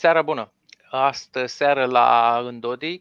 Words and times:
Seara 0.00 0.22
bună! 0.22 0.52
Astă 0.90 1.46
seară 1.46 1.84
la 1.84 2.40
Îndodi 2.44 3.00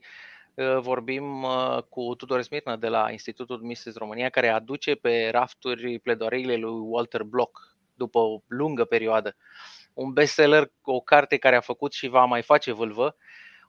uh, 0.54 0.78
vorbim 0.80 1.44
uh, 1.44 1.78
cu 1.90 2.16
Tudor 2.16 2.42
Smirnă 2.42 2.76
de 2.76 2.88
la 2.88 3.12
Institutul 3.12 3.62
Mises 3.62 3.96
România, 3.96 4.30
care 4.30 4.48
aduce 4.48 4.96
pe 4.96 5.30
rafturi 5.32 6.00
pledoariile 6.00 6.56
lui 6.56 6.80
Walter 6.84 7.24
Block 7.24 7.76
după 7.94 8.20
o 8.20 8.42
lungă 8.48 8.86
perioadă. 8.86 9.36
Un 9.94 10.14
bestseller, 10.14 10.72
o 10.82 11.00
carte 11.00 11.38
care 11.38 11.56
a 11.56 11.62
făcut 11.62 11.94
și 11.94 12.08
va 12.08 12.26
mai 12.26 12.42
face 12.42 12.72
vâlvă, 12.72 13.16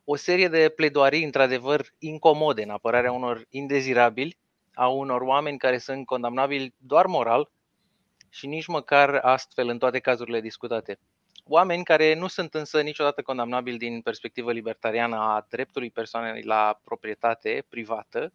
o 0.05 0.17
serie 0.17 0.49
de 0.49 0.69
pledoarii 0.69 1.25
într-adevăr 1.25 1.87
incomode 1.99 2.63
în 2.63 2.71
apărarea 2.71 3.13
unor 3.13 3.47
indezirabili, 3.49 4.39
a 4.75 4.87
unor 4.87 5.21
oameni 5.21 5.59
care 5.59 5.79
sunt 5.79 6.07
condamnabili 6.07 6.75
doar 6.79 7.07
moral 7.07 7.51
și 8.29 8.47
nici 8.47 8.67
măcar 8.67 9.15
astfel 9.15 9.69
în 9.69 9.79
toate 9.79 9.99
cazurile 9.99 10.41
discutate 10.41 10.99
oameni 11.49 11.85
care 11.85 12.15
nu 12.15 12.27
sunt 12.27 12.55
însă 12.55 12.81
niciodată 12.81 13.23
condamnabili 13.23 13.79
din 13.79 14.01
perspectivă 14.01 14.53
libertariană 14.53 15.17
a 15.17 15.47
dreptului 15.49 15.91
persoanei 15.91 16.43
la 16.43 16.81
proprietate 16.85 17.65
privată, 17.69 18.33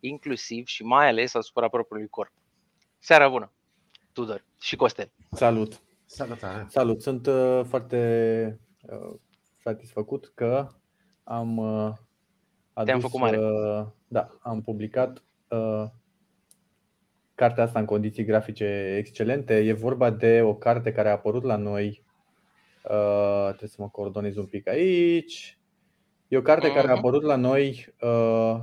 inclusiv 0.00 0.66
și 0.66 0.84
mai 0.84 1.08
ales 1.08 1.34
asupra 1.34 1.68
propriului 1.68 2.08
corp. 2.08 2.32
Seara 2.98 3.28
bună, 3.28 3.52
Tudor 4.12 4.44
și 4.60 4.76
Costel. 4.76 5.10
Salut! 5.30 5.80
Salutare! 6.06 6.66
Salut! 6.68 7.02
Sunt 7.02 7.26
uh, 7.26 7.60
foarte 7.68 8.60
uh, 8.82 9.14
satisfăcut 9.62 10.32
că 10.34 10.68
am 11.24 11.56
uh, 11.56 11.92
adus, 12.72 12.84
Te-am 12.84 13.00
făcut 13.00 13.20
mare. 13.20 13.38
Uh, 13.38 13.86
da, 14.08 14.28
am 14.40 14.62
publicat 14.62 15.22
uh, 15.48 15.84
cartea 17.34 17.64
asta 17.64 17.78
în 17.78 17.84
condiții 17.84 18.24
grafice 18.24 18.94
excelente. 18.98 19.54
E 19.54 19.72
vorba 19.72 20.10
de 20.10 20.42
o 20.42 20.54
carte 20.54 20.92
care 20.92 21.08
a 21.08 21.12
apărut 21.12 21.42
la 21.42 21.56
noi 21.56 22.04
Uh, 22.90 23.46
trebuie 23.46 23.68
să 23.68 23.76
mă 23.78 23.88
coordonez 23.88 24.36
un 24.36 24.46
pic 24.46 24.68
aici. 24.68 25.58
E 26.28 26.36
o 26.36 26.42
carte 26.42 26.72
care 26.72 26.88
a 26.88 26.96
apărut 26.96 27.22
la 27.22 27.36
noi 27.36 27.94
uh, 28.00 28.56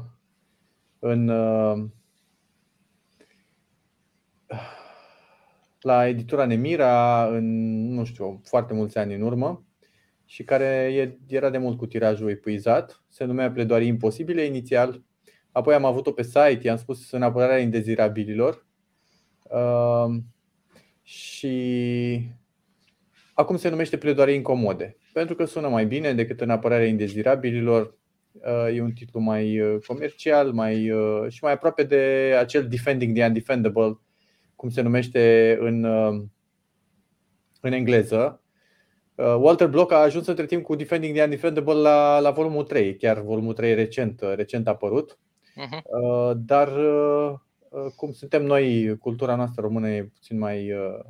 în 0.99 1.27
uh, 1.27 1.85
la 5.81 6.07
editura 6.07 6.45
Nemira 6.45 7.25
în, 7.27 7.45
nu 7.93 8.03
știu, 8.03 8.41
foarte 8.43 8.73
mulți 8.73 8.97
ani 8.97 9.13
în 9.13 9.21
urmă 9.21 9.63
și 10.25 10.43
care 10.43 11.17
era 11.27 11.49
de 11.49 11.57
mult 11.57 11.77
cu 11.77 11.85
tirajul 11.85 12.29
epuizat. 12.29 13.03
Se 13.07 13.23
numea 13.23 13.51
Pledoarii 13.51 13.87
imposibile 13.87 14.43
inițial. 14.43 15.03
Apoi 15.51 15.73
am 15.73 15.85
avut-o 15.85 16.11
pe 16.11 16.23
site, 16.23 16.59
i-am 16.61 16.77
spus 16.77 17.11
în 17.11 17.21
apărarea 17.21 17.59
indezirabililor. 17.59 18.65
Uh, 19.43 20.15
și 21.01 22.31
Acum 23.39 23.57
se 23.57 23.69
numește 23.69 23.97
pledoarie 23.97 24.33
incomode, 24.33 24.97
pentru 25.13 25.35
că 25.35 25.45
sună 25.45 25.67
mai 25.67 25.85
bine 25.85 26.13
decât 26.13 26.41
în 26.41 26.49
apărarea 26.49 26.87
indezirabililor. 26.87 27.97
Uh, 28.31 28.75
e 28.75 28.81
un 28.81 28.91
titlu 28.91 29.19
mai 29.19 29.59
uh, 29.59 29.81
comercial 29.87 30.51
mai, 30.51 30.91
uh, 30.91 31.25
și 31.29 31.43
mai 31.43 31.51
aproape 31.51 31.83
de 31.83 32.35
acel 32.39 32.67
Defending 32.67 33.15
the 33.15 33.25
Undefendable, 33.25 33.99
cum 34.55 34.69
se 34.69 34.81
numește 34.81 35.57
în, 35.61 35.83
în 37.61 37.71
engleză. 37.71 38.41
Walter 39.15 39.67
Block 39.67 39.91
a 39.91 39.95
ajuns 39.95 40.27
între 40.27 40.45
timp 40.45 40.63
cu 40.63 40.75
Defending 40.75 41.13
the 41.15 41.23
Undefendable 41.23 41.73
la, 41.73 42.19
la 42.19 42.31
volumul 42.31 42.63
3, 42.63 42.95
chiar 42.95 43.21
volumul 43.21 43.53
3 43.53 43.73
recent, 43.73 44.21
recent 44.35 44.67
apărut. 44.67 45.17
Uh-huh. 45.17 45.81
Dar 46.35 46.69
cum 47.95 48.11
suntem 48.11 48.45
noi, 48.45 48.97
cultura 48.97 49.35
noastră 49.35 49.61
română 49.61 49.89
e 49.89 50.03
puțin 50.03 50.37
mai 50.37 50.71
Uh, 50.71 51.05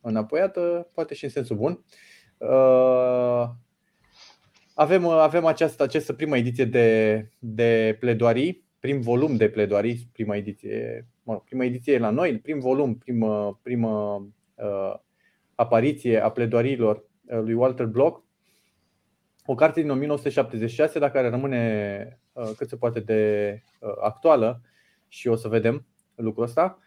înapoiată, 0.00 0.90
poate 0.94 1.14
și 1.14 1.24
în 1.24 1.30
sensul 1.30 1.56
bun. 1.56 1.84
Uh, 2.38 3.48
avem, 4.74 5.04
uh, 5.04 5.12
avem 5.12 5.44
această, 5.44 5.82
această 5.82 6.12
prima 6.12 6.36
ediție 6.36 6.64
de, 6.64 7.28
de 7.38 7.96
pledoarii, 8.00 8.64
prim 8.78 9.00
volum 9.00 9.36
de 9.36 9.48
pledoarii, 9.48 10.08
prima 10.12 10.36
ediție, 10.36 11.06
mă, 11.22 11.40
prima 11.44 11.64
ediție 11.64 11.98
la 11.98 12.10
noi, 12.10 12.38
prim 12.38 12.58
volum, 12.58 12.98
primă, 12.98 13.60
primă 13.62 14.26
uh, 14.54 14.94
apariție 15.54 16.20
a 16.20 16.30
pledoariilor 16.30 17.04
lui 17.22 17.54
Walter 17.54 17.86
Block. 17.86 18.24
O 19.44 19.54
carte 19.54 19.80
din 19.80 19.90
1976, 19.90 20.98
dar 20.98 21.10
care 21.10 21.28
rămâne 21.28 22.20
uh, 22.32 22.50
cât 22.56 22.68
se 22.68 22.76
poate 22.76 23.00
de 23.00 23.52
uh, 23.80 23.90
actuală 24.00 24.60
și 25.08 25.28
o 25.28 25.34
să 25.34 25.48
vedem 25.48 25.86
lucrul 26.14 26.44
ăsta. 26.44 26.78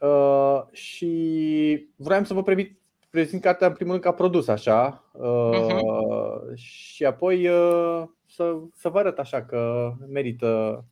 Uh, 0.00 0.62
și 0.70 1.88
vreau 1.96 2.24
să 2.24 2.34
vă 2.34 2.42
prezint, 2.42 2.76
prezint 3.10 3.42
cartea 3.42 3.66
în 3.66 3.72
primul 3.72 3.92
rând 3.92 4.04
ca 4.04 4.12
produs 4.12 4.48
așa 4.48 5.04
uh, 5.12 5.50
uh-huh. 5.52 6.54
și 6.54 7.04
apoi 7.04 7.48
uh, 7.48 8.02
să, 8.26 8.56
să 8.74 8.88
vă 8.88 8.98
arăt 8.98 9.18
așa 9.18 9.42
că 9.42 9.92
merită, 10.08 10.84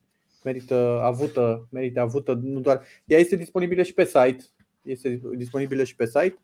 merită 0.43 1.01
avută, 1.03 1.67
merită 1.71 1.99
avută 1.99 2.39
nu 2.41 2.59
doar. 2.59 2.81
Ea 3.05 3.19
este 3.19 3.35
disponibilă 3.35 3.83
și 3.83 3.93
pe 3.93 4.05
site, 4.05 4.43
este 4.81 5.21
disponibilă 5.35 5.83
și 5.83 5.95
pe 5.95 6.05
site, 6.05 6.37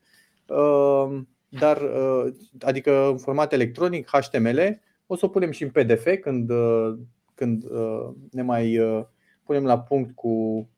uh, 0.46 1.20
dar 1.48 1.80
uh, 1.80 2.32
adică 2.60 3.06
în 3.06 3.18
format 3.18 3.52
electronic 3.52 4.08
HTML, 4.08 4.80
o 5.06 5.16
să 5.16 5.24
o 5.24 5.28
punem 5.28 5.50
și 5.50 5.62
în 5.62 5.70
PDF 5.70 6.06
când, 6.20 6.50
uh, 6.50 6.94
când 7.34 7.64
uh, 7.70 8.08
ne 8.30 8.42
mai 8.42 8.78
uh, 8.78 9.04
punem 9.44 9.64
la 9.64 9.80
punct 9.80 10.14
cu, 10.14 10.68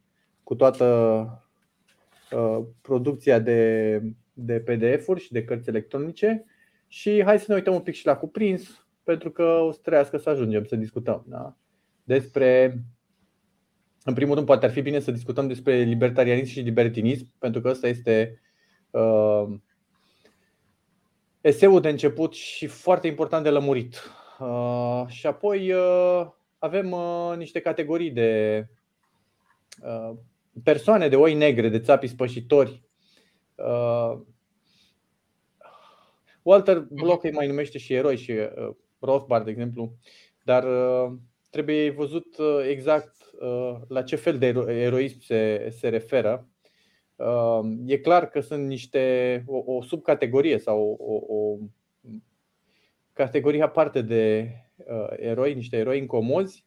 cu 0.42 0.54
toată 0.54 0.84
Uh, 0.84 1.43
producția 2.80 3.38
de, 3.38 4.00
de 4.32 4.60
PDF-uri 4.60 5.20
și 5.20 5.32
de 5.32 5.44
cărți 5.44 5.68
electronice 5.68 6.44
și 6.88 7.22
hai 7.24 7.38
să 7.38 7.44
ne 7.48 7.54
uităm 7.54 7.74
un 7.74 7.80
pic 7.80 7.94
și 7.94 8.06
la 8.06 8.16
cuprins, 8.16 8.86
pentru 9.04 9.30
că 9.30 9.42
o 9.42 9.70
să 9.70 9.78
trească 9.82 10.16
să 10.16 10.30
ajungem 10.30 10.64
să 10.64 10.76
discutăm 10.76 11.24
da? 11.26 11.56
despre. 12.04 12.78
În 14.04 14.14
primul 14.14 14.34
rând, 14.34 14.46
poate 14.46 14.66
ar 14.66 14.72
fi 14.72 14.80
bine 14.80 14.98
să 14.98 15.10
discutăm 15.10 15.46
despre 15.46 15.76
libertarianism 15.76 16.50
și 16.50 16.60
libertinism, 16.60 17.26
pentru 17.38 17.60
că 17.60 17.68
ăsta 17.68 17.88
este 17.88 18.40
uh, 18.90 19.44
eseul 21.40 21.80
de 21.80 21.88
început 21.88 22.34
și 22.34 22.66
foarte 22.66 23.06
important 23.06 23.42
de 23.42 23.50
lămurit. 23.50 24.00
Uh, 24.38 25.04
și 25.06 25.26
apoi 25.26 25.72
uh, 25.72 26.26
avem 26.58 26.90
uh, 26.90 27.32
niște 27.36 27.60
categorii 27.60 28.10
de 28.10 28.66
uh, 29.82 30.16
persoane 30.62 31.08
de 31.08 31.16
oi 31.16 31.34
negre, 31.34 31.68
de 31.68 31.80
țapi 31.80 32.06
spășitori. 32.06 32.82
Uh, 33.54 34.20
Walter 36.42 36.78
mhm. 36.78 36.94
Block 36.94 37.24
îi 37.24 37.32
mai 37.32 37.46
numește 37.46 37.78
și 37.78 37.94
eroi 37.94 38.16
și 38.16 38.30
uh, 38.30 38.74
Rothbard, 38.98 39.44
de 39.44 39.50
exemplu, 39.50 39.92
dar 40.44 40.64
uh, 40.64 41.12
trebuie 41.50 41.90
văzut 41.90 42.36
exact 42.68 43.12
la 43.88 44.02
ce 44.02 44.16
fel 44.16 44.38
de 44.38 44.46
eroism 44.68 45.20
se, 45.20 45.68
se 45.78 45.88
referă. 45.88 46.48
E 47.86 47.98
clar 47.98 48.28
că 48.28 48.40
sunt 48.40 48.66
niște 48.66 49.44
o, 49.46 49.74
o 49.74 49.82
subcategorie 49.82 50.58
sau 50.58 50.96
o, 51.00 51.34
o 51.34 51.58
categorie 53.12 53.62
aparte 53.62 54.02
de 54.02 54.50
eroi, 55.16 55.54
niște 55.54 55.76
eroi 55.76 55.98
incomozi. 55.98 56.64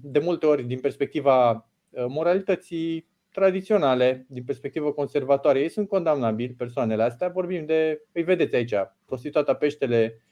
De 0.00 0.18
multe 0.18 0.46
ori, 0.46 0.62
din 0.62 0.80
perspectiva 0.80 1.52
Uh, 1.52 1.71
moralității 2.08 3.10
tradiționale, 3.32 4.26
din 4.28 4.44
perspectivă 4.44 4.92
conservatoare, 4.92 5.60
ei 5.60 5.68
sunt 5.68 5.88
condamnabili, 5.88 6.52
persoanele 6.52 7.02
astea. 7.02 7.28
Vorbim 7.28 7.66
de, 7.66 8.02
îi 8.12 8.22
vedeți 8.22 8.54
aici, 8.54 8.74
prostituata 9.06 9.54
peștele, 9.54 10.22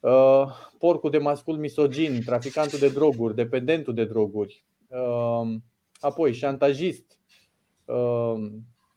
uh, 0.00 0.44
porcul 0.78 1.10
de 1.10 1.18
mascul 1.18 1.56
misogin, 1.56 2.22
traficantul 2.24 2.78
de 2.78 2.88
droguri, 2.88 3.34
dependentul 3.34 3.94
de 3.94 4.04
droguri, 4.04 4.64
uh, 4.88 5.54
apoi 6.00 6.32
șantajist, 6.32 7.18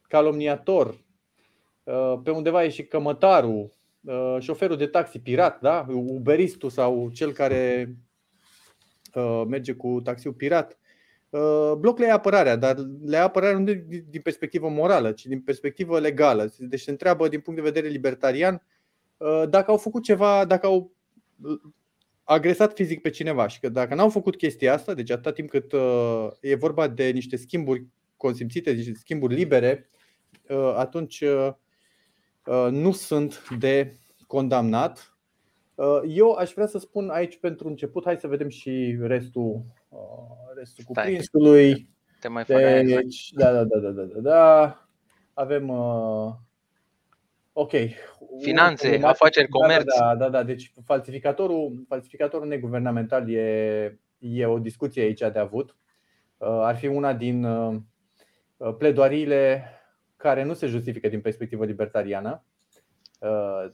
calomniator, 0.08 1.04
pe 2.24 2.32
undeva 2.32 2.64
e 2.64 2.70
și 2.70 2.84
cămătarul, 2.84 3.72
șoferul 4.40 4.78
de 4.78 4.88
taxi 4.88 5.20
pirat, 5.20 5.62
da? 5.62 5.86
uberistul 5.90 6.70
sau 6.70 7.10
cel 7.10 7.32
care 7.32 7.96
merge 9.48 9.74
cu 9.74 10.02
taxiul 10.04 10.34
pirat. 10.34 10.78
Uh, 11.36 11.74
bloc 11.78 12.00
le 12.00 12.06
ia 12.06 12.14
apărarea, 12.14 12.56
dar 12.56 12.78
le 13.06 13.16
ia 13.16 13.24
apărarea 13.24 13.58
nu 13.58 13.74
din 14.10 14.22
perspectivă 14.24 14.70
morală, 14.70 15.12
ci 15.12 15.26
din 15.26 15.42
perspectivă 15.42 16.00
legală. 16.00 16.54
Deci 16.58 16.82
se 16.82 16.92
întreabă 16.92 17.28
din 17.28 17.40
punct 17.40 17.60
de 17.60 17.70
vedere 17.70 17.88
libertarian 17.88 18.62
uh, 19.18 19.44
dacă 19.50 19.72
au 19.72 19.78
făcut 19.78 20.04
ceva, 20.04 20.46
dacă 20.46 20.66
au 20.66 20.92
uh, 21.42 21.60
agresat 22.24 22.74
fizic 22.74 23.02
pe 23.02 23.10
cineva 23.10 23.48
și 23.48 23.60
că 23.60 23.70
dacă 23.70 23.96
n-au 23.96 24.10
făcut 24.10 24.36
chestia 24.36 24.74
asta, 24.74 24.94
deci 24.94 25.12
atâta 25.12 25.32
timp 25.32 25.50
cât 25.50 25.74
e 26.42 26.56
vorba 26.56 26.88
de 26.88 27.10
niște 27.10 27.36
schimburi 27.36 27.86
consimțite, 28.18 28.72
niște 28.72 28.94
schimburi 28.94 29.36
libere, 29.36 29.90
atunci 30.76 31.24
nu 32.70 32.92
sunt 32.92 33.50
de 33.60 33.94
condamnat. 34.28 35.18
Eu 36.08 36.32
aș 36.32 36.54
vrea 36.54 36.68
să 36.68 36.78
spun 36.78 37.10
aici 37.10 37.38
pentru 37.38 37.68
început, 37.68 38.04
hai 38.04 38.18
să 38.18 38.28
vedem 38.28 38.50
și 38.50 38.98
restul 39.00 39.66
restul 40.56 40.84
cuprinsului. 40.84 41.90
Te 42.20 42.28
mai 42.28 42.44
deci, 42.44 43.30
da, 43.32 43.52
da, 43.52 43.64
da, 43.64 43.80
da, 43.80 43.90
da, 43.90 44.04
da, 44.04 44.20
da. 44.20 44.80
Avem 45.34 45.70
uh, 45.70 46.34
Ok. 47.58 47.72
Finanțe, 48.40 49.00
afaceri, 49.04 49.50
da, 49.50 49.60
comerț. 49.60 49.98
Da, 50.00 50.16
da, 50.16 50.30
da. 50.30 50.44
Deci 50.44 50.72
falsificatorul, 50.86 51.86
falsificatorul 51.88 52.48
neguvernamental 52.48 53.30
e, 53.30 54.00
e 54.18 54.46
o 54.46 54.60
discuție 54.60 55.02
aici 55.02 55.20
de 55.20 55.40
avut. 55.40 55.76
Uh, 56.38 56.48
ar 56.48 56.76
fi 56.76 56.88
una 56.88 57.14
din 57.14 57.44
uh, 57.44 57.76
pledoariile 58.78 59.64
care 60.16 60.44
nu 60.44 60.54
se 60.54 60.68
justifică 60.68 61.08
din 61.08 61.22
perspectivă 61.22 61.66
libertariană, 61.66 62.44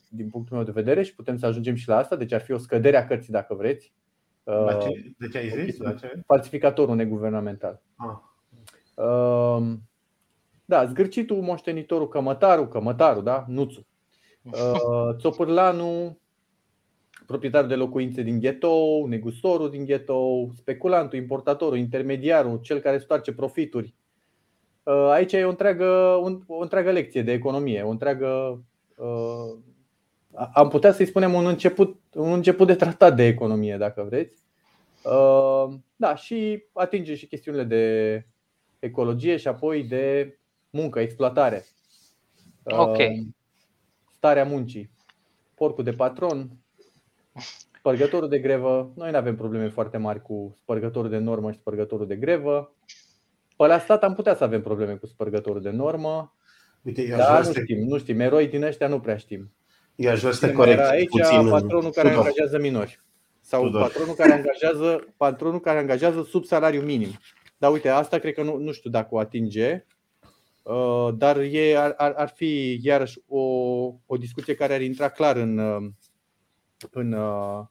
din 0.09 0.29
punctul 0.29 0.55
meu 0.55 0.65
de 0.65 0.71
vedere, 0.71 1.03
și 1.03 1.15
putem 1.15 1.37
să 1.37 1.45
ajungem 1.45 1.75
și 1.75 1.87
la 1.87 1.97
asta. 1.97 2.15
Deci 2.15 2.31
ar 2.31 2.41
fi 2.41 2.51
o 2.51 2.57
scădere 2.57 2.97
a 2.97 3.05
cărții, 3.05 3.33
dacă 3.33 3.53
vreți. 3.53 3.93
De 5.17 5.27
ce 5.27 5.37
ai 5.37 5.49
zis? 5.49 5.77
La 5.77 5.93
ce? 5.93 6.21
Falsificatorul 6.25 6.95
neguvernamental. 6.95 7.81
Ah. 7.95 8.17
Da, 10.65 10.85
zgârcitul, 10.85 11.41
moștenitorul, 11.41 12.07
cămătarul, 12.07 12.67
cămătarul, 12.67 13.23
da? 13.23 13.45
Nuțul. 13.47 13.85
Uh, 14.41 15.15
Țopârlanul, 15.21 16.17
proprietarul 17.25 17.67
de 17.67 17.75
locuințe 17.75 18.21
din 18.21 18.39
ghetou, 18.39 19.05
negustorul 19.05 19.69
din 19.69 19.85
ghetou, 19.85 20.51
speculantul, 20.55 21.17
importatorul, 21.17 21.77
intermediarul, 21.77 22.59
cel 22.61 22.79
care 22.79 22.97
stoarce 22.97 23.33
profituri. 23.33 23.93
Uh, 24.83 25.09
aici 25.09 25.33
e 25.33 25.45
o 25.45 25.49
întreagă, 25.49 25.87
o 26.47 26.61
întreagă 26.61 26.91
lecție 26.91 27.21
de 27.21 27.31
economie, 27.31 27.81
o 27.81 27.89
întreagă. 27.89 28.61
Uh, 30.31 30.49
am 30.53 30.67
putea 30.69 30.91
să-i 30.91 31.05
spunem 31.05 31.33
un 31.33 31.45
început, 31.45 31.99
un 32.13 32.31
început 32.31 32.67
de 32.67 32.75
tratat 32.75 33.15
de 33.15 33.23
economie, 33.23 33.77
dacă 33.77 34.03
vreți. 34.03 34.43
Da, 35.95 36.15
și 36.15 36.63
atinge 36.73 37.15
și 37.15 37.27
chestiunile 37.27 37.63
de 37.63 38.25
ecologie 38.79 39.37
și 39.37 39.47
apoi 39.47 39.83
de 39.83 40.37
muncă, 40.69 40.99
exploatare. 40.99 41.65
Ok. 42.63 42.97
Uh, 42.97 43.05
starea 44.11 44.45
muncii. 44.45 44.91
Porcul 45.55 45.83
de 45.83 45.93
patron, 45.93 46.49
spărgătorul 47.77 48.29
de 48.29 48.39
grevă. 48.39 48.91
Noi 48.95 49.11
nu 49.11 49.17
avem 49.17 49.35
probleme 49.35 49.69
foarte 49.69 49.97
mari 49.97 50.21
cu 50.21 50.57
spărgătorul 50.61 51.09
de 51.09 51.17
normă 51.17 51.51
și 51.51 51.57
spărgătorul 51.57 52.07
de 52.07 52.15
grevă. 52.15 52.75
Pe 53.57 53.65
la 53.67 53.79
stat 53.79 54.03
am 54.03 54.13
putea 54.13 54.35
să 54.35 54.43
avem 54.43 54.61
probleme 54.61 54.93
cu 54.93 55.05
spărgătorul 55.05 55.61
de 55.61 55.69
normă. 55.69 56.35
Uite, 56.81 57.07
dar 57.17 57.45
nu 57.45 57.53
știm, 57.53 57.87
nu 57.87 57.97
știm. 57.97 58.19
Eroi 58.19 58.47
din 58.47 58.63
ăștia 58.63 58.87
nu 58.87 58.99
prea 58.99 59.17
știm. 59.17 59.51
Eu 60.01 60.11
aș 60.11 60.19
vrea 60.19 60.31
să 60.31 60.51
corect 60.51 60.79
aici 60.79 61.09
puțin 61.09 61.49
patronul 61.49 61.91
care 61.91 62.09
angajează 62.09 62.59
minori. 62.59 63.01
Sau 63.41 63.63
Tudor. 63.63 63.81
patronul 63.81 64.13
care 64.13 64.33
angajează, 64.33 65.13
patronul 65.17 65.59
care 65.59 65.79
angajează 65.79 66.23
sub 66.23 66.45
salariu 66.45 66.81
minim. 66.81 67.09
Dar 67.57 67.71
uite, 67.71 67.89
asta 67.89 68.17
cred 68.17 68.33
că 68.33 68.43
nu, 68.43 68.57
nu 68.57 68.71
știu 68.71 68.89
dacă 68.89 69.07
o 69.11 69.19
atinge. 69.19 69.85
Uh, 70.63 71.09
dar 71.13 71.37
e, 71.37 71.77
ar, 71.77 72.13
ar 72.15 72.29
fi 72.35 72.79
iarăși 72.83 73.19
o, 73.27 73.41
o 74.05 74.17
discuție 74.19 74.55
care 74.55 74.73
ar 74.73 74.81
intra 74.81 75.09
clar 75.09 75.35
în, 75.35 75.57
uh, 75.57 75.89
în 76.91 77.11
uh, 77.11 77.61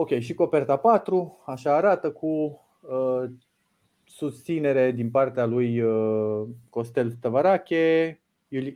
Ok, 0.00 0.18
și 0.18 0.34
coperta 0.34 0.76
4, 0.76 1.42
așa 1.46 1.76
arată 1.76 2.10
cu 2.10 2.60
uh, 2.80 3.30
susținere 4.04 4.90
din 4.90 5.10
partea 5.10 5.46
lui 5.46 5.80
uh, 5.80 6.48
Costel 6.70 7.12
Tăvărache, 7.20 8.20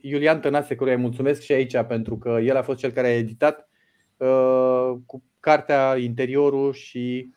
Iulian 0.00 0.40
Tănase, 0.40 0.74
căruia 0.74 0.94
îi 0.94 1.00
mulțumesc 1.00 1.40
și 1.40 1.52
aici 1.52 1.76
pentru 1.88 2.18
că 2.18 2.38
el 2.42 2.56
a 2.56 2.62
fost 2.62 2.78
cel 2.78 2.90
care 2.90 3.06
a 3.06 3.16
editat 3.16 3.68
uh, 4.16 4.92
cu 5.06 5.22
cartea 5.40 5.96
interiorul 5.96 6.72
și 6.72 7.30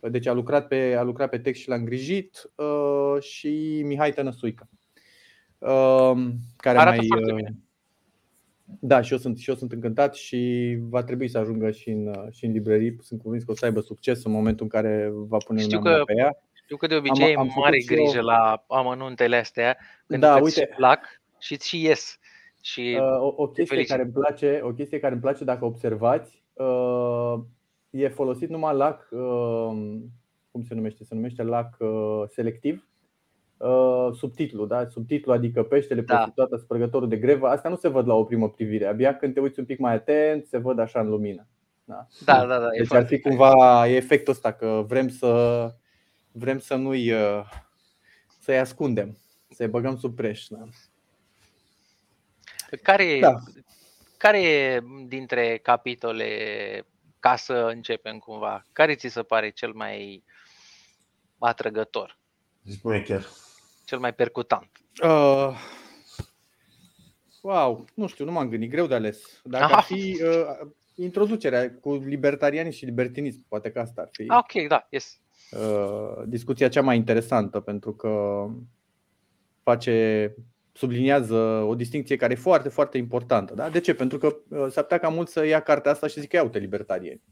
deci 0.00 0.26
a 0.26 0.32
lucrat 0.32 0.68
pe, 0.68 0.94
a 0.98 1.02
lucrat 1.02 1.30
pe 1.30 1.38
text 1.38 1.60
și 1.60 1.68
l-a 1.68 1.74
îngrijit 1.74 2.50
uh, 2.54 3.22
și 3.22 3.82
Mihai 3.84 4.12
Tănăsuică. 4.12 4.68
Uh, 5.58 6.14
care 6.56 6.78
Arată 6.78 6.96
mai, 6.96 7.06
foarte 7.06 7.30
uh, 7.30 7.36
bine. 7.36 7.54
Da, 8.80 9.00
și 9.00 9.12
eu, 9.12 9.18
sunt, 9.18 9.38
și 9.38 9.50
eu 9.50 9.56
sunt 9.56 9.72
încântat 9.72 10.14
și 10.14 10.76
va 10.80 11.02
trebui 11.02 11.28
să 11.28 11.38
ajungă 11.38 11.70
și 11.70 11.88
în, 11.88 12.28
și 12.30 12.44
în 12.44 12.52
librării. 12.52 12.96
Sunt 13.00 13.22
convins 13.22 13.44
că 13.44 13.50
o 13.50 13.54
să 13.54 13.64
aibă 13.64 13.80
succes 13.80 14.24
în 14.24 14.32
momentul 14.32 14.64
în 14.64 14.68
care 14.80 15.10
va 15.12 15.36
pune 15.36 15.60
știu 15.60 15.80
că, 15.80 16.02
pe 16.06 16.14
ea. 16.16 16.36
Știu 16.52 16.76
că 16.76 16.86
de 16.86 16.94
obicei 16.94 17.34
am, 17.34 17.40
am 17.40 17.52
mare 17.56 17.78
grijă 17.78 18.16
eu... 18.16 18.24
la 18.24 18.64
amănuntele 18.68 19.36
astea 19.36 19.76
pentru 20.06 20.28
da, 20.28 20.34
că 20.34 20.42
uite, 20.42 20.60
îți 20.60 20.76
plac 20.76 21.22
și 21.44 21.56
ți 21.56 21.82
ies. 21.82 22.18
Și 22.60 22.98
uh, 23.00 23.20
o, 23.20 23.34
o, 23.36 23.48
chestie 23.48 23.84
care 23.84 24.02
îmi 24.02 24.12
place, 24.12 24.60
o 24.62 24.72
chestie 24.72 25.00
care 25.00 25.12
îmi 25.12 25.22
place 25.22 25.44
dacă 25.44 25.64
observați, 25.64 26.42
uh, 26.52 27.34
e 27.90 28.08
folosit 28.08 28.48
numai 28.48 28.74
lac, 28.74 29.08
uh, 29.10 30.00
cum 30.50 30.62
se 30.62 30.74
numește? 30.74 31.04
Se 31.04 31.14
numește 31.14 31.42
lac 31.42 31.76
uh, 31.78 32.22
selectiv. 32.28 32.88
Uh, 33.56 34.08
subtitlu, 34.12 34.66
da? 34.66 34.88
subtitlu, 34.88 35.32
adică 35.32 35.62
peștele, 35.62 36.00
da. 36.00 36.14
prostituata, 36.14 36.56
spărgătorul 36.56 37.08
de 37.08 37.16
grevă, 37.16 37.48
asta 37.48 37.68
nu 37.68 37.76
se 37.76 37.88
văd 37.88 38.06
la 38.06 38.14
o 38.14 38.24
primă 38.24 38.50
privire. 38.50 38.86
Abia 38.86 39.16
când 39.16 39.34
te 39.34 39.40
uiți 39.40 39.58
un 39.58 39.64
pic 39.64 39.78
mai 39.78 39.94
atent, 39.94 40.46
se 40.46 40.58
văd 40.58 40.78
așa 40.78 41.00
în 41.00 41.08
lumină. 41.08 41.46
Da, 41.84 42.06
da, 42.24 42.46
da. 42.46 42.58
da 42.58 42.68
deci 42.76 42.92
ar 42.92 43.06
fi 43.06 43.20
cumva 43.20 43.86
e 43.88 43.96
efectul 43.96 44.32
ăsta 44.32 44.52
că 44.52 44.84
vrem 44.86 45.08
să 45.08 45.70
vrem 46.32 46.58
să 46.58 46.74
nu-i 46.74 47.12
să-i 48.38 48.58
ascundem, 48.58 49.18
să-i 49.48 49.68
băgăm 49.68 49.96
sub 49.96 50.14
preș. 50.14 50.46
Da. 50.46 50.64
Care, 52.82 53.18
da. 53.20 53.34
care 54.16 54.80
dintre 55.06 55.58
capitole 55.58 56.86
ca 57.20 57.36
să 57.36 57.52
începem 57.74 58.18
cumva. 58.18 58.64
Care 58.72 58.94
ți 58.94 59.08
se 59.08 59.22
pare 59.22 59.50
cel 59.50 59.72
mai 59.72 60.24
atrăgător? 61.38 62.18
Spune 62.64 63.00
chiar. 63.00 63.26
Cel 63.84 63.98
mai 63.98 64.14
percutant. 64.14 64.70
Uh, 65.02 65.58
wow, 67.40 67.84
nu 67.94 68.06
știu, 68.06 68.24
nu 68.24 68.32
m-am 68.32 68.48
gândit, 68.48 68.70
greu 68.70 68.86
de 68.86 68.94
ales. 68.94 69.40
Dacă 69.44 69.74
ar 69.74 69.82
fi 69.82 70.20
uh, 70.22 70.68
introducerea 70.94 71.74
cu 71.74 71.94
libertariani 71.94 72.72
și 72.72 72.84
libertinism, 72.84 73.44
poate 73.48 73.70
că 73.70 73.80
asta 73.80 74.00
ar 74.00 74.08
fi. 74.12 74.24
Ah, 74.28 74.38
ok, 74.38 74.68
da, 74.68 74.86
yes. 74.90 75.18
Uh, 75.50 76.22
discuția 76.26 76.68
cea 76.68 76.82
mai 76.82 76.96
interesantă 76.96 77.60
pentru 77.60 77.94
că 77.94 78.44
face 79.62 80.34
subliniază 80.74 81.36
o 81.66 81.74
distinție 81.74 82.16
care 82.16 82.32
e 82.32 82.36
foarte, 82.36 82.68
foarte 82.68 82.98
importantă. 82.98 83.54
Da? 83.54 83.70
De 83.70 83.80
ce? 83.80 83.94
Pentru 83.94 84.18
că 84.18 84.26
uh, 84.48 84.66
s-ar 84.70 84.82
putea 84.82 84.98
ca 84.98 85.08
mult 85.08 85.28
să 85.28 85.46
ia 85.46 85.60
cartea 85.60 85.90
asta 85.90 86.06
și 86.06 86.20
zic 86.20 86.28
că 86.28 86.36
ia 86.36 86.42
uite 86.42 86.58
libertarieni. 86.58 87.22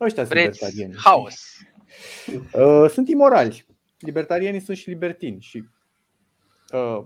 Ăștia 0.00 0.24
sunt 0.24 0.38
libertarieni. 0.38 0.94
Haos. 0.96 1.34
Uh, 2.52 2.90
sunt 2.90 3.08
imorali. 3.08 3.66
Libertarienii 3.98 4.60
sunt 4.60 4.76
și 4.76 4.88
libertini. 4.88 5.40
Și 5.40 5.64
uh, 6.72 7.04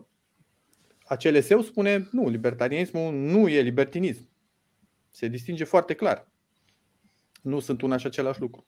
acel 1.04 1.34
eseu 1.34 1.62
spune 1.62 2.08
nu, 2.10 2.28
libertarianismul 2.28 3.14
nu 3.14 3.48
e 3.48 3.60
libertinism. 3.60 4.28
Se 5.10 5.28
distinge 5.28 5.64
foarte 5.64 5.94
clar. 5.94 6.28
Nu 7.42 7.60
sunt 7.60 7.82
una 7.82 7.96
și 7.96 8.06
același 8.06 8.40
lucru 8.40 8.66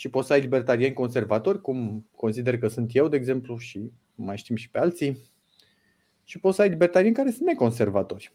și 0.00 0.08
poți 0.08 0.26
să 0.26 0.32
ai 0.32 0.40
libertarieni 0.40 0.94
conservatori, 0.94 1.60
cum 1.60 2.08
consider 2.16 2.58
că 2.58 2.68
sunt 2.68 2.94
eu, 2.94 3.08
de 3.08 3.16
exemplu, 3.16 3.56
și 3.56 3.90
mai 4.14 4.36
știm 4.36 4.56
și 4.56 4.70
pe 4.70 4.78
alții, 4.78 5.18
și 6.24 6.38
poți 6.38 6.56
să 6.56 6.62
ai 6.62 6.68
libertarieni 6.68 7.14
care 7.14 7.30
sunt 7.30 7.46
neconservatori. 7.46 8.32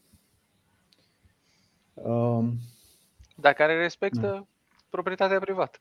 Um, 1.93 2.57
Dar 3.35 3.53
care 3.53 3.81
respectă 3.81 4.19
da. 4.19 4.47
proprietatea 4.89 5.39
privată. 5.39 5.79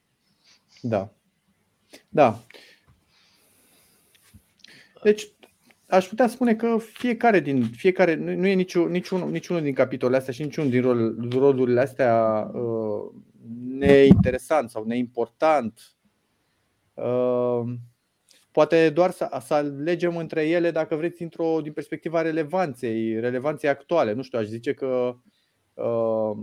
Da. 0.80 1.12
Da. 2.08 2.38
Deci, 5.02 5.28
aș 5.86 6.06
putea 6.06 6.26
spune 6.26 6.54
că 6.54 6.78
fiecare 6.78 7.40
din 7.40 7.64
fiecare, 7.64 8.14
nu 8.14 8.46
e 8.46 8.54
niciun, 8.54 8.90
niciun, 8.90 9.30
niciunul 9.30 9.62
din 9.62 9.74
capitolele 9.74 10.18
astea 10.18 10.32
și 10.32 10.42
niciunul 10.42 10.70
din 10.70 10.82
rol, 10.82 11.28
rolurile 11.30 11.80
astea 11.80 12.50
uh, 12.52 13.22
neinteresant 13.68 14.70
sau 14.70 14.84
neimportant. 14.84 15.80
Uh, 16.94 17.62
poate 18.50 18.90
doar 18.90 19.10
să, 19.10 19.40
să 19.44 19.54
alegem 19.54 20.16
între 20.16 20.48
ele, 20.48 20.70
dacă 20.70 20.96
vreți, 20.96 21.22
într-o, 21.22 21.60
din 21.62 21.72
perspectiva 21.72 22.22
relevanței, 22.22 23.20
relevanței 23.20 23.68
actuale. 23.68 24.12
Nu 24.12 24.22
știu, 24.22 24.38
aș 24.38 24.44
zice 24.44 24.74
că 24.74 25.16
uh, 25.74 26.36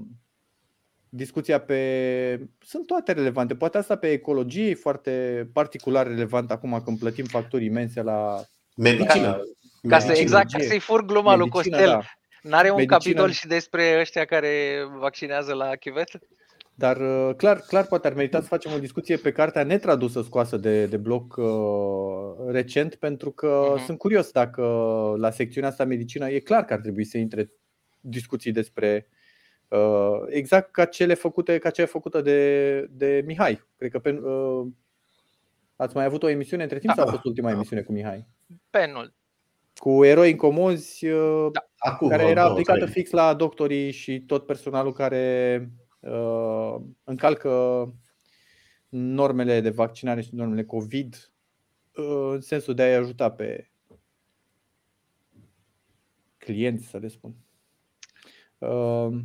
discuția 1.09 1.59
pe. 1.59 2.49
Sunt 2.59 2.85
toate 2.85 3.11
relevante. 3.11 3.55
Poate 3.55 3.77
asta 3.77 3.95
pe 3.95 4.11
ecologie 4.11 4.69
e 4.69 4.75
foarte 4.75 5.49
particular 5.53 6.07
relevant 6.07 6.51
acum 6.51 6.81
când 6.85 6.99
plătim 6.99 7.25
facturi 7.25 7.65
imense 7.65 8.01
la. 8.01 8.43
Medicină. 8.75 9.31
Ca, 9.31 9.87
ca 9.87 9.99
să, 9.99 10.11
exact, 10.11 10.51
ca 10.51 10.63
să-i 10.63 10.79
fur 10.79 11.05
gluma 11.05 11.35
lui 11.35 11.49
Costel. 11.49 11.85
Da. 11.85 12.01
N-are 12.41 12.69
un 12.69 12.75
Medicină. 12.75 12.97
capitol 12.97 13.29
și 13.29 13.47
despre 13.47 13.99
ăștia 13.99 14.25
care 14.25 14.51
vaccinează 14.99 15.53
la 15.53 15.75
chivetă? 15.75 16.19
Dar 16.81 16.97
uh, 16.97 17.35
clar, 17.35 17.59
clar 17.59 17.85
poate 17.85 18.07
ar 18.07 18.13
merita 18.13 18.41
să 18.41 18.47
facem 18.47 18.73
o 18.73 18.79
discuție 18.79 19.17
pe 19.17 19.31
cartea 19.31 19.63
netradusă 19.63 20.21
scoasă 20.21 20.57
de, 20.57 20.85
de 20.85 20.97
bloc 20.97 21.35
uh, 21.37 22.51
recent, 22.51 22.95
pentru 22.95 23.31
că 23.31 23.73
uh-huh. 23.73 23.85
sunt 23.85 23.97
curios 23.97 24.31
dacă 24.31 24.63
la 25.17 25.31
secțiunea 25.31 25.69
asta 25.69 25.85
medicină 25.85 26.29
e 26.29 26.39
clar 26.39 26.65
că 26.65 26.73
ar 26.73 26.79
trebui 26.79 27.03
să 27.03 27.17
intre 27.17 27.51
discuții 27.99 28.51
despre 28.51 29.07
uh, 29.67 30.21
exact 30.27 30.71
ca 30.71 30.85
cele 30.85 31.13
făcute, 31.13 31.57
ca 31.57 31.69
cele 31.69 31.87
făcută 31.87 32.21
de, 32.21 32.79
de 32.91 33.23
Mihai. 33.25 33.67
Cred 33.77 33.91
că 33.91 33.99
pe, 33.99 34.09
uh, 34.09 34.67
ați 35.75 35.95
mai 35.95 36.05
avut 36.05 36.23
o 36.23 36.29
emisiune 36.29 36.63
între 36.63 36.79
timp 36.79 36.95
da, 36.95 37.01
sau 37.01 37.09
a 37.09 37.11
fost 37.11 37.25
ultima 37.25 37.51
emisiune 37.51 37.81
cu 37.81 37.91
Mihai? 37.91 38.27
Penul. 38.69 39.13
cu 39.75 40.03
eroi 40.03 40.29
incomozi 40.29 41.07
uh, 41.07 41.47
Da. 41.51 41.65
Acum 41.77 42.07
care 42.07 42.21
vreo 42.21 42.31
era 42.31 42.41
două, 42.41 42.51
aplicată 42.51 42.79
trei. 42.79 42.91
fix 42.91 43.11
la 43.11 43.33
doctorii 43.33 43.91
și 43.91 44.21
tot 44.21 44.45
personalul 44.45 44.93
care 44.93 45.57
uh, 45.61 45.80
încalcă 47.03 47.85
normele 48.89 49.61
de 49.61 49.69
vaccinare 49.69 50.21
și 50.21 50.35
normele 50.35 50.63
COVID 50.63 51.31
uh, 51.95 52.31
în 52.31 52.41
sensul 52.41 52.73
de 52.73 52.81
a-i 52.81 52.95
ajuta 52.95 53.31
pe 53.31 53.71
clienți, 56.37 56.87
să 56.87 56.97
le 56.97 57.07
spun. 57.07 57.35
Uh, 58.57 59.19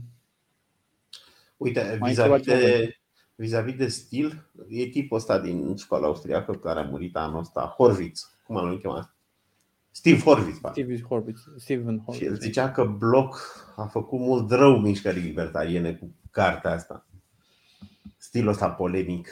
Uite, 1.56 1.96
Mai 2.00 2.10
vis-a-vis 2.10 2.18
întrebați 2.18 2.44
de, 2.44 2.96
vis-a-vis 3.34 3.74
de 3.74 3.88
stil, 3.88 4.50
e 4.68 4.86
tipul 4.86 5.16
ăsta 5.16 5.40
din 5.40 5.76
școala 5.76 6.06
austriacă 6.06 6.52
care 6.52 6.80
a 6.80 6.82
murit 6.82 7.16
anul 7.16 7.38
ăsta, 7.38 7.74
Horvitz, 7.76 8.38
cum 8.46 8.56
l-am 8.56 8.78
chemat? 8.78 9.15
Steve 9.96 10.20
Horvitz, 10.20 10.58
parcă. 10.58 10.80
Steve 10.80 11.02
Horvitz, 11.02 11.44
Steven 11.56 11.94
Și 11.94 12.00
el 12.00 12.04
Horvitz. 12.04 12.40
zicea 12.40 12.70
că 12.70 12.84
Bloc 12.84 13.38
a 13.76 13.86
făcut 13.86 14.18
mult 14.18 14.50
rău 14.50 14.78
mișcării 14.78 15.22
libertariene 15.22 15.94
cu 15.94 16.14
cartea 16.30 16.70
asta. 16.70 17.06
Stilul 18.16 18.48
ăsta 18.48 18.70
polemic. 18.70 19.28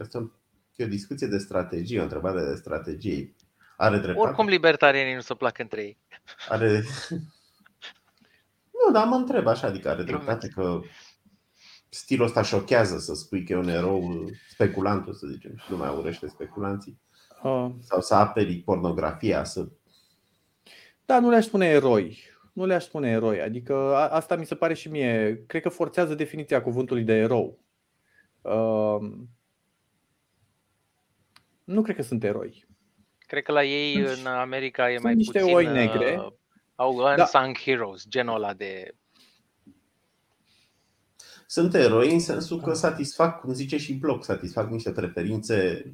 Asta 0.00 0.30
e 0.76 0.84
o 0.84 0.88
discuție 0.88 1.26
de 1.26 1.38
strategie, 1.38 2.00
o 2.00 2.02
întrebare 2.02 2.44
de 2.44 2.54
strategie. 2.54 3.34
Are 3.76 3.98
dreptate? 3.98 4.26
Oricum 4.26 4.46
libertarienii 4.46 5.14
nu 5.14 5.20
se 5.20 5.34
plac 5.34 5.58
între 5.58 5.82
ei. 5.82 5.98
Are... 6.48 6.82
Nu, 8.70 8.92
dar 8.92 9.06
mă 9.06 9.14
întreb 9.14 9.46
așa, 9.46 9.66
adică 9.66 9.88
are 9.88 10.02
Glumesc. 10.02 10.24
dreptate 10.24 10.48
că 10.48 10.80
stilul 11.88 12.26
ăsta 12.26 12.42
șochează 12.42 12.98
să 12.98 13.14
spui 13.14 13.44
că 13.44 13.52
e 13.52 13.56
un 13.56 13.68
erou 13.68 14.30
speculantul, 14.48 15.14
să 15.14 15.26
zicem, 15.26 15.56
și 15.56 15.70
lumea 15.70 15.90
urăște 15.90 16.28
speculanții. 16.28 17.04
Uh, 17.42 17.70
Sau 17.80 18.00
să 18.00 18.14
aperi 18.14 18.56
pornografia, 18.56 19.44
să... 19.44 19.68
Da, 21.04 21.20
nu 21.20 21.30
le-aș 21.30 21.44
spune 21.44 21.66
eroi. 21.66 22.18
Nu 22.52 22.66
le-aș 22.66 22.84
spune 22.84 23.10
eroi. 23.10 23.40
Adică 23.40 23.74
a- 23.74 24.08
asta 24.08 24.36
mi 24.36 24.46
se 24.46 24.54
pare 24.54 24.74
și 24.74 24.88
mie. 24.88 25.42
Cred 25.46 25.62
că 25.62 25.68
forțează 25.68 26.14
definiția 26.14 26.62
cuvântului 26.62 27.02
de 27.04 27.12
erou. 27.12 27.58
Uh, 28.40 29.10
nu 31.64 31.82
cred 31.82 31.96
că 31.96 32.02
sunt 32.02 32.24
eroi. 32.24 32.66
Cred 33.18 33.42
că 33.42 33.52
la 33.52 33.64
ei 33.64 34.06
Sunt- 34.06 34.18
în 34.18 34.26
America 34.26 34.88
e 34.88 34.92
sunt 34.92 35.04
mai 35.04 35.14
niște 35.14 35.38
puțin... 35.38 35.54
oi 35.54 35.66
negre. 35.66 36.16
uh, 36.18 36.32
Au 36.74 36.94
unsung 36.96 37.58
heroes, 37.58 38.08
genul 38.08 38.34
ăla 38.34 38.54
de... 38.54 38.94
Sunt 41.46 41.74
eroi 41.74 42.12
în 42.12 42.20
sensul 42.20 42.60
că 42.60 42.72
satisfac, 42.72 43.40
cum 43.40 43.52
zice 43.52 43.76
și 43.76 43.94
Bloc, 43.94 44.24
satisfac 44.24 44.70
niște 44.70 44.92
preferințe 44.92 45.84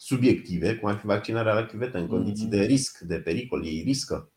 subiective, 0.00 0.74
cum 0.74 0.88
ar 0.88 0.96
fi 0.96 1.06
vaccinarea 1.06 1.54
la 1.54 1.64
chivetă, 1.66 1.98
în 1.98 2.06
condiții 2.06 2.46
Mhm. 2.46 2.56
de 2.56 2.62
risc, 2.64 2.98
de 2.98 3.16
pericol. 3.16 3.66
Ei 3.66 3.82
riscă 3.84 4.30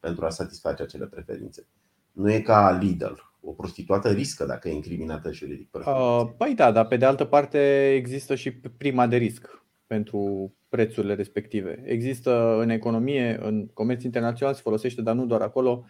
pentru 0.00 0.24
a 0.24 0.30
satisface 0.30 0.82
acele 0.82 1.06
preferințe. 1.06 1.66
Nu 2.12 2.32
e 2.32 2.40
ca 2.40 2.78
Lidl. 2.82 3.12
O 3.40 3.50
prostituată 3.52 4.10
riscă 4.12 4.44
dacă 4.44 4.68
e 4.68 4.72
incriminată 4.72 5.32
juridic. 5.32 5.68
Uh, 5.74 5.80
preferințe. 5.82 6.34
păi 6.38 6.54
da, 6.54 6.72
dar 6.72 6.86
pe 6.86 6.96
de 6.96 7.04
altă 7.04 7.24
parte 7.24 7.90
există 7.94 8.34
și 8.34 8.50
prima 8.52 9.06
de 9.06 9.16
risc 9.16 9.64
pentru 9.86 10.52
prețurile 10.68 11.14
respective. 11.14 11.82
Există 11.84 12.58
în 12.60 12.68
economie, 12.68 13.38
în 13.42 13.66
comerț 13.66 14.02
internațional 14.02 14.54
se 14.54 14.60
folosește, 14.62 15.02
dar 15.02 15.14
nu 15.14 15.26
doar 15.26 15.40
acolo, 15.40 15.84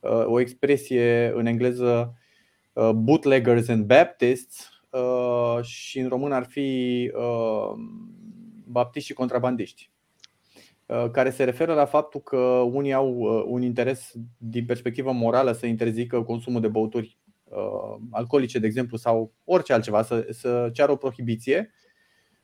uh, 0.00 0.24
o 0.26 0.40
expresie 0.40 1.32
în 1.34 1.46
engleză 1.46 2.14
uh, 2.72 2.90
bootleggers 2.90 3.68
and 3.68 3.84
Baptists 3.84 4.68
uh, 4.90 5.58
și 5.62 5.98
în 5.98 6.08
român 6.08 6.32
ar 6.32 6.44
fi 6.44 7.10
uh, 7.14 7.72
baptiști 8.74 9.08
și 9.08 9.14
contrabandiști 9.14 9.90
uh, 10.86 11.10
care 11.10 11.30
se 11.30 11.44
referă 11.44 11.74
la 11.74 11.84
faptul 11.84 12.20
că 12.20 12.36
unii 12.72 12.92
au 12.92 13.14
uh, 13.18 13.44
un 13.46 13.62
interes 13.62 14.12
din 14.38 14.64
perspectivă 14.66 15.12
morală 15.12 15.52
să 15.52 15.66
interzică 15.66 16.22
consumul 16.22 16.60
de 16.60 16.68
băuturi 16.68 17.18
uh, 17.44 17.96
alcoolice, 18.10 18.58
de 18.58 18.66
exemplu, 18.66 18.96
sau 18.96 19.32
orice 19.44 19.72
altceva, 19.72 20.02
să, 20.02 20.26
să 20.30 20.70
ceară 20.72 20.92
o 20.92 20.96
prohibiție, 20.96 21.70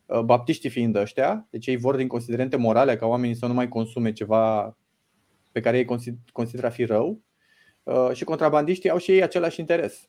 uh, 0.06 0.20
baptiștii 0.20 0.70
fiind 0.70 0.96
ăștia, 0.96 1.46
deci 1.50 1.66
ei 1.66 1.76
vor 1.76 1.96
din 1.96 2.08
considerente 2.08 2.56
morale 2.56 2.96
ca 2.96 3.06
oamenii 3.06 3.36
să 3.36 3.46
nu 3.46 3.54
mai 3.54 3.68
consume 3.68 4.12
ceva 4.12 4.76
pe 5.52 5.60
care 5.60 5.76
ei 5.78 5.84
consid- 5.84 6.30
consideră 6.32 6.66
a 6.66 6.70
fi 6.70 6.84
rău 6.84 7.20
uh, 7.82 8.10
și 8.12 8.24
contrabandiștii 8.24 8.90
au 8.90 8.98
și 8.98 9.10
ei 9.10 9.22
același 9.22 9.60
interes. 9.60 10.08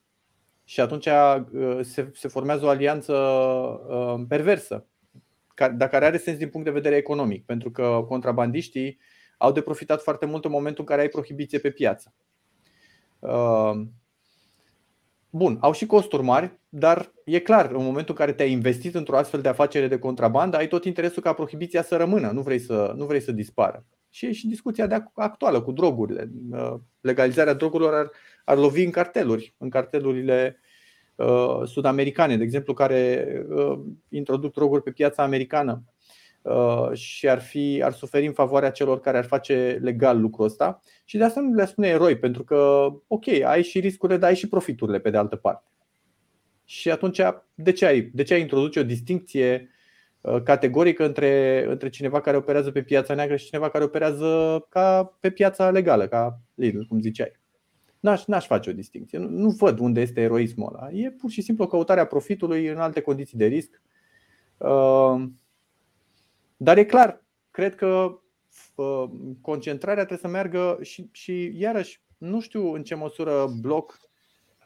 Și 0.63 0.79
atunci 0.81 1.05
uh, 1.05 1.79
se, 1.81 2.11
se 2.13 2.27
formează 2.27 2.65
o 2.65 2.69
alianță 2.69 3.13
uh, 3.13 4.25
perversă, 4.27 4.75
ca- 4.75 4.90
dar 5.55 5.89
care 5.89 6.05
are 6.05 6.17
sens 6.17 6.38
din 6.38 6.50
punct 6.50 6.65
de 6.65 6.72
vedere 6.72 6.96
economic, 6.96 7.46
pentru 7.46 7.72
că 7.72 8.05
contrabandiștii 8.08 9.00
au 9.38 9.51
de 9.51 9.62
profitat 9.62 10.01
foarte 10.01 10.25
mult 10.25 10.46
în 10.46 10.51
momentul 10.51 10.79
în 10.79 10.86
care 10.86 11.01
ai 11.01 11.08
prohibiție 11.08 11.60
pe 11.60 11.72
piață. 11.72 12.13
Uh, 13.20 13.81
Bun, 15.34 15.58
au 15.62 15.72
și 15.72 15.86
costuri 15.86 16.24
mari, 16.24 16.60
dar 16.70 17.13
e 17.25 17.39
clar, 17.39 17.72
în 17.72 17.84
momentul 17.84 18.05
în 18.08 18.15
care 18.15 18.34
te-ai 18.34 18.51
investit 18.51 18.96
într-o 18.96 19.17
astfel 19.17 19.41
de 19.41 19.50
afacere 19.50 19.88
de 19.88 20.00
contrabandă, 20.00 20.58
ai 20.58 20.67
tot 20.67 20.86
interesul 20.86 21.22
ca 21.22 21.34
prohibiția 21.34 21.81
să 21.81 21.96
rămână, 21.96 22.31
nu 22.31 22.41
vrei 22.41 22.60
să, 22.60 22.93
nu 22.96 23.05
vrei 23.05 23.22
să 23.22 23.31
dispară. 23.31 23.86
Și 24.10 24.25
e 24.25 24.31
și 24.31 24.48
discuția 24.48 24.88
de 24.88 24.96
ac- 24.96 25.13
actuală 25.13 25.62
cu 25.62 25.72
drogurile. 25.72 26.31
Uh, 26.51 26.74
Legalizarea 27.01 27.53
drogurilor 27.53 27.93
ar, 27.93 28.12
ar 28.46 28.58
lovi 28.58 28.84
în 28.84 28.91
carteluri, 28.91 29.55
în 29.58 29.70
cartelurile 29.70 30.58
uh, 30.58 30.70
sud-americane, 31.65 32.38
de 32.38 32.44
exemplu, 32.44 32.74
care 32.74 33.25
uh, 33.50 33.80
introduc 34.10 34.53
droguri 34.53 34.84
pe 34.84 34.91
piața 34.91 35.24
americană 35.24 35.84
uh, 36.41 36.91
și 36.94 37.30
ar, 37.30 37.41
fi, 37.41 37.82
ar 37.84 37.94
suferi 37.94 38.25
în 38.25 38.34
favoarea 38.34 38.72
celor 38.72 39.00
care 39.00 39.18
ar 39.18 39.25
face 39.25 39.80
legal 39.82 40.20
lucrul 40.20 40.46
ăsta. 40.46 40.82
Și 41.06 41.18
de 41.18 41.24
asta 41.24 41.39
nu 41.39 41.53
le 41.53 41.65
spune 41.65 41.88
eroi, 41.88 42.18
pentru 42.18 42.44
că, 42.44 42.89
ok, 43.08 43.27
ai 43.27 43.63
și 43.63 43.80
riscurile, 43.80 44.18
dar 44.18 44.30
ai 44.30 44.36
și 44.36 44.48
profiturile 44.48 45.00
pe 45.00 45.10
de 45.10 45.18
altă 45.18 45.36
parte. 45.36 45.65
Și 46.65 46.91
atunci, 46.91 47.22
de 47.53 47.72
ce 47.72 47.86
ai, 47.86 48.01
de 48.01 48.24
ce 48.24 48.34
ai 48.34 48.41
introduce 48.41 48.80
o 48.80 48.84
distinție 48.84 49.70
uh, 50.22 50.41
categorică 50.44 51.06
între, 51.06 51.65
între 51.68 51.89
cineva 51.89 52.22
care 52.22 52.38
operează 52.38 52.72
pe 52.72 52.84
piața 52.84 53.13
neagră 53.13 53.36
și 53.36 53.46
cineva 53.46 53.70
care 53.70 53.84
operează 53.84 54.65
ca 54.70 55.18
pe 55.20 55.30
piața 55.30 55.70
legală, 55.70 56.08
ca 56.08 56.39
Lidl, 56.56 56.82
cum 56.82 57.01
ziceai? 57.01 57.40
N-aș, 58.01 58.25
n-aș 58.25 58.46
face 58.46 58.70
o 58.70 58.74
distinție. 58.74 59.17
Nu, 59.17 59.27
nu 59.29 59.50
văd 59.50 59.79
unde 59.79 60.01
este 60.01 60.22
eroismul 60.22 60.75
ăla. 60.75 60.91
E 60.91 61.12
pur 61.12 61.29
și 61.29 61.41
simplu 61.41 61.67
căutarea 61.67 62.05
profitului 62.05 62.67
în 62.67 62.77
alte 62.77 63.01
condiții 63.01 63.38
de 63.38 63.46
risc. 63.46 63.81
Uh, 64.58 65.24
Dar 66.58 66.77
e 66.77 66.84
clar, 66.86 67.24
cred 67.51 67.75
că 67.75 68.20
uh, 68.75 69.10
concentrarea 69.41 70.05
trebuie 70.05 70.17
să 70.17 70.27
meargă 70.27 70.77
și, 70.81 71.10
și 71.12 71.53
iarăși, 71.60 72.01
nu 72.17 72.39
știu 72.39 72.74
în 72.74 72.84
ce 72.84 72.96
măsură 72.96 73.48
bloc. 73.60 74.00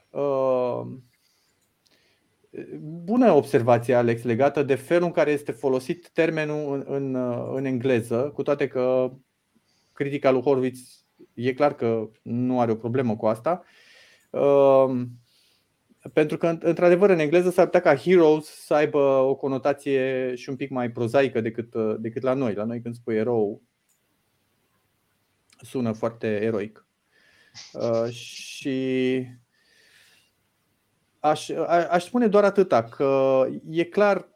uh, 0.10 0.82
Bună 3.04 3.32
observație, 3.32 3.94
Alex, 3.94 4.24
legată 4.24 4.64
de 4.64 4.76
felul 4.76 5.06
în 5.06 5.12
care 5.12 5.32
este 5.32 5.52
folosit 5.52 6.10
termenul 6.10 6.74
în, 6.74 6.84
în, 6.88 7.16
în 7.56 7.66
engleză, 7.66 8.32
cu 8.34 8.42
toate 8.44 8.68
că 8.68 9.12
critica 9.94 10.32
lui 10.32 10.42
Horwitz 10.42 11.05
e 11.36 11.54
clar 11.54 11.76
că 11.76 12.10
nu 12.22 12.60
are 12.60 12.72
o 12.72 12.76
problemă 12.76 13.16
cu 13.16 13.26
asta. 13.26 13.64
Uh, 14.30 15.02
pentru 16.14 16.38
că, 16.38 16.58
într-adevăr, 16.60 17.10
în 17.10 17.20
engleză 17.20 17.50
s-ar 17.50 17.66
putea 17.66 17.82
ca 17.82 17.96
heroes 17.96 18.46
să 18.46 18.74
aibă 18.74 19.00
o 19.00 19.36
conotație 19.36 20.36
și 20.36 20.50
un 20.50 20.56
pic 20.56 20.70
mai 20.70 20.92
prozaică 20.92 21.42
decât, 21.42 21.76
decât 22.00 22.22
la 22.22 22.34
noi. 22.34 22.54
La 22.54 22.64
noi, 22.64 22.82
când 22.82 22.96
spui 22.96 23.16
erou, 23.16 23.62
sună 25.62 25.92
foarte 25.92 26.28
eroic. 26.28 26.88
Uh, 27.74 28.10
și 28.12 29.28
aș, 31.20 31.50
a- 31.50 31.88
aș 31.90 32.04
spune 32.04 32.28
doar 32.28 32.44
atâta, 32.44 32.84
că 32.84 33.46
e 33.70 33.84
clar, 33.84 34.35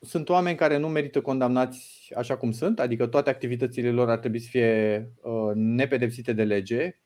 sunt 0.00 0.28
oameni 0.28 0.56
care 0.56 0.76
nu 0.76 0.88
merită 0.88 1.20
condamnați 1.20 2.10
așa 2.16 2.36
cum 2.36 2.52
sunt, 2.52 2.80
adică 2.80 3.06
toate 3.06 3.30
activitățile 3.30 3.90
lor 3.90 4.10
ar 4.10 4.18
trebui 4.18 4.38
să 4.38 4.48
fie 4.50 5.10
uh, 5.22 5.50
nepedepsite 5.54 6.32
de 6.32 6.44
lege, 6.44 6.98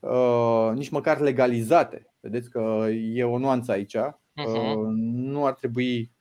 uh, 0.00 0.70
nici 0.74 0.88
măcar 0.88 1.20
legalizate. 1.20 2.06
Vedeți 2.20 2.50
că 2.50 2.86
e 2.90 3.24
o 3.24 3.38
nuanță 3.38 3.72
aici. 3.72 3.96
Mhm. 4.34 4.54
Uh, 4.54 4.86
Nu 5.12 5.46
ar 5.46 5.54
trebui 5.54 6.12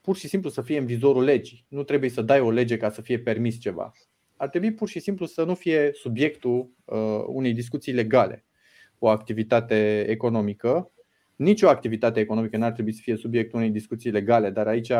pur 0.00 0.16
și 0.16 0.28
simplu 0.28 0.50
să 0.50 0.62
fie 0.62 0.78
în 0.78 0.86
vizorul 0.86 1.22
legii. 1.22 1.64
Nu 1.68 1.82
trebuie 1.82 2.10
să 2.10 2.22
dai 2.22 2.40
o 2.40 2.50
lege 2.50 2.76
ca 2.76 2.90
să 2.90 3.00
fie 3.00 3.18
permis 3.18 3.58
ceva. 3.58 3.92
Ar 4.36 4.48
trebui 4.48 4.72
pur 4.72 4.88
și 4.88 5.00
simplu 5.00 5.26
să 5.26 5.44
nu 5.44 5.54
fie 5.54 5.90
subiectul 5.92 6.70
uh, 6.84 7.24
unei 7.26 7.52
discuții 7.52 7.92
legale 7.92 8.44
o 8.98 9.08
activitate 9.08 10.06
economică. 10.08 10.90
Nici 11.38 11.62
o 11.62 11.68
activitate 11.68 12.20
economică 12.20 12.56
n-ar 12.56 12.72
trebui 12.72 12.92
să 12.92 13.00
fie 13.02 13.16
subiectul 13.16 13.58
unei 13.58 13.70
discuții 13.70 14.10
legale, 14.10 14.50
dar 14.50 14.66
aici 14.66 14.92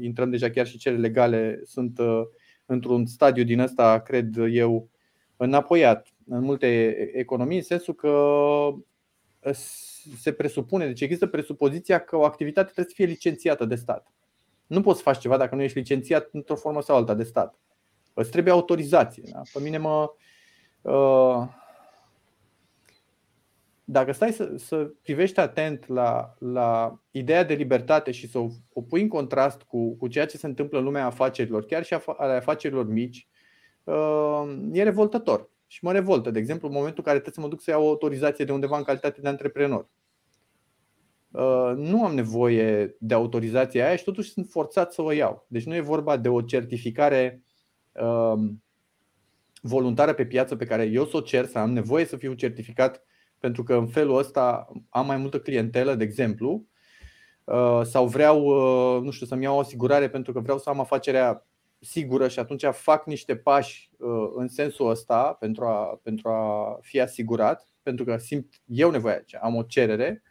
intrăm 0.00 0.30
deja 0.30 0.50
chiar 0.50 0.66
și 0.66 0.78
cele 0.78 0.96
legale 0.96 1.60
sunt 1.64 1.98
uh, 1.98 2.22
într-un 2.66 3.06
stadiu 3.06 3.44
din 3.44 3.60
ăsta, 3.60 4.00
cred 4.00 4.36
eu, 4.50 4.88
înapoiat 5.36 6.08
în 6.28 6.42
multe 6.42 6.96
economii, 7.12 7.56
în 7.56 7.62
sensul 7.62 7.94
că 7.94 8.08
uh, 8.08 9.54
se 10.18 10.32
presupune, 10.32 10.86
deci 10.86 11.00
există 11.00 11.26
presupoziția 11.26 11.98
că 11.98 12.16
o 12.16 12.24
activitate 12.24 12.70
trebuie 12.72 12.94
să 12.94 13.02
fie 13.02 13.12
licențiată 13.12 13.64
de 13.64 13.74
stat. 13.74 14.12
Nu 14.66 14.80
poți 14.80 14.96
să 14.96 15.02
faci 15.02 15.18
ceva 15.18 15.36
dacă 15.36 15.54
nu 15.54 15.62
ești 15.62 15.78
licențiat 15.78 16.28
într-o 16.32 16.56
formă 16.56 16.82
sau 16.82 16.96
alta 16.96 17.14
de 17.14 17.24
stat. 17.24 17.58
Îți 18.14 18.30
trebuie 18.30 18.52
autorizație. 18.52 19.22
Da? 19.32 19.42
Pe 19.52 19.60
mine 19.60 19.78
mă. 19.78 20.12
Uh, 20.82 21.48
dacă 23.88 24.12
stai 24.12 24.32
să, 24.32 24.52
să 24.56 24.76
privești 25.02 25.40
atent 25.40 25.88
la, 25.88 26.34
la 26.38 27.00
ideea 27.10 27.44
de 27.44 27.54
libertate 27.54 28.10
și 28.10 28.28
să 28.28 28.38
o, 28.38 28.48
o 28.72 28.82
pui 28.82 29.02
în 29.02 29.08
contrast 29.08 29.62
cu, 29.62 29.96
cu 29.96 30.08
ceea 30.08 30.26
ce 30.26 30.36
se 30.36 30.46
întâmplă 30.46 30.78
în 30.78 30.84
lumea 30.84 31.06
afacerilor, 31.06 31.64
chiar 31.64 31.84
și 31.84 31.94
ale 32.16 32.32
afacerilor 32.32 32.88
mici, 32.88 33.28
uh, 33.84 34.44
e 34.72 34.82
revoltător. 34.82 35.50
Și 35.66 35.84
mă 35.84 35.92
revoltă, 35.92 36.30
de 36.30 36.38
exemplu, 36.38 36.68
în 36.68 36.74
momentul 36.74 36.98
în 36.98 37.04
care 37.04 37.18
trebuie 37.18 37.34
să 37.34 37.40
mă 37.40 37.48
duc 37.48 37.62
să 37.62 37.70
iau 37.70 37.84
o 37.84 37.88
autorizație 37.88 38.44
de 38.44 38.52
undeva 38.52 38.76
în 38.76 38.82
calitate 38.82 39.20
de 39.20 39.28
antreprenor. 39.28 39.88
Uh, 41.30 41.72
nu 41.76 42.04
am 42.04 42.14
nevoie 42.14 42.96
de 42.98 43.14
autorizația 43.14 43.86
aia 43.86 43.96
și 43.96 44.04
totuși 44.04 44.30
sunt 44.30 44.46
forțat 44.50 44.92
să 44.92 45.02
o 45.02 45.10
iau. 45.10 45.46
Deci 45.48 45.64
nu 45.64 45.74
e 45.74 45.80
vorba 45.80 46.16
de 46.16 46.28
o 46.28 46.40
certificare 46.40 47.42
uh, 47.92 48.50
voluntară 49.60 50.12
pe 50.12 50.26
piață 50.26 50.56
pe 50.56 50.64
care 50.64 50.84
eu 50.84 51.04
să 51.04 51.16
o 51.16 51.20
cer, 51.20 51.46
să 51.46 51.58
am 51.58 51.72
nevoie 51.72 52.04
să 52.04 52.16
fiu 52.16 52.32
certificat 52.32 53.02
pentru 53.38 53.62
că 53.62 53.74
în 53.74 53.86
felul 53.86 54.18
ăsta 54.18 54.68
am 54.88 55.06
mai 55.06 55.16
multă 55.16 55.40
clientelă, 55.40 55.94
de 55.94 56.04
exemplu, 56.04 56.66
uh, 57.44 57.80
sau 57.82 58.06
vreau, 58.06 58.48
nu 59.00 59.10
știu, 59.10 59.26
să-mi 59.26 59.42
iau 59.42 59.56
o 59.56 59.60
asigurare 59.60 60.08
pentru 60.08 60.32
că 60.32 60.40
vreau 60.40 60.58
să 60.58 60.70
am 60.70 60.80
afacerea 60.80 61.46
sigură 61.80 62.28
și 62.28 62.38
atunci 62.38 62.64
fac 62.72 63.06
niște 63.06 63.36
pași 63.36 63.90
în 64.34 64.48
sensul 64.48 64.90
ăsta 64.90 65.36
pentru 65.40 65.64
a, 65.64 66.00
pentru 66.02 66.28
a 66.28 66.78
fi 66.80 67.00
asigurat, 67.00 67.68
pentru 67.82 68.04
că 68.04 68.16
simt 68.16 68.54
eu 68.64 68.90
nevoia, 68.90 69.24
am 69.40 69.54
o 69.54 69.62
cerere 69.62 70.22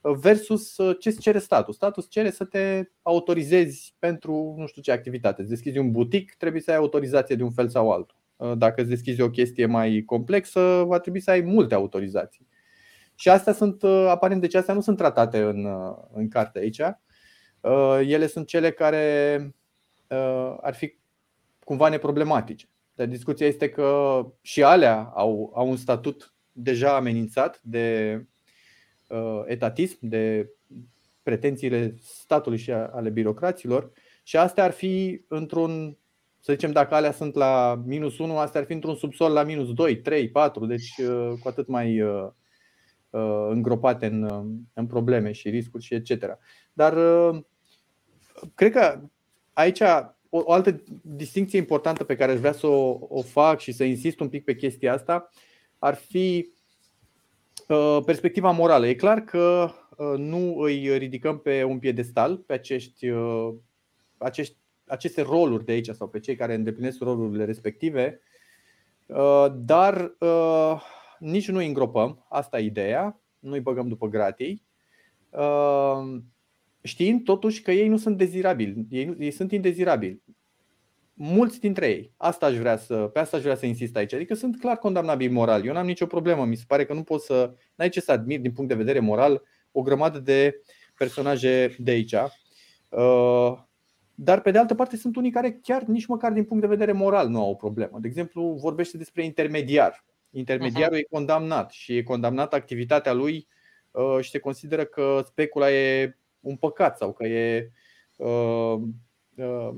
versus 0.00 0.76
uh, 0.76 0.96
ce 0.98 1.08
îți 1.08 1.20
cere 1.20 1.38
statul. 1.38 1.74
Statul 1.74 2.04
cere 2.08 2.30
să 2.30 2.44
te 2.44 2.82
autorizezi 3.02 3.94
pentru 3.98 4.54
nu 4.58 4.66
știu 4.66 4.82
ce 4.82 4.92
activitate. 4.92 5.40
Îți 5.40 5.50
deschizi 5.50 5.78
un 5.78 5.90
butic, 5.90 6.34
trebuie 6.34 6.62
să 6.62 6.70
ai 6.70 6.76
autorizație 6.76 7.36
de 7.36 7.42
un 7.42 7.50
fel 7.50 7.68
sau 7.68 7.92
altul. 7.92 8.16
Uh, 8.42 8.52
dacă 8.56 8.80
îți 8.80 8.90
deschizi 8.90 9.20
o 9.20 9.30
chestie 9.30 9.66
mai 9.66 10.02
complexă, 10.06 10.84
va 10.86 10.98
trebui 10.98 11.20
să 11.20 11.30
ai 11.30 11.40
multe 11.40 11.74
autorizații. 11.74 12.48
Și 13.14 13.28
astea 13.28 13.52
sunt, 13.52 13.82
uh, 13.82 14.06
aparent, 14.08 14.40
deci 14.40 14.54
astea 14.54 14.74
nu 14.74 14.80
sunt 14.80 14.96
tratate 14.96 15.38
în, 15.38 15.66
în 16.12 16.28
carte 16.28 16.58
aici. 16.58 16.80
Ele 18.00 18.26
sunt 18.26 18.46
cele 18.46 18.70
care 18.70 19.54
ar 20.60 20.74
fi 20.74 20.98
cumva 21.64 21.88
neproblematice. 21.88 22.68
Dar 22.94 23.06
discuția 23.06 23.46
este 23.46 23.68
că 23.68 24.20
și 24.40 24.62
alea 24.62 25.12
au, 25.14 25.52
au 25.54 25.68
un 25.68 25.76
statut 25.76 26.34
deja 26.52 26.96
amenințat 26.96 27.60
de 27.62 28.16
Uh, 29.12 29.42
etatism, 29.46 29.98
de 30.00 30.50
pretențiile 31.22 31.94
statului 32.00 32.58
și 32.58 32.70
ale 32.70 33.10
birocraților 33.10 33.92
și 34.22 34.36
astea 34.36 34.64
ar 34.64 34.70
fi 34.70 35.24
într-un, 35.28 35.98
să 36.44 36.52
zicem, 36.52 36.72
dacă 36.72 36.94
alea 36.94 37.12
sunt 37.12 37.34
la 37.34 37.82
minus 37.86 38.18
1, 38.18 38.38
astea 38.38 38.60
ar 38.60 38.66
fi 38.66 38.72
într-un 38.72 38.94
subsol 38.94 39.32
la 39.32 39.42
minus 39.42 39.72
2, 39.72 39.96
3, 39.96 40.28
4, 40.28 40.66
deci 40.66 40.96
uh, 40.98 41.32
cu 41.40 41.48
atât 41.48 41.68
mai 41.68 42.00
uh, 42.00 42.28
îngropate 43.48 44.06
în, 44.06 44.28
în 44.72 44.86
probleme 44.86 45.32
și 45.32 45.48
riscuri 45.48 45.84
și 45.84 45.94
etc. 45.94 46.38
Dar 46.72 46.94
cred 48.54 48.72
că 48.72 49.00
aici 49.52 49.80
o, 49.80 50.42
o 50.44 50.52
altă 50.52 50.82
distinție 51.02 51.58
importantă 51.58 52.04
pe 52.04 52.16
care 52.16 52.32
aș 52.32 52.38
vrea 52.38 52.52
să 52.52 52.66
o, 52.66 52.98
o 53.08 53.22
fac 53.22 53.60
și 53.60 53.72
să 53.72 53.84
insist 53.84 54.20
un 54.20 54.28
pic 54.28 54.44
pe 54.44 54.54
chestia 54.54 54.92
asta 54.92 55.30
ar 55.78 55.94
fi 55.94 56.52
Uh, 57.72 58.02
perspectiva 58.04 58.50
morală. 58.50 58.86
E 58.86 58.94
clar 58.94 59.20
că 59.20 59.70
uh, 59.96 60.18
nu 60.18 60.58
îi 60.58 60.98
ridicăm 60.98 61.38
pe 61.38 61.64
un 61.64 61.78
piedestal, 61.78 62.36
pe 62.36 62.52
acești, 62.52 63.08
uh, 63.08 63.54
acești, 64.18 64.56
aceste 64.92 65.22
roluri 65.22 65.64
de 65.64 65.72
aici 65.72 65.88
sau 65.88 66.08
pe 66.08 66.20
cei 66.20 66.36
care 66.36 66.54
îndeplinesc 66.54 67.00
rolurile 67.00 67.44
respective, 67.44 68.20
dar 69.52 70.16
nici 71.18 71.48
nu 71.48 71.58
îi 71.58 71.66
îngropăm, 71.66 72.26
asta 72.28 72.58
e 72.58 72.64
ideea, 72.64 73.20
nu 73.38 73.52
îi 73.52 73.60
băgăm 73.60 73.88
după 73.88 74.08
gratii, 74.08 74.66
știind 76.82 77.24
totuși 77.24 77.62
că 77.62 77.72
ei 77.72 77.88
nu 77.88 77.96
sunt 77.96 78.16
dezirabili, 78.16 78.86
ei, 78.90 79.16
ei 79.18 79.30
sunt 79.30 79.52
indezirabili 79.52 80.22
mulți 81.14 81.60
dintre 81.60 81.88
ei. 81.88 82.12
Asta 82.16 82.46
aș 82.46 82.56
vrea 82.56 82.76
să, 82.76 82.96
pe 82.96 83.18
asta 83.18 83.36
aș 83.36 83.42
vrea 83.42 83.54
să 83.54 83.66
insist 83.66 83.96
aici. 83.96 84.12
Adică 84.12 84.34
sunt 84.34 84.58
clar 84.58 84.76
condamnabili 84.76 85.32
moral. 85.32 85.66
Eu 85.66 85.72
n-am 85.72 85.86
nicio 85.86 86.06
problemă. 86.06 86.44
Mi 86.44 86.56
se 86.56 86.64
pare 86.66 86.84
că 86.84 86.92
nu 86.92 87.02
pot 87.02 87.20
să. 87.20 87.54
N-ai 87.74 87.88
ce 87.88 88.00
să 88.00 88.12
admir 88.12 88.40
din 88.40 88.52
punct 88.52 88.70
de 88.70 88.76
vedere 88.76 88.98
moral 88.98 89.42
o 89.72 89.82
grămadă 89.82 90.18
de 90.18 90.60
personaje 90.96 91.76
de 91.78 91.90
aici. 91.90 92.14
Uh, 94.22 94.28
dar 94.28 94.40
pe 94.40 94.50
de 94.50 94.58
altă 94.58 94.74
parte 94.74 94.96
sunt 94.96 95.16
unii 95.16 95.30
care 95.30 95.58
chiar 95.62 95.82
nici 95.82 96.06
măcar 96.06 96.32
din 96.32 96.44
punct 96.44 96.62
de 96.62 96.68
vedere 96.68 96.92
moral 96.92 97.28
nu 97.28 97.40
au 97.42 97.50
o 97.50 97.54
problemă. 97.54 97.98
De 98.00 98.08
exemplu, 98.08 98.42
vorbește 98.42 98.96
despre 98.96 99.24
intermediar. 99.24 100.04
Intermediarul 100.30 100.96
uh-huh. 100.96 101.00
e 101.00 101.14
condamnat 101.14 101.70
și 101.70 101.96
e 101.96 102.02
condamnat 102.02 102.54
activitatea 102.54 103.12
lui 103.12 103.48
uh, 103.90 104.18
și 104.20 104.30
se 104.30 104.38
consideră 104.38 104.84
că 104.84 105.22
specula 105.26 105.70
e 105.70 106.16
un 106.40 106.56
păcat 106.56 106.96
sau 106.96 107.12
că 107.12 107.26
e 107.26 107.70
uh, 108.16 108.74
uh, 109.36 109.74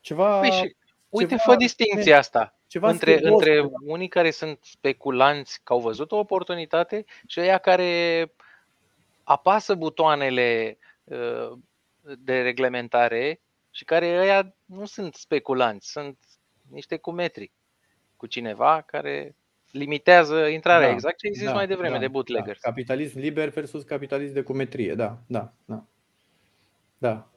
ceva. 0.00 0.40
Păi 0.40 0.50
și 0.50 0.76
Uite, 1.08 1.28
ceva, 1.28 1.42
fă 1.42 1.56
distinția 1.56 2.18
asta 2.18 2.58
ceva 2.68 2.90
între, 2.90 3.18
între 3.22 3.70
unii 3.84 4.08
care 4.08 4.30
sunt 4.30 4.58
speculanți 4.62 5.60
că 5.64 5.72
au 5.72 5.80
văzut 5.80 6.12
o 6.12 6.18
oportunitate 6.18 7.04
și 7.26 7.38
aia 7.38 7.58
care 7.58 8.32
apasă 9.22 9.74
butoanele 9.74 10.78
uh, 11.04 11.58
de 12.18 12.40
reglementare 12.42 13.40
și 13.78 13.84
care 13.84 14.18
ăia 14.18 14.54
nu 14.64 14.84
sunt 14.84 15.14
speculanți, 15.14 15.90
sunt 15.90 16.18
niște 16.70 16.96
cumetri 16.96 17.52
cu 18.16 18.26
cineva 18.26 18.82
care 18.86 19.36
limitează 19.70 20.46
intrarea, 20.46 20.86
da, 20.86 20.92
exact 20.92 21.18
ce 21.18 21.26
ai 21.26 21.32
zis 21.32 21.44
da, 21.44 21.52
mai 21.52 21.66
devreme 21.66 21.94
da, 21.94 22.00
de 22.00 22.08
bootleggers. 22.08 22.60
Da. 22.60 22.68
Capitalism 22.68 23.18
liber 23.18 23.48
versus 23.48 23.82
capitalism 23.82 24.32
de 24.32 24.42
cumetrie, 24.42 24.94
da, 24.94 25.18
da, 25.26 25.52
da. 25.64 25.84
Da. 26.98 27.30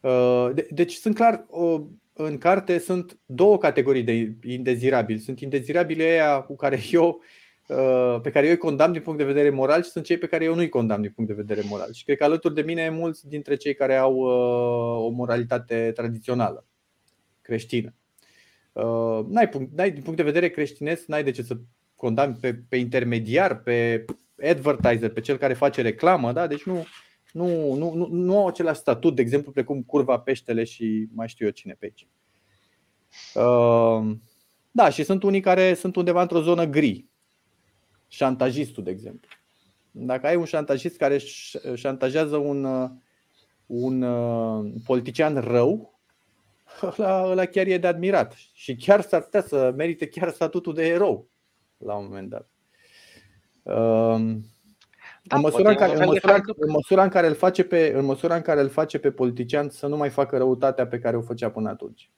Uh, 0.00 0.50
deci 0.70 0.92
sunt 0.92 1.14
clar, 1.14 1.46
în 2.12 2.38
carte 2.38 2.78
sunt 2.78 3.18
două 3.26 3.58
categorii 3.58 4.02
de 4.02 4.34
indezirabili. 4.42 5.18
Sunt 5.18 5.40
indezirabili 5.40 6.02
aia 6.02 6.40
cu 6.40 6.56
care 6.56 6.78
eu, 6.90 7.08
uh, 7.08 7.24
pe 8.22 8.30
care 8.30 8.46
eu 8.46 8.52
îi 8.52 8.56
condamn 8.56 8.92
din 8.92 9.02
punct 9.02 9.18
de 9.18 9.24
vedere 9.24 9.50
moral 9.50 9.82
și 9.82 9.90
sunt 9.90 10.04
cei 10.04 10.18
pe 10.18 10.26
care 10.26 10.44
eu 10.44 10.54
nu 10.54 10.60
îi 10.60 10.68
condamn 10.68 11.02
din 11.02 11.12
punct 11.14 11.30
de 11.30 11.42
vedere 11.42 11.66
moral. 11.68 11.92
Și 11.92 12.04
cred 12.04 12.16
că 12.16 12.24
alături 12.24 12.54
de 12.54 12.62
mine 12.62 12.90
mulți 12.90 13.28
dintre 13.28 13.56
cei 13.56 13.74
care 13.74 13.96
au 13.96 14.14
uh, 14.14 15.04
o 15.06 15.08
moralitate 15.08 15.92
tradițională, 15.94 16.66
creștină. 17.42 17.94
N-ai, 19.28 19.50
n-ai, 19.74 19.90
din 19.90 20.02
punct 20.02 20.16
de 20.16 20.22
vedere 20.22 20.48
creștinesc, 20.48 21.06
n-ai 21.06 21.24
de 21.24 21.30
ce 21.30 21.42
să 21.42 21.56
condamni 21.96 22.36
pe, 22.40 22.54
pe 22.68 22.76
intermediar, 22.76 23.60
pe 23.60 24.04
advertiser, 24.42 25.10
pe 25.10 25.20
cel 25.20 25.36
care 25.36 25.54
face 25.54 25.82
reclamă, 25.82 26.32
da? 26.32 26.46
deci 26.46 26.62
nu, 26.62 26.86
nu, 27.32 27.74
nu, 27.74 27.94
nu, 27.94 28.06
nu 28.06 28.38
au 28.38 28.46
același 28.46 28.80
statut, 28.80 29.14
de 29.14 29.22
exemplu, 29.22 29.52
precum 29.52 29.82
curva 29.82 30.18
peștele 30.18 30.64
și 30.64 31.08
mai 31.14 31.28
știu 31.28 31.46
eu 31.46 31.52
cine 31.52 31.76
pe 31.78 31.84
aici. 31.84 32.08
Uh, 33.34 34.16
da, 34.70 34.90
și 34.90 35.02
sunt 35.02 35.22
unii 35.22 35.40
care 35.40 35.74
sunt 35.74 35.96
undeva 35.96 36.22
într-o 36.22 36.40
zonă 36.40 36.64
gri. 36.64 37.06
Șantajistul, 38.08 38.82
de 38.82 38.90
exemplu. 38.90 39.30
Dacă 39.90 40.26
ai 40.26 40.36
un 40.36 40.44
șantajist 40.44 40.96
care 40.96 41.18
șantajează 41.74 42.36
un, 42.36 42.90
un 43.66 44.02
uh, 44.02 44.72
politician 44.84 45.40
rău, 45.40 46.00
ăla, 46.82 47.30
ăla 47.30 47.44
chiar 47.44 47.66
e 47.66 47.78
de 47.78 47.86
admirat. 47.86 48.34
Și 48.52 48.76
chiar 48.76 49.00
s-ar 49.00 49.22
putea 49.22 49.42
să 49.42 49.72
merite 49.76 50.06
chiar 50.06 50.30
statutul 50.30 50.74
de 50.74 50.86
erou 50.86 51.28
la 51.76 51.94
un 51.94 52.04
moment 52.04 52.28
dat. 52.28 52.48
Uh, 53.62 54.36
da, 55.22 55.36
în, 55.36 55.42
măsura 55.42 55.70
în, 55.70 55.76
care, 55.76 55.92
în, 55.92 56.04
măsura, 56.04 56.34
în 56.56 56.70
măsura 56.70 57.02
în 57.02 57.08
care 57.08 57.26
îl 57.26 57.34
face 57.34 57.64
pe 57.64 57.92
în 57.94 58.04
măsura 58.04 58.34
în 58.34 58.42
care 58.42 58.60
îl 58.60 58.68
face 58.68 58.98
pe 58.98 59.10
politician 59.10 59.68
să 59.68 59.86
nu 59.86 59.96
mai 59.96 60.10
facă 60.10 60.36
răutatea 60.36 60.86
pe 60.86 60.98
care 60.98 61.16
o 61.16 61.20
făcea 61.20 61.50
până 61.50 61.68
atunci. 61.68 62.10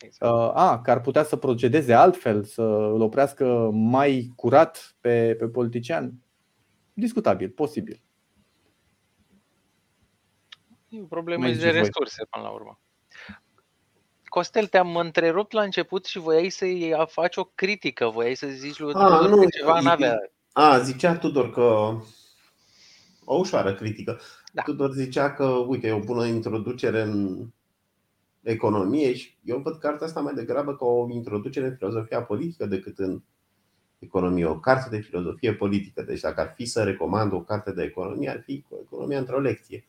Da. 0.00 0.06
Exact. 0.06 0.32
Uh, 0.32 0.50
a, 0.54 0.80
că 0.80 0.90
ar 0.90 1.00
putea 1.00 1.24
să 1.24 1.36
procedeze 1.36 1.92
altfel, 1.92 2.44
să 2.44 2.62
îl 2.62 3.00
oprească 3.00 3.70
mai 3.72 4.32
curat 4.36 4.96
pe, 5.00 5.34
pe 5.38 5.46
politician. 5.46 6.12
Discutabil, 6.92 7.48
posibil. 7.48 8.00
E 10.88 11.00
o 11.00 11.04
problemă 11.04 11.48
de 11.48 11.70
resurse 11.70 12.24
până 12.30 12.44
la 12.44 12.50
urmă. 12.50 12.78
Costel, 14.24 14.66
te-am 14.66 14.96
întrerupt 14.96 15.52
la 15.52 15.62
început 15.62 16.04
și 16.04 16.18
voiai 16.18 16.48
să-i 16.48 16.94
faci 17.06 17.36
o 17.36 17.44
critică, 17.44 18.08
voiai 18.08 18.34
să 18.34 18.46
zici 18.46 18.78
lui 18.78 18.92
ah, 18.94 19.28
nu, 19.28 19.48
ceva 19.48 19.80
n-avea. 19.80 20.16
A, 20.52 20.78
zicea 20.78 21.16
Tudor 21.16 21.50
că 21.50 21.96
o 23.24 23.34
ușoară 23.34 23.74
critică. 23.74 24.20
Da. 24.52 24.62
Tudor 24.62 24.92
zicea 24.92 25.32
că, 25.32 25.44
uite, 25.44 25.86
e 25.86 25.92
o 25.92 25.98
bună 25.98 26.24
introducere 26.24 27.02
în 27.02 27.46
economie 28.44 29.14
și 29.14 29.36
eu 29.44 29.58
văd 29.58 29.76
cartea 29.76 30.06
asta 30.06 30.20
mai 30.20 30.34
degrabă 30.34 30.76
ca 30.76 30.84
o 30.84 31.08
introducere 31.10 31.66
în 31.66 31.74
filozofia 31.76 32.22
politică 32.22 32.66
decât 32.66 32.98
în 32.98 33.22
economie. 33.98 34.44
O 34.46 34.58
carte 34.58 34.96
de 34.96 35.02
filozofie 35.02 35.54
politică. 35.54 36.02
Deci 36.02 36.20
dacă 36.20 36.40
ar 36.40 36.52
fi 36.56 36.64
să 36.64 36.82
recomand 36.82 37.32
o 37.32 37.40
carte 37.40 37.72
de 37.72 37.82
economie, 37.82 38.30
ar 38.30 38.42
fi 38.44 38.64
economia 38.82 39.18
într-o 39.18 39.40
lecție. 39.40 39.86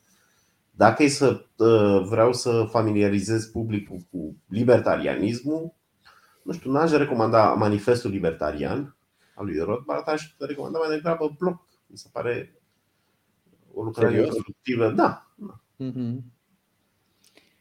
Dacă 0.71 1.03
e 1.03 1.07
să 1.07 1.45
uh, 1.57 2.07
vreau 2.07 2.33
să 2.33 2.67
familiarizez 2.69 3.45
publicul 3.45 3.97
cu 4.11 4.35
libertarianismul, 4.47 5.73
nu 6.41 6.51
știu, 6.53 6.71
n-aș 6.71 6.91
recomanda 6.91 7.53
manifestul 7.53 8.11
libertarian 8.11 8.95
al 9.35 9.45
lui 9.45 9.59
Rothbard, 9.59 10.07
aș 10.09 10.35
recomanda 10.37 10.79
mai 10.79 10.89
degrabă 10.89 11.35
bloc. 11.39 11.67
Mi 11.87 11.97
se 11.97 12.09
pare 12.11 12.61
o 13.73 13.83
lucrare 13.83 14.09
Serios? 14.09 14.25
introductivă. 14.27 14.91
Da. 14.91 15.27
Mhm. 15.75 16.34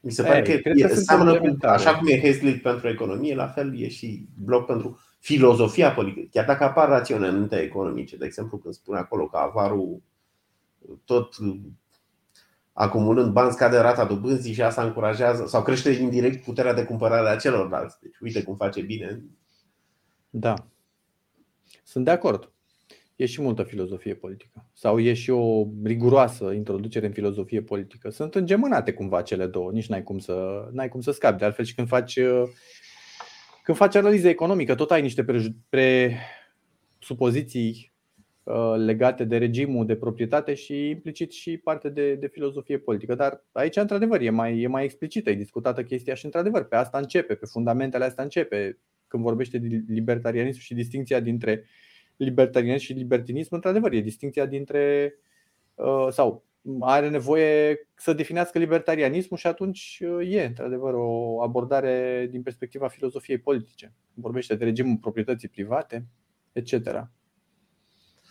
Mi 0.04 0.12
se 0.12 0.22
pare 0.22 0.36
Ei, 0.36 0.42
că, 0.42 0.60
cred 0.60 0.76
că 0.80 0.86
e, 0.90 0.94
sunt 0.94 1.04
seamănă 1.04 1.30
cu, 1.30 1.36
complementare. 1.36 1.74
așa 1.74 1.98
cum 1.98 2.06
e 2.06 2.20
Hazlitt 2.20 2.62
pentru 2.62 2.88
economie, 2.88 3.34
la 3.34 3.46
fel 3.46 3.80
e 3.80 3.88
și 3.88 4.28
bloc 4.38 4.66
pentru 4.66 5.00
filozofia 5.18 5.92
politică. 5.92 6.28
Chiar 6.30 6.44
dacă 6.44 6.64
apar 6.64 6.88
raționamente 6.88 7.56
economice, 7.56 8.16
de 8.16 8.24
exemplu, 8.24 8.58
când 8.58 8.74
spune 8.74 8.98
acolo 8.98 9.26
că 9.26 9.36
avarul 9.36 10.02
tot 11.04 11.34
acumulând 12.72 13.32
bani 13.32 13.52
scade 13.52 13.78
rata 13.78 14.04
dobânzii 14.04 14.52
și 14.52 14.62
asta 14.62 14.82
încurajează 14.82 15.46
sau 15.46 15.62
crește 15.62 15.90
indirect 15.90 16.44
puterea 16.44 16.74
de 16.74 16.84
cumpărare 16.84 17.28
a 17.28 17.36
celorlalți. 17.36 18.00
Deci 18.00 18.18
uite 18.18 18.42
cum 18.42 18.56
face 18.56 18.80
bine. 18.80 19.24
Da. 20.30 20.54
Sunt 21.84 22.04
de 22.04 22.10
acord. 22.10 22.53
E 23.16 23.26
și 23.26 23.42
multă 23.42 23.62
filozofie 23.62 24.14
politică. 24.14 24.66
Sau 24.72 24.98
e 24.98 25.12
și 25.12 25.30
o 25.30 25.66
riguroasă 25.84 26.52
introducere 26.52 27.06
în 27.06 27.12
filozofie 27.12 27.62
politică. 27.62 28.10
Sunt 28.10 28.34
îngemânate 28.34 28.92
cumva 28.92 29.22
cele 29.22 29.46
două. 29.46 29.70
Nici 29.70 29.86
n-ai 29.86 30.02
cum 30.02 30.18
să, 30.18 30.68
n-ai 30.72 30.88
cum 30.88 31.00
să 31.00 31.10
scapi. 31.10 31.38
De 31.38 31.44
altfel 31.44 31.64
și 31.64 31.74
când 31.74 31.88
faci, 31.88 32.16
uh, 32.16 32.42
când 33.62 33.76
faci 33.76 33.94
analiză 33.94 34.28
economică, 34.28 34.74
tot 34.74 34.90
ai 34.90 35.02
niște 35.02 35.24
pre- 35.24 35.54
presupoziții 36.98 37.92
uh, 38.42 38.74
legate 38.76 39.24
de 39.24 39.38
regimul 39.38 39.86
de 39.86 39.96
proprietate 39.96 40.54
și 40.54 40.88
implicit 40.88 41.32
și 41.32 41.56
parte 41.56 41.88
de, 41.88 42.14
de 42.14 42.26
filozofie 42.26 42.78
politică. 42.78 43.14
Dar 43.14 43.44
aici, 43.52 43.76
într-adevăr, 43.76 44.20
e 44.20 44.30
mai, 44.30 44.60
e 44.60 44.66
mai 44.66 44.84
explicită, 44.84 45.30
e 45.30 45.34
discutată 45.34 45.82
chestia 45.82 46.14
și, 46.14 46.24
într-adevăr, 46.24 46.64
pe 46.64 46.76
asta 46.76 46.98
începe, 46.98 47.34
pe 47.34 47.46
fundamentele 47.46 48.04
astea 48.04 48.24
începe. 48.24 48.78
Când 49.06 49.22
vorbește 49.22 49.58
de 49.58 49.84
libertarianism 49.88 50.60
și 50.60 50.74
distinția 50.74 51.20
dintre 51.20 51.64
libertarianism 52.16 52.84
și 52.84 52.92
libertinism, 52.92 53.54
într-adevăr, 53.54 53.92
e 53.92 54.00
distinția 54.00 54.46
dintre 54.46 55.14
uh, 55.74 56.06
sau 56.10 56.44
are 56.80 57.08
nevoie 57.08 57.78
să 57.94 58.12
definească 58.12 58.58
libertarianismul 58.58 59.38
și 59.38 59.46
atunci 59.46 60.02
uh, 60.18 60.32
e, 60.32 60.44
într-adevăr, 60.44 60.94
o 60.94 61.42
abordare 61.42 62.26
din 62.30 62.42
perspectiva 62.42 62.88
filozofiei 62.88 63.38
politice. 63.38 63.92
Vorbește 64.14 64.54
de 64.54 64.64
regimul 64.64 64.96
proprietății 64.96 65.48
private, 65.48 66.06
etc. 66.52 67.08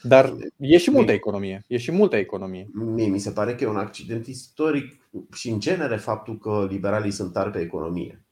Dar 0.03 0.33
e 0.57 0.77
și 0.77 0.91
multă 0.91 1.11
economie. 1.11 1.63
E 1.67 1.77
și 1.77 1.91
multă 1.91 2.15
economie. 2.15 2.69
Mie 2.73 3.07
mi 3.07 3.19
se 3.19 3.31
pare 3.31 3.55
că 3.55 3.63
e 3.63 3.67
un 3.67 3.75
accident 3.75 4.27
istoric 4.27 5.01
și 5.33 5.49
în 5.49 5.59
genere 5.59 5.97
faptul 5.97 6.37
că 6.37 6.67
liberalii 6.69 7.11
sunt 7.11 7.33
tari 7.33 7.51
pe 7.51 7.59
economie. 7.59 8.25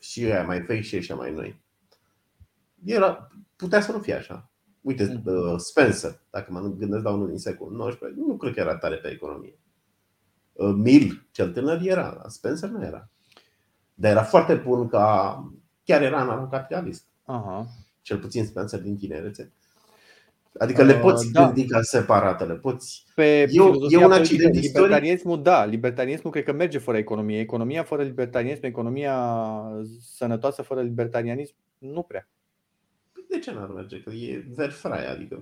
Și 0.00 0.24
ăia 0.24 0.44
mai 0.44 0.60
vechi 0.60 0.82
și 0.82 0.96
ăștia 0.96 1.14
mai 1.14 1.32
noi. 1.32 1.62
Era, 2.84 3.28
putea 3.56 3.80
să 3.80 3.92
nu 3.92 3.98
fie 3.98 4.14
așa. 4.14 4.50
Uite, 4.84 5.22
uh, 5.24 5.54
Spencer, 5.56 6.20
dacă 6.30 6.52
mă 6.52 6.60
gândesc 6.78 7.02
la 7.04 7.10
unul 7.10 7.28
din 7.28 7.38
secolul 7.38 7.88
XIX, 7.90 8.10
nu 8.16 8.36
cred 8.36 8.54
că 8.54 8.60
era 8.60 8.76
tare 8.76 8.96
pe 8.96 9.08
economie. 9.08 9.58
Uh, 10.52 10.72
Mill, 10.76 11.26
cel 11.30 11.52
tânăr, 11.52 11.80
era, 11.82 12.02
dar 12.02 12.28
Spencer 12.28 12.68
nu 12.68 12.84
era. 12.84 13.08
Dar 13.94 14.10
era 14.10 14.22
foarte 14.22 14.54
bun 14.54 14.88
ca. 14.88 15.44
Chiar 15.84 16.02
era 16.02 16.18
anarhocapitalist. 16.18 17.04
Aha. 17.24 17.66
Cel 18.02 18.18
puțin 18.18 18.44
Spencer 18.46 18.80
din 18.80 18.96
tinerețe. 18.96 19.52
Adică 20.58 20.82
le 20.82 20.92
Uh, 20.94 21.00
poți 21.00 21.32
da. 21.32 21.44
gândi 21.44 21.66
ca 21.66 21.82
separate, 21.82 22.44
le 22.44 22.54
poți. 22.54 23.04
Pe 23.14 23.40
E- 23.40 23.46
filozofia 23.46 23.98
e 23.98 24.04
un 24.04 24.10
politică, 24.10 24.14
accident 24.14 24.54
istoric. 24.54 24.74
Libertarianismul, 24.76 25.42
da, 25.42 25.64
libertarianismul 25.64 26.32
cred 26.32 26.44
că 26.44 26.52
merge 26.52 26.78
fără 26.78 26.96
economie. 26.96 27.40
Economia 27.40 27.82
fără 27.82 28.02
libertarianism, 28.02 28.64
economia 28.64 29.16
sănătoasă 30.00 30.62
fără 30.62 30.82
libertarianism, 30.82 31.54
nu 31.78 32.02
prea. 32.02 32.28
De 33.30 33.38
ce 33.38 33.52
n-ar 33.52 33.68
merge? 33.68 34.00
Că 34.00 34.10
e 34.10 34.44
verfrai, 34.54 35.06
adică 35.12 35.40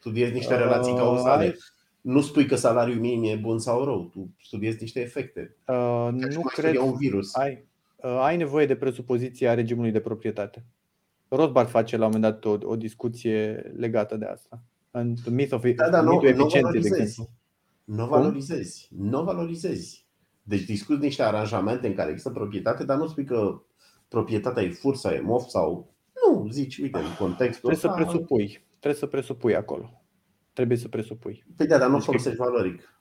studiezi 0.00 0.32
niște 0.32 0.54
Uh, 0.54 0.60
relații 0.60 0.94
cauzale. 0.94 1.42
ai- 1.44 1.56
Nu 2.00 2.20
spui 2.20 2.46
că 2.46 2.56
salariul 2.56 2.98
minim 3.00 3.24
e 3.24 3.40
bun 3.40 3.58
sau 3.58 3.84
rău, 3.84 4.04
tu 4.12 4.28
studiezi 4.42 4.76
niște 4.80 5.00
efecte. 5.00 5.54
Uh, 5.66 5.74
Ca 5.74 6.08
și 6.30 6.36
nu 6.36 6.40
cum 6.40 6.48
ai 6.48 6.54
cred. 6.54 6.70
studia 6.74 6.82
un 6.82 6.96
virus. 6.96 7.34
Ai, 7.34 7.64
uh, 7.96 8.18
ai 8.20 8.36
nevoie 8.36 8.66
de 8.66 8.76
presupoziția 8.76 9.54
regimului 9.54 9.90
de 9.90 10.00
proprietate. 10.00 10.64
Rothbard 11.28 11.68
face 11.68 11.96
la 11.96 12.06
un 12.06 12.12
moment 12.14 12.32
dat 12.32 12.44
o, 12.62 12.68
o 12.70 12.76
discuție 12.76 13.72
legată 13.76 14.16
de 14.16 14.24
asta. 14.24 14.60
În 14.90 15.14
Myth 15.30 15.52
of, 15.54 15.64
Da, 15.76 15.88
dar 15.90 16.02
nu, 16.04 16.10
mitul 16.10 16.28
nu 16.28 16.28
eficienței, 16.28 16.50
de 16.60 16.60
valorizezi. 16.60 17.00
exemplu. 17.00 17.32
Nu 17.84 18.06
valorizezi. 18.06 18.88
Nu 18.98 19.22
valorizezi. 19.22 20.06
Deci 20.42 20.64
discuți 20.64 21.00
niște 21.00 21.22
aranjamente 21.22 21.86
în 21.86 21.94
care 21.94 22.08
există 22.10 22.30
proprietate, 22.30 22.84
dar 22.84 22.96
nu 22.96 23.06
spui 23.06 23.24
că 23.24 23.60
proprietatea 24.08 24.62
e 24.62 24.70
fur 24.70 24.96
sau 24.96 25.12
e 25.12 25.20
mof 25.20 25.46
sau... 25.46 25.92
Nu, 26.32 26.48
zici, 26.50 26.78
uite, 26.78 26.98
în 26.98 27.04
contextul 27.18 27.70
Trebuie 27.70 27.76
să 27.76 27.86
ăsta... 27.88 28.02
presupui. 28.02 28.64
Trebuie 28.78 29.00
să 29.00 29.06
presupui 29.06 29.56
acolo. 29.56 30.02
Trebuie 30.52 30.78
să 30.78 30.88
presupui. 30.88 31.44
Păi 31.56 31.66
da, 31.66 31.78
dar 31.78 31.86
nu 31.88 31.92
Deci 31.94 32.04
că- 32.04 32.10
folosești 32.10 32.38
valoric. 32.38 32.92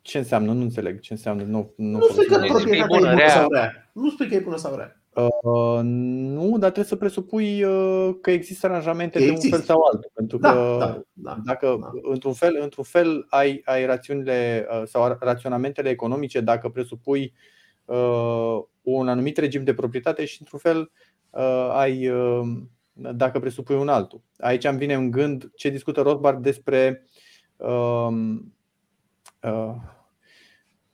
Ce 0.00 0.18
înseamnă? 0.18 0.52
Nu 0.52 0.60
înțeleg 0.62 1.00
ce 1.00 1.12
înseamnă. 1.12 1.42
Nu, 1.42 1.72
nu, 1.76 1.98
Nu 1.98 2.04
spui 2.06 2.24
că 2.26 2.34
folosesc. 2.34 2.64
Deci, 2.66 2.76
e 2.78 2.78
proprietatea 2.78 2.84
e 2.84 2.98
bună, 2.98 3.10
bună 3.10 3.14
rea. 3.14 3.28
sau 3.28 3.50
rea. 3.50 3.90
Nu 3.92 4.10
spui 4.10 4.28
că 4.28 4.34
e 4.34 4.38
bună 4.40 4.56
sau 4.56 4.76
rea. 4.76 4.98
Uh, 5.14 5.80
nu, 5.82 6.50
dar 6.50 6.58
trebuie 6.70 6.84
să 6.84 6.96
presupui 6.96 7.62
uh, 7.64 8.14
că 8.20 8.30
există 8.30 8.66
aranjamente 8.66 9.18
Că 9.18 9.24
de 9.24 9.30
există. 9.30 9.56
un 9.56 9.62
fel 9.62 9.74
sau 9.74 9.82
altul. 9.92 10.10
Pentru 10.14 10.38
Da, 10.38 10.52
că 10.52 10.76
da, 10.78 11.02
da. 11.12 11.38
dacă 11.44 11.76
da. 11.80 11.90
într-un 12.12 12.32
fel, 12.32 12.58
într-un 12.62 12.84
fel 12.84 13.26
ai, 13.28 13.60
ai 13.64 13.86
rațiunile 13.86 14.66
uh, 14.70 14.82
sau 14.86 15.16
raționamentele 15.20 15.88
economice 15.88 16.40
dacă 16.40 16.68
presupui 16.68 17.20
uh, 17.22 17.52
un 18.82 19.08
anumit 19.08 19.36
regim 19.36 19.64
de 19.64 19.74
proprietate 19.74 20.24
și 20.24 20.36
într-un 20.40 20.58
fel 20.58 20.90
uh, 21.30 21.68
ai 21.70 22.08
uh, 22.08 22.42
dacă 22.92 23.40
presupui 23.40 23.76
un 23.76 23.88
altul. 23.88 24.22
Aici 24.38 24.64
îmi 24.64 24.78
vine 24.78 24.94
în 24.94 25.10
gând 25.10 25.50
ce 25.54 25.68
discută 25.68 26.00
Rothbard 26.00 26.42
despre 26.42 27.06
um, 27.56 28.54
uh, 29.42 29.74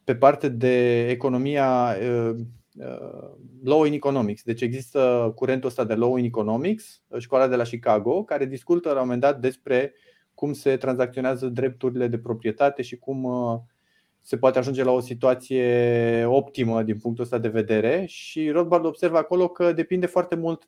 pe 0.04 0.16
parte 0.16 0.48
de 0.48 1.08
economia 1.08 1.96
uh, 2.00 2.34
uh, 2.74 3.30
law 3.64 3.84
in 3.84 3.92
economics. 3.92 4.42
Deci 4.42 4.60
există 4.60 5.32
curentul 5.34 5.68
ăsta 5.68 5.84
de 5.84 5.94
law 5.94 6.16
in 6.16 6.24
economics, 6.24 7.02
școala 7.18 7.48
de 7.48 7.56
la 7.56 7.62
Chicago, 7.62 8.24
care 8.24 8.44
discută 8.44 8.88
la 8.88 8.94
un 8.94 9.00
moment 9.00 9.20
dat 9.20 9.40
despre 9.40 9.94
cum 10.34 10.52
se 10.52 10.76
tranzacționează 10.76 11.46
drepturile 11.48 12.08
de 12.08 12.18
proprietate 12.18 12.82
și 12.82 12.96
cum 12.96 13.24
uh, 13.24 13.58
se 14.22 14.36
poate 14.36 14.58
ajunge 14.58 14.82
la 14.82 14.90
o 14.90 15.00
situație 15.00 16.24
optimă 16.24 16.82
din 16.82 16.98
punctul 16.98 17.24
ăsta 17.24 17.38
de 17.38 17.48
vedere 17.48 18.04
și 18.06 18.50
Rothbard 18.50 18.84
observă 18.84 19.16
acolo 19.16 19.48
că 19.48 19.72
depinde 19.72 20.06
foarte 20.06 20.34
mult 20.34 20.66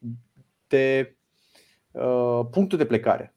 de 0.67 1.17
uh, 1.91 2.41
punctul 2.51 2.79
de 2.79 2.87
plecare. 2.87 3.35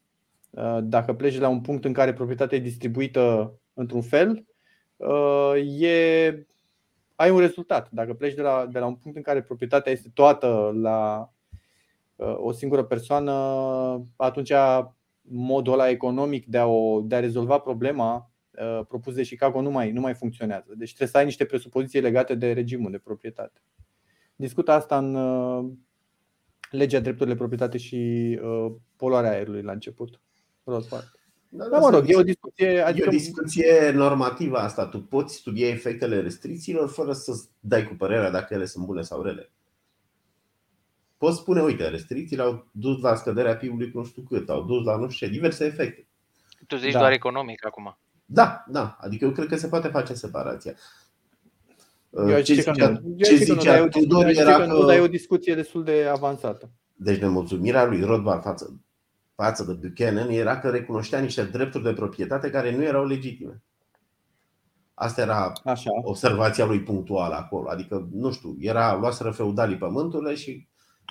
Uh, 0.50 0.78
dacă 0.84 1.14
pleci 1.14 1.34
de 1.34 1.40
la 1.40 1.48
un 1.48 1.62
punct 1.62 1.86
în 1.86 1.94
care 1.94 2.14
proprietatea 2.14 2.58
e 2.58 2.62
distribuită 2.62 3.54
într-un 3.74 4.02
fel, 4.02 4.46
uh, 4.96 5.54
e, 5.80 6.46
ai 7.16 7.30
un 7.30 7.40
rezultat. 7.40 7.88
Dacă 7.92 8.14
pleci 8.14 8.34
de 8.34 8.42
la, 8.42 8.66
de 8.72 8.80
la 8.80 8.86
un 8.86 8.96
punct 8.96 9.18
în 9.18 9.24
care 9.24 9.42
proprietatea 9.42 9.92
este 9.92 10.10
toată 10.14 10.72
la 10.82 11.30
uh, 12.16 12.36
o 12.38 12.52
singură 12.52 12.84
persoană, 12.84 13.32
atunci 14.16 14.52
modul 15.22 15.74
ăla 15.74 15.90
economic 15.90 16.46
de 16.46 16.58
a, 16.58 16.66
o, 16.66 17.02
de 17.02 17.16
a 17.16 17.20
rezolva 17.20 17.58
problema 17.58 18.16
uh, 18.16 18.35
propus 18.88 19.14
de 19.14 19.24
Chicago 19.24 19.62
nu 19.62 19.70
mai, 19.70 19.92
nu 19.92 20.02
mai 20.02 20.14
funcționează. 20.14 20.74
Deci 20.76 20.88
trebuie 20.88 21.08
să 21.08 21.18
ai 21.18 21.26
niște 21.26 21.46
presupoziții 21.46 22.02
legate 22.02 22.36
de 22.36 22.54
regimul 22.54 22.92
de 22.92 22.98
proprietate. 22.98 23.62
Discută 24.36 24.72
asta 24.72 24.98
în 24.98 25.16
uh, 25.16 25.72
legea 26.72 27.00
drepturile 27.00 27.36
proprietate 27.36 27.78
și 27.78 27.96
uh, 28.44 28.72
poluarea 28.96 29.32
aerului 29.32 29.62
la 29.62 29.72
început. 29.72 30.20
Rothbard. 30.64 31.12
Da, 31.50 31.68
Da, 31.68 31.80
mă 31.80 31.90
rog, 31.90 32.04
e 32.08 32.18
o 32.18 32.24
discuție. 32.24 32.68
E 32.68 32.84
Adică, 32.84 33.08
o 33.08 33.12
discuție 33.12 33.92
normativă 33.92 34.58
asta. 34.58 34.88
Tu 34.88 35.02
poți 35.02 35.36
studia 35.36 35.68
efectele 35.68 36.22
restricțiilor 36.22 36.90
fără 36.90 37.14
să 37.14 37.32
dai 37.60 37.84
cu 37.84 37.94
părerea 37.94 38.30
dacă 38.30 38.54
ele 38.54 38.66
sunt 38.66 38.86
bune 38.86 39.02
sau 39.02 39.22
rele. 39.22 39.52
Poți 41.18 41.38
spune, 41.38 41.62
uite, 41.62 41.88
restricțiile 41.88 42.42
au 42.42 42.68
dus 42.72 43.02
la 43.02 43.16
scăderea 43.16 43.58
PIB-ului 43.58 43.92
cu 43.92 43.98
nu 43.98 44.04
știu 44.04 44.22
cât, 44.22 44.50
au 44.50 44.64
dus 44.64 44.86
la 44.86 44.98
nu 44.98 45.10
știu 45.10 45.28
ce, 45.28 45.34
diverse 45.34 45.66
efecte. 45.66 46.08
Tu 46.68 46.76
zici 46.76 46.92
Da. 46.92 47.00
doar 47.00 47.12
economic 47.12 47.66
acum. 47.66 47.98
Da, 48.26 48.66
da, 48.68 48.98
adică 49.02 49.26
eu 49.26 49.32
cred 49.32 49.48
că 49.48 49.56
se 49.56 49.68
poate 49.68 49.88
face 49.88 50.14
separația. 50.14 50.74
eu 52.12 52.42
ce 52.42 52.54
zic 52.54 52.64
că 52.64 52.72
zicea, 52.74 52.90
nu. 52.90 53.00
Eu 53.08 53.16
ce 53.18 53.36
zic 53.36 53.48
că 53.48 53.54
nu, 53.54 53.62
dar 53.64 53.76
e 53.76 53.80
zicea 53.80 53.84
o- 53.84 53.88
Tudor 53.88 54.24
eu 54.24 54.30
zic 54.30 54.40
era 54.40 54.56
că 54.58 54.66
nu, 54.66 54.86
dar 54.86 54.96
e 54.96 54.98
că 54.98 55.04
o 55.04 55.08
discuție 55.08 55.56
destul 55.56 55.84
de 55.84 56.08
avansată. 56.12 56.70
Deci 56.96 57.20
nemulțumirea 57.20 57.86
lui 57.86 58.02
Rothbard 58.02 58.42
față, 58.42 58.80
față 59.36 59.64
de 59.64 59.74
Buchanan 59.88 60.30
era 60.30 60.60
că 60.60 60.70
recunoștea 60.70 61.20
niște 61.20 61.44
drepturi 61.44 61.84
de 61.84 61.94
proprietate 61.94 62.50
care 62.50 62.76
nu 62.76 62.84
erau 62.84 63.06
legitime. 63.06 63.62
Asta 64.94 65.22
era 65.22 65.54
Așa. 65.64 65.90
observația 66.04 66.66
lui 66.66 66.82
punctuală 66.84 67.36
acolo. 67.36 67.70
Adică, 67.70 68.08
nu 68.12 68.32
știu, 68.32 68.56
era 68.60 68.96
luaseră 68.96 69.32
feudalii 69.32 69.78
pământurile 69.78 70.36
și 70.36 70.68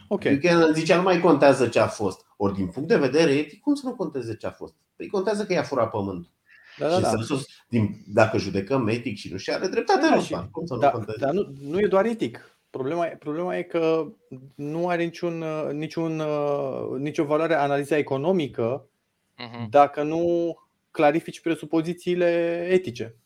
Ok. 0.09 0.23
Buchanan 0.33 0.73
zicea 0.75 0.97
nu 0.97 1.03
mai 1.03 1.21
contează 1.21 1.69
ce 1.69 1.79
a 1.81 1.87
fost. 1.87 2.27
Ori 2.37 2.55
din 2.55 2.67
punct 2.67 2.89
de 2.89 2.97
vedere 2.97 3.33
etic, 3.33 3.61
cum 3.61 3.75
să 3.75 3.87
nu 3.87 3.95
conteze 3.95 4.37
ce 4.37 4.47
a 4.47 4.51
fost? 4.51 4.75
Păi 4.97 5.07
contează 5.09 5.45
că 5.45 5.53
i-a 5.53 5.63
furat 5.63 5.91
pământul. 5.91 6.31
Da, 6.79 6.89
da, 6.89 6.95
și 6.95 7.01
da. 7.01 7.09
sensul, 7.09 7.41
din, 7.69 8.03
dacă 8.07 8.39
judecăm 8.39 8.89
etic 8.89 9.17
și 9.17 9.33
nu 9.33 9.37
și 9.37 9.51
are 9.51 9.67
dreptate 9.67 10.01
Da, 10.09 10.15
Rosman. 10.15 10.43
și- 10.43 10.51
Cum 10.51 10.67
să 10.67 10.75
nu 10.75 10.81
Da, 10.81 10.91
conteze? 10.91 11.19
dar 11.19 11.33
nu, 11.33 11.53
nu 11.61 11.81
e 11.81 11.87
doar 11.87 12.05
etic. 12.05 12.59
Problema, 12.71 13.07
e- 13.07 13.17
problema 13.19 13.57
e 13.57 13.63
că 13.63 14.07
nu 14.55 14.89
are 14.89 15.05
niciun, 15.05 15.41
uh, 15.43 15.71
niciun, 15.73 16.19
uh, 16.21 16.99
nicio 16.99 17.25
valoare 17.25 17.55
analiza 17.55 17.97
economică 17.97 18.89
Mhm, 19.39 19.71
dacă 19.71 20.03
nu 20.03 20.55
clarifici 20.91 21.41
presupozițiile 21.41 22.27
etice. 22.71 23.17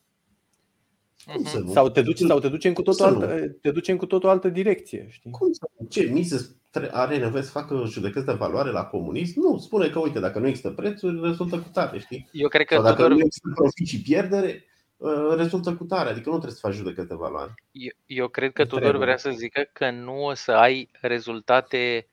Cum 1.35 1.45
să 1.45 1.57
mhm. 1.59 1.67
nu? 1.67 1.73
Sau 1.73 1.89
te 1.89 2.03
duci, 2.03 2.19
sau 2.19 2.39
te 2.39 2.49
duci 2.49 2.65
în 2.65 2.73
cu 2.75 2.83
totul 2.83 3.07
Să 3.07 3.11
nu. 3.11 3.21
altă, 3.21 3.49
te 3.49 3.71
duci 3.71 3.89
în 3.89 3.97
cu 3.97 4.07
totul 4.07 4.29
altă 4.29 4.49
direcție. 4.49 5.07
Știi? 5.11 5.31
Cum 5.31 5.53
să, 5.53 5.69
ce, 5.89 6.03
Mises 6.03 6.43
tre- 6.43 6.57
are 6.91 7.19
nevoie 7.19 7.43
să 7.43 7.51
facă 7.51 7.83
judecăți 7.87 8.27
de 8.27 8.33
valoare 8.33 8.71
la 8.71 8.85
comunism? 8.85 9.41
Nu, 9.41 9.59
spune 9.59 9.89
că, 9.89 9.99
uite, 9.99 10.21
dacă 10.21 10.39
nu 10.39 10.47
există 10.47 10.71
prețuri, 10.71 11.21
rezultă 11.23 11.59
cu 11.59 11.69
tare, 11.73 11.99
știi? 11.99 12.29
Eu 12.33 12.49
cred 12.49 12.67
că 12.67 12.75
Sau 12.75 12.83
dacă 12.83 12.95
Tudor, 12.97 13.11
nu 13.11 13.19
există 13.25 13.49
profit 13.55 13.87
și 13.87 14.03
pierdere, 14.03 14.65
uh, 14.97 15.35
rezultă 15.37 15.75
cu 15.75 15.85
tare. 15.85 16.09
Adică 16.09 16.29
nu 16.29 16.35
trebuie 16.37 16.57
să 16.61 16.67
faci 16.67 16.75
judecăți 16.77 17.09
de 17.09 17.15
valoare. 17.15 17.55
eu, 17.73 17.91
eu 18.07 18.29
cred 18.29 18.53
că 18.53 18.63
Nu 18.63 18.69
Tudor 18.69 18.83
trebuie. 18.83 19.05
vrea 19.05 19.17
să 19.17 19.31
zică 19.31 19.69
că 19.73 19.91
nu 19.91 20.25
o 20.25 20.35
să 20.35 20.53
ai 20.53 20.89
rezultate 21.01 22.09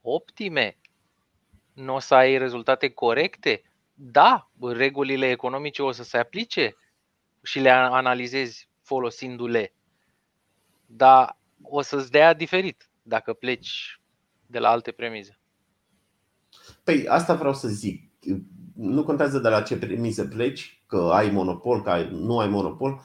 optime, 0.00 0.76
nu 1.72 1.94
o 1.94 1.98
să 1.98 2.14
ai 2.14 2.38
rezultate 2.38 2.88
corecte. 2.88 3.62
Da, 3.94 4.50
regulile 4.72 5.30
economice 5.30 5.82
o 5.82 5.92
să 5.92 6.02
se 6.02 6.16
aplice 6.18 6.76
și 7.42 7.58
le 7.60 7.70
a- 7.70 7.90
analizezi 7.90 8.68
folosindu-le, 8.82 9.72
dar 10.86 11.36
o 11.62 11.80
să-ți 11.80 12.10
dea 12.10 12.32
diferit 12.34 12.86
dacă 13.02 13.32
pleci 13.32 14.00
de 14.46 14.58
la 14.58 14.68
alte 14.68 14.90
premize. 14.90 15.38
Păi 16.84 17.08
asta 17.08 17.34
vreau 17.34 17.54
să 17.54 17.68
zic. 17.68 18.10
Nu 18.74 19.04
contează 19.04 19.38
de 19.38 19.48
la 19.48 19.62
ce 19.62 19.78
premise 19.78 20.26
pleci, 20.26 20.82
că 20.86 21.10
ai 21.12 21.30
monopol, 21.30 21.82
că 21.82 21.90
ai, 21.90 22.08
nu 22.10 22.38
ai 22.38 22.48
monopol. 22.48 23.02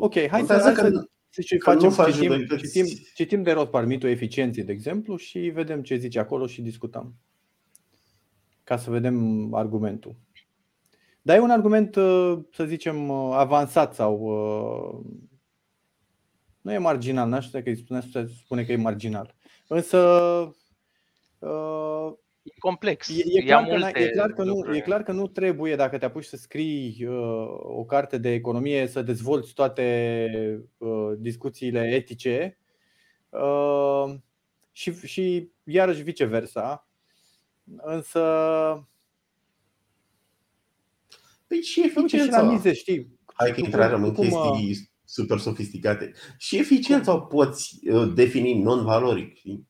Ok, 0.00 0.14
hai 0.14 0.28
să, 0.28 0.36
Contează 0.36 0.62
hai 0.62 0.74
că 0.74 0.80
să 0.80 1.08
să 1.36 1.42
și 1.42 1.56
că 1.56 1.72
nu 1.72 1.90
facem, 1.90 1.90
faci 1.90 2.12
citim, 2.12 2.32
judecăți. 2.32 2.62
citim, 2.62 2.84
citim 3.14 3.42
de 3.42 3.52
rost 3.52 3.70
parmitul 3.70 4.08
eficienței, 4.08 4.64
de 4.64 4.72
exemplu, 4.72 5.16
și 5.16 5.38
vedem 5.38 5.82
ce 5.82 5.96
zice 5.96 6.18
acolo 6.18 6.46
și 6.46 6.62
discutăm. 6.62 7.14
Ca 8.64 8.76
să 8.76 8.90
vedem 8.90 9.54
argumentul. 9.54 10.16
Dar 11.22 11.36
e 11.36 11.40
un 11.40 11.50
argument, 11.50 11.96
uh, 11.96 12.38
să 12.52 12.64
zicem, 12.64 13.08
uh, 13.08 13.34
avansat 13.34 13.94
sau 13.94 14.18
uh, 14.20 15.04
nu 16.66 16.72
e 16.72 16.78
marginal, 16.78 17.28
n-aș 17.28 17.44
putea 17.44 17.62
că 17.62 17.68
îi 17.68 17.76
spune, 17.76 18.00
să 18.12 18.24
spune 18.44 18.64
că 18.64 18.72
e 18.72 18.76
marginal. 18.76 19.34
Însă 19.66 19.98
uh, 21.38 22.12
E 22.42 22.50
complex. 22.58 23.08
E, 23.08 23.22
e, 23.26 23.44
ia 23.44 23.44
clar 23.44 23.64
că, 23.64 23.70
n-ai- 23.76 23.78
multe 23.80 24.00
e, 24.00 24.10
clar 24.10 24.32
că 24.32 24.42
nu, 24.44 24.52
lucruri. 24.54 24.76
e 24.76 24.80
clar 24.80 25.02
că 25.02 25.12
nu 25.12 25.26
trebuie, 25.26 25.76
dacă 25.76 25.98
te 25.98 26.04
apuci 26.04 26.24
să 26.24 26.36
scrii 26.36 27.04
uh, 27.08 27.46
o 27.58 27.84
carte 27.84 28.18
de 28.18 28.32
economie, 28.32 28.86
să 28.86 29.02
dezvolți 29.02 29.54
toate 29.54 30.68
uh, 30.78 31.12
discuțiile 31.18 31.80
etice 31.94 32.58
uh, 33.28 34.14
și, 34.72 34.92
și 35.06 35.48
iarăși 35.64 36.02
viceversa. 36.02 36.88
Însă, 37.76 38.20
Păi 41.46 41.60
și 41.60 41.78
uite 41.78 41.90
și 41.90 41.98
eficiența. 41.98 42.42
la 42.42 42.50
mize, 42.52 42.72
știi? 42.72 43.18
Hai 43.34 43.48
că 43.48 43.54
cum- 43.54 43.64
intrăm 43.64 44.04
în 44.04 44.12
cum, 44.12 44.32
uh, 44.32 44.50
chestii 44.52 44.94
super 45.06 45.38
sofisticate. 45.38 46.12
Și 46.38 46.58
eficiența 46.58 47.14
o 47.14 47.18
poți 47.20 47.78
uh, 47.90 48.12
defini 48.14 48.62
non-valoric. 48.62 49.36
Știi? 49.36 49.66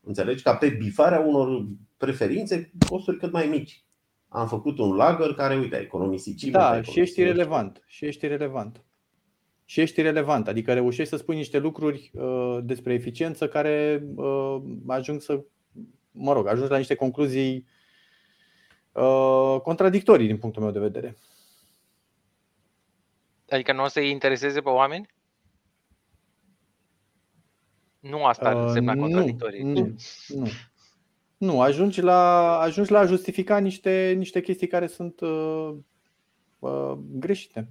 Înțelegi? 0.00 0.42
Ca 0.42 0.54
pe 0.56 0.68
bifarea 0.68 1.20
unor 1.20 1.66
preferințe 1.96 2.70
cu 2.78 2.86
costuri 2.88 3.18
cât 3.18 3.32
mai 3.32 3.46
mici. 3.46 3.84
Am 4.28 4.48
făcut 4.48 4.78
un 4.78 4.94
lager 4.94 5.34
care, 5.34 5.56
uite, 5.56 5.76
a 5.76 5.80
economisit 5.80 6.38
cifre, 6.38 6.58
a 6.58 6.60
Da, 6.60 6.66
economisit 6.66 6.92
și 6.92 7.00
ești 7.00 7.20
nu 7.20 7.26
știu. 7.26 7.34
irelevant. 7.34 7.82
Și 7.86 8.04
ești 8.04 8.24
irelevant. 8.24 8.84
Și 9.64 9.80
ești 9.80 10.00
irelevant. 10.00 10.48
Adică 10.48 10.72
reușești 10.72 11.08
să 11.08 11.16
spui 11.16 11.36
niște 11.36 11.58
lucruri 11.58 12.10
uh, 12.14 12.58
despre 12.62 12.92
eficiență 12.94 13.48
care 13.48 14.04
uh, 14.14 14.56
ajung 14.86 15.20
să, 15.20 15.44
mă 16.10 16.32
rog, 16.32 16.46
ajungi 16.46 16.70
la 16.70 16.76
niște 16.76 16.94
concluzii 16.94 17.66
uh, 18.92 19.56
contradictorii 19.62 20.26
din 20.26 20.36
punctul 20.36 20.62
meu 20.62 20.72
de 20.72 20.78
vedere. 20.78 21.16
Adică 23.52 23.72
nu 23.72 23.82
o 23.82 23.88
să-i 23.88 24.10
intereseze 24.10 24.60
pe 24.60 24.68
oameni? 24.68 25.06
Nu 28.00 28.24
asta 28.24 28.48
ar 28.48 28.54
Uh, 28.54 28.62
însemna 28.66 28.94
nu, 28.94 29.00
contradictorii. 29.00 29.62
Nu, 29.62 29.94
nu. 30.28 30.48
Nu, 31.36 31.60
ajungi 31.60 32.00
la, 32.00 32.58
ajungi 32.58 32.90
la 32.90 32.98
a 32.98 33.06
justifica 33.06 33.58
niște, 33.58 34.14
niște 34.16 34.40
chestii 34.40 34.66
care 34.66 34.86
sunt 34.86 35.20
uh, 35.20 35.74
uh, 36.58 36.92
greșite. 37.10 37.68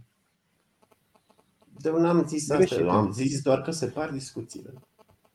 De 1.77 1.89
eu 1.89 1.99
n-am 1.99 2.27
zis 2.27 2.41
asta, 2.41 2.55
Greșit, 2.55 2.77
eu 2.77 2.85
da. 2.85 2.93
am 2.93 3.11
zis 3.11 3.41
doar 3.41 3.61
că 3.61 3.71
separ 3.71 4.09
discuțiile. 4.09 4.73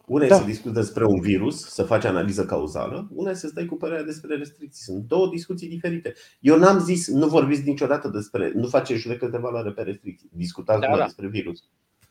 Una 0.07 0.25
e 0.25 0.29
Da. 0.29 0.37
să 0.37 0.45
discuți 0.45 0.75
despre 0.75 1.05
un 1.05 1.21
virus, 1.21 1.65
să 1.69 1.83
faci 1.83 2.05
analiză 2.05 2.45
cauzală, 2.45 3.09
una 3.15 3.31
e 3.31 3.35
să 3.35 3.47
stai 3.47 3.65
cu 3.65 3.75
părerea 3.77 4.03
despre 4.05 4.37
restricții. 4.37 4.85
Sunt 4.85 5.05
două 5.05 5.29
discuții 5.29 5.69
diferite. 5.69 6.15
Eu 6.41 6.59
n-am 6.59 6.79
zis, 6.79 7.09
nu 7.09 7.27
vorbiți 7.29 7.69
niciodată 7.69 8.09
despre, 8.09 8.53
nu 8.55 8.67
faceți 8.67 9.01
judecăți 9.01 9.33
de 9.33 9.39
valoare 9.39 9.71
pe 9.71 9.83
restricții. 9.83 10.31
Discutați 10.33 10.81
Da, 10.81 10.87
doar 10.87 10.99
da. 10.99 11.05
despre 11.05 11.27
virus. 11.29 11.65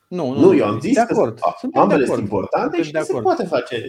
Nu, 0.08 0.32
nu, 0.32 0.40
Nu, 0.40 0.54
eu 0.56 0.66
am 0.66 0.80
zis 0.80 0.94
de 0.94 1.00
că 1.06 1.12
acord. 1.12 1.38
a- 1.40 1.54
Suntem 1.58 1.80
ambele 1.82 2.00
de 2.00 2.04
sunt 2.06 2.16
acord. 2.18 2.32
importante 2.32 2.66
Suntem 2.76 2.84
și 2.84 2.92
de 2.92 2.98
că 2.98 3.04
se 3.04 3.10
acord. 3.10 3.24
poate 3.24 3.44
face. 3.44 3.84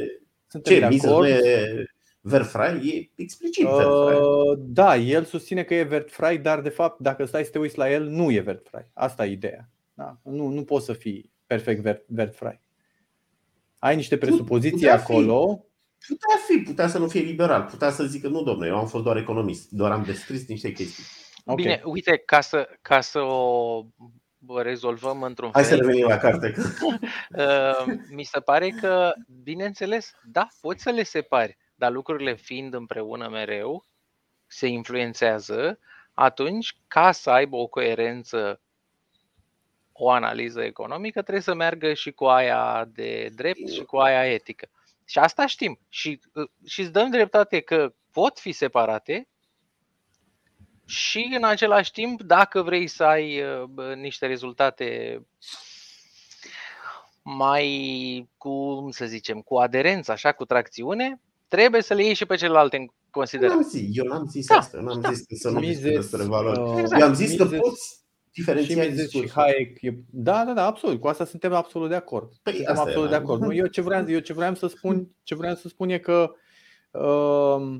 Suntem 0.47 0.73
Ce, 0.73 0.79
de 0.79 0.87
miză 0.87 1.07
nu 1.07 1.13
acord. 1.13 1.29
e 1.29 1.85
Verfrai? 2.21 2.87
E 3.15 3.21
explicit 3.21 3.65
Verfrai. 3.65 4.15
Uh, 4.15 4.57
da, 4.59 4.95
el 4.95 5.23
susține 5.23 5.63
că 5.63 5.73
e 5.75 5.83
Vertfry, 5.83 6.37
dar 6.37 6.61
de 6.61 6.69
fapt, 6.69 6.99
dacă 6.99 7.25
stai 7.25 7.43
să 7.43 7.51
te 7.51 7.59
uiți 7.59 7.77
la 7.77 7.91
el, 7.91 8.03
nu 8.03 8.31
e 8.31 8.39
Vertfry. 8.39 8.87
Asta 8.93 9.25
e 9.25 9.31
ideea. 9.31 9.69
Da? 9.93 10.17
Nu, 10.23 10.47
nu 10.47 10.63
poți 10.63 10.85
să 10.85 10.93
fii 10.93 11.31
perfect 11.45 11.81
Vert- 11.81 12.05
Vertfry. 12.07 12.61
Ai 13.87 13.95
niște 13.95 14.17
presupoziții 14.17 14.79
putea 14.79 14.97
fi. 14.97 15.11
acolo. 15.11 15.65
Putea 16.07 16.35
fi, 16.47 16.57
putea 16.57 16.87
să 16.87 16.97
nu 16.97 17.07
fie 17.07 17.21
liberal, 17.21 17.63
putea 17.63 17.91
să 17.91 18.03
zică 18.03 18.27
nu, 18.27 18.43
domnule, 18.43 18.67
eu 18.67 18.77
am 18.77 18.87
fost 18.87 19.03
doar 19.03 19.17
economist, 19.17 19.69
doar 19.69 19.91
am 19.91 20.03
descris 20.03 20.47
niște 20.47 20.71
chestii. 20.71 21.03
Ok. 21.45 21.55
Bine, 21.55 21.81
uite, 21.85 22.17
ca 22.25 22.41
să, 22.41 22.69
ca 22.81 23.01
să 23.01 23.19
o 23.19 23.83
rezolvăm 24.61 25.21
într-un 25.23 25.49
Hai 25.53 25.63
să 25.63 25.69
fel, 25.69 25.79
revenim 25.79 26.07
la 26.07 26.17
carte. 26.17 26.51
că- 26.51 26.61
uh, 27.87 27.95
mi 28.09 28.23
se 28.23 28.39
pare 28.39 28.69
că, 28.69 29.13
bineînțeles, 29.43 30.11
da, 30.23 30.47
poți 30.61 30.83
să 30.83 30.89
le 30.89 31.03
separi, 31.03 31.57
dar 31.75 31.91
lucrurile 31.91 32.35
fiind 32.35 32.73
împreună 32.73 33.27
mereu, 33.29 33.85
se 34.47 34.67
influențează, 34.67 35.79
atunci, 36.13 36.75
ca 36.87 37.11
să 37.11 37.29
aibă 37.29 37.55
o 37.55 37.67
coerență 37.67 38.61
o 39.99 40.09
analiză 40.09 40.61
economică, 40.61 41.21
trebuie 41.21 41.41
să 41.43 41.53
meargă 41.53 41.93
și 41.93 42.11
cu 42.11 42.25
aia 42.25 42.85
de 42.93 43.29
drept 43.35 43.69
și 43.69 43.83
cu 43.83 43.97
aia 43.97 44.33
etică. 44.33 44.69
Și 45.05 45.19
asta 45.19 45.45
știm. 45.45 45.79
Și, 45.89 46.19
uh, 46.33 46.49
și 46.65 46.81
îți 46.81 46.91
dăm 46.91 47.09
dreptate 47.09 47.59
că 47.59 47.93
pot 48.11 48.39
fi 48.39 48.51
separate 48.51 49.27
și 50.85 51.33
în 51.35 51.43
același 51.43 51.91
timp, 51.91 52.21
dacă 52.21 52.61
vrei 52.61 52.87
să 52.87 53.03
ai 53.03 53.41
uh, 53.41 53.63
bă, 53.63 53.93
niște 53.93 54.25
rezultate 54.25 55.21
mai, 57.23 58.29
cum 58.37 58.89
să 58.91 59.05
zicem, 59.05 59.41
cu 59.41 59.55
aderență, 59.57 60.11
așa, 60.11 60.31
cu 60.31 60.45
tracțiune, 60.45 61.21
trebuie 61.47 61.81
să 61.81 61.93
le 61.93 62.03
iei 62.03 62.13
și 62.13 62.25
pe 62.25 62.35
celelalte 62.35 62.75
în 62.75 62.81
Eu 62.81 62.93
considerare. 63.11 63.53
n-am 63.53 63.63
zis, 63.69 63.97
eu 63.97 64.05
n-am 64.05 64.25
zis 64.27 64.47
Da, 64.47 64.55
asta, 64.57 64.77
eu 64.77 64.83
n-am 64.83 65.01
da. 65.01 65.11
zis 65.11 65.25
că 65.25 65.35
să 65.35 65.49
nu 65.49 65.59
Mises, 65.59 65.75
discuți 65.83 66.09
despre 66.09 66.27
valori. 66.27 66.59
uh, 66.59 66.79
Exact. 66.79 67.01
Eu 67.01 67.07
am 67.07 67.13
zis 67.13 67.35
că 67.37 67.43
Mises- 67.43 68.01
poți 68.45 68.57
și 68.59 68.67
diferenția 68.67 68.89
Mises 68.91 69.09
și 69.11 69.19
discursul. 69.19 69.41
Hayek. 69.43 69.81
e- 69.81 70.03
Da, 70.09 70.43
da, 70.45 70.53
da, 70.53 70.65
absolut. 70.65 70.99
Cu 70.99 71.07
asta 71.07 71.25
suntem 71.25 71.53
absolut 71.53 71.89
de 71.89 71.95
acord. 71.95 72.31
Păi 72.43 72.53
suntem 72.53 72.71
asta 72.71 72.83
absolut 72.83 73.09
de 73.09 73.13
era. 73.15 73.23
acord. 73.23 73.41
Nu, 73.41 73.53
eu 73.53 73.65
ce 73.65 73.81
vreau, 73.81 74.09
eu 74.09 74.19
ce 74.19 74.33
vreau 74.33 74.55
să 74.55 74.67
spun, 74.67 75.09
ce 75.23 75.35
vreau 75.35 75.55
să 75.55 75.67
spun 75.67 75.89
e 75.89 75.97
că 75.97 76.31
uh, 76.91 77.77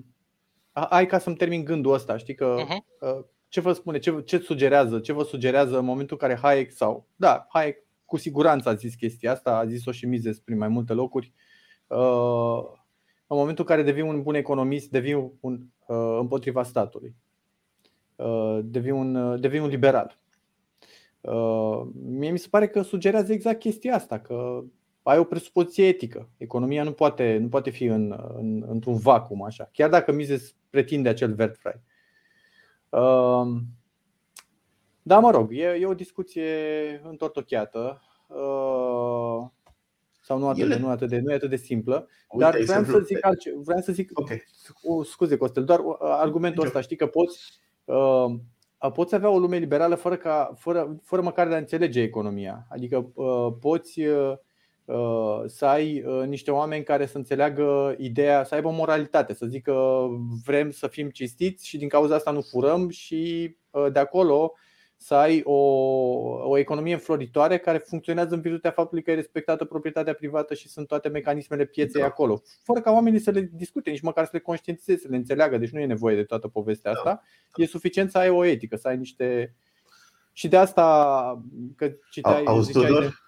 hai 0.90 1.06
ca 1.06 1.20
să-mi 1.20 1.36
termin 1.36 1.64
gândul 1.64 1.94
ăsta, 1.94 2.18
știi 2.18 2.36
că 2.36 2.56
Mhm. 2.60 2.86
uh, 3.00 3.24
ce 3.48 3.60
vă 3.62 3.74
spune, 3.74 3.98
ce, 4.00 4.22
ce 4.22 4.38
sugerează, 4.38 5.00
ce 5.00 5.14
vă 5.14 5.24
sugerează 5.24 5.78
în 5.78 5.86
momentul 5.86 6.18
în 6.22 6.28
care 6.28 6.40
Hayek 6.42 6.72
sau 6.72 7.08
da, 7.16 7.46
Hayek 7.50 7.78
cu 8.06 8.18
siguranță 8.18 8.70
a 8.70 8.74
zis 8.74 8.96
chestia 8.96 9.32
asta, 9.32 9.58
a 9.58 9.66
zis-o 9.66 9.92
și 9.92 10.06
Mises 10.06 10.40
prin 10.40 10.58
mai 10.58 10.68
multe 10.68 10.94
locuri. 10.94 11.34
Uh, 11.88 12.60
în 13.28 13.38
momentul 13.38 13.66
în 13.68 13.76
care 13.76 13.84
devii 13.84 14.02
un 14.02 14.22
bun 14.22 14.36
economist, 14.36 14.90
devii 14.90 15.34
un 15.40 15.60
uh, 15.88 16.18
împotriva 16.20 16.64
statului. 16.64 17.16
Uh, 18.16 18.60
devii 18.64 18.92
un, 18.92 19.16
uh, 19.16 19.40
devii 19.40 19.60
un 19.60 19.68
liberal. 19.68 20.20
Uh, 21.28 21.88
mie 21.94 22.32
mi 22.32 22.38
se 22.38 22.48
pare 22.50 22.68
că 22.68 22.82
sugerează 22.82 23.34
exact 23.34 23.60
chestia 23.60 23.96
asta, 23.96 24.20
că 24.20 24.64
ai 25.04 25.18
o 25.18 25.24
presupoziție 25.24 25.88
etică. 25.88 26.30
Economia 26.38 26.84
nu 26.84 26.92
poate, 26.92 27.38
nu 27.42 27.48
poate 27.48 27.70
fi 27.70 27.84
în, 27.84 28.34
în, 28.38 28.66
într-un 28.68 28.98
vacuum 28.98 29.44
așa, 29.44 29.70
chiar 29.74 29.90
dacă 29.90 30.12
Mises 30.12 30.56
pretinde 30.70 31.10
acel 31.10 31.36
Wertfrei. 31.40 31.82
Uh, 32.90 33.58
da, 35.02 35.20
mă 35.20 35.32
rog, 35.32 35.54
e, 35.54 35.78
e 35.80 35.86
o 35.86 35.94
discuție 35.94 36.52
întortocheată 37.04 38.02
uh, 38.28 39.48
sau 40.22 40.38
nu 40.38 40.48
atât, 40.48 40.62
Ele- 40.64 40.76
de, 40.76 40.82
nu, 40.82 40.90
atât 40.90 41.10
de, 41.10 41.20
nu 41.20 41.32
e 41.32 41.36
atât 41.36 41.50
de 41.50 41.56
simplă, 41.56 42.08
Uite, 42.30 42.44
dar 42.44 42.50
vreau 42.50 42.62
exemplu 42.62 42.94
să 42.94 43.06
zic, 43.06 43.20
pe- 43.20 43.28
altce, 43.28 43.54
vreau 43.64 43.82
să 43.82 43.92
zic 43.92 44.10
Ok. 44.14 44.30
o, 44.82 45.04
scuze, 45.04 45.38
Costel, 45.38 45.64
doar 45.64 45.80
uh, 45.80 45.96
argumentul 46.00 46.64
Nicio. 46.64 46.68
ăsta, 46.68 46.82
știi 46.82 46.96
că 46.96 47.08
poți 47.08 47.60
uh, 47.86 48.36
poți 48.94 49.16
avea 49.16 49.30
o 49.30 49.40
lume 49.40 49.58
liberală 49.58 49.96
fără, 49.96 50.16
ca, 50.16 50.54
fără, 50.58 51.00
fără 51.04 51.22
măcar 51.22 51.48
de 51.48 51.54
a 51.54 51.58
înțelege 51.58 52.02
economia. 52.02 52.66
Adică 52.70 53.02
poți 53.60 54.02
să 55.46 55.66
ai 55.66 56.04
niște 56.28 56.52
oameni 56.52 56.84
care 56.84 57.06
să 57.06 57.18
înțeleagă 57.18 57.96
ideea, 57.98 58.44
să 58.44 58.56
aibă 58.56 58.70
moralitate, 58.70 59.34
să 59.34 59.46
zică 59.46 60.08
vrem 60.46 60.72
să 60.72 60.88
fim 60.88 61.10
cistiți 61.10 61.68
și 61.68 61.78
din 61.78 61.88
cauza 61.88 62.16
asta 62.16 62.32
nu 62.32 62.42
furăm 62.42 62.90
și 62.90 63.56
de 63.92 64.00
acolo 64.00 64.54
să 64.98 65.16
ai 65.16 65.42
o, 65.44 65.54
o 66.50 66.58
economie 66.58 66.94
înfloritoare 66.94 67.58
care 67.58 67.78
funcționează 67.78 68.36
în 68.36 68.42
virtutea 68.42 68.72
faptului 68.72 69.04
că 69.04 69.12
e 69.12 69.16
respectată 69.16 69.66
proprietatea 69.66 70.14
privată 70.14 70.54
și 70.54 70.70
sunt 70.70 70.88
toate 70.88 71.10
mecanismele 71.10 71.66
pieței 71.66 72.02
da. 72.02 72.08
acolo, 72.08 72.42
fără 72.64 72.82
ca 72.82 72.92
oamenii 72.92 73.20
să 73.20 73.32
le 73.32 73.50
discute, 73.54 73.90
nici 73.90 74.02
măcar 74.02 74.24
să 74.24 74.32
le 74.34 74.40
conștientizeze, 74.40 75.00
să 75.02 75.08
le 75.10 75.16
înțeleagă. 75.16 75.58
Deci 75.58 75.70
nu 75.70 75.80
e 75.80 75.86
nevoie 75.86 76.16
de 76.16 76.24
toată 76.24 76.48
povestea 76.48 76.92
da. 76.92 76.98
asta. 76.98 77.24
E 77.56 77.66
suficient 77.66 78.12
să 78.12 78.18
ai 78.18 78.30
o 78.30 78.46
etică, 78.46 78.76
să 78.76 78.88
ai 78.88 78.98
niște. 78.98 79.56
Și 80.34 80.48
de 80.48 80.58
asta 80.58 81.44
că 81.76 81.92
citeai. 82.12 82.44
Auzi, 82.44 82.72
Tudor? 82.72 83.26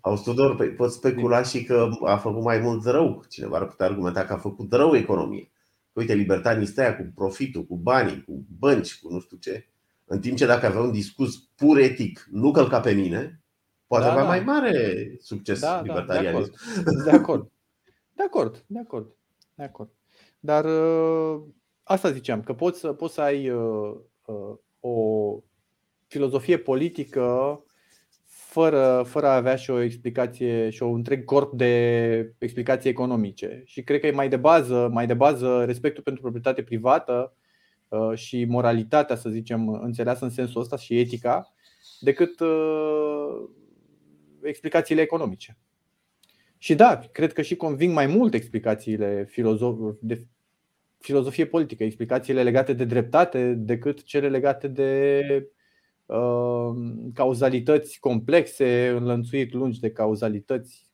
Auzi, 0.00 0.22
Tudor, 0.22 0.56
păi 0.56 0.68
poți 0.68 0.94
specula 0.94 1.42
și 1.42 1.64
că 1.64 1.88
a 2.04 2.16
făcut 2.16 2.42
mai 2.42 2.58
mult 2.58 2.84
rău. 2.84 3.24
Cineva 3.28 3.56
ar 3.56 3.66
putea 3.66 3.86
argumenta 3.86 4.24
că 4.24 4.32
a 4.32 4.38
făcut 4.38 4.72
rău 4.72 4.96
economie. 4.96 5.50
Uite, 5.92 6.14
libertanii 6.14 6.66
stă 6.66 6.94
cu 6.94 7.12
profitul, 7.14 7.64
cu 7.64 7.76
banii, 7.76 8.24
cu 8.24 8.44
bănci, 8.58 8.98
cu 8.98 9.12
nu 9.12 9.20
știu 9.20 9.36
ce 9.36 9.66
în 10.08 10.20
timp 10.20 10.36
ce 10.36 10.46
dacă 10.46 10.66
avea 10.66 10.80
un 10.80 10.92
discurs 10.92 11.36
pur 11.54 11.78
etic, 11.78 12.26
nu 12.30 12.50
călca 12.50 12.80
pe 12.80 12.92
mine, 12.92 13.42
poate 13.86 14.04
da, 14.04 14.10
avea 14.10 14.22
da. 14.22 14.28
mai 14.28 14.40
mare 14.40 15.16
succes 15.20 15.60
da, 15.60 15.80
libertarianism. 15.80 16.52
Da, 16.84 17.02
de 17.04 17.10
acord. 17.10 17.50
De 18.12 18.22
acord, 18.22 18.64
de 18.66 18.78
acord, 18.78 19.14
de 19.54 19.62
acord. 19.62 19.90
Dar 20.40 20.64
uh, 20.64 21.42
asta 21.82 22.10
ziceam, 22.10 22.42
că 22.42 22.52
poți 22.52 22.80
să, 22.80 22.92
poți 22.92 23.14
să 23.14 23.20
ai 23.20 23.50
uh, 23.50 23.96
uh, 24.24 24.56
o 24.80 25.38
filozofie 26.06 26.58
politică 26.58 27.60
fără, 28.24 29.04
fără 29.06 29.26
a 29.26 29.34
avea 29.34 29.56
și 29.56 29.70
o 29.70 29.80
explicație 29.80 30.70
și 30.70 30.82
un 30.82 30.94
întreg 30.94 31.24
corp 31.24 31.52
de 31.52 32.34
explicații 32.38 32.90
economice. 32.90 33.62
Și 33.64 33.82
cred 33.82 34.00
că 34.00 34.06
e 34.06 34.10
mai 34.10 34.28
de 34.28 34.36
bază, 34.36 34.88
mai 34.92 35.06
de 35.06 35.14
bază 35.14 35.64
respectul 35.64 36.02
pentru 36.02 36.22
proprietate 36.22 36.62
privată 36.62 37.36
Uh, 37.36 37.44
și 38.14 38.44
moralitatea, 38.44 39.16
să 39.16 39.28
zicem, 39.28 39.68
înțeleasă 39.68 40.24
în 40.24 40.30
sensul 40.30 40.60
ăsta 40.60 40.76
și 40.76 40.98
etica, 40.98 41.54
decât 42.00 42.40
uh, 42.40 43.48
explicațiile 44.42 45.00
economice. 45.00 45.58
Și 46.58 46.74
da, 46.74 47.00
cred 47.12 47.32
că 47.32 47.42
și 47.42 47.56
conving 47.56 47.92
mai 47.92 48.06
mult 48.06 48.34
explicațiile 48.34 49.28
de 50.00 50.24
filozofie 50.98 51.46
politică, 51.46 51.84
explicațiile 51.84 52.42
legate 52.42 52.72
de 52.72 52.84
dreptate 52.84 53.52
decât 53.52 54.02
cele 54.02 54.28
legate 54.28 54.68
de 54.68 55.22
uh, 56.06 56.70
cauzalități 57.14 57.98
complexe, 57.98 58.88
înlănțuit 58.88 59.52
lungi 59.52 59.80
de 59.80 59.90
cauzalități, 59.90 60.84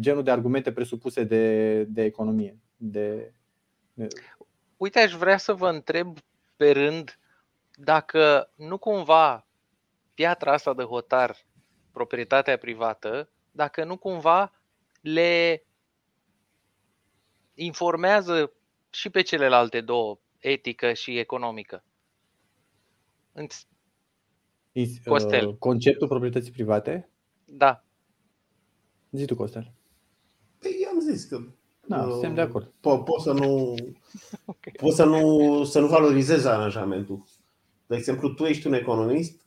genul 0.00 0.22
de 0.22 0.30
argumente 0.30 0.72
presupuse 0.72 1.24
de, 1.24 1.84
de 1.84 2.04
economie. 2.04 2.58
De, 2.76 3.32
de... 3.94 4.06
Uite, 4.76 4.98
aș 4.98 5.12
vrea 5.12 5.36
să 5.36 5.52
vă 5.52 5.68
întreb 5.68 6.16
pe 6.60 6.70
rând 6.70 7.18
dacă 7.74 8.52
nu 8.56 8.78
cumva 8.78 9.46
piatra 10.14 10.52
asta 10.52 10.74
de 10.74 10.82
hotar, 10.82 11.36
proprietatea 11.92 12.56
privată, 12.56 13.30
dacă 13.50 13.84
nu 13.84 13.96
cumva 13.96 14.52
le 15.00 15.64
informează 17.54 18.52
și 18.90 19.10
pe 19.10 19.22
celelalte 19.22 19.80
două, 19.80 20.20
etică 20.38 20.92
și 20.92 21.18
economică. 21.18 21.84
Costel. 25.04 25.46
Uh, 25.46 25.56
conceptul 25.58 26.08
proprietății 26.08 26.52
private? 26.52 27.10
Da. 27.44 27.84
Zi 29.10 29.24
tu, 29.24 29.34
Costel. 29.34 29.72
Păi 30.58 30.86
am 30.90 31.00
zis 31.00 31.24
că 31.24 31.42
da, 31.90 32.02
uh, 32.02 32.10
suntem 32.10 32.34
de 32.34 32.40
acord. 32.40 32.66
Po- 32.66 33.04
poți 33.04 33.22
să 33.22 33.32
nu, 33.32 33.74
okay. 34.44 34.72
poți 34.76 34.96
să 34.96 35.04
nu, 35.04 35.64
să 35.64 35.80
nu 35.80 35.86
valorizezi 35.86 36.46
aranjamentul. 36.46 37.24
De 37.86 37.96
exemplu, 37.96 38.28
tu 38.28 38.44
ești 38.44 38.66
un 38.66 38.72
economist, 38.72 39.40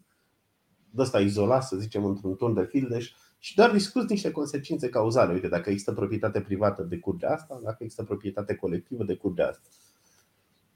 de 0.90 1.02
ăsta 1.02 1.20
izolat, 1.20 1.64
să 1.64 1.76
zicem, 1.76 2.06
într-un 2.06 2.36
turn 2.36 2.54
de 2.54 2.68
fildeș, 2.70 3.12
și 3.40 3.56
doar 3.56 3.72
discuți 3.72 4.12
niște 4.12 4.32
consecințe 4.32 4.90
cauzale. 4.90 5.34
Uite, 5.34 5.48
dacă 5.48 5.70
există 5.70 5.94
proprietate 5.94 6.42
privată, 6.42 6.84
decurge 6.84 7.26
asta, 7.26 7.60
dacă 7.64 7.78
există 7.80 8.04
proprietate 8.04 8.56
colectivă, 8.56 9.04
decurge 9.04 9.42
asta. 9.42 9.68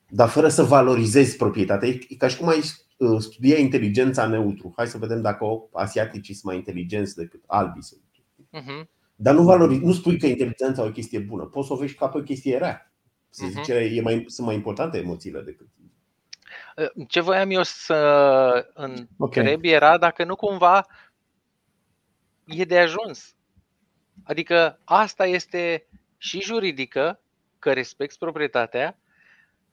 Dar 0.10 0.30
fără 0.30 0.48
să 0.48 0.64
valorizezi 0.64 1.36
proprietatea. 1.36 1.88
E 1.88 2.16
ca 2.18 2.28
și 2.28 2.38
cum 2.38 2.48
ai 2.48 2.62
uh, 2.98 3.20
studia 3.20 3.58
inteligența 3.58 4.28
neutru. 4.28 4.74
Hai 4.76 4.88
să 4.88 4.98
vedem 4.98 5.22
dacă 5.22 5.46
asiaticii 5.74 6.34
sunt 6.34 6.46
mai 6.46 6.56
inteligenți 6.56 7.16
decât 7.16 7.44
albii. 7.48 7.84
Uh-huh. 7.84 8.97
Dar 9.20 9.34
nu, 9.34 9.44
valori, 9.44 9.78
nu 9.78 9.94
spui 9.94 10.18
că 10.18 10.26
inteligența 10.26 10.84
e 10.84 10.88
o 10.88 10.92
chestie 10.92 11.20
bună. 11.20 11.44
Poți 11.44 11.68
să 11.68 11.74
o 11.74 11.76
vezi 11.76 11.94
ca 11.94 12.08
pe 12.08 12.18
o 12.18 12.22
chestie 12.22 12.58
rea. 12.58 12.94
Să 13.30 13.46
uh-huh. 13.46 13.50
zice, 13.50 13.74
e 13.74 14.02
mai, 14.02 14.24
sunt 14.28 14.48
mai 14.48 14.56
importante 14.56 14.98
emoțiile 14.98 15.42
decât. 15.42 15.68
Ă, 16.78 16.92
ce 17.08 17.22
voiam 17.22 17.50
eu 17.52 17.64
să 17.64 17.96
întreb 18.74 19.58
okay. 19.58 19.60
era 19.62 19.98
dacă 19.98 20.24
nu 20.24 20.36
cumva 20.36 20.86
e 22.46 22.64
de 22.64 22.80
ajuns. 22.80 23.36
Adică 24.24 24.82
asta 24.84 25.26
este 25.26 25.88
și 26.18 26.42
juridică, 26.42 27.22
că 27.60 27.74
respecti 27.74 28.18
proprietatea, 28.18 29.00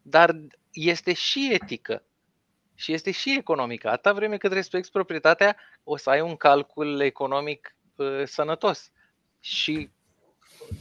dar 0.02 0.36
este 0.72 1.12
și 1.12 1.50
etică 1.52 2.04
și 2.74 2.92
este 2.92 3.10
și 3.10 3.36
economică. 3.38 3.88
Atâta 3.88 4.12
vreme 4.12 4.36
cât 4.36 4.52
respecti 4.52 4.90
proprietatea, 4.90 5.56
o 5.82 5.96
să 5.96 6.10
ai 6.10 6.20
un 6.20 6.36
calcul 6.36 7.00
economic 7.00 7.76
uh, 7.96 8.22
sănătos 8.24 8.92
și, 9.44 9.90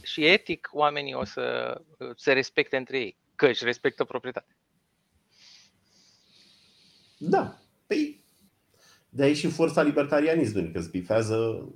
și 0.02 0.26
etic 0.26 0.68
oamenii 0.72 1.14
o 1.14 1.24
să 1.24 1.74
se 2.16 2.32
respecte 2.32 2.76
între 2.76 2.98
ei, 2.98 3.16
că 3.34 3.46
își 3.46 3.64
respectă 3.64 4.04
proprietatea. 4.04 4.56
Da. 7.18 7.58
Păi, 7.86 8.24
de 9.08 9.22
aici 9.22 9.36
și 9.36 9.48
forța 9.48 9.82
libertarianismului, 9.82 10.72
că 10.72 10.80
zbifează, 10.80 11.68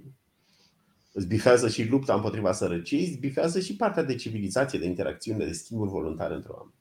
zbifează 1.15 1.69
și 1.69 1.85
lupta 1.85 2.15
împotriva 2.15 2.53
sărăciei, 2.53 3.05
zbifează 3.05 3.61
și 3.61 3.77
partea 3.77 4.03
de 4.03 4.15
civilizație, 4.15 4.79
de 4.79 4.87
interacțiune, 4.87 5.45
de 5.45 5.53
schimburi 5.53 5.91
voluntare 5.91 6.35
între 6.35 6.51
oameni. 6.53 6.75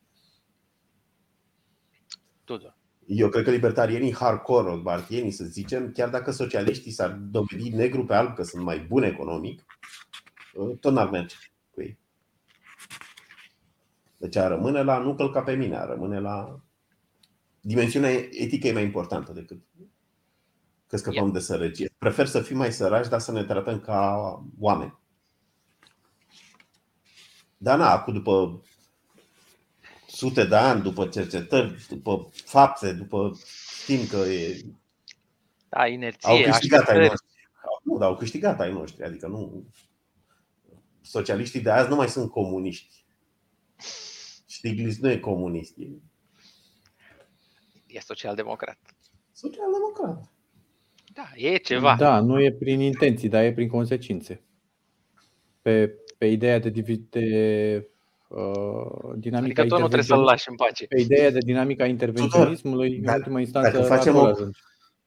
Tudor. 2.44 2.78
Eu 3.08 3.30
cred 3.30 3.44
că 3.44 3.52
libertarienii 3.52 4.14
hardcore, 4.14 4.76
bartienii, 4.76 5.32
să 5.32 5.44
zicem, 5.44 5.92
chiar 5.92 6.10
dacă 6.10 6.32
socialiștii 6.32 6.92
s-ar 6.92 7.12
dovedi 7.12 7.70
negru 7.70 8.06
pe 8.06 8.14
alb 8.14 8.34
că 8.34 8.44
sunt 8.44 8.64
mai 8.64 8.80
buni 8.80 9.06
economic, 9.06 9.66
tot 10.80 10.94
n-ar 10.94 11.10
merge 11.10 11.36
cu 11.72 11.82
ei. 11.82 12.00
Deci 14.18 14.36
a 14.36 14.48
rămâne 14.48 14.82
la 14.82 14.98
nu 14.98 15.16
călca 15.16 15.42
pe 15.42 15.56
mine, 15.56 15.78
a 15.78 15.86
rămâne 15.86 16.20
la 16.20 16.60
dimensiunea 17.62 18.10
etică 18.32 18.68
e 18.68 18.74
mai 18.74 18.84
importantă 18.84 19.32
decât 19.32 19.62
că 20.88 20.98
scăpăm 20.98 21.22
yeah. 21.22 21.34
de 21.34 21.40
sărăcie. 21.40 21.90
Prefer 21.98 22.26
să 22.26 22.42
fim 22.42 22.58
mai 22.58 22.72
săraci, 22.72 23.08
dar 23.08 23.20
să 23.20 23.32
ne 23.32 23.44
tratăm 23.44 23.80
ca 23.80 24.44
oameni. 24.60 25.00
Dar 27.58 27.78
na, 27.78 27.92
acum 27.92 28.14
după 28.14 28.62
sute 30.18 30.46
de 30.46 30.56
ani, 30.56 30.82
după 30.82 31.08
cercetări, 31.08 31.86
după 31.90 32.30
fapte, 32.32 32.94
după 32.94 33.38
știm 33.82 34.08
că 34.08 34.18
e... 34.18 34.66
Da, 35.70 35.88
inerție, 35.88 36.30
au 36.30 36.42
câștigat 36.52 36.88
ai 36.88 36.98
noștri. 36.98 37.28
Nu, 37.84 37.98
dar 37.98 38.10
au 38.10 38.18
câștigat 38.18 38.60
ai 38.60 38.72
noștri, 38.72 39.04
adică 39.04 39.28
nu 39.28 39.66
socialiștii 41.02 41.62
de 41.62 41.70
azi 41.70 41.90
nu 41.90 41.96
mai 41.96 42.10
sunt 42.10 42.32
comuniști. 42.32 43.06
Stiglitz 44.46 44.98
nu 44.98 45.10
e 45.10 45.18
comunist. 45.18 45.78
E, 45.78 45.88
e 47.88 48.00
social-democrat. 48.00 48.80
Social-democrat. 49.32 50.32
Da, 51.14 51.32
e 51.36 51.58
ceva. 51.58 51.96
Da, 51.96 52.20
nu 52.20 52.42
e 52.42 52.52
prin 52.52 52.80
intenții, 52.80 53.30
dar 53.30 53.44
e 53.44 53.54
prin 53.54 53.68
consecințe. 53.68 54.42
Pe, 55.62 55.88
pe 56.18 56.26
ideea 56.26 56.60
de, 56.60 56.70
de 57.10 57.78
uh, 57.78 57.96
dinamica 59.16 59.62
adică 59.62 59.76
tot 59.76 59.80
nu 59.80 59.88
trebuie 59.88 60.04
să-l 60.04 60.20
lași 60.20 60.50
în 60.50 60.56
pace. 60.56 60.86
Pe 60.86 61.02
ideea 61.02 61.32
de 61.32 61.38
dinamica 61.38 61.86
intervenționismului, 61.86 62.98
în 62.98 63.14
ultima 63.14 63.40
instanță, 63.40 63.72
dacă 63.72 63.84
facem, 63.84 64.16
o, 64.16 64.32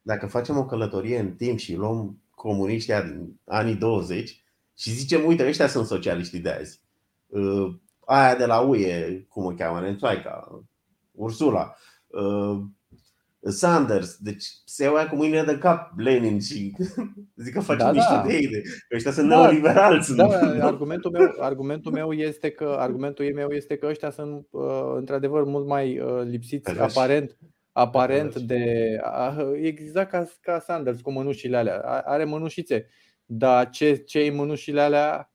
dacă 0.02 0.26
facem 0.26 0.56
o 0.56 0.66
călătorie 0.66 1.18
în 1.18 1.32
timp 1.32 1.58
și 1.58 1.74
luăm 1.74 2.22
comuniștii 2.30 2.94
din 2.94 3.40
anii 3.44 3.74
20, 3.74 4.44
și 4.80 4.90
zicem, 4.90 5.26
uite, 5.26 5.46
ăștia 5.46 5.66
sunt 5.66 5.86
socialiștii 5.86 6.40
de 6.40 6.50
azi. 6.50 6.80
Uh, 7.26 7.74
aia 8.06 8.36
de 8.36 8.46
la 8.46 8.60
UE, 8.60 9.24
cum 9.28 9.44
o 9.44 9.50
cheamă, 9.50 9.80
Nențoaica, 9.80 10.62
Ursula, 11.12 11.74
uh, 12.06 12.60
Sanders, 13.42 14.16
deci 14.16 14.44
se 14.64 14.84
iau 14.84 15.08
cu 15.08 15.16
mâinile 15.16 15.42
de 15.42 15.58
cap 15.58 15.98
Lenin 15.98 16.40
și 16.40 16.76
zic 17.44 17.52
că 17.52 17.60
facem 17.60 17.86
da, 17.86 17.92
niște 17.92 18.14
da. 18.14 18.22
de 18.26 18.32
ei, 18.32 18.48
ăștia 18.94 19.12
sunt 19.12 19.28
da, 19.28 19.40
neoliberali. 19.40 19.96
Da, 19.96 20.02
sunt. 20.02 20.20
argumentul, 20.62 21.10
meu, 21.10 21.34
argumentul 21.38 21.92
meu 21.92 22.12
este 22.12 22.50
că 22.50 22.76
argumentul 22.78 23.32
meu 23.34 23.50
este 23.50 23.76
că 23.76 23.86
ăștia 23.86 24.10
sunt 24.10 24.46
uh, 24.50 24.92
într-adevăr 24.96 25.44
mult 25.44 25.66
mai 25.66 26.00
lipsiți 26.24 26.78
aparent 26.80 27.36
aparent 27.72 28.38
de. 28.38 28.96
Exact 29.60 30.10
ca, 30.10 30.26
ca 30.40 30.60
Sanders 30.60 31.00
cu 31.00 31.12
mânușile 31.12 31.56
alea. 31.56 32.02
Are 32.04 32.24
mânușițe. 32.24 32.86
Dar 33.24 33.70
ce, 33.70 33.94
ce 33.94 34.20
e 34.20 34.30
mânușile 34.30 34.80
alea, 34.80 35.32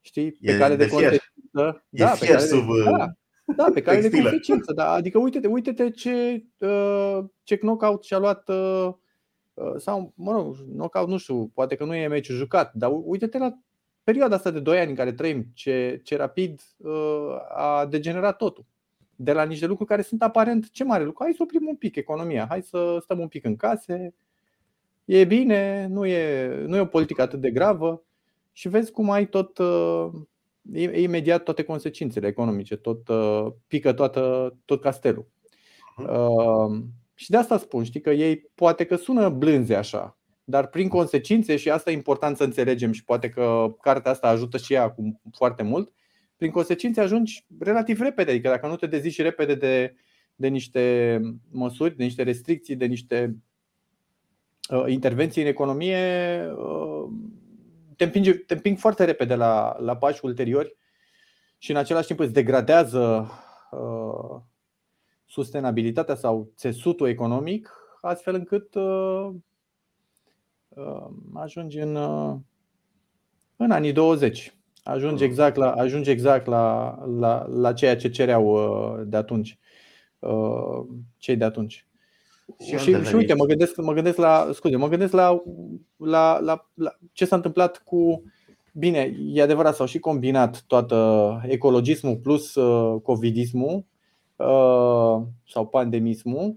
știi, 0.00 0.30
pe 0.30 0.52
E 0.52 0.58
care 0.58 0.76
de, 0.76 0.84
de 0.84 0.90
fier. 0.90 1.00
consecință. 1.00 1.86
E 1.90 2.04
Da, 2.04 2.10
pe 2.10 2.16
fier 2.16 2.30
care 2.30 2.42
de, 2.42 2.48
sub, 2.48 2.66
da, 2.84 3.12
da, 3.56 3.70
pe 3.74 3.82
care 3.82 3.96
de 3.96 4.02
textilă. 4.02 4.28
consecință. 4.30 4.72
Da. 4.72 4.90
Adică 4.90 5.18
uite-te, 5.18 5.46
uite-te 5.46 5.90
ce, 5.90 6.44
uh, 6.58 7.18
ce 7.42 7.56
knockout 7.56 8.04
și-a 8.04 8.18
luat 8.18 8.48
uh, 8.48 8.88
uh, 9.54 9.74
sau, 9.76 10.12
mă 10.16 10.32
rog, 10.32 10.56
knockout, 10.72 11.08
nu 11.08 11.16
știu, 11.16 11.50
poate 11.54 11.74
că 11.76 11.84
nu 11.84 11.94
e 11.94 12.06
meciul 12.06 12.36
jucat, 12.36 12.74
dar 12.74 12.90
uite-te 13.04 13.38
la 13.38 13.58
perioada 14.04 14.36
asta 14.36 14.50
de 14.50 14.60
2 14.60 14.78
ani 14.78 14.90
în 14.90 14.96
care 14.96 15.12
trăim, 15.12 15.46
ce, 15.54 16.00
ce 16.04 16.16
rapid 16.16 16.60
uh, 16.76 17.36
a 17.56 17.86
degenerat 17.86 18.36
totul. 18.36 18.64
De 19.16 19.32
la 19.32 19.42
niște 19.42 19.66
lucruri 19.66 19.88
care 19.88 20.02
sunt 20.02 20.22
aparent 20.22 20.70
ce 20.70 20.84
mare 20.84 21.04
lucru. 21.04 21.22
Hai 21.24 21.32
să 21.36 21.42
oprim 21.42 21.66
un 21.68 21.76
pic 21.76 21.96
economia, 21.96 22.46
hai 22.48 22.62
să 22.62 22.98
stăm 23.02 23.18
un 23.18 23.28
pic 23.28 23.44
în 23.44 23.56
case, 23.56 24.14
e 25.04 25.24
bine, 25.24 25.86
nu 25.86 26.06
e, 26.06 26.48
nu 26.66 26.76
e 26.76 26.80
o 26.80 26.86
politică 26.86 27.22
atât 27.22 27.40
de 27.40 27.50
gravă 27.50 28.02
și 28.52 28.68
vezi 28.68 28.90
cum 28.92 29.10
ai 29.10 29.28
tot 29.28 29.58
uh, 29.58 30.08
i- 30.12 30.37
imediat 30.74 31.42
toate 31.42 31.62
consecințele 31.62 32.26
economice, 32.26 32.76
tot 32.76 33.08
uh, 33.08 33.46
pică 33.66 33.92
toată, 33.92 34.54
tot 34.64 34.80
castelul. 34.80 35.28
Uh, 35.96 36.82
și 37.14 37.30
de 37.30 37.36
asta 37.36 37.58
spun, 37.58 37.84
știi 37.84 38.00
că 38.00 38.10
ei 38.10 38.36
poate 38.54 38.84
că 38.84 38.96
sună 38.96 39.28
blânze 39.28 39.74
așa, 39.74 40.18
dar 40.44 40.66
prin 40.66 40.88
consecințe, 40.88 41.56
și 41.56 41.70
asta 41.70 41.90
e 41.90 41.94
important 41.94 42.36
să 42.36 42.44
înțelegem 42.44 42.92
și 42.92 43.04
poate 43.04 43.28
că 43.28 43.76
cartea 43.80 44.10
asta 44.10 44.28
ajută 44.28 44.56
și 44.56 44.72
ea 44.72 44.90
cu 44.90 45.20
foarte 45.32 45.62
mult, 45.62 45.92
prin 46.36 46.50
consecințe 46.50 47.00
ajungi 47.00 47.46
relativ 47.58 48.00
repede, 48.00 48.30
adică 48.30 48.48
dacă 48.48 48.66
nu 48.66 48.76
te 48.76 48.86
dezici 48.86 49.22
repede 49.22 49.54
de, 49.54 49.94
de 50.34 50.48
niște 50.48 51.20
măsuri, 51.50 51.96
de 51.96 52.04
niște 52.04 52.22
restricții, 52.22 52.76
de 52.76 52.86
niște 52.86 53.36
uh, 54.70 54.84
intervenții 54.86 55.42
în 55.42 55.48
economie, 55.48 55.96
uh, 56.56 57.10
te, 57.98 58.04
împinge, 58.04 58.34
te 58.34 58.54
împing 58.54 58.78
foarte 58.78 59.04
repede 59.04 59.34
la, 59.34 59.76
la 59.80 59.96
pași 59.96 60.24
ulteriori 60.24 60.76
și 61.58 61.70
în 61.70 61.76
același 61.76 62.06
timp 62.06 62.18
îți 62.18 62.32
degradează 62.32 63.30
uh, 63.70 64.40
sustenabilitatea 65.26 66.14
sau 66.14 66.52
țesutul 66.56 67.08
economic, 67.08 67.72
astfel 68.00 68.34
încât 68.34 68.74
uh, 68.74 69.30
uh, 70.68 71.06
ajungi 71.34 71.78
în, 71.78 71.94
uh, 71.94 72.36
în 73.56 73.70
anii 73.70 73.92
20. 73.92 74.56
Ajungi 74.82 75.24
exact 75.24 75.56
la, 75.56 75.72
ajungi 75.72 76.10
exact 76.10 76.46
la, 76.46 76.98
la, 77.06 77.46
la 77.46 77.72
ceea 77.72 77.96
ce 77.96 78.10
cereau 78.10 78.46
uh, 78.46 79.02
de 79.06 79.16
atunci. 79.16 79.58
uh, 80.18 80.86
Cei 81.16 81.36
de 81.36 81.44
atunci. 81.44 81.87
Și 82.64 82.72
am 82.72 82.78
Și, 82.78 82.84
și 82.84 82.90
devenit. 82.90 83.12
uite, 83.12 83.34
mă 83.34 83.44
gândesc, 83.44 83.76
mă 83.76 83.92
gândesc 83.92 84.16
la, 84.16 84.50
scuze, 84.52 84.76
mă 84.76 84.88
gândesc 84.88 85.12
la, 85.12 85.42
la, 85.96 86.38
la, 86.40 86.68
la 86.74 86.98
ce 87.12 87.24
s-a 87.24 87.36
întâmplat 87.36 87.82
cu 87.84 88.22
Bine, 88.78 89.16
e 89.32 89.42
adevărat, 89.42 89.74
s-au 89.74 89.86
și 89.86 89.98
combinat 89.98 90.62
toată 90.66 91.40
ecologismul 91.46 92.16
plus 92.16 92.54
uh, 92.54 93.00
covidismul 93.02 93.84
uh, 94.36 95.22
sau 95.48 95.66
pandemismul. 95.70 96.56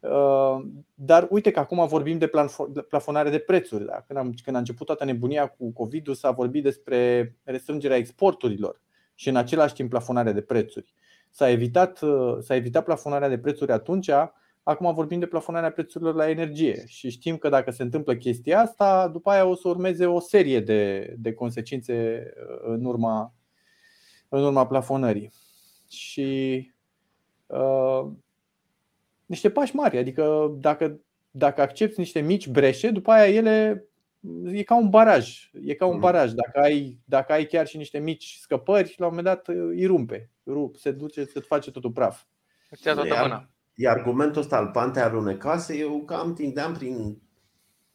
Uh, 0.00 0.58
dar 0.94 1.26
uite 1.30 1.50
că 1.50 1.58
acum 1.58 1.86
vorbim 1.86 2.18
de 2.18 2.26
planfo- 2.26 2.72
de 2.72 2.80
plafonare 2.80 3.30
de 3.30 3.38
prețuri. 3.38 3.84
Da? 3.84 4.04
Când, 4.06 4.18
am, 4.18 4.34
când 4.44 4.56
a 4.56 4.58
început 4.58 4.86
toată 4.86 5.04
nebunia 5.04 5.46
cu 5.46 5.72
COVID-ul, 5.72 6.14
s-a 6.14 6.30
vorbit 6.30 6.62
despre 6.62 7.34
restrângerea 7.44 7.96
exporturilor 7.96 8.80
și 9.14 9.28
în 9.28 9.36
același 9.36 9.74
timp 9.74 9.90
plafonarea 9.90 10.32
de 10.32 10.40
prețuri. 10.40 10.94
S-a 11.30 11.50
evitat, 11.50 12.00
uh, 12.00 12.36
s-a 12.40 12.54
evitat 12.54 12.84
plafonarea 12.84 13.28
de 13.28 13.38
prețuri 13.38 13.72
atunci, 13.72 14.10
acum 14.70 14.94
vorbim 14.94 15.18
de 15.18 15.26
plafonarea 15.26 15.70
prețurilor 15.72 16.14
la 16.14 16.28
energie 16.30 16.84
și 16.86 17.10
știm 17.10 17.36
că 17.36 17.48
dacă 17.48 17.70
se 17.70 17.82
întâmplă 17.82 18.14
chestia 18.16 18.60
asta, 18.60 19.08
după 19.08 19.30
aia 19.30 19.44
o 19.44 19.54
să 19.54 19.68
urmeze 19.68 20.06
o 20.06 20.20
serie 20.20 20.60
de, 20.60 21.14
de 21.18 21.32
consecințe 21.32 22.22
uh, 22.36 22.58
în 22.62 22.84
urma, 22.84 23.34
în 24.28 24.42
urma 24.44 24.66
plafonării. 24.66 25.32
Și 25.90 26.70
uh, 27.46 28.06
niște 29.26 29.50
pași 29.50 29.74
mari, 29.76 29.98
adică 29.98 30.54
dacă, 30.60 31.00
dacă 31.30 31.60
accepti 31.60 31.98
niște 31.98 32.20
mici 32.20 32.48
breșe, 32.48 32.90
după 32.90 33.10
aia 33.10 33.34
ele 33.34 33.84
e 34.44 34.62
ca 34.62 34.76
un 34.76 34.88
baraj. 34.90 35.50
E 35.64 35.74
ca 35.74 35.86
un 35.86 35.92
Mhm. 35.92 36.00
baraj. 36.00 36.30
Dacă 36.32 36.58
ai, 36.60 36.98
dacă 37.04 37.32
ai 37.32 37.44
chiar 37.44 37.66
și 37.66 37.76
niște 37.76 37.98
mici 37.98 38.36
scăpări, 38.40 38.94
la 38.96 39.06
un 39.06 39.14
moment 39.14 39.34
dat 39.34 39.48
îi 39.48 39.86
rumpe. 39.86 40.30
Rup, 40.46 40.76
se 40.76 40.90
duce, 40.90 41.24
se 41.24 41.40
face 41.40 41.70
totul 41.70 41.90
praf. 41.90 42.22
Îți 42.70 42.86
ia 42.86 42.94
toată 42.94 43.08
Iar- 43.14 43.22
mâna. 43.22 43.48
Iar 43.80 43.96
argumentul 43.96 44.40
ăsta 44.40 44.56
al 44.56 44.66
pante 44.66 45.00
alunecase, 45.00 45.76
eu 45.76 46.02
cam 46.04 46.34
tindeam 46.34 46.72
prin 46.72 47.18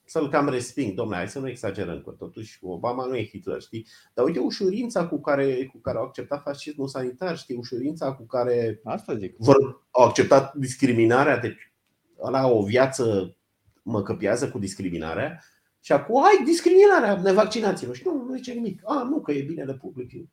să-l 0.06 0.30
cam 0.30 0.50
resping. 0.50 0.94
Domnule, 0.94 1.18
hai 1.18 1.28
să 1.28 1.40
nu 1.40 1.50
exagerăm, 1.50 2.02
că 2.02 2.12
totuși 2.12 2.60
Obama 2.62 3.06
nu 3.06 3.16
e 3.16 3.26
Hitler, 3.26 3.62
știi? 3.62 3.88
Dar 4.14 4.26
uite 4.26 4.40
ușurința 4.40 5.08
cu 5.08 5.22
care, 5.22 5.66
cu 5.72 5.78
care 5.78 5.98
au 5.98 6.04
acceptat 6.04 6.42
fascismul 6.42 6.88
sanitar, 6.88 7.38
știi? 7.38 7.56
Ușurința 7.56 8.14
cu 8.14 8.26
care 8.26 8.80
Asta 8.84 9.18
zic. 9.18 9.36
vor, 9.38 9.86
au 9.92 10.06
acceptat 10.06 10.54
discriminarea, 10.54 11.38
deci 11.38 11.74
ăla 12.22 12.48
o 12.48 12.64
viață 12.64 13.36
mă 13.82 14.04
căpiază 14.04 14.50
cu 14.50 14.60
discriminarea 14.60 15.44
și 15.80 15.92
acum, 15.92 16.22
hai, 16.22 16.46
discriminarea, 16.46 17.22
nevaccinaților. 17.22 17.96
Și 17.96 18.04
nu, 18.06 18.26
nu 18.28 18.36
zice 18.36 18.54
nimic. 18.54 18.82
A, 18.84 19.04
nu, 19.04 19.22
că 19.22 19.32
e 19.32 19.42
binele 19.42 19.74
public. 19.74 20.30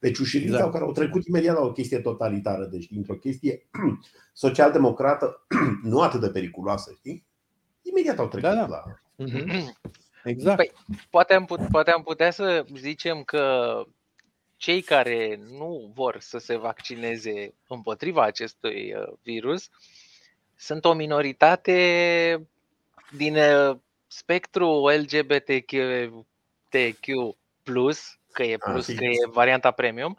Deci 0.00 0.18
ușurința 0.18 0.54
Exact. 0.54 0.66
exact. 0.66 0.72
care 0.72 0.84
au 0.84 0.92
trecut 0.92 1.26
imediat 1.26 1.54
la 1.54 1.62
o 1.62 1.72
chestie 1.72 2.00
totalitară, 2.00 2.64
deci 2.64 2.86
dintr-o 2.86 3.14
chestie 3.14 3.68
social-democrată, 4.32 5.46
nu 5.82 6.00
atât 6.00 6.20
de 6.20 6.30
periculoasă, 6.30 6.92
știi? 6.96 7.26
Imediat 7.82 8.18
au 8.18 8.28
trecut 8.28 8.48
Da, 8.48 8.54
da. 8.54 8.66
la... 8.66 8.84
Exact. 10.24 10.56
Păi, 10.56 10.72
poate, 11.10 11.34
am 11.34 11.44
put, 11.44 11.60
poate 11.70 11.90
am 11.90 12.02
putea 12.02 12.30
să 12.30 12.64
zicem 12.74 13.22
că 13.22 13.74
cei 14.56 14.82
care 14.82 15.40
nu 15.50 15.90
vor 15.94 16.16
să 16.20 16.38
se 16.38 16.56
vaccineze 16.56 17.54
împotriva 17.68 18.22
acestui 18.22 18.94
uh, 18.94 19.12
virus 19.22 19.68
sunt 20.56 20.84
o 20.84 20.92
minoritate 20.92 22.48
din 23.16 23.36
uh, 23.36 23.76
spectru 24.06 24.88
LGBTQ, 24.88 25.72
TQ+, 26.68 27.06
că 28.32 28.42
e 28.42 28.56
A, 28.60 28.70
plus, 28.70 28.88
și- 28.88 28.94
că 28.94 29.04
e 29.04 29.28
varianta 29.32 29.70
premium, 29.70 30.18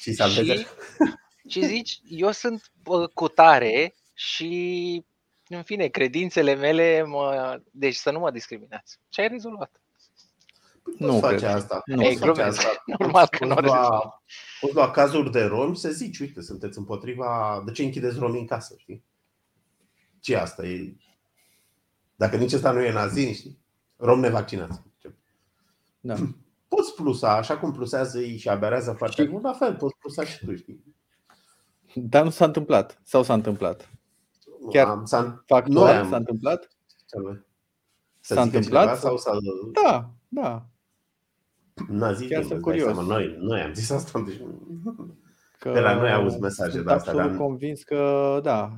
Și 0.00 0.12
salveze. 0.12 0.54
și, 0.56 0.66
și 1.50 1.64
zici, 1.66 2.00
eu 2.08 2.30
sunt 2.30 2.70
bă, 2.82 3.06
cu 3.06 3.28
tare 3.28 3.94
și, 4.14 5.04
în 5.48 5.62
fine, 5.62 5.86
credințele 5.88 6.54
mele, 6.54 7.02
mă, 7.02 7.60
deci 7.70 7.94
să 7.94 8.10
nu 8.10 8.18
mă 8.18 8.30
discriminați. 8.30 8.98
Și 9.12 9.20
ai 9.20 9.28
rezolvat. 9.28 9.76
Nu 10.98 11.06
Poți 11.06 11.20
face 11.20 11.34
cred. 11.36 11.48
asta. 11.50 11.82
Nu. 11.84 11.94
Poți 11.94 12.08
Ei, 12.08 12.16
face 12.16 12.30
glumesc. 12.32 12.58
asta. 12.58 12.82
Normal 12.98 13.26
că 13.28 13.36
Poți 13.38 13.50
nu 13.50 13.54
are 13.56 13.66
lua, 13.66 14.22
poți 14.60 14.74
lua 14.74 14.90
cazuri 14.90 15.30
de 15.30 15.42
romi 15.44 15.76
să 15.76 15.90
zici, 15.90 16.18
uite, 16.18 16.42
sunteți 16.42 16.78
împotriva... 16.78 17.62
De 17.66 17.72
ce 17.72 17.82
închideți 17.82 18.18
romi 18.18 18.38
în 18.38 18.46
casă, 18.46 18.74
știi? 18.78 19.04
ce 20.20 20.36
asta 20.36 20.66
e? 20.66 20.94
Dacă 22.16 22.36
nici 22.36 22.52
ăsta 22.52 22.70
nu 22.70 22.80
e 22.82 22.92
nazin, 22.92 23.34
știi? 23.34 23.58
Rom 23.96 24.20
nevaccinați. 24.20 24.80
Da. 26.00 26.14
Poți 26.76 26.94
plusa, 26.94 27.36
așa 27.36 27.58
cum 27.58 27.72
plusează 27.72 28.18
ei 28.18 28.36
și 28.36 28.48
aberează 28.48 28.92
foarte 28.92 29.22
Și- 29.22 29.28
mult, 29.30 29.42
la 29.42 29.52
fel, 29.52 29.76
poți 29.76 29.96
plusa 29.98 30.24
și 30.24 30.44
tu, 30.44 30.54
știi? 30.56 30.84
Dar 31.94 32.24
nu 32.24 32.30
s-a 32.30 32.44
întâmplat. 32.44 33.00
Sau 33.04 33.22
s-a 33.22 33.34
întâmplat. 33.34 33.90
Chiar 34.70 34.86
am, 34.88 35.04
s-a, 35.04 35.42
Factual 35.46 35.84
Noi 35.86 35.92
am- 35.96 36.08
s-a 36.08 36.16
întâmplat? 36.16 36.68
să 38.20 38.34
S-a 38.34 38.42
zică 38.42 38.56
întâmplat 38.56 38.82
cineva 38.82 38.98
sau- 39.00 39.16
sau 39.16 39.34
să 39.34 39.40
Da, 39.82 40.10
da. 40.28 40.66
N-a 41.88 42.12
zis 42.12 42.28
Chiar 42.28 42.42
nimeni, 42.42 42.44
sunt 42.44 42.44
îți 42.44 42.48
dai 42.48 42.60
curios. 42.60 42.84
seama, 42.94 43.02
Noi, 43.02 43.36
noi 43.40 43.60
am 43.60 43.72
zis 43.72 43.90
asta, 43.90 44.20
deci 44.26 44.40
Că 45.58 45.72
De 45.72 45.80
la 45.80 45.94
noi 45.94 46.12
auzi 46.12 46.38
mesaje 46.40 46.70
sunt 46.70 46.84
de 46.86 46.92
astea, 46.92 47.12
absolut 47.12 47.36
dar- 47.36 47.46
convins 47.46 47.82
că 47.82 48.40
da, 48.42 48.72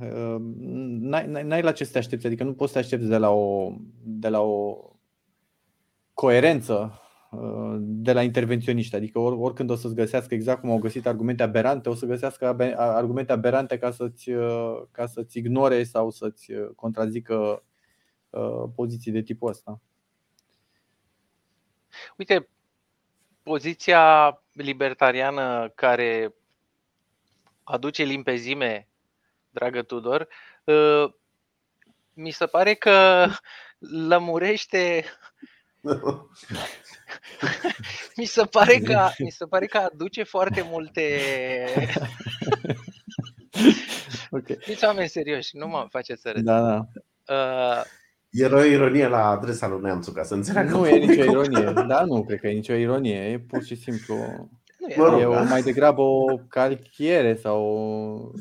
n-ai, 0.99 1.27
n-ai- 1.27 1.43
n-ai 1.43 1.61
la 1.61 1.71
ce 1.71 1.83
să 1.83 1.91
te 1.91 1.97
aștepți, 1.97 2.25
adică 2.25 2.43
nu 2.43 2.53
poți 2.53 2.71
să 2.71 2.77
te 2.79 2.83
aștepți 2.83 3.07
de 3.07 3.17
la 3.17 3.29
o, 3.29 3.71
de 4.03 4.29
la 4.29 4.39
o 4.41 4.77
coerență 6.13 6.73
uh, 6.93 7.03
de 7.79 8.13
la 8.13 8.21
intervenționiști, 8.21 8.95
adică 8.95 9.19
or, 9.19 9.33
oricând 9.39 9.69
o 9.69 9.75
să-ți 9.75 9.95
găsească 9.95 10.33
exact 10.33 10.59
cum 10.59 10.69
au 10.69 10.77
găsit 10.77 11.07
argumente 11.07 11.43
aberante, 11.43 11.89
o 11.89 11.95
să 11.95 12.05
găsească 12.05 12.47
abe- 12.47 12.75
argumente 12.77 13.31
aberante 13.31 13.77
ca 13.77 13.91
să-ți, 13.91 14.29
uh, 14.29 14.81
ca 14.91 15.05
să-ți 15.05 15.37
ignore 15.37 15.83
sau 15.83 16.09
să-ți 16.09 16.51
uh, 16.51 16.69
contrazică 16.75 17.63
uh, 18.29 18.63
poziții 18.75 19.11
de 19.11 19.21
tipul 19.21 19.49
ăsta. 19.49 19.81
Uite, 22.17 22.49
poziția 23.43 24.41
libertariană 24.51 25.71
care 25.75 26.33
aduce 27.63 28.03
limpezime, 28.03 28.87
dragă 29.49 29.81
Tudor, 29.81 30.27
uh, 30.63 31.13
mi 32.13 32.31
se 32.31 32.45
pare 32.45 32.73
că 32.73 33.27
lămurește, 33.79 35.05
mi 38.17 38.25
se 38.25 38.43
pare 38.43 38.77
că, 38.77 39.07
mi 39.19 39.29
se 39.29 39.45
pare 39.45 39.65
că 39.65 39.77
aduce 39.77 40.23
foarte 40.23 40.65
multe 40.71 41.03
Ok. 44.29 44.41
ok. 44.49 44.57
Fiți 44.59 44.85
oameni 44.85 45.09
serioși, 45.09 45.57
nu 45.57 45.67
mă 45.67 45.85
faceți 45.89 46.21
să 46.21 46.31
râd. 46.31 46.43
Da, 46.43 46.61
da. 46.61 46.87
Uh, 47.33 47.83
Era 48.29 48.57
o 48.57 48.63
ironie 48.63 49.07
la 49.07 49.27
adresa 49.29 49.67
lui 49.67 49.81
Neamțu, 49.81 50.11
ca 50.11 50.23
să 50.23 50.33
înțeleagă. 50.33 50.69
Nu 50.77 50.87
e 50.87 50.97
nicio 51.05 51.23
ironie. 51.23 51.71
Da, 51.87 52.03
nu 52.03 52.23
cred 52.25 52.39
că 52.39 52.47
e 52.47 52.51
nicio 52.53 52.73
ironie. 52.73 53.15
E 53.31 53.39
pur 53.39 53.63
și 53.63 53.75
simplu. 53.75 54.15
nu 54.79 54.87
e 54.87 54.95
Mă 54.97 55.05
rog, 55.05 55.19
E 55.19 55.25
o, 55.25 55.33
da. 55.33 55.41
mai 55.41 55.61
degrabă 55.61 56.01
o 56.01 56.37
calchiere 56.47 57.35
sau 57.35 57.59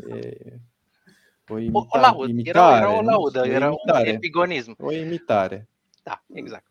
e, 0.08 0.30
o, 1.48 1.54
o, 1.54 1.58
imita, 1.58 1.86
o 1.88 1.98
laudă, 1.98 2.28
imitare. 2.30 2.76
era, 2.76 2.76
era 2.76 2.96
o 2.98 3.00
nu 3.02 3.08
laudă, 3.08 3.38
știu, 3.38 3.52
o 3.52 3.54
era 3.54 3.66
un 3.66 3.76
imitare. 3.86 4.08
epigonism. 4.10 4.74
O 4.78 4.92
imitare. 4.92 5.68
Da, 6.02 6.24
exact. 6.32 6.64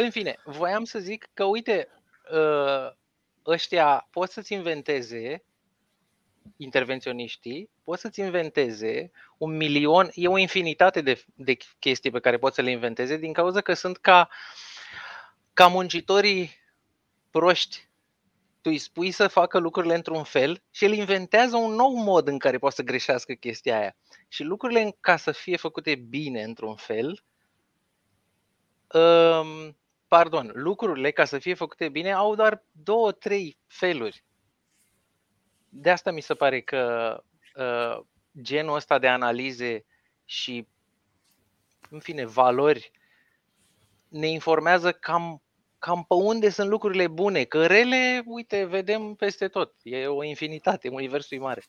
În 0.00 0.10
fine, 0.10 0.38
voiam 0.44 0.84
să 0.84 0.98
zic 0.98 1.28
că, 1.34 1.44
uite, 1.44 1.88
uh, 2.32 2.90
ăștia 3.46 4.08
pot 4.10 4.30
să-ți 4.30 4.52
inventeze, 4.52 5.44
intervenționiștii, 6.56 7.70
pot 7.84 7.98
să-ți 7.98 8.20
inventeze 8.20 9.10
un 9.38 9.56
milion, 9.56 10.10
e 10.14 10.28
o 10.28 10.38
infinitate 10.38 11.00
de, 11.00 11.24
de 11.34 11.56
chestii 11.78 12.10
pe 12.10 12.20
care 12.20 12.38
pot 12.38 12.54
să 12.54 12.62
le 12.62 12.70
inventeze 12.70 13.16
din 13.16 13.32
cauza 13.32 13.60
că 13.60 13.74
sunt 13.74 13.96
ca, 13.96 14.28
ca 15.52 15.66
muncitorii 15.66 16.50
proști. 17.30 17.88
Tu 18.60 18.70
îi 18.70 18.78
spui 18.78 19.10
să 19.10 19.28
facă 19.28 19.58
lucrurile 19.58 19.94
într-un 19.94 20.24
fel 20.24 20.62
și 20.70 20.84
el 20.84 20.92
inventează 20.92 21.56
un 21.56 21.74
nou 21.74 21.94
mod 21.94 22.28
în 22.28 22.38
care 22.38 22.58
poate 22.58 22.74
să 22.74 22.82
greșească 22.82 23.32
chestia 23.32 23.78
aia. 23.78 23.96
Și 24.28 24.42
lucrurile, 24.42 24.96
ca 25.00 25.16
să 25.16 25.32
fie 25.32 25.56
făcute 25.56 25.94
bine 25.94 26.42
într-un 26.42 26.74
fel, 26.74 27.22
um, 28.92 29.76
pardon, 30.08 30.50
lucrurile 30.54 31.10
ca 31.10 31.24
să 31.24 31.38
fie 31.38 31.54
făcute 31.54 31.88
bine 31.88 32.12
au 32.12 32.34
doar 32.34 32.64
două, 32.72 33.12
trei 33.12 33.58
feluri. 33.66 34.24
De 35.68 35.90
asta 35.90 36.10
mi 36.10 36.20
se 36.20 36.34
pare 36.34 36.60
că 36.60 37.14
uh, 37.56 38.04
genul 38.42 38.74
ăsta 38.74 38.98
de 38.98 39.08
analize 39.08 39.84
și, 40.24 40.66
în 41.90 42.00
fine, 42.00 42.24
valori 42.24 42.90
ne 44.08 44.26
informează 44.28 44.92
cam, 44.92 45.42
cam 45.78 46.04
pe 46.04 46.14
unde 46.14 46.48
sunt 46.48 46.68
lucrurile 46.68 47.06
bune. 47.06 47.44
Că 47.44 47.66
rele, 47.66 48.22
uite, 48.26 48.64
vedem 48.64 49.14
peste 49.14 49.48
tot. 49.48 49.74
E 49.82 50.06
o 50.06 50.24
infinitate, 50.24 50.88
universul 50.88 51.36
e 51.36 51.40
mare. 51.40 51.64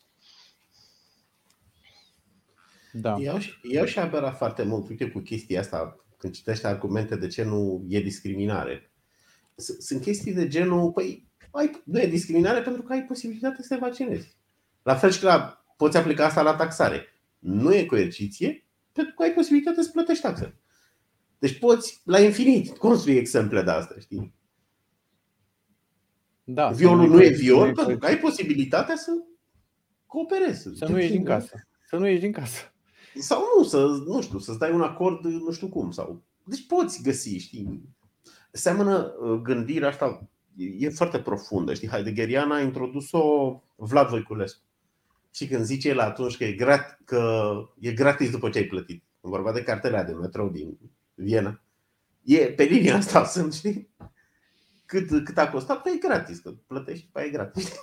Da. 2.92 3.16
Eu, 3.20 3.40
și- 3.40 3.60
eu 3.62 3.86
și 3.86 4.00
aberat 4.00 4.38
foarte 4.38 4.64
mult, 4.64 4.90
uite, 4.90 5.10
cu 5.10 5.20
chestia 5.20 5.60
asta, 5.60 5.96
când 6.20 6.34
citești 6.34 6.66
argumente 6.66 7.16
de 7.16 7.28
ce 7.28 7.44
nu 7.44 7.86
e 7.88 8.02
discriminare. 8.02 8.92
S- 9.56 9.78
Sunt 9.80 10.02
chestii 10.02 10.34
de 10.34 10.48
genul, 10.48 10.92
păi, 10.92 11.28
ai, 11.52 11.82
nu 11.86 12.00
e 12.00 12.08
discriminare 12.08 12.62
pentru 12.62 12.82
că 12.82 12.94
ai 12.94 13.04
posibilitatea 13.06 13.64
să 13.64 13.74
te 13.74 13.80
vaccinezi. 13.80 14.38
La 14.84 14.96
fel 14.96 15.12
și 15.12 15.24
la, 15.24 15.66
poți 15.78 15.98
aplica 15.98 16.26
asta 16.26 16.42
la 16.42 16.56
taxare. 16.56 17.06
Nu 17.40 17.74
e 17.76 17.86
coerciție 17.86 18.68
pentru 18.92 19.14
că 19.14 19.24
ai 19.24 19.34
posibilitatea 19.34 19.84
să 19.84 19.90
plătești 19.90 20.22
taxe. 20.24 20.54
Deci 21.40 21.60
poți, 21.60 22.02
la 22.06 22.20
infinit, 22.20 22.78
construi 22.78 23.16
exemple 23.18 23.62
de 23.64 23.72
asta, 23.72 23.96
știi? 24.00 24.34
da 26.44 26.72
Violul 26.72 27.08
să 27.08 27.14
nu 27.14 27.22
e 27.22 27.26
ieși- 27.26 27.40
viol 27.40 27.68
să 27.68 27.74
pentru 27.74 27.98
că 27.98 28.06
ai 28.06 28.18
posibilitatea 28.18 28.96
să 28.96 29.12
cooperezi. 30.06 30.70
Să 30.76 30.86
nu 30.88 31.00
ieși 31.00 31.12
din 31.12 31.24
casă. 31.24 31.68
Să 31.88 31.96
nu 31.98 32.08
ieși 32.08 32.20
din 32.22 32.32
casă. 32.32 32.74
Sau 33.16 33.44
nu, 33.58 33.64
să, 33.64 33.86
nu 34.06 34.22
știu, 34.22 34.40
să-ți 34.40 34.60
dai 34.60 34.72
un 34.72 34.82
acord 34.82 35.26
nu 35.26 35.52
știu 35.52 35.68
cum. 35.68 35.92
Sau... 35.92 36.22
Deci 36.44 36.66
poți 36.66 37.04
găsi, 37.04 37.38
știi? 37.38 37.90
Seamănă 38.52 39.14
uh, 39.20 39.42
gândirea 39.42 39.88
asta, 39.88 40.28
e 40.56 40.66
e 40.86 40.90
foarte 40.90 41.20
profundă, 41.20 41.74
știi? 41.74 41.88
Heideggeriana 41.88 42.56
a 42.56 42.62
introdus-o 42.62 43.54
Vlad 43.76 44.10
Voiculescu. 44.10 44.62
Și 45.32 45.48
când 45.48 45.64
zice 45.64 45.90
el 45.90 46.00
atunci 46.00 46.38
că 46.38 46.44
e, 46.44 46.52
grat, 46.52 47.00
că 47.06 47.52
e 47.80 47.92
gratis 47.92 48.30
după 48.30 48.50
ce 48.50 48.58
ai 48.58 48.64
plătit, 48.64 49.04
în 49.22 49.30
vorba 49.30 49.52
de 49.52 49.64
cartela 49.64 50.04
de 50.04 50.12
metrou 50.12 50.50
din 50.50 50.78
Viena, 51.14 51.62
e 52.24 52.46
pe 52.46 52.64
linia 52.64 52.96
asta 52.96 53.26
sunt, 53.36 53.54
știi? 53.54 53.90
Cât, 54.86 55.24
cât 55.24 55.38
a 55.38 55.50
costat? 55.50 55.82
Păi 55.82 55.92
e 55.96 56.08
gratis, 56.08 56.40
că 56.40 56.52
plătești, 56.68 57.10
păi 57.12 57.26
e 57.26 57.30
gratis. 57.30 57.82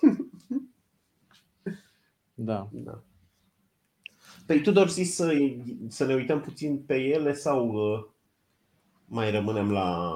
Da. 2.35 2.69
Da. 2.73 3.03
Păi 4.47 4.61
tu 4.61 4.71
doar 4.71 4.89
zis 4.89 5.15
să, 5.15 5.37
să 5.89 6.05
ne 6.05 6.15
uităm 6.15 6.41
puțin 6.41 6.79
pe 6.79 6.95
ele 6.97 7.33
sau 7.35 7.69
uh, 7.69 8.05
mai 9.05 9.31
rămânem 9.31 9.71
la... 9.73 10.09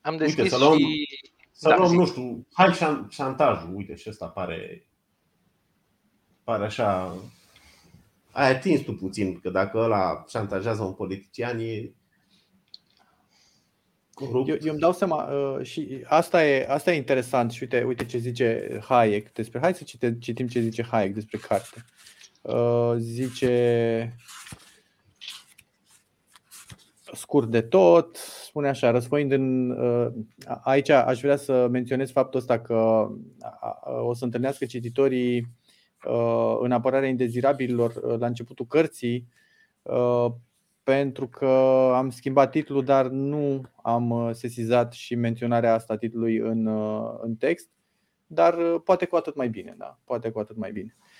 Am 0.00 0.12
Uite, 0.12 0.24
deschis 0.24 0.50
să 0.50 0.58
luăm- 0.58 0.78
și... 0.78 1.08
Să 1.52 1.68
Da, 1.68 1.76
luăm, 1.76 1.88
zi. 1.88 1.96
nu 1.96 2.06
știu, 2.06 2.46
hai 2.52 2.70
șan- 2.72 3.08
șantajul, 3.08 3.74
uite 3.74 3.94
și 3.94 4.08
ăsta 4.08 4.26
pare, 4.26 4.86
pare 6.44 6.64
așa... 6.64 7.16
Ai 8.30 8.50
atins 8.50 8.80
tu 8.80 8.94
puțin, 8.94 9.40
că 9.40 9.50
dacă 9.50 9.78
ăla 9.78 10.24
șantajează 10.28 10.82
un 10.82 10.92
politician 10.94 11.58
e 11.58 11.92
corupt. 14.14 14.48
Eu, 14.48 14.56
eu 14.62 14.70
îmi 14.70 14.80
dau 14.80 14.92
seama 14.92 15.24
uh, 15.24 15.64
și 15.66 16.04
asta 16.04 16.46
e, 16.46 16.66
asta 16.68 16.92
e 16.92 16.96
interesant 16.96 17.50
și 17.50 17.62
uite, 17.62 17.82
uite 17.82 18.04
ce 18.06 18.18
zice 18.18 18.78
Hayek 18.84 19.32
despre. 19.32 19.58
Hai 19.60 19.74
să 19.74 19.84
cite, 19.84 20.18
citim 20.18 20.46
ce 20.48 20.60
zice 20.60 20.82
Hayek 20.82 21.14
despre 21.14 21.38
carte. 21.38 21.74
Uh, 21.76 21.82
zice 22.98 24.16
scurt 27.12 27.50
de 27.50 27.60
tot, 27.60 28.16
spune 28.16 28.68
așa, 28.68 28.90
răspund 28.90 29.32
în. 29.32 29.70
Uh, 29.70 30.12
aici 30.62 30.88
aș 30.88 31.20
vrea 31.20 31.36
să 31.36 31.68
menționez 31.70 32.10
faptul 32.10 32.40
ăsta 32.40 32.60
că 32.60 32.74
uh, 32.74 34.06
o 34.06 34.14
să 34.14 34.24
întâlnească 34.24 34.64
cititorii 34.64 35.48
uh, 36.04 36.56
în 36.60 36.72
apărarea 36.72 37.08
indezirabililor 37.08 37.94
uh, 38.02 38.18
la 38.18 38.26
începutul 38.26 38.66
cărții 38.66 39.28
uh, 39.82 40.26
pentru 40.82 41.28
că 41.28 41.46
am 41.94 42.10
schimbat 42.10 42.50
titlul, 42.50 42.84
dar 42.84 43.06
nu 43.06 43.62
am 43.82 44.10
uh, 44.10 44.30
sesizat 44.32 44.92
și 44.92 45.14
menționarea 45.14 45.74
asta 45.74 45.96
titlului 45.96 46.36
în, 46.36 46.66
uh, 46.66 47.14
în 47.20 47.34
text, 47.34 47.68
dar 48.26 48.58
uh, 48.58 48.80
poate 48.84 49.06
cu 49.06 49.16
atât 49.16 49.36
mai 49.36 49.48
bine, 49.48 49.74
da, 49.78 49.98
poate 50.04 50.30
cu 50.30 50.38
atât 50.38 50.56
mai 50.56 50.72
bine. 50.72 50.96
Uh, 50.98 51.11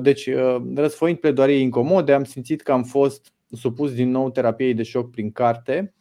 Deci, 0.00 0.26
uh, 0.26 0.56
răsfoind 0.74 1.18
pledoariei 1.18 1.62
incomode, 1.62 2.12
am 2.12 2.24
simțit 2.24 2.62
că 2.62 2.72
am 2.72 2.82
fost 2.82 3.32
supus 3.50 3.94
din 3.94 4.10
nou 4.10 4.30
terapiei 4.30 4.74
de 4.74 4.82
șoc 4.82 5.10
prin 5.10 5.32
carte. 5.32 5.94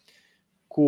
Cu 0.68 0.84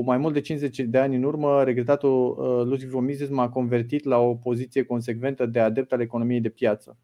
mai 0.00 0.18
mult 0.18 0.34
de 0.34 0.40
50 0.40 0.78
de 0.78 0.98
ani 0.98 1.16
în 1.16 1.22
urmă, 1.22 1.62
regretatul 1.62 2.28
uh, 2.30 2.64
Ludwig 2.64 2.90
von 2.90 3.04
Mises 3.04 3.28
m-a 3.28 3.48
convertit 3.48 4.04
la 4.04 4.18
o 4.18 4.34
poziție 4.34 4.82
consecventă 4.82 5.46
de 5.46 5.60
adept 5.60 5.92
al 5.92 6.00
economiei 6.00 6.40
de 6.40 6.48
piață. 6.48 6.98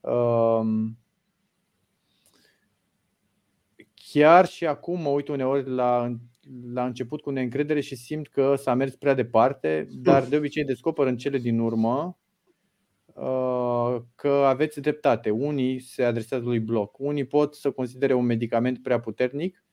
Um, 0.00 0.98
chiar 3.94 4.46
și 4.46 4.66
acum 4.66 5.00
mă 5.00 5.08
uit 5.08 5.28
uneori 5.28 5.70
la, 5.70 6.16
la 6.72 6.84
început 6.84 7.20
cu 7.20 7.30
neîncredere 7.30 7.80
și 7.80 7.96
simt 7.96 8.28
că 8.28 8.54
s-a 8.56 8.74
mers 8.74 8.94
prea 8.94 9.14
departe, 9.14 9.88
dar 9.90 10.24
de 10.24 10.36
obicei 10.36 10.64
descoper 10.64 11.06
în 11.06 11.16
cele 11.16 11.38
din 11.38 11.58
urmă 11.58 12.16
uh, 12.16 12.21
că 14.14 14.28
aveți 14.28 14.80
dreptate. 14.80 15.30
Unii 15.30 15.80
se 15.80 16.04
adresează 16.04 16.44
lui 16.44 16.60
Bloc, 16.60 16.98
unii 16.98 17.24
pot 17.24 17.54
să 17.54 17.70
considere 17.70 18.14
un 18.14 18.24
medicament 18.24 18.82
prea 18.82 19.00
puternic 19.00 19.64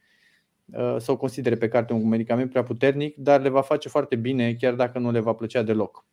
uh, 0.65 0.95
sau 0.97 1.17
considere 1.17 1.55
pe 1.55 1.67
carte 1.67 1.93
un 1.93 2.07
medicament 2.07 2.49
prea 2.49 2.63
puternic, 2.63 3.15
dar 3.17 3.41
le 3.41 3.49
va 3.49 3.61
face 3.61 3.89
foarte 3.89 4.15
bine 4.15 4.53
chiar 4.53 4.73
dacă 4.73 4.99
nu 4.99 5.11
le 5.11 5.19
va 5.19 5.33
plăcea 5.33 5.61
deloc. 5.61 6.05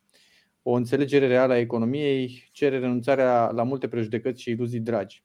O 0.62 0.72
înțelegere 0.72 1.26
reală 1.26 1.52
a 1.52 1.58
economiei 1.58 2.48
cere 2.52 2.78
renunțarea 2.78 3.50
la 3.50 3.62
multe 3.62 3.88
prejudecăți 3.88 4.42
și 4.42 4.50
iluzii 4.50 4.80
dragi. 4.80 5.24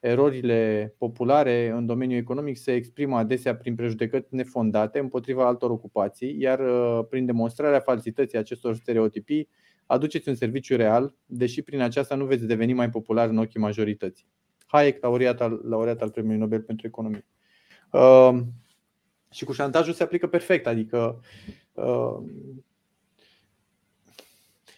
Erorile 0.00 0.94
populare 0.98 1.68
în 1.68 1.86
domeniul 1.86 2.20
economic 2.20 2.56
se 2.56 2.74
exprimă 2.74 3.16
adesea 3.16 3.56
prin 3.56 3.74
prejudecăți 3.74 4.34
nefondate 4.34 4.98
împotriva 4.98 5.46
altor 5.46 5.70
ocupații, 5.70 6.40
iar 6.40 6.58
uh, 6.58 7.06
prin 7.10 7.26
demonstrarea 7.26 7.80
falsității 7.80 8.38
acestor 8.38 8.74
stereotipii 8.74 9.48
aduceți 9.86 10.28
un 10.28 10.34
serviciu 10.34 10.76
real, 10.76 11.14
deși 11.26 11.62
prin 11.62 11.80
aceasta 11.80 12.14
nu 12.14 12.24
veți 12.24 12.44
deveni 12.44 12.72
mai 12.72 12.90
popular 12.90 13.28
în 13.28 13.38
ochii 13.38 13.60
majorității. 13.60 14.26
Hayek, 14.66 15.02
laureat 15.02 15.40
al, 15.40 15.60
laureat 15.68 16.02
al 16.02 16.10
Premiului 16.10 16.40
Nobel 16.40 16.60
pentru 16.60 16.86
Economie. 16.86 17.26
Uh, 17.90 18.40
și 19.30 19.44
cu 19.44 19.52
șantajul 19.52 19.92
se 19.92 20.02
aplică 20.02 20.26
perfect, 20.26 20.66
adică 20.66 21.20
uh, 21.72 22.16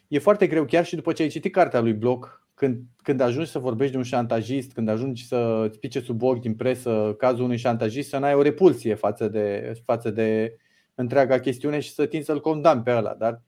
e 0.08 0.18
foarte 0.18 0.46
greu, 0.46 0.64
chiar 0.64 0.84
și 0.84 0.94
după 0.94 1.12
ce 1.12 1.22
ai 1.22 1.28
citit 1.28 1.52
cartea 1.52 1.80
lui 1.80 1.92
Bloch, 1.92 2.28
când, 2.54 2.82
când 3.02 3.20
ajungi 3.20 3.50
să 3.50 3.58
vorbești 3.58 3.92
de 3.92 3.98
un 3.98 4.04
șantajist, 4.04 4.72
când 4.72 4.88
ajungi 4.88 5.26
să 5.26 5.64
îți 5.68 5.78
pice 5.78 6.00
sub 6.00 6.22
ochi 6.22 6.40
din 6.40 6.54
presă 6.54 7.14
cazul 7.18 7.44
unui 7.44 7.56
șantajist, 7.56 8.08
să 8.08 8.18
n-ai 8.18 8.34
o 8.34 8.42
repulsie 8.42 8.94
față 8.94 9.28
de, 9.28 9.72
față 9.84 10.10
de 10.10 10.56
întreaga 10.94 11.40
chestiune 11.40 11.80
și 11.80 11.92
să 11.92 12.06
tinzi 12.06 12.26
să-l 12.26 12.40
condamni 12.40 12.82
pe 12.82 12.90
ăla. 12.90 13.14
Dar 13.14 13.42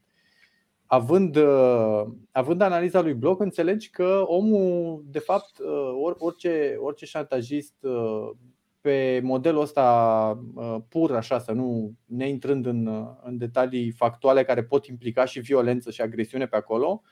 având, 0.91 1.37
uh, 1.37 2.03
având 2.33 2.61
analiza 2.61 3.01
lui 3.01 3.15
Bloch, 3.15 3.41
înțelegi 3.41 3.91
că 3.91 4.23
omul, 4.27 5.03
de 5.07 5.19
fapt, 5.19 5.59
uh, 5.59 6.15
orice, 6.19 6.77
orice 6.81 7.07
șantajist 7.07 7.75
uh, 7.81 8.31
pe 8.81 9.21
modelul 9.23 9.61
ăsta 9.61 10.39
pur, 10.89 11.15
așa, 11.15 11.39
să 11.39 11.53
nu 11.53 11.93
ne 12.05 12.29
intrând 12.29 12.67
în, 12.67 13.07
în 13.23 13.39
detalii 13.39 13.91
factuale 13.91 14.45
care 14.45 14.65
pot 14.65 14.87
implica 14.87 15.25
și 15.25 15.41
violență 15.41 15.91
și 15.91 16.01
agresiune 16.01 16.47
pe 16.47 16.57
acolo, 16.57 17.03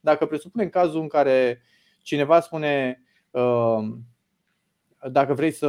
dacă 0.00 0.26
presupunem 0.26 0.68
cazul 0.68 1.00
în 1.00 1.08
care 1.08 1.62
cineva 2.02 2.40
spune 2.40 3.02
dacă 5.10 5.34
vrei 5.34 5.50
să 5.50 5.66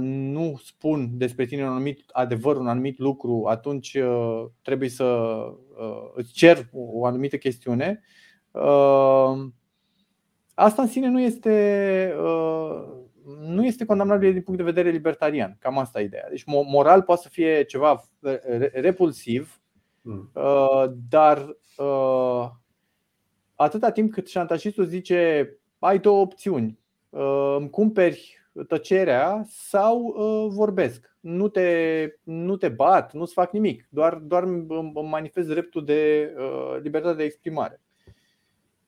nu 0.00 0.60
spun 0.64 1.10
despre 1.12 1.44
tine 1.44 1.62
un 1.62 1.68
anumit 1.68 2.04
adevăr, 2.12 2.56
un 2.56 2.68
anumit 2.68 2.98
lucru, 2.98 3.44
atunci 3.46 3.98
trebuie 4.62 4.88
să 4.88 5.36
îți 6.14 6.32
cer 6.32 6.68
o 6.72 7.04
anumită 7.06 7.36
chestiune. 7.36 8.02
Asta 10.54 10.82
în 10.82 10.88
sine 10.88 11.08
nu 11.08 11.20
este, 11.20 12.14
nu 13.40 13.64
este 13.64 13.84
condamnabil 13.84 14.32
din 14.32 14.42
punct 14.42 14.58
de 14.58 14.66
vedere 14.66 14.90
libertarian. 14.90 15.56
Cam 15.60 15.78
asta 15.78 16.00
e 16.00 16.04
ideea. 16.04 16.28
Deci 16.28 16.44
moral 16.46 17.02
poate 17.02 17.22
să 17.22 17.28
fie 17.28 17.64
ceva 17.64 18.04
repulsiv, 18.72 19.60
hmm. 20.02 20.30
dar 21.08 21.56
atâta 23.54 23.90
timp 23.90 24.12
cât 24.12 24.28
șantajistul 24.28 24.84
zice 24.84 25.50
ai 25.78 25.98
două 25.98 26.20
opțiuni, 26.20 26.78
îmi 27.56 27.70
cumperi 27.70 28.35
tăcerea 28.68 29.44
sau 29.48 30.02
uh, 30.02 30.52
vorbesc. 30.52 31.16
Nu 31.20 31.48
te, 31.48 32.08
nu 32.22 32.56
te 32.56 32.68
bat, 32.68 33.12
nu-ți 33.12 33.32
fac 33.32 33.52
nimic, 33.52 33.86
doar, 33.90 34.14
doar 34.14 34.42
îmi 34.42 34.92
manifest 35.08 35.48
dreptul 35.48 35.84
de 35.84 36.32
uh, 36.38 36.78
libertate 36.82 37.16
de 37.16 37.24
exprimare. 37.24 37.80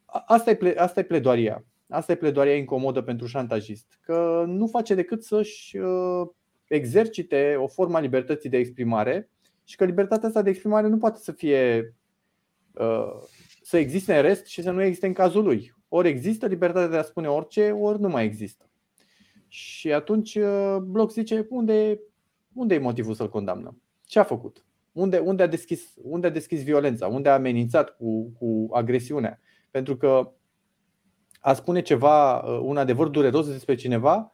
Asta 0.04 0.50
e, 0.50 0.74
asta 0.76 1.00
e 1.00 1.02
pledoaria. 1.02 1.64
Asta 1.88 2.12
e 2.12 2.16
pledoaria 2.16 2.56
incomodă 2.56 3.02
pentru 3.02 3.26
șantajist, 3.26 3.98
că 4.00 4.44
nu 4.46 4.66
face 4.66 4.94
decât 4.94 5.24
să-și 5.24 5.76
uh, 5.76 6.28
exercite 6.66 7.56
o 7.58 7.66
formă 7.66 7.96
a 7.96 8.00
libertății 8.00 8.50
de 8.50 8.56
exprimare 8.56 9.30
și 9.64 9.76
că 9.76 9.84
libertatea 9.84 10.28
asta 10.28 10.42
de 10.42 10.50
exprimare 10.50 10.86
nu 10.86 10.98
poate 10.98 11.18
să 11.18 11.32
fie 11.32 11.94
uh, 12.72 13.12
să 13.62 13.76
existe 13.76 14.16
în 14.16 14.22
rest 14.22 14.46
și 14.46 14.62
să 14.62 14.70
nu 14.70 14.82
existe 14.82 15.06
în 15.06 15.12
cazul 15.12 15.44
lui. 15.44 15.74
Ori 15.88 16.08
există 16.08 16.46
libertatea 16.46 16.88
de 16.88 16.96
a 16.96 17.02
spune 17.02 17.28
orice, 17.28 17.70
ori 17.70 18.00
nu 18.00 18.08
mai 18.08 18.24
există. 18.24 18.67
Și 19.48 19.92
atunci 19.92 20.34
uh, 20.34 20.76
Bloc 20.82 21.10
zice 21.10 21.46
unde, 21.50 22.00
unde 22.52 22.74
e 22.74 22.78
motivul 22.78 23.14
să-l 23.14 23.28
condamnăm? 23.28 23.82
Ce 24.04 24.18
a 24.18 24.24
făcut? 24.24 24.64
Unde, 24.92 25.18
unde, 25.18 25.42
a 25.42 25.46
deschis, 25.46 25.94
unde 26.02 26.26
a 26.26 26.30
deschis 26.30 26.62
violența? 26.62 27.06
Unde 27.06 27.28
a 27.28 27.34
amenințat 27.34 27.96
cu, 27.96 28.30
cu 28.38 28.68
agresiunea? 28.72 29.40
Pentru 29.70 29.96
că 29.96 30.32
a 31.40 31.52
spune 31.52 31.82
ceva, 31.82 32.38
uh, 32.38 32.60
un 32.62 32.76
adevăr 32.76 33.08
dureros 33.08 33.50
despre 33.50 33.74
cineva, 33.74 34.32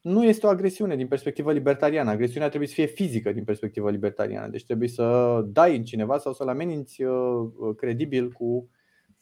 nu 0.00 0.24
este 0.24 0.46
o 0.46 0.48
agresiune 0.48 0.96
din 0.96 1.08
perspectivă 1.08 1.52
libertariană. 1.52 2.10
Agresiunea 2.10 2.48
trebuie 2.48 2.68
să 2.68 2.74
fie 2.74 2.86
fizică 2.86 3.32
din 3.32 3.44
perspectivă 3.44 3.90
libertariană. 3.90 4.48
Deci 4.48 4.64
trebuie 4.64 4.88
să 4.88 5.40
dai 5.46 5.76
în 5.76 5.84
cineva 5.84 6.18
sau 6.18 6.32
să-l 6.32 6.48
ameninți 6.48 7.02
uh, 7.02 7.50
credibil 7.76 8.30
cu 8.30 8.68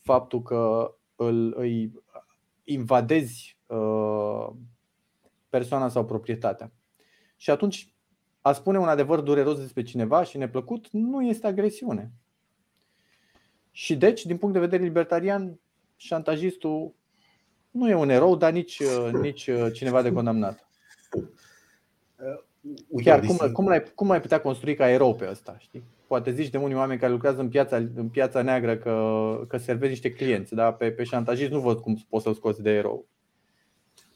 faptul 0.01 0.43
că 0.43 0.95
îl, 1.17 1.55
îi 1.57 1.93
invadezi 2.65 3.59
persoana 5.51 5.89
sau 5.89 6.05
proprietatea. 6.05 6.73
Și 7.37 7.51
atunci 7.51 7.95
a 8.41 8.53
spune 8.53 8.79
un 8.79 8.89
adevăr 8.89 9.21
dureros 9.21 9.59
despre 9.59 9.83
cineva 9.83 10.23
și 10.23 10.39
neplăcut 10.39 10.89
nu 10.91 11.23
este 11.23 11.47
agresiune. 11.47 12.13
Și 13.71 13.97
deci, 13.97 14.27
din 14.27 14.37
punct 14.37 14.55
de 14.55 14.61
vedere 14.61 14.83
libertarian, 14.83 15.59
șantajistul 15.97 16.95
nu 17.71 17.89
e 17.89 17.95
un 17.95 18.09
erou, 18.09 18.37
dar 18.37 18.53
nici, 18.53 18.79
uh, 18.79 19.11
nici 19.13 19.47
uh, 19.47 19.73
cineva 19.73 20.03
de 20.03 20.13
condamnat. 20.13 20.69
Uh, 21.13 23.03
Chiar 23.03 23.21
cum, 23.21 23.37
cum, 23.53 23.69
l-ai, 23.69 23.83
cum 23.95 24.11
ai 24.11 24.21
putea 24.21 24.41
construi 24.41 24.75
ca 24.75 24.91
erou 24.91 25.15
pe 25.15 25.29
ăsta? 25.31 25.57
Știi? 25.59 25.83
Poate 26.07 26.33
zici 26.33 26.51
de 26.51 26.59
unii 26.59 26.77
oameni 26.77 27.01
care 27.01 27.13
lucrează 27.13 27.41
în 27.41 27.49
piața, 27.49 27.77
în 27.77 28.09
piața 28.09 28.43
neagră 28.43 28.77
că, 28.77 29.45
că 29.49 29.57
servezi 29.57 29.91
niște 29.91 30.13
clienți, 30.13 30.55
dar 30.55 30.77
pe, 30.77 30.91
pe 30.91 31.05
șantajist 31.05 31.51
nu 31.51 31.61
văd 31.61 31.79
cum 31.79 32.07
poți 32.09 32.25
să-l 32.25 32.35
scoți 32.35 32.63
de 32.63 32.71
erou. 32.71 33.07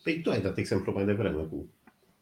Păi 0.04 0.20
tu 0.20 0.30
ai 0.30 0.40
dat 0.40 0.58
exemplu 0.58 0.92
mai 0.92 1.04
devreme 1.04 1.42
cu 1.42 1.68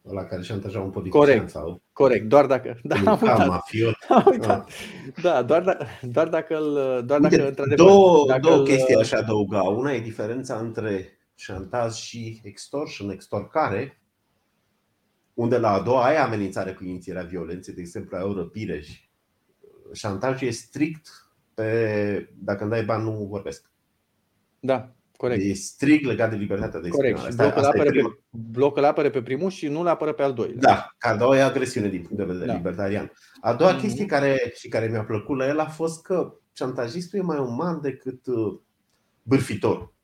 la 0.03 0.25
care 0.25 0.43
șantaja 0.43 0.81
un 0.81 0.91
politician 0.91 1.25
corect, 1.25 1.51
sau 1.51 1.83
Corect, 1.93 2.29
doar 2.29 2.47
dacă 2.47 2.81
da, 2.83 2.97
am 3.11 3.19
uitat. 3.23 3.47
Mafiot. 3.47 3.95
Am 4.09 4.25
uitat. 4.31 4.71
Da, 5.23 5.43
doar, 5.43 5.63
da, 5.63 5.77
doar 6.03 6.29
dacă 6.29 6.57
îl 6.57 7.05
doar 7.05 7.21
Uite, 7.21 7.37
dacă 7.37 7.49
într-adevăr 7.49 7.87
două, 7.87 8.27
dacă 8.27 8.41
două 8.41 8.57
îl... 8.57 8.65
chestii 8.65 8.95
aș 8.95 9.13
adăuga. 9.13 9.63
Una 9.63 9.93
e 9.93 10.01
diferența 10.01 10.59
între 10.59 11.19
șantaj 11.35 11.95
și 11.95 12.41
extortion, 12.43 13.11
extorcare, 13.11 14.01
unde 15.35 15.59
la 15.59 15.71
a 15.71 15.81
doua 15.81 16.05
ai 16.05 16.17
amenințare 16.17 16.73
cu 16.73 16.85
inițierea 16.85 17.23
violenței, 17.23 17.75
de 17.75 17.81
exemplu, 17.81 18.17
ai 18.17 18.23
o 18.23 18.35
răpire 18.35 18.81
și 18.81 19.11
șantajul 19.93 20.49
e 20.49 20.51
strict 20.51 21.09
pe 21.55 22.29
dacă 22.39 22.63
îmi 22.63 22.73
dai 22.73 22.85
bani 22.85 23.05
nu 23.05 23.27
vorbesc. 23.31 23.71
Da. 24.61 24.93
Corect. 25.23 25.43
E 25.45 25.53
strict 25.53 26.05
legat 26.05 26.31
de 26.31 26.37
libertatea 26.37 26.81
de 26.81 26.87
exprimare. 26.87 27.21
Corect. 27.21 27.41
Asta, 27.41 27.43
blocul, 27.43 27.65
asta 27.65 27.79
apără 27.79 27.91
pe, 27.91 28.19
blocul 28.31 28.85
apără 28.85 29.11
pe 29.11 29.23
primul 29.23 29.51
și 29.51 29.69
nu 29.69 29.83
l 29.83 29.87
apără 29.87 30.13
pe 30.13 30.23
al 30.23 30.33
doilea. 30.33 30.59
Da, 30.59 30.95
ca 30.99 31.09
a 31.09 31.17
doua 31.17 31.37
e 31.37 31.43
agresiune 31.43 31.89
din 31.89 32.03
punct 32.03 32.17
de 32.17 32.25
vedere 32.25 32.47
da. 32.47 32.55
libertarian. 32.55 33.13
A 33.41 33.55
doua 33.55 33.77
mm-hmm. 33.77 33.81
chestie 33.81 34.07
care, 34.07 34.53
și 34.55 34.69
care 34.69 34.89
mi-a 34.89 35.05
plăcut 35.05 35.39
la 35.39 35.47
el 35.47 35.59
a 35.59 35.67
fost 35.67 36.03
că 36.03 36.35
șantajistul 36.53 37.19
e 37.19 37.23
mai 37.23 37.39
uman 37.39 37.81
decât 37.81 38.27
uh, 38.27 38.61
bârfitor. 39.23 39.95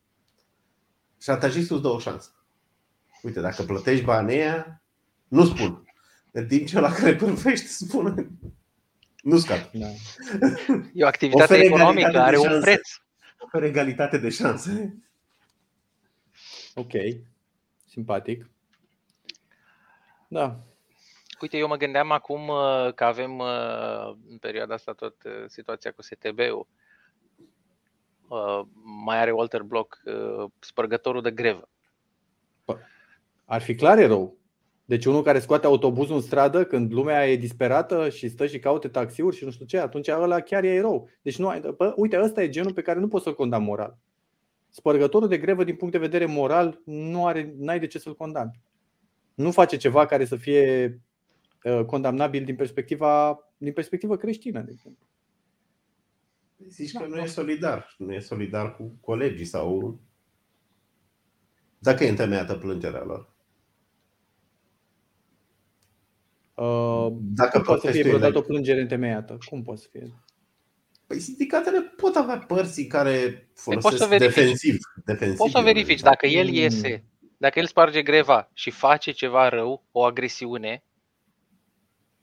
Șantajistul 1.21 1.77
îți 1.77 1.85
dă 1.85 1.91
o 1.91 1.99
șansă. 1.99 2.31
Uite, 3.23 3.41
dacă 3.41 3.63
plătești 3.63 4.05
banii 4.05 4.41
aia, 4.41 4.83
nu 5.29 5.45
spun. 5.45 5.83
În 6.33 6.47
timp 6.47 6.67
ce 6.67 6.81
la 6.81 6.93
care 6.93 7.13
bârfești 7.13 7.67
spune 7.67 8.29
nu 9.23 9.39
scap. 9.39 9.71
Da. 9.73 9.87
E 10.93 11.05
o 11.05 11.07
activitate 11.07 11.57
economică, 11.57 12.19
are 12.19 12.37
un 12.37 12.61
preț. 12.61 12.89
Oferă 13.39 13.65
egalitate 13.65 14.19
de 14.19 14.29
șanse. 14.29 15.03
Ok, 16.79 16.93
simpatic. 17.87 18.51
Da. 20.29 20.61
Uite, 21.41 21.57
eu 21.57 21.69
mă 21.69 21.77
gândeam 21.77 22.11
acum 22.11 22.49
uh, 22.49 22.93
că 22.95 23.05
avem 23.05 23.39
uh, 23.39 24.17
în 24.29 24.39
perioada 24.41 24.75
asta 24.75 24.93
tot 24.93 25.23
uh, 25.25 25.33
situația 25.47 25.93
cu 25.93 26.03
STB-ul. 26.03 26.67
Mai 29.05 29.19
are 29.19 29.31
Walter 29.31 29.63
Block 29.63 30.03
spărgătorul 30.59 31.23
de 31.23 31.31
grevă. 31.31 31.69
Ar 33.45 33.61
fi 33.61 33.75
clar 33.75 33.99
erou. 33.99 34.37
Deci 34.85 35.05
unul 35.05 35.23
care 35.23 35.39
scoate 35.39 35.67
autobuzul 35.67 36.15
în 36.15 36.21
stradă 36.21 36.65
când 36.65 36.93
lumea 36.93 37.31
e 37.31 37.37
disperată 37.37 38.09
și 38.09 38.29
stă 38.29 38.47
și 38.47 38.59
caute 38.59 38.89
taxiuri 38.89 39.37
și 39.37 39.45
nu 39.45 39.51
știu 39.51 39.67
ce, 39.67 39.79
atunci 39.79 40.09
ăla 40.09 40.41
chiar 40.41 40.65
e 40.65 40.75
erou. 40.75 41.09
Deci 41.23 41.39
nu 41.39 41.49
ai, 41.49 41.61
bă, 41.77 41.93
uite, 41.97 42.21
ăsta 42.21 42.43
e 42.43 42.49
genul 42.49 42.73
pe 42.73 42.83
care 42.83 42.99
nu 42.99 43.09
poți 43.09 43.25
să-l 43.25 43.35
condamn 43.35 43.65
moral. 43.65 43.99
Spărgătorul 44.79 45.29
de 45.29 45.39
grevă 45.39 45.65
din 45.65 45.77
punct 45.77 45.93
de 45.93 45.99
vedere 45.99 46.27
moral 46.27 46.81
nu 46.85 47.27
are, 47.27 47.55
n-ai 47.57 47.79
de 47.79 47.87
ce 47.87 47.99
să-l 47.99 48.17
condamni. 48.17 48.61
Nu 49.35 49.51
face 49.51 49.77
ceva 49.77 50.07
care 50.07 50.25
să 50.25 50.37
fie 50.37 51.01
uh, 51.63 51.85
condamnabil 51.85 52.45
din 52.45 52.57
perspectiva, 52.57 53.39
din 53.57 53.73
perspectiva 53.73 54.17
creștină, 54.17 54.61
de 54.61 54.71
exemplu. 54.73 55.07
Zici 56.69 56.93
că 56.93 57.07
nu 57.07 57.17
e 57.17 57.27
solidar. 57.27 57.95
Nu 57.99 58.13
e 58.13 58.19
solidar 58.19 58.77
cu 58.77 58.99
colegii 59.01 59.45
sau 59.45 59.99
dacă 61.79 62.05
e 62.05 62.09
întemeiată 62.09 62.55
plângerea 62.55 63.05
lor. 63.05 63.35
Uh, 66.55 67.17
Dacă 67.21 67.61
poate 67.61 67.87
să 67.87 67.93
fie 67.93 68.03
vreodată 68.03 68.39
o 68.39 68.43
plângere 68.43 68.81
întemeiată? 68.81 69.39
Cum 69.49 69.63
poate 69.63 69.81
să 69.81 69.89
fie? 69.91 70.13
Păi 71.09 71.21
sindicatele 71.21 71.81
pot 71.81 72.15
avea 72.15 72.39
părți 72.39 72.83
care 72.83 73.49
folosesc 73.55 74.09
poți 74.09 74.19
defensiv, 74.19 74.77
defensiv. 75.05 75.37
Poți 75.37 75.53
să 75.53 75.61
verifici 75.61 76.01
dacă 76.01 76.27
el 76.27 76.49
iese, 76.49 77.05
dacă 77.37 77.59
el 77.59 77.67
sparge 77.67 78.03
greva 78.03 78.51
și 78.53 78.71
face 78.71 79.11
ceva 79.11 79.49
rău, 79.49 79.85
o 79.93 80.05
agresiune 80.05 80.85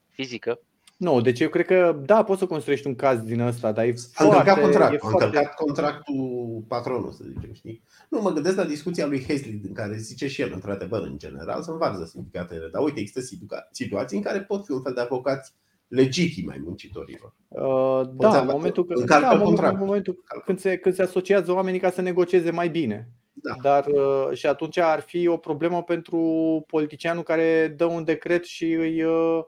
fizică, 0.09 0.59
nu, 0.97 1.21
deci 1.21 1.39
eu 1.39 1.49
cred 1.49 1.65
că 1.65 2.01
da, 2.05 2.23
poți 2.23 2.39
să 2.39 2.45
construiești 2.45 2.88
un 2.88 2.95
caz 2.95 3.19
din 3.19 3.39
ăsta, 3.39 3.71
dar 3.71 3.86
e 3.86 3.93
a 4.13 4.23
încălcat 4.23 4.59
contract, 4.61 4.93
e 4.93 4.97
foarte... 4.97 5.23
încălcat 5.23 5.53
contractul 5.53 6.63
patronul, 6.67 7.11
să 7.11 7.23
zicem, 7.27 7.53
știi? 7.53 7.83
Nu, 8.09 8.21
mă 8.21 8.31
gândesc 8.31 8.55
la 8.55 8.65
discuția 8.65 9.05
lui 9.05 9.23
Hesley, 9.23 9.61
în 9.67 9.73
care 9.73 9.97
zice 9.97 10.27
și 10.27 10.41
el, 10.41 10.51
într-adevăr, 10.53 11.01
în 11.01 11.17
general, 11.17 11.61
să 11.61 11.71
învarză 11.71 12.05
sindicatele. 12.05 12.69
Dar 12.71 12.83
uite, 12.83 12.99
există 12.99 13.38
situații 13.71 14.17
în 14.17 14.23
care 14.23 14.41
pot 14.41 14.65
fi 14.65 14.71
un 14.71 14.81
fel 14.81 14.93
de 14.93 15.01
avocați 15.01 15.53
legitimi 15.88 16.51
ai 16.51 16.61
muncitorilor. 16.63 17.33
Uh, 17.47 18.01
da, 18.13 18.39
în 18.39 18.47
momentul, 18.51 18.86
că, 18.86 19.03
da, 19.05 19.29
în 19.69 19.77
momentul 19.77 20.23
când, 20.45 20.59
se, 20.59 20.77
când 20.77 20.95
se 20.95 21.01
asociază 21.01 21.51
oamenii 21.53 21.79
ca 21.79 21.91
să 21.91 22.01
negocieze 22.01 22.51
mai 22.51 22.69
bine. 22.69 23.09
Da. 23.33 23.55
Dar 23.61 23.86
uh, 23.86 24.38
și 24.38 24.45
atunci 24.45 24.77
ar 24.77 24.99
fi 24.99 25.27
o 25.27 25.38
problemă 25.38 25.83
pentru 25.83 26.19
politicianul 26.67 27.23
care 27.23 27.67
dă 27.77 27.86
un 27.86 28.03
decret 28.03 28.43
și 28.43 28.71
îi 28.71 29.03
uh, 29.03 29.43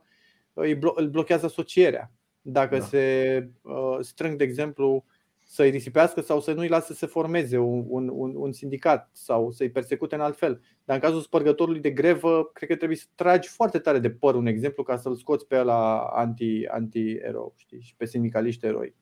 îl 0.96 1.10
blochează 1.10 1.46
asocierea. 1.46 2.12
Dacă 2.42 2.78
da. 2.78 2.84
se 2.84 3.48
uh, 3.62 3.98
strâng, 4.00 4.38
de 4.38 4.44
exemplu, 4.44 5.06
să-i 5.50 5.70
risipească 5.70 6.22
sau 6.22 6.40
să 6.40 6.54
nu-i 6.54 6.68
lasă 6.68 6.94
să 6.94 7.08
se 7.08 7.58
un, 7.58 7.86
un, 7.88 8.10
un, 8.14 8.36
un 8.36 8.52
sindicat 8.52 9.10
sau 9.12 9.52
să-i 9.52 9.70
persecute 9.70 10.16
în 10.16 10.22
alt 10.22 10.38
fel. 10.38 10.62
Dar 10.86 10.96
în 10.96 11.02
cazul 11.02 11.22
spărgătorului 11.22 11.80
de 11.80 11.90
grevă, 11.92 12.50
cred 12.54 12.70
că 12.70 12.76
trebuie 12.76 12.98
să 12.98 13.06
tragi 13.16 13.50
foarte 13.50 13.80
tare 13.80 14.00
de 14.00 14.10
păr 14.10 14.36
un 14.36 14.46
exemplu 14.46 14.84
ca 14.84 14.98
să-l 14.98 15.16
scoți 15.16 15.48
pe 15.48 15.64
la 15.64 15.98
anti, 16.00 16.66
anti-erou 16.66 17.54
știi? 17.58 17.82
și 17.82 17.96
pe 17.96 18.06
sindicaliști 18.06 18.66
eroi. 18.66 18.96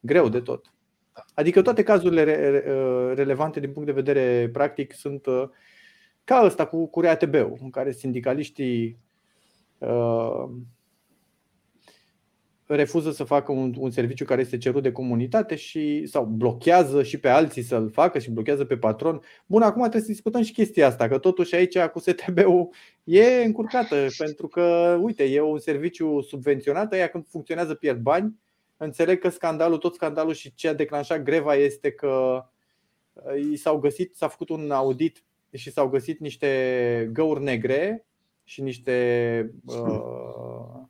Greu 0.00 0.28
de 0.28 0.40
tot. 0.40 0.72
Da. 1.12 1.24
Adică 1.34 1.62
toate 1.62 1.82
cazurile 1.82 2.22
re, 2.22 2.50
re, 2.50 2.72
uh, 2.72 3.12
relevante 3.14 3.60
din 3.60 3.72
punct 3.72 3.86
de 3.88 4.00
vedere 4.00 4.48
practic 4.52 4.92
sunt 4.92 5.26
uh, 5.26 5.48
ca 6.24 6.42
ăsta 6.44 6.66
cu, 6.66 6.86
cu 6.86 7.00
RATB-ul, 7.00 7.58
în 7.60 7.70
care 7.70 7.92
sindicaliștii 7.92 8.98
uh, 9.78 10.44
refuză 12.66 13.10
să 13.10 13.24
facă 13.24 13.52
un, 13.52 13.74
un 13.78 13.90
serviciu 13.90 14.24
care 14.24 14.40
este 14.40 14.58
cerut 14.58 14.82
de 14.82 14.92
comunitate 14.92 15.54
și 15.54 16.06
sau 16.06 16.24
blochează 16.24 17.02
și 17.02 17.18
pe 17.18 17.28
alții 17.28 17.62
să-l 17.62 17.90
facă 17.90 18.18
și 18.18 18.30
blochează 18.30 18.64
pe 18.64 18.76
patron. 18.76 19.20
Bun, 19.46 19.62
acum 19.62 19.80
trebuie 19.80 20.02
să 20.02 20.10
discutăm 20.10 20.42
și 20.42 20.52
chestia 20.52 20.86
asta, 20.86 21.08
că 21.08 21.18
totuși 21.18 21.54
aici 21.54 21.78
cu 21.78 21.98
STB-ul 21.98 22.68
e 23.04 23.44
încurcată, 23.44 24.06
pentru 24.18 24.48
că, 24.48 24.98
uite, 25.00 25.24
e 25.24 25.40
un 25.40 25.58
serviciu 25.58 26.20
subvenționat, 26.20 26.92
aia 26.92 27.08
când 27.08 27.26
funcționează 27.28 27.74
pierd 27.74 28.00
bani. 28.00 28.40
Înțeleg 28.76 29.18
că 29.18 29.28
scandalul, 29.28 29.78
tot 29.78 29.94
scandalul 29.94 30.34
și 30.34 30.54
ce 30.54 30.68
a 30.68 30.74
declanșat 30.74 31.22
greva 31.22 31.54
este 31.54 31.90
că 31.90 32.44
uh, 33.12 33.50
i 33.52 33.56
s-au 33.56 33.78
găsit, 33.78 34.16
s-a 34.16 34.28
făcut 34.28 34.48
un 34.48 34.70
audit 34.70 35.24
și 35.52 35.72
s-au 35.72 35.88
găsit 35.88 36.20
niște 36.20 37.10
găuri 37.12 37.42
negre 37.42 38.06
și 38.44 38.62
niște 38.62 39.50
uh, 39.66 40.85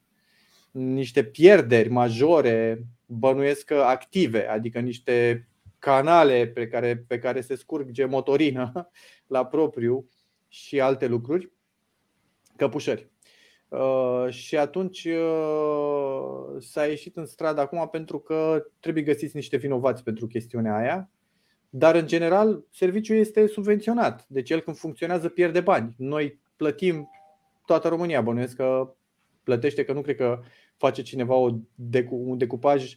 niște 0.77 1.25
pierderi 1.25 1.89
majore, 1.89 2.87
bănuiesc 3.07 3.65
că 3.65 3.75
active, 3.75 4.49
adică 4.49 4.79
niște 4.81 5.49
canale 5.79 6.47
pe 6.47 6.69
care, 6.69 7.05
pe 7.07 7.19
care 7.19 7.41
se 7.41 7.55
scurge 7.55 8.05
motorină 8.05 8.91
la 9.35 9.47
propriu 9.47 10.09
și 10.49 10.81
alte 10.81 11.07
lucruri, 11.07 11.53
căpușări. 12.57 13.11
Uh, 13.69 14.27
și 14.29 14.57
atunci 14.57 15.05
uh, 15.05 16.57
s-a 16.59 16.87
ieșit 16.87 17.17
în 17.17 17.27
stradă 17.27 17.61
acum 17.61 17.89
pentru 17.91 18.19
că 18.19 18.67
trebuie 18.81 19.03
găsiți 19.03 19.37
niște 19.37 19.57
vinovați 19.57 20.03
pentru 20.03 20.27
chestiunea 20.27 20.77
aia. 20.77 21.11
Dar, 21.71 21.95
în 21.95 22.07
general, 22.07 22.65
serviciul 22.71 23.17
este 23.17 23.47
subvenționat. 23.47 24.25
Deci, 24.29 24.51
el 24.51 24.61
când 24.61 24.77
funcționează 24.77 25.29
pierde 25.29 25.61
bani. 25.61 25.95
Noi 25.97 26.41
plătim 26.57 27.11
toată 27.67 27.89
România, 27.89 28.21
bănuiesc 28.21 28.57
că 28.57 28.95
plătește, 29.43 29.85
că 29.85 29.93
nu 29.93 30.01
cred 30.01 30.17
că 30.17 30.41
face 30.77 31.03
cineva 31.03 31.35
un 32.09 32.39
decupaj 32.39 32.95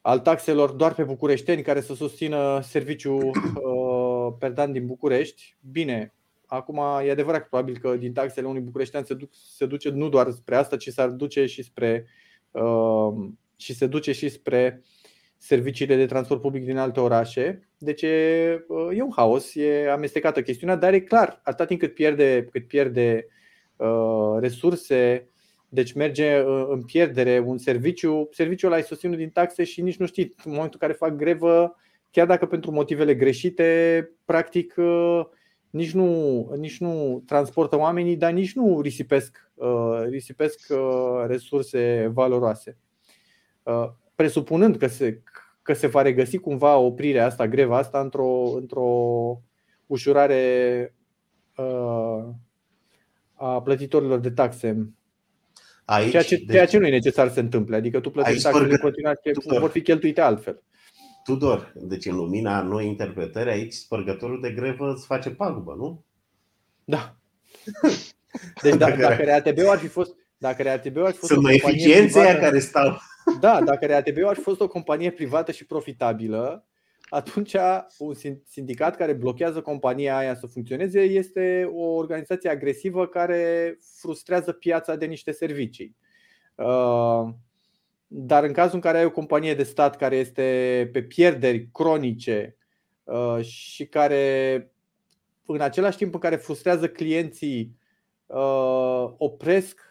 al 0.00 0.18
taxelor 0.18 0.70
doar 0.70 0.94
pe 0.94 1.02
bucureșteni 1.02 1.62
care 1.62 1.80
să 1.80 1.94
susțină 1.94 2.60
serviciul 2.62 3.22
uh, 3.30 4.34
perdan 4.38 4.72
din 4.72 4.86
București. 4.86 5.56
Bine, 5.70 6.14
acum 6.46 6.80
e 7.04 7.10
adevărat 7.10 7.40
că 7.40 7.46
probabil 7.50 7.78
că 7.78 7.96
din 7.96 8.12
taxele 8.12 8.46
unui 8.46 8.60
bucureștean 8.60 9.04
se, 9.04 9.14
duc, 9.14 9.30
se 9.54 9.66
duce 9.66 9.90
nu 9.90 10.08
doar 10.08 10.30
spre 10.30 10.56
asta, 10.56 10.76
ci 10.76 10.88
s-ar 10.88 11.08
duce 11.08 11.46
și 11.46 11.62
spre 11.62 12.06
uh, 12.50 13.28
și 13.56 13.74
se 13.74 13.86
duce 13.86 14.12
și 14.12 14.28
spre 14.28 14.82
serviciile 15.36 15.96
de 15.96 16.06
transport 16.06 16.40
public 16.40 16.64
din 16.64 16.76
alte 16.76 17.00
orașe. 17.00 17.68
Deci 17.78 18.02
e, 18.02 18.64
uh, 18.68 18.96
e 18.96 19.02
un 19.02 19.12
haos, 19.16 19.54
e 19.54 19.90
amestecată 19.90 20.42
chestiunea, 20.42 20.76
dar 20.76 20.92
e 20.92 21.00
clar, 21.00 21.40
atât 21.44 21.66
timp 21.66 21.80
cât 21.80 21.94
pierde, 21.94 22.48
cât 22.50 22.66
pierde 22.66 23.26
uh, 23.76 24.36
resurse, 24.38 25.29
deci 25.72 25.92
merge 25.92 26.40
uh, 26.40 26.66
în 26.68 26.82
pierdere 26.82 27.38
un 27.38 27.58
serviciu, 27.58 28.28
serviciul 28.32 28.70
ăla 28.70 28.80
e 28.80 28.82
susținut 28.82 29.16
din 29.16 29.30
taxe 29.30 29.64
și 29.64 29.82
nici 29.82 29.96
nu 29.96 30.06
știi 30.06 30.34
în 30.44 30.52
momentul 30.52 30.78
în 30.80 30.88
care 30.88 30.92
fac 30.92 31.16
grevă, 31.16 31.76
chiar 32.10 32.26
dacă 32.26 32.46
pentru 32.46 32.70
motivele 32.70 33.14
greșite, 33.14 34.10
practic 34.24 34.74
uh, 34.76 35.20
nici 35.70 35.92
nu, 35.92 36.52
nici 36.58 36.78
nu 36.78 37.22
transportă 37.26 37.78
oamenii, 37.78 38.16
dar 38.16 38.32
nici 38.32 38.52
nu 38.52 38.80
risipesc, 38.80 39.50
uh, 39.54 40.02
risipesc 40.08 40.72
resurse 41.26 42.10
valoroase. 42.12 42.78
Presupunând 44.14 44.76
că 44.76 44.86
se, 44.86 45.22
că 45.62 45.72
se 45.72 45.86
va 45.86 46.02
regăsi 46.02 46.38
cumva 46.38 46.76
oprirea 46.76 47.26
asta, 47.26 47.48
greva 47.48 47.76
asta, 47.76 48.00
într-o, 48.00 48.52
într-o 48.54 48.88
ușurare 49.86 50.94
a 53.34 53.62
plătitorilor 53.62 54.18
de 54.18 54.30
taxe 54.30 54.94
Aici, 55.90 56.10
ceea, 56.10 56.22
ce, 56.22 56.36
deci, 56.36 56.50
ceea 56.50 56.66
ce 56.66 56.78
nu 56.78 56.86
e 56.86 56.90
necesar 56.90 57.28
să 57.28 57.34
se 57.34 57.40
întâmple. 57.40 57.76
Adică 57.76 58.00
tu 58.00 58.10
plătești 58.10 58.42
taxele 58.42 58.72
în 58.72 58.78
continuare, 58.78 59.20
vor 59.44 59.70
fi 59.70 59.82
cheltuite 59.82 60.20
altfel. 60.20 60.62
Tudor, 61.24 61.72
deci 61.74 62.06
în 62.06 62.16
lumina 62.16 62.62
noi 62.62 62.86
interpretări, 62.86 63.50
aici 63.50 63.72
spărgătorul 63.72 64.40
de 64.40 64.50
grevă 64.50 64.92
îți 64.92 65.06
face 65.06 65.30
pagubă, 65.30 65.74
nu? 65.78 66.04
Da. 66.84 67.16
Deci 68.62 68.74
dacă, 68.74 69.00
dacă 69.00 69.24
RATB-ul 69.24 69.68
ar 69.68 69.78
fi 69.78 69.86
fost 69.86 70.14
dacă 70.38 70.62
RATB-ul 70.62 71.04
ar 71.06 71.12
fi 71.12 71.18
fost 71.18 71.32
Sunt 71.32 71.42
mai 71.42 71.54
eficienți 71.54 72.18
aia 72.18 72.38
care 72.38 72.58
stau. 72.58 72.98
Da, 73.40 73.60
dacă 73.60 73.86
RATB-ul 73.86 74.28
ar 74.28 74.34
fi 74.36 74.42
fost 74.42 74.60
o 74.60 74.68
companie 74.68 75.10
privată 75.10 75.52
și 75.52 75.66
profitabilă, 75.66 76.66
atunci 77.10 77.56
un 77.98 78.14
sindicat 78.44 78.96
care 78.96 79.12
blochează 79.12 79.60
compania 79.60 80.16
aia 80.16 80.34
să 80.34 80.46
funcționeze 80.46 81.00
este 81.00 81.70
o 81.72 81.84
organizație 81.84 82.50
agresivă 82.50 83.06
care 83.06 83.76
frustrează 83.98 84.52
piața 84.52 84.96
de 84.96 85.06
niște 85.06 85.32
servicii. 85.32 85.96
Uh, 86.54 87.28
dar 88.06 88.44
în 88.44 88.52
cazul 88.52 88.74
în 88.74 88.80
care 88.80 88.98
ai 88.98 89.04
o 89.04 89.10
companie 89.10 89.54
de 89.54 89.62
stat 89.62 89.96
care 89.96 90.16
este 90.16 90.88
pe 90.92 91.02
pierderi 91.02 91.68
cronice 91.72 92.56
uh, 93.04 93.44
și 93.44 93.86
care 93.86 94.72
în 95.46 95.60
același 95.60 95.96
timp 95.96 96.14
în 96.14 96.20
care 96.20 96.36
frustrează 96.36 96.88
clienții 96.88 97.78
uh, 98.26 99.12
opresc 99.16 99.89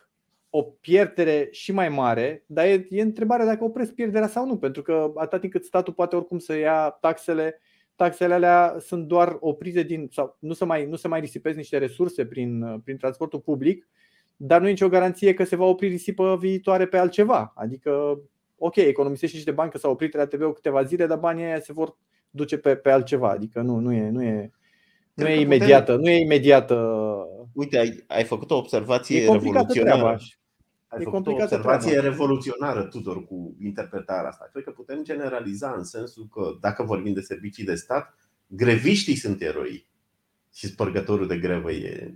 o 0.50 0.62
pierdere 0.62 1.48
și 1.52 1.72
mai 1.72 1.90
mare, 1.90 2.44
dar 2.46 2.66
e, 2.66 2.88
e 2.90 3.02
întrebarea 3.02 3.46
dacă 3.46 3.64
opresc 3.64 3.94
pierderea 3.94 4.28
sau 4.28 4.46
nu, 4.46 4.58
pentru 4.58 4.82
că 4.82 5.12
atât 5.16 5.40
timp 5.40 5.54
cât 5.54 5.66
statul 5.66 5.94
poate 5.94 6.16
oricum 6.16 6.40
să 6.40 6.58
ia 6.58 6.90
taxele, 6.90 7.62
taxele 7.96 8.34
alea 8.34 8.76
sunt 8.80 9.06
doar 9.06 9.38
oprite 9.40 9.84
din 9.84 10.08
sau 10.12 10.38
nu 10.40 10.54
se 10.54 10.66
mai, 10.66 10.86
nu 10.86 10.96
se 10.96 11.08
mai 11.08 11.20
risipesc 11.20 11.58
niște 11.58 11.78
resurse 11.78 12.26
prin, 12.26 12.82
prin 12.84 12.98
transportul 12.98 13.40
public, 13.40 13.88
dar 14.36 14.62
nu 14.62 14.68
e 14.68 14.70
nicio 14.70 14.90
garanție 14.90 15.34
că 15.34 15.44
se 15.44 15.56
va 15.56 15.66
opri 15.66 15.88
risipă 15.88 16.38
viitoare 16.40 16.86
pe 16.86 16.98
altceva. 16.98 17.54
Adică, 17.56 18.20
ok, 18.58 18.76
economisești 18.76 19.36
niște 19.36 19.52
bani 19.52 19.72
că 19.72 19.78
s-au 19.78 19.92
oprit 19.92 20.12
TV 20.30 20.54
câteva 20.54 20.84
zile, 20.84 21.06
dar 21.06 21.18
banii 21.18 21.44
aia 21.44 21.60
se 21.60 21.74
vor 21.74 21.98
duce 22.30 22.58
pe, 22.58 22.76
pe 22.76 22.92
altceva. 22.92 23.30
Adică 23.30 23.62
nu, 23.62 23.80
nu 23.80 23.94
e, 23.94 24.10
nu 24.10 24.24
e, 24.24 24.52
nu 25.14 25.28
e 25.28 25.40
imediată, 25.40 25.96
nu 25.96 26.10
e 26.10 26.20
imediată. 26.20 26.76
Uite, 27.54 27.78
ai, 27.78 28.04
ai 28.08 28.24
făcut 28.24 28.52
o 28.52 28.58
observație 28.58 29.32
revoluționară. 29.32 30.18
Ai 30.90 31.02
e 31.02 31.04
făcut 31.04 31.28
o 31.28 31.32
observație 31.32 31.92
treaba. 31.92 32.08
revoluționară, 32.08 32.84
Tudor, 32.84 33.26
cu 33.26 33.56
interpretarea 33.62 34.30
asta. 34.30 34.50
Cred 34.52 34.64
că 34.64 34.72
putem 34.72 35.04
generaliza 35.04 35.74
în 35.78 35.84
sensul 35.84 36.28
că, 36.32 36.58
dacă 36.62 36.84
vorbim 36.84 37.14
de 37.14 37.22
servicii 37.22 37.66
de 37.66 37.76
stat, 37.76 38.16
greviștii 38.48 39.16
sunt 39.16 39.42
eroi 39.42 39.88
și 40.54 40.68
spărgătorul 40.68 41.28
de 41.28 41.38
grevă 41.38 41.72
e 41.72 42.14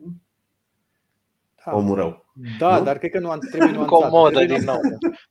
da. 1.66 1.76
omul 1.76 1.96
rău. 1.96 2.26
Da, 2.60 2.78
nu? 2.78 2.84
dar 2.84 2.98
cred 2.98 3.12
că 3.12 3.20
nu, 3.20 3.38
trebuie 3.38 3.72
nuanțată. 3.78 4.06
Comodă 4.06 4.36
trebuie, 4.36 4.58
din 4.58 4.66
nou. 4.66 4.80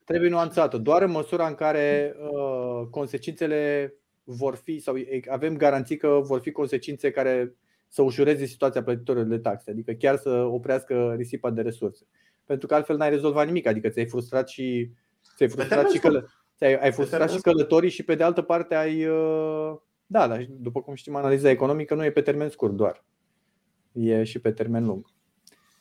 trebuie 0.05 0.31
nuanțată. 0.31 0.77
Doar 0.77 1.03
în 1.03 1.11
măsura 1.11 1.47
în 1.47 1.55
care 1.55 2.15
uh, 2.19 2.87
consecințele 2.91 3.95
vor 4.25 4.55
fi, 4.57 4.79
sau 4.79 4.95
avem 5.31 5.57
garanții 5.57 5.97
că 5.97 6.21
vor 6.23 6.41
fi 6.41 6.51
consecințe 6.51 7.11
care 7.11 7.55
să 7.89 8.03
ușureze 8.03 8.45
situația 8.45 8.83
plătitorilor 8.83 9.27
de 9.27 9.39
taxe, 9.39 9.71
adică 9.71 9.93
chiar 9.93 10.17
să 10.17 10.31
oprească 10.31 11.15
risipa 11.17 11.51
de 11.51 11.63
resurse 11.63 12.07
pentru 12.45 12.67
că 12.67 12.75
altfel 12.75 12.97
n-ai 12.97 13.11
rezolvat 13.11 13.47
nimic, 13.47 13.67
adică 13.67 13.89
ți-ai 13.89 14.07
frustrat 14.07 14.49
și 14.49 14.91
ți-ai 15.37 15.49
frustrat 15.49 15.91
și, 15.91 15.99
călă, 15.99 16.29
ți-ai, 16.57 16.75
ai 16.75 16.93
frustrat 16.93 17.31
și 17.31 17.41
călătorii 17.41 17.91
și 17.91 18.03
pe 18.03 18.15
de 18.15 18.23
altă 18.23 18.43
parte 18.43 18.75
ai 18.75 19.07
uh, 19.07 19.75
da, 20.07 20.29
dar 20.29 20.47
după 20.51 20.83
cum 20.83 20.95
știm, 20.95 21.15
analiza 21.15 21.51
economică 21.51 21.95
nu 21.95 22.05
e 22.05 22.11
pe 22.11 22.21
termen 22.21 22.49
scurt 22.49 22.73
doar. 22.73 23.05
E 23.93 24.25
și 24.25 24.39
pe 24.39 24.51
termen 24.51 24.85
lung. 24.85 25.07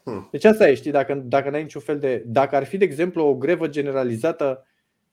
Hmm. 0.03 0.27
Deci 0.31 0.43
asta 0.43 0.69
e, 0.69 0.73
știi, 0.73 0.91
dacă, 0.91 1.13
dacă 1.25 1.49
n-ai 1.49 1.61
niciun 1.61 1.81
fel 1.81 1.99
de. 1.99 2.23
Dacă 2.25 2.55
ar 2.55 2.63
fi, 2.63 2.77
de 2.77 2.85
exemplu, 2.85 3.23
o 3.23 3.35
grevă 3.35 3.67
generalizată 3.67 4.65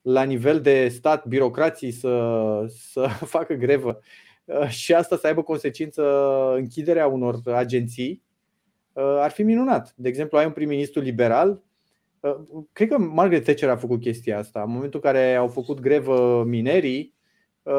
la 0.03 0.23
nivel 0.23 0.61
de 0.61 0.89
stat, 0.89 1.27
birocrații 1.27 1.91
să, 1.91 2.65
să 2.69 3.09
facă 3.35 3.55
grevă 3.55 4.01
uh, 4.45 4.69
și 4.69 4.95
asta 4.95 5.17
să 5.17 5.27
aibă 5.27 5.43
consecință 5.43 6.03
închiderea 6.57 7.07
unor 7.07 7.41
agenții, 7.45 8.11
Uh, 8.11 8.28
ar 9.03 9.31
fi 9.31 9.43
minunat. 9.43 9.93
De 9.97 10.09
exemplu, 10.09 10.39
ai 10.39 10.47
un 10.47 10.53
prim-ministru 10.53 11.01
liberal. 11.01 11.63
Uh, 12.21 12.37
cred 12.73 12.89
că 12.89 12.99
Margaret 12.99 13.43
Thatcher 13.43 13.69
a 13.69 13.77
făcut 13.77 14.01
chestia 14.01 14.39
asta. 14.39 14.63
În 14.63 14.71
momentul 14.71 15.01
în 15.05 15.13
care 15.13 15.35
au 15.35 15.49
făcut 15.49 15.81
grevă 15.81 16.45
minerii, 16.45 17.15
uh, 17.63 17.73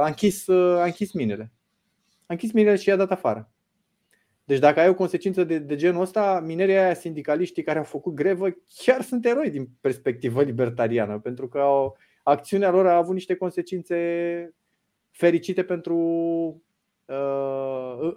a 0.00 0.06
închis, 0.06 0.48
a 0.48 0.84
închis 0.84 1.12
minele. 1.12 1.52
A 2.20 2.32
închis 2.32 2.52
minele 2.52 2.76
și 2.76 2.88
i-a 2.88 2.96
dat 2.96 3.10
afară. 3.10 3.48
Deci 4.44 4.58
dacă 4.58 4.80
ai 4.80 4.88
o 4.88 4.94
consecință 4.94 5.44
de, 5.44 5.58
de 5.58 5.76
genul 5.76 6.00
ăsta, 6.00 6.40
minerii 6.44 6.76
aia 6.76 6.94
sindicaliștii 6.94 7.62
care 7.62 7.78
au 7.78 7.84
făcut 7.84 8.14
grevă 8.14 8.46
chiar 8.84 9.02
sunt 9.02 9.26
eroi 9.26 9.50
din 9.50 9.68
perspectivă 9.80 10.42
libertariană, 10.42 11.18
pentru 11.18 11.48
că 11.48 11.58
au, 11.58 11.96
acțiunea 12.22 12.70
lor 12.70 12.86
a 12.86 12.96
avut 12.96 13.14
niște 13.14 13.34
consecințe 13.34 13.96
fericite 15.10 15.64
pentru 15.64 15.96
uh, 17.04 18.16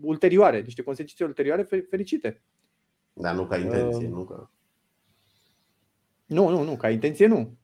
ulterioare, 0.00 0.60
niște 0.60 0.82
consecințe 0.82 1.24
ulterioare 1.24 1.62
fericite. 1.62 2.42
Dar 3.12 3.34
nu 3.34 3.46
ca 3.46 3.56
intenție, 3.56 4.06
uh, 4.06 4.12
nu 4.12 4.24
ca. 4.24 4.50
Nu, 6.26 6.48
nu, 6.48 6.62
nu, 6.62 6.76
ca 6.76 6.90
intenție 6.90 7.26
nu. 7.26 7.56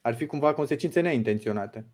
Ar 0.00 0.14
fi 0.14 0.26
cumva 0.26 0.54
consecințe 0.54 1.00
neintenționate. 1.00 1.86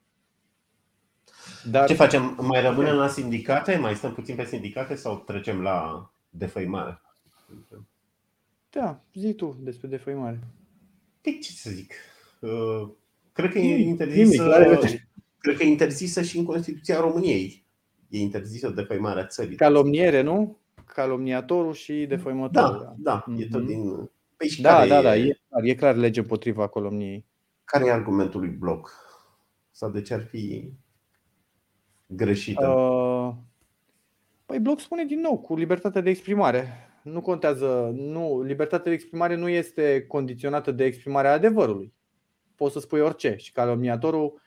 Dar... 1.71 1.89
Ce 1.89 1.95
facem? 1.95 2.39
Mai 2.41 2.61
rămânem 2.61 2.95
la 2.95 3.09
sindicate? 3.09 3.77
Mai 3.77 3.95
stăm 3.95 4.15
puțin 4.15 4.35
pe 4.35 4.45
sindicate 4.45 4.95
sau 4.95 5.17
trecem 5.17 5.61
la 5.61 6.11
defăimare? 6.29 7.01
Da, 8.71 9.03
zi 9.15 9.35
tu 9.35 9.59
despre 9.61 9.89
defăimare. 9.89 10.39
Păi, 11.21 11.39
ce 11.43 11.51
să 11.51 11.71
zic? 11.71 11.93
Uh, 12.41 12.89
cred 13.33 13.51
că 13.51 13.59
e 13.59 13.79
interzisă, 13.79 14.49
cred 15.39 15.57
că 15.57 15.63
e 15.63 15.67
interzisă 15.67 16.23
și 16.23 16.39
în 16.39 16.45
Constituția 16.45 17.01
României. 17.01 17.64
E 18.15 18.21
interzisă 18.21 18.71
defăimarea 18.71 19.27
țării. 19.27 19.57
Calomniere, 19.57 20.21
nu? 20.21 20.59
Calomniatorul 20.87 21.73
și 21.73 22.07
defăimătorul. 22.07 22.79
Da, 22.79 22.95
da, 22.97 23.25
mm-hmm. 23.25 23.41
e 23.41 23.49
tot 23.51 23.61
mhm. 23.61 23.67
din. 23.67 24.11
Păi 24.37 24.49
și 24.49 24.63
da, 24.63 24.87
da, 24.87 24.99
e... 24.99 25.03
da, 25.03 25.17
e 25.17 25.41
clar, 25.49 25.63
e 25.65 25.75
clar 25.75 25.95
lege 25.95 26.21
împotriva 26.21 26.69
calomniei. 26.69 27.27
Care 27.65 27.87
e 27.87 27.93
argumentul 27.93 28.41
lui 28.41 28.49
Bloc? 28.49 28.91
Sau 29.71 29.91
de 29.91 30.03
ce 30.03 30.15
ar 30.15 30.23
fi 30.23 30.73
greșită? 32.07 32.69
Uh, 32.69 33.35
păi 34.47 34.59
Bloc 34.59 34.81
spune 34.81 35.05
din 35.05 35.21
nou 35.21 35.39
cu 35.39 35.57
libertatea 35.57 36.01
de 36.01 36.11
exprimare. 36.11 36.89
Nu 37.03 37.21
contează, 37.21 37.91
nu, 37.95 38.43
libertatea 38.43 38.85
de 38.85 38.97
exprimare 38.97 39.35
nu 39.35 39.49
este 39.49 40.05
condiționată 40.09 40.71
de 40.73 40.85
exprimarea 40.85 41.33
adevărului. 41.33 41.93
Poți 42.55 42.73
să 42.73 42.81
spui 42.81 43.01
orice 43.01 43.35
și 43.39 43.53
calomniatorul 43.53 44.25
uh, 44.25 44.41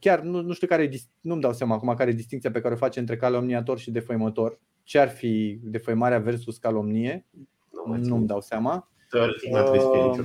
chiar 0.00 0.20
nu, 0.20 0.40
nu 0.40 0.52
știu 0.52 0.66
care 0.66 0.90
nu-mi 1.20 1.40
dau 1.40 1.52
seama 1.52 1.74
acum 1.74 1.94
care 1.94 2.10
e 2.10 2.14
distinția 2.14 2.50
pe 2.50 2.60
care 2.60 2.74
o 2.74 2.76
face 2.76 2.98
între 3.00 3.16
calomniator 3.16 3.78
și 3.78 3.90
defăimător. 3.90 4.60
Ce 4.82 4.98
ar 4.98 5.08
fi 5.08 5.58
defăimarea 5.62 6.18
versus 6.18 6.58
calomnie? 6.58 7.26
Nu 7.86 7.96
nu-mi 7.96 8.26
dau 8.26 8.40
seama. 8.40 8.88
Uh, 9.12 10.24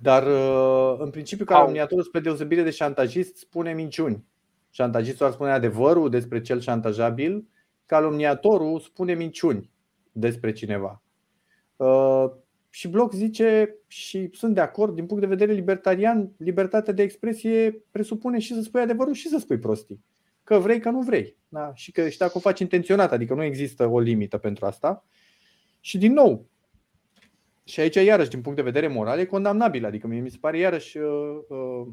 dar 0.00 0.26
uh, 0.26 0.98
în 0.98 1.10
principiu 1.10 1.44
calomniatorul 1.44 2.04
spre 2.04 2.20
deosebire 2.20 2.62
de 2.62 2.70
șantajist 2.70 3.36
spune 3.36 3.72
minciuni. 3.72 4.24
Șantajistul 4.70 5.26
ar 5.26 5.32
spune 5.32 5.50
adevărul 5.50 6.10
despre 6.10 6.40
cel 6.40 6.60
șantajabil, 6.60 7.48
calomniatorul 7.86 8.80
spune 8.80 9.14
minciuni 9.14 9.70
despre 10.12 10.52
cineva. 10.52 11.02
Uh, 11.76 12.30
și 12.74 12.88
Bloc 12.88 13.12
zice, 13.12 13.76
și 13.86 14.30
sunt 14.32 14.54
de 14.54 14.60
acord, 14.60 14.94
din 14.94 15.06
punct 15.06 15.22
de 15.22 15.28
vedere 15.28 15.52
libertarian, 15.52 16.32
libertatea 16.36 16.92
de 16.92 17.02
expresie 17.02 17.84
presupune 17.90 18.38
și 18.38 18.54
să 18.54 18.60
spui 18.60 18.80
adevărul 18.80 19.12
și 19.12 19.28
să 19.28 19.38
spui 19.38 19.58
prostii. 19.58 20.04
Că 20.44 20.58
vrei, 20.58 20.80
că 20.80 20.90
nu 20.90 21.00
vrei. 21.00 21.36
Da? 21.48 21.72
Și, 21.74 21.92
că, 21.92 22.08
și 22.08 22.18
dacă 22.18 22.32
o 22.34 22.40
faci 22.40 22.60
intenționat, 22.60 23.12
adică 23.12 23.34
nu 23.34 23.42
există 23.42 23.86
o 23.86 23.98
limită 23.98 24.38
pentru 24.38 24.66
asta. 24.66 25.04
Și 25.80 25.98
din 25.98 26.12
nou, 26.12 26.46
și 27.64 27.80
aici, 27.80 27.94
iarăși, 27.94 28.30
din 28.30 28.40
punct 28.40 28.56
de 28.56 28.64
vedere 28.64 28.88
moral, 28.88 29.18
e 29.18 29.24
condamnabil. 29.24 29.84
Adică 29.84 30.06
mie 30.06 30.20
mi 30.20 30.30
se 30.30 30.38
pare, 30.40 30.58
iarăși, 30.58 30.98
uh, 30.98 31.38
uh, 31.48 31.86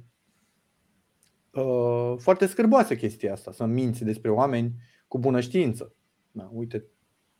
uh, 1.63 2.13
foarte 2.17 2.45
scârboasă 2.45 2.95
chestia 2.95 3.31
asta, 3.31 3.51
să 3.51 3.65
minți 3.65 4.03
despre 4.03 4.29
oameni 4.29 4.71
cu 5.07 5.19
bună 5.19 5.39
știință. 5.39 5.93
Da, 6.31 6.49
uite, 6.53 6.85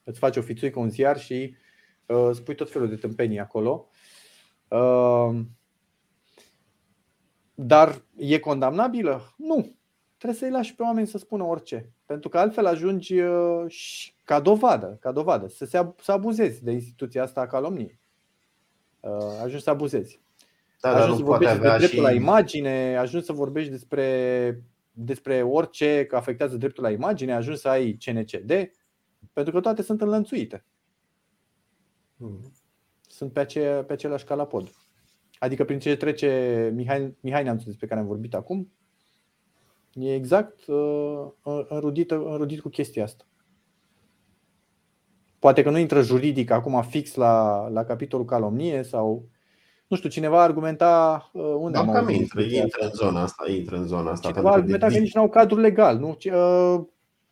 îți 0.03 0.19
faci 0.19 0.37
o 0.37 0.41
fițuică, 0.41 0.79
un 0.79 0.89
ziar 0.89 1.19
și 1.19 1.53
uh, 1.53 1.67
spui 2.33 2.55
tot 2.55 2.71
felul 2.71 2.89
de 2.89 2.95
tâmpenii 2.95 3.39
acolo. 3.39 3.87
Uh, 4.67 5.39
dar 7.53 8.01
e 8.15 8.39
condamnabilă? 8.39 9.33
Nu. 9.37 9.77
Trebuie 10.17 10.39
să-i 10.39 10.49
lași 10.49 10.75
pe 10.75 10.83
oameni 10.83 11.07
să 11.07 11.17
spună 11.17 11.43
orice. 11.43 11.91
Pentru 12.05 12.29
că 12.29 12.39
altfel 12.39 12.65
ajungi 12.65 13.19
uh, 13.19 13.69
și 13.71 14.13
ca 14.23 14.39
dovadă, 14.39 14.97
ca 14.99 15.11
dovadă 15.11 15.47
să, 15.47 15.65
se, 15.65 15.93
să 16.01 16.11
abuzezi 16.11 16.63
de 16.63 16.71
instituția 16.71 17.23
asta 17.23 17.41
a 17.41 17.47
calomniei. 17.47 17.99
Uh, 18.99 19.39
ajungi 19.43 19.63
să 19.63 19.69
abuzezi. 19.69 20.21
Da, 20.81 20.95
ajungi 20.95 21.17
să 21.17 21.23
vorbești 21.23 21.53
despre 21.53 21.77
dreptul 21.77 21.97
și... 21.97 22.03
la 22.03 22.11
imagine, 22.11 22.97
ajungi 22.97 23.25
să 23.25 23.33
vorbești 23.33 23.71
despre, 23.71 24.63
despre 24.91 25.43
orice 25.43 26.05
că 26.05 26.15
afectează 26.15 26.57
dreptul 26.57 26.83
la 26.83 26.91
imagine, 26.91 27.33
ajungi 27.33 27.59
să 27.59 27.69
ai 27.69 27.97
CNCD, 28.05 28.71
pentru 29.33 29.53
că 29.53 29.59
toate 29.59 29.81
sunt 29.81 30.01
înlănțuite. 30.01 30.65
Hmm. 32.19 32.51
Sunt 33.07 33.31
pe, 33.33 33.39
ace, 33.39 33.83
pe 33.87 33.93
același 33.93 34.25
calapod. 34.25 34.71
Adică 35.39 35.65
prin 35.65 35.79
ce 35.79 35.95
trece 35.95 36.71
Mihai, 36.75 37.15
Mihai 37.19 37.43
Neamțu 37.43 37.65
despre 37.65 37.87
care 37.87 37.99
am 37.99 38.07
vorbit 38.07 38.33
acum, 38.33 38.71
e 39.93 40.13
exact 40.13 40.67
uh, 40.67 41.27
înrudit, 41.69 42.11
înrudit 42.11 42.61
cu 42.61 42.69
chestia 42.69 43.03
asta. 43.03 43.23
Poate 45.39 45.63
că 45.63 45.69
nu 45.69 45.77
intră 45.77 46.01
juridic 46.01 46.51
acum 46.51 46.81
fix 46.81 47.15
la, 47.15 47.67
la 47.67 47.83
capitolul 47.83 48.25
calomnie 48.25 48.83
sau 48.83 49.29
nu 49.87 49.97
știu, 49.97 50.09
cineva 50.09 50.43
argumenta 50.43 51.29
uh, 51.33 51.43
unde 51.43 51.77
da, 51.77 51.79
am 51.79 51.91
cam 51.91 52.09
intră, 52.09 52.41
intră 52.41 52.85
în 52.85 52.91
zona 52.91 53.21
asta, 53.21 53.51
intră 53.51 53.75
în 53.75 53.87
zona 53.87 54.11
asta. 54.11 54.29
Cineva 54.29 54.51
argumenta 54.51 54.87
că 54.87 54.97
nici 54.97 55.13
nu 55.13 55.21
au 55.21 55.29
cadru 55.29 55.59
legal, 55.59 55.97
nu? 55.97 56.17
Uh, 56.33 56.85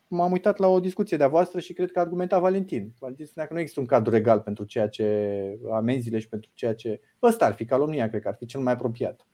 m-am 0.08 0.32
uitat 0.32 0.58
la 0.58 0.68
o 0.68 0.80
discuție 0.80 1.18
de-a 1.18 1.28
voastră 1.28 1.60
și 1.60 1.74
cred 1.74 1.92
că 1.92 2.00
argumenta 2.00 2.40
Valentin. 2.40 2.94
Valentin 3.00 3.26
spunea 3.26 3.48
că 3.48 3.54
nu 3.54 3.60
există 3.60 3.80
un 3.80 3.86
cadru 3.86 4.12
legal 4.12 4.40
pentru 4.40 4.64
ceea 4.64 4.88
ce 4.88 5.60
amenziile 5.72 6.20
și 6.20 6.30
pentru 6.30 6.50
ceea 6.54 6.76
ce. 6.76 7.02
Ăsta 7.24 7.46
ar 7.46 7.54
fi 7.54 7.66
calomnia, 7.66 8.10
cred 8.10 8.22
că 8.22 8.28
ar 8.28 8.36
fi 8.40 8.46
cel 8.46 8.60
mai 8.60 8.74
apropiat. 8.74 9.28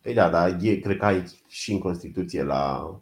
Păi 0.00 0.14
da, 0.14 0.30
dar 0.30 0.58
e, 0.60 0.76
cred 0.76 0.96
că 0.96 1.04
ai 1.04 1.24
și 1.48 1.72
în 1.72 1.78
Constituție 1.78 2.42
la 2.42 2.94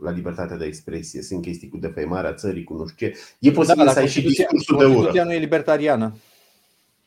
la 0.00 0.10
libertatea 0.10 0.56
de 0.56 0.64
expresie. 0.64 1.22
Sunt 1.22 1.42
chestii 1.42 1.68
cu 1.68 1.76
defăimarea 1.76 2.34
țării, 2.34 2.64
cu 2.64 2.74
nu 2.74 2.86
știu 2.86 3.06
ce. 3.06 3.18
E 3.38 3.50
posibil 3.50 3.84
da, 3.84 3.92
să 3.92 3.98
ai 3.98 4.08
și 4.08 4.22
discursul 4.22 4.76
de 4.76 4.84
ură. 4.84 4.92
Constituția 4.92 5.24
nu 5.24 5.32
e 5.32 5.38
libertariană. 5.38 6.16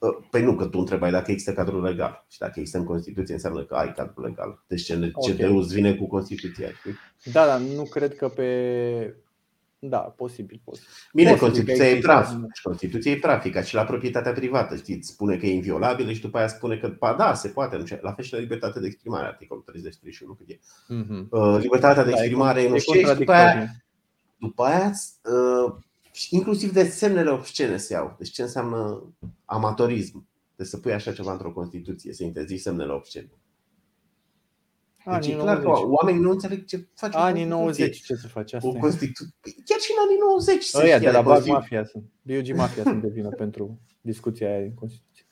Ă, 0.02 0.20
păi 0.30 0.44
nu, 0.44 0.56
că 0.56 0.66
tu 0.66 0.80
întrebai 0.80 1.12
dacă 1.12 1.32
există 1.32 1.54
cadru 1.54 1.82
legal. 1.82 2.26
Și 2.30 2.40
dacă 2.40 2.54
există 2.56 2.78
în 2.78 2.86
Constituție, 2.86 3.34
înseamnă 3.34 3.64
că 3.64 3.76
ai 3.76 3.94
cadru 3.94 4.22
legal. 4.22 4.64
Deci 4.68 4.84
ce 4.84 5.12
okay. 5.14 5.58
îți 5.58 5.74
vine 5.74 5.96
cu 5.96 6.08
Constituția. 6.08 6.68
Da, 7.32 7.46
dar 7.46 7.60
nu 7.60 7.84
cred 7.84 8.16
că 8.16 8.28
pe 8.28 9.16
da, 9.90 9.98
posibil. 9.98 10.62
posibil. 10.64 10.90
Bine, 11.14 11.30
posibil 11.30 11.48
Constituția 11.48 11.90
e 11.90 12.00
praf. 12.00 12.34
Constituția 12.64 13.12
e 13.12 13.18
praf, 13.18 13.50
ca 13.50 13.62
și 13.62 13.76
la 13.76 13.84
proprietatea 13.84 14.32
privată. 14.32 14.76
Știți, 14.76 15.10
spune 15.10 15.38
că 15.38 15.46
e 15.46 15.54
inviolabilă 15.54 16.12
și 16.12 16.22
după 16.22 16.38
aia 16.38 16.48
spune 16.48 16.78
că, 16.78 16.96
ba 17.00 17.14
da, 17.14 17.34
se 17.34 17.48
poate. 17.48 17.84
La 18.02 18.14
fel 18.14 18.26
și 18.26 18.34
la 18.34 18.40
libertatea 18.40 18.82
de 18.82 18.88
exprimare, 18.88 19.26
articolul 19.26 19.64
30-31, 19.72 20.38
cât 20.38 20.50
e. 20.50 20.60
Mm-hmm. 20.60 21.60
libertatea 21.60 22.04
de 22.04 22.12
da, 22.12 22.18
exprimare 22.18 22.62
e, 22.62 22.70
e 22.74 22.78
și 22.78 23.14
după 23.18 23.32
aia, 23.32 23.68
după 24.38 24.64
aia 24.64 24.92
uh, 25.24 25.74
inclusiv 26.30 26.72
de 26.72 26.84
semnele 26.84 27.30
obscene 27.30 27.78
se 27.78 27.94
iau. 27.94 28.16
Deci 28.18 28.32
ce 28.32 28.42
înseamnă 28.42 29.04
amatorism? 29.46 30.28
De 30.56 30.64
să 30.64 30.78
pui 30.78 30.94
așa 30.94 31.14
ceva 31.14 31.32
într-o 31.32 31.52
Constituție, 31.52 32.14
să 32.14 32.24
interzici 32.24 32.60
semnele 32.60 32.92
obscene. 32.92 33.30
Deci 35.06 35.28
e 35.28 35.34
clar 35.34 35.60
90. 35.60 35.84
că 35.84 35.90
oamenii 35.90 36.22
nu 36.22 36.32
înțeleg 36.32 36.66
ce 36.66 36.88
face 36.96 37.18
Anii 37.18 37.46
90 37.46 38.02
ce 38.02 38.16
se 38.16 38.28
face 38.28 38.56
asta. 38.56 38.68
O 38.68 38.72
Constitu... 38.72 39.24
Chiar 39.42 39.80
și 39.80 39.92
în 39.98 40.04
anii 40.06 40.18
90 40.20 40.64
se 40.64 40.82
Ăia 40.82 41.00
de 41.00 41.12
la 41.12 41.22
Bag 41.22 41.46
Mafia 41.46 41.86
sunt. 41.86 42.04
BioG 42.22 42.56
Mafia 42.56 42.84
sunt 42.84 43.02
de 43.02 43.08
vină 43.08 43.30
pentru 43.30 43.80
discuția 44.02 44.48
aia 44.48 44.64
în 44.64 44.74
Constituție. 44.74 45.26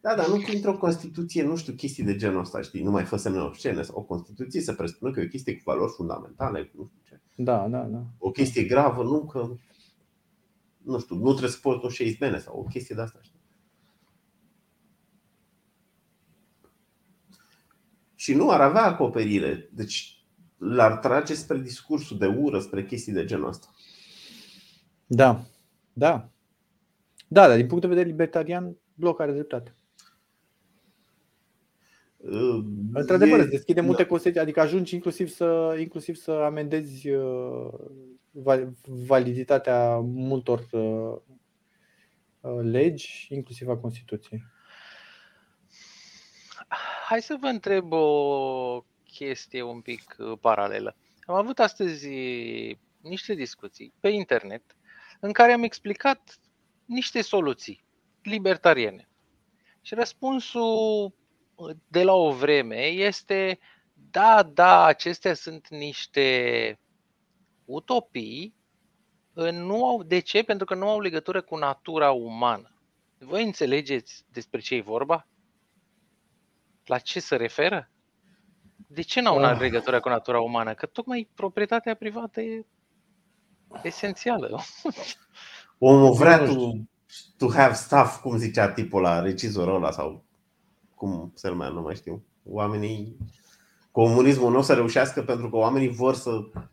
Da, 0.00 0.14
dar 0.14 0.28
nu 0.28 0.36
că 0.36 0.52
într-o 0.52 0.76
Constituție, 0.76 1.42
nu 1.42 1.56
știu, 1.56 1.72
chestii 1.72 2.04
de 2.04 2.16
genul 2.16 2.40
ăsta, 2.40 2.60
știi, 2.60 2.82
nu 2.82 2.90
mai 2.90 3.04
fă 3.04 3.16
semne 3.16 3.40
obscene. 3.40 3.82
O 3.88 4.02
Constituție 4.02 4.60
se 4.60 4.72
presupune 4.72 5.12
că 5.12 5.20
e 5.20 5.24
o 5.24 5.28
chestie 5.28 5.56
cu 5.56 5.62
valori 5.64 5.92
fundamentale, 5.92 6.70
nu 6.74 6.86
știu 6.86 7.00
ce. 7.04 7.20
Da, 7.34 7.68
da, 7.68 7.78
da. 7.78 8.04
O 8.18 8.30
chestie 8.30 8.62
gravă, 8.62 9.02
nu 9.02 9.24
că, 9.24 9.50
nu 10.82 10.98
știu, 10.98 11.16
nu 11.16 11.30
trebuie 11.30 11.50
să 11.50 11.58
poți 11.62 12.00
o 12.00 12.04
izbene 12.04 12.38
sau 12.38 12.58
o 12.58 12.62
chestie 12.62 12.94
de 12.94 13.00
asta, 13.00 13.18
știi. 13.22 13.37
Și 18.18 18.34
nu 18.34 18.50
ar 18.50 18.60
avea 18.60 18.84
acoperire. 18.84 19.68
Deci 19.72 20.24
l-ar 20.56 20.96
trage 20.96 21.34
spre 21.34 21.58
discursul 21.58 22.18
de 22.18 22.26
ură, 22.26 22.58
spre 22.58 22.84
chestii 22.84 23.12
de 23.12 23.24
genul 23.24 23.48
ăsta. 23.48 23.66
Da, 25.06 25.40
da. 25.92 26.28
Da, 27.28 27.46
dar 27.48 27.56
din 27.56 27.66
punct 27.66 27.82
de 27.82 27.88
vedere 27.88 28.08
libertarian, 28.08 28.76
bloc 28.94 29.20
are 29.20 29.32
dreptate. 29.32 29.74
Uh, 32.16 32.64
Într-adevăr, 32.92 33.38
îți 33.38 33.50
deschide 33.50 33.80
multe 33.80 34.02
da. 34.02 34.08
consecințe, 34.08 34.40
adică 34.40 34.60
ajungi 34.60 34.94
inclusiv 34.94 35.28
să, 35.28 35.76
inclusiv 35.78 36.14
să 36.14 36.30
amendezi 36.30 37.10
uh, 37.10 37.72
validitatea 39.06 39.98
multor 39.98 40.66
uh, 40.70 41.18
legi, 42.62 43.26
inclusiv 43.30 43.68
a 43.68 43.76
Constituției 43.76 44.42
hai 47.08 47.22
să 47.22 47.36
vă 47.40 47.46
întreb 47.46 47.92
o 47.92 48.84
chestie 49.04 49.62
un 49.62 49.80
pic 49.80 50.16
uh, 50.18 50.38
paralelă. 50.40 50.96
Am 51.20 51.34
avut 51.34 51.58
astăzi 51.58 52.08
niște 53.00 53.34
discuții 53.34 53.92
pe 54.00 54.08
internet 54.08 54.76
în 55.20 55.32
care 55.32 55.52
am 55.52 55.62
explicat 55.62 56.38
niște 56.84 57.22
soluții 57.22 57.84
libertariene. 58.22 59.08
Și 59.82 59.94
răspunsul 59.94 61.12
uh, 61.54 61.76
de 61.88 62.02
la 62.02 62.12
o 62.12 62.32
vreme 62.32 62.86
este 62.86 63.58
da, 64.10 64.42
da, 64.42 64.84
acestea 64.84 65.34
sunt 65.34 65.68
niște 65.68 66.78
utopii, 67.64 68.54
uh, 69.32 69.50
nu 69.50 69.86
au, 69.86 70.02
de 70.02 70.18
ce? 70.18 70.42
Pentru 70.42 70.66
că 70.66 70.74
nu 70.74 70.88
au 70.88 71.00
legătură 71.00 71.42
cu 71.42 71.56
natura 71.56 72.10
umană. 72.10 72.72
Voi 73.18 73.42
înțelegeți 73.42 74.24
despre 74.32 74.60
ce 74.60 74.74
e 74.74 74.80
vorba? 74.80 75.26
La 76.88 76.98
ce 76.98 77.20
se 77.20 77.36
referă? 77.36 77.90
De 78.86 79.02
ce 79.02 79.20
n-au 79.20 79.38
Ah. 79.38 79.52
oh. 79.54 79.60
legătură 79.60 80.00
cu 80.00 80.08
natura 80.08 80.40
umană? 80.40 80.74
Că 80.74 80.86
tocmai 80.86 81.28
proprietatea 81.34 81.94
privată 81.94 82.40
e 82.40 82.66
esențială. 83.82 84.60
Omul 85.78 86.12
vrea 86.12 86.36
Nu 86.36 86.44
to, 86.46 86.52
știu. 86.52 86.88
to 87.36 87.50
have 87.52 87.72
stuff, 87.74 88.20
cum 88.20 88.36
zicea 88.36 88.68
tipul 88.72 89.00
la 89.02 89.20
regizorul 89.20 89.74
ăla 89.74 89.90
sau 89.90 90.24
cum 90.94 91.32
se 91.34 91.48
numea, 91.48 91.68
nu 91.68 91.80
mai 91.80 91.94
știu. 91.94 92.22
Oamenii, 92.44 93.16
comunismul 93.90 94.50
nu 94.52 94.58
o 94.58 94.62
să 94.62 94.74
reușească 94.74 95.22
pentru 95.22 95.50
că 95.50 95.56
oamenii 95.56 95.88
vor 95.88 96.14
să 96.14 96.30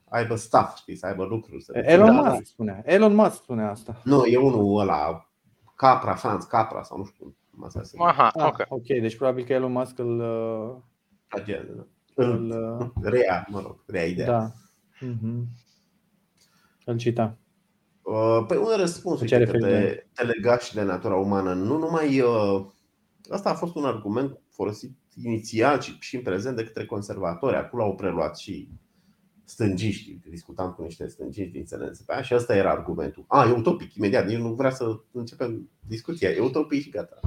aibă 0.09 0.35
stuff, 0.35 0.77
știi, 0.77 0.95
să 0.95 1.05
aibă 1.05 1.23
lucruri. 1.23 1.63
Să 1.63 1.71
Elon 1.75 2.15
Da, 2.15 2.21
Musk 2.21 2.45
spunea. 2.45 2.81
Elon 2.85 3.13
Musk 3.15 3.35
spunea 3.35 3.69
asta. 3.69 4.01
Nu, 4.03 4.25
e 4.25 4.37
unul 4.37 4.79
ăla, 4.79 5.29
Capra, 5.75 6.15
Franz 6.15 6.43
Capra 6.43 6.83
sau 6.83 6.97
nu 6.97 7.05
știu 7.05 7.23
cum 7.25 7.35
asta 7.63 7.83
se 7.83 7.95
Aha, 7.99 8.27
Ah, 8.27 8.47
ok. 8.47 8.65
ok, 8.69 8.85
deci 8.85 9.15
probabil 9.17 9.45
că 9.45 9.53
Elon 9.53 9.71
Musk 9.71 9.99
îl, 9.99 10.19
uh, 10.19 10.75
numește. 11.31 11.65
îl 11.67 11.87
Îl 12.15 12.49
uh, 12.79 12.89
rea, 13.01 13.45
mă 13.49 13.59
rog, 13.61 13.83
rea 13.87 14.05
ideea. 14.05 14.27
da. 14.27 14.51
Mhm. 15.07 15.47
Îl 16.85 16.97
cita. 16.97 17.37
Uh, 18.01 18.43
Păi 18.47 18.57
un 18.57 18.67
răspuns 18.77 19.17
Ce 19.17 19.23
uite, 19.37 19.51
că 19.51 19.57
referire? 19.57 19.89
te, 19.93 20.05
te 20.13 20.23
lega 20.31 20.57
și 20.57 20.73
de 20.73 20.81
natura 20.83 21.15
umană. 21.15 21.53
Nu 21.53 21.77
numai. 21.77 22.19
uh, 22.21 22.65
Asta 23.29 23.49
a 23.49 23.53
fost 23.53 23.75
un 23.75 23.85
argument 23.85 24.39
folosit 24.49 24.97
inițial 25.23 25.79
și, 25.81 25.97
și 25.99 26.15
în 26.15 26.21
prezent 26.21 26.55
de 26.55 26.63
către 26.63 26.85
conservatori. 26.85 27.55
Acum 27.55 27.79
l-au 27.79 27.95
preluat 27.95 28.37
și 28.37 28.69
stângiști. 29.43 30.19
Discutam 30.29 30.71
cu 30.71 30.81
niște 30.81 31.07
stângiști 31.07 31.51
din 31.51 31.65
SNSP 31.65 32.11
și 32.21 32.35
ăsta 32.35 32.55
era 32.55 32.69
argumentul. 32.71 33.25
A, 33.27 33.45
e 33.47 33.51
utopic, 33.51 33.93
imediat. 33.95 34.25
Nici 34.27 34.37
nu 34.37 34.53
vrea 34.53 34.69
să 34.69 34.99
începem 35.11 35.69
discuția. 35.87 36.29
E 36.29 36.39
utopic 36.39 36.81
și 36.81 36.89
gata. 36.89 37.19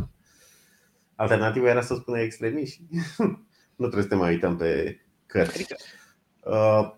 Alternativa 1.18 1.68
era 1.68 1.80
să 1.80 1.94
spună 1.94 2.20
extremiști. 2.20 2.82
nu 3.76 3.86
trebuie 3.86 4.02
să 4.02 4.08
te 4.08 4.14
mai 4.14 4.32
uităm 4.32 4.56
pe 4.56 5.00
cărți. 5.26 5.66
Uh, 6.44 6.92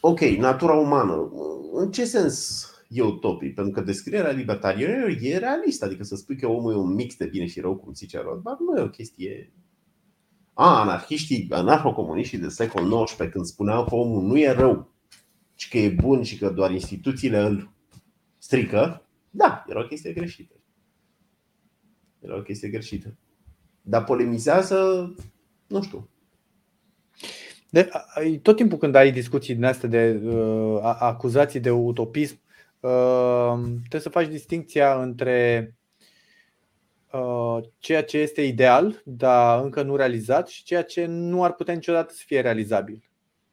ok, 0.00 0.20
natura 0.20 0.72
umană. 0.72 1.30
În 1.72 1.90
ce 1.90 2.04
sens 2.04 2.66
e 2.88 3.02
utopic? 3.02 3.54
Pentru 3.54 3.72
că 3.72 3.80
descrierea 3.80 4.30
libertarianilor 4.30 5.16
e 5.20 5.38
realistă. 5.38 5.84
Adică 5.84 6.04
să 6.04 6.16
spui 6.16 6.36
că 6.36 6.46
omul 6.46 6.72
e 6.72 6.76
un 6.76 6.94
mix 6.94 7.16
de 7.16 7.26
bine 7.26 7.46
și 7.46 7.60
rău, 7.60 7.76
cum 7.76 7.94
zice 7.94 8.20
Rothbard, 8.20 8.58
nu 8.60 8.78
e 8.78 8.82
o 8.82 8.88
chestie. 8.88 9.52
A, 10.52 10.80
anarhiștii, 10.80 11.46
anarhocomuniștii 11.50 12.38
de 12.38 12.48
secol 12.48 13.04
XIX, 13.04 13.30
când 13.30 13.44
spuneau 13.44 13.84
că 13.84 13.94
omul 13.94 14.22
nu 14.22 14.38
e 14.38 14.50
rău, 14.50 14.94
ci 15.54 15.68
că 15.68 15.78
e 15.78 15.88
bun 15.88 16.22
și 16.22 16.38
că 16.38 16.50
doar 16.50 16.70
instituțiile 16.70 17.38
îl 17.38 17.70
strică, 18.38 19.06
da, 19.30 19.64
era 19.68 19.80
o 19.80 19.86
chestie 19.86 20.12
greșită. 20.12 20.54
Era 22.20 22.36
o 22.36 22.42
chestie 22.42 22.68
greșită. 22.68 23.14
Dar 23.82 24.04
polemizează, 24.04 25.14
nu 25.66 25.82
știu, 25.82 26.08
De, 27.70 27.88
a- 27.92 28.04
a- 28.14 28.38
tot 28.42 28.56
timpul 28.56 28.78
când 28.78 28.94
ai 28.94 29.12
discuții 29.12 29.54
din 29.54 29.64
astea 29.64 29.88
de 29.88 30.20
uh, 30.24 30.78
a- 30.82 30.96
acuzații 31.00 31.60
de 31.60 31.70
utopism, 31.70 32.40
uh, 32.80 33.60
trebuie 33.78 34.00
să 34.00 34.08
faci 34.08 34.28
distinția 34.28 35.02
între 35.02 35.74
uh, 37.12 37.58
ceea 37.78 38.04
ce 38.04 38.18
este 38.18 38.42
ideal, 38.42 39.02
dar 39.04 39.62
încă 39.64 39.82
nu 39.82 39.96
realizat, 39.96 40.48
și 40.48 40.64
ceea 40.64 40.82
ce 40.84 41.06
nu 41.06 41.44
ar 41.44 41.52
putea 41.54 41.74
niciodată 41.74 42.12
să 42.12 42.22
fie 42.26 42.40
realizabil. 42.40 43.02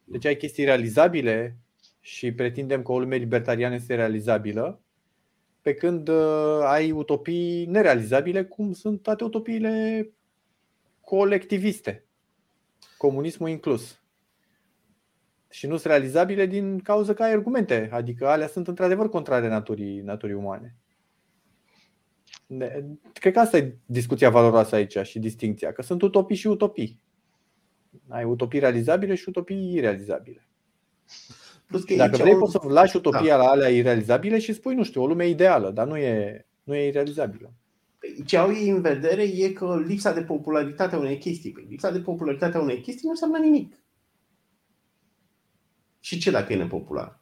Deci 0.04 0.24
ai 0.24 0.36
chestii 0.36 0.64
realizabile 0.64 1.56
și 2.00 2.32
pretindem 2.32 2.82
că 2.82 2.92
o 2.92 2.98
lume 2.98 3.16
libertariană 3.16 3.74
este 3.74 3.94
realizabilă, 3.94 4.80
pe 5.62 5.74
când 5.74 6.08
uh, 6.08 6.60
ai 6.64 6.90
utopii 6.90 7.66
nerealizabile, 7.66 8.44
cum 8.44 8.72
sunt 8.72 9.02
toate 9.02 9.24
utopiile 9.24 10.08
colectiviste, 11.08 12.04
comunismul 12.98 13.48
inclus. 13.48 14.00
Și 15.50 15.66
nu 15.66 15.76
sunt 15.76 15.92
realizabile 15.92 16.46
din 16.46 16.78
cauza 16.78 17.14
că 17.14 17.22
ai 17.22 17.32
argumente, 17.32 17.88
adică 17.92 18.28
alea 18.28 18.46
sunt 18.46 18.68
într-adevăr 18.68 19.08
contrare 19.08 19.48
naturii, 19.48 20.00
naturii 20.00 20.34
umane. 20.34 20.76
Ne- 22.46 22.84
Cred 23.12 23.32
că 23.32 23.38
asta 23.40 23.56
e 23.56 23.76
discuția 23.86 24.30
valoroasă 24.30 24.74
aici 24.74 24.96
și 25.02 25.18
distinția, 25.18 25.72
că 25.72 25.82
sunt 25.82 26.02
utopii 26.02 26.36
și 26.36 26.46
utopii. 26.46 27.02
Ai 28.08 28.24
utopii 28.24 28.58
realizabile 28.60 29.14
și 29.14 29.28
utopii 29.28 29.72
irealizabile. 29.74 30.48
Plus 31.66 31.84
că 31.84 31.92
Și 31.92 31.98
dacă 31.98 32.10
aici 32.10 32.20
vrei, 32.20 32.32
un- 32.32 32.38
poți 32.38 32.52
să 32.52 32.60
lași 32.68 32.96
utopia 32.96 33.36
la 33.36 33.48
alea 33.48 33.68
irealizabile 33.68 34.38
și 34.38 34.52
spui, 34.52 34.74
nu 34.74 34.84
știu, 34.84 35.02
o 35.02 35.06
lume 35.06 35.26
ideală, 35.28 35.70
dar 35.70 35.86
nu 35.86 35.96
e, 35.96 36.46
nu 36.62 36.74
e 36.74 36.86
irealizabilă. 36.86 37.52
Ce 38.26 38.36
au 38.36 38.52
ei 38.52 38.68
în 38.68 38.80
vedere 38.80 39.22
e 39.22 39.52
că 39.52 39.80
lipsa 39.86 40.12
de 40.12 40.22
popularitate 40.22 40.94
a 40.94 40.98
unei 40.98 41.18
chestii. 41.18 41.52
Păi 41.52 41.66
lipsa 41.68 41.90
de 41.90 42.00
popularitate 42.00 42.56
a 42.56 42.60
unei 42.60 42.80
chestii 42.80 43.04
nu 43.04 43.10
înseamnă 43.10 43.38
nimic. 43.38 43.74
Și 46.00 46.18
ce 46.18 46.30
dacă 46.30 46.52
e 46.52 46.56
nepopular? 46.56 47.20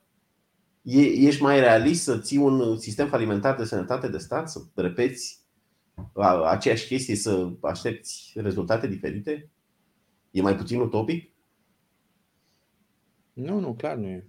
E, 0.82 1.00
ești 1.02 1.42
mai 1.42 1.60
realist 1.60 2.02
să 2.02 2.18
ții 2.18 2.38
un 2.38 2.78
sistem 2.78 3.08
falimentar 3.08 3.56
de 3.56 3.64
sănătate 3.64 4.08
de 4.08 4.18
stat, 4.18 4.50
să 4.50 4.60
repeți 4.74 5.40
a- 6.12 6.42
aceeași 6.50 6.86
chestie, 6.86 7.14
să 7.16 7.52
aștepți 7.62 8.32
rezultate 8.34 8.86
diferite? 8.86 9.50
E 10.30 10.42
mai 10.42 10.56
puțin 10.56 10.80
utopic? 10.80 11.30
Nu, 13.32 13.58
nu, 13.60 13.74
clar 13.74 13.96
nu 13.96 14.06
e. 14.06 14.26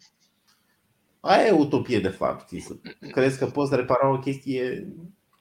Aia 1.20 1.46
e 1.48 1.52
utopie, 1.52 2.00
de 2.00 2.10
fapt. 2.10 2.46
știi, 2.46 2.60
Să 2.60 2.76
crezi 3.12 3.38
că 3.38 3.46
poți 3.46 3.76
repara 3.76 4.14
o 4.14 4.20
chestie 4.20 4.88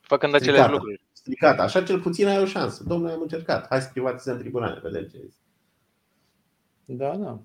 Făcând 0.06 0.34
aceleași 0.34 0.62
Stricată. 0.62 0.72
lucruri. 0.72 1.02
stricată. 1.12 1.62
Așa 1.62 1.82
cel 1.82 2.00
puțin 2.00 2.26
ai 2.26 2.42
o 2.42 2.44
șansă. 2.44 2.84
Domnule, 2.84 3.12
am 3.12 3.20
încercat. 3.20 3.66
Hai 3.68 3.80
să 3.80 3.88
privatizăm 3.92 4.38
tribunale, 4.38 4.80
vedem 4.82 5.02
ce 5.02 5.18
zice. 5.24 5.36
Da, 6.84 7.16
da. 7.16 7.42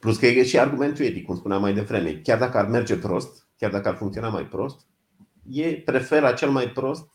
Plus 0.00 0.18
că 0.18 0.26
e 0.26 0.44
și 0.44 0.58
argumentul 0.58 1.04
etic, 1.04 1.24
cum 1.26 1.36
spuneam 1.36 1.60
mai 1.60 1.74
devreme. 1.74 2.20
Chiar 2.22 2.38
dacă 2.38 2.58
ar 2.58 2.68
merge 2.68 2.96
prost, 2.96 3.48
chiar 3.56 3.70
dacă 3.70 3.88
ar 3.88 3.96
funcționa 3.96 4.28
mai 4.28 4.46
prost, 4.46 4.86
e 5.50 5.74
preferă 5.76 6.32
cel 6.32 6.50
mai 6.50 6.70
prost 6.70 7.08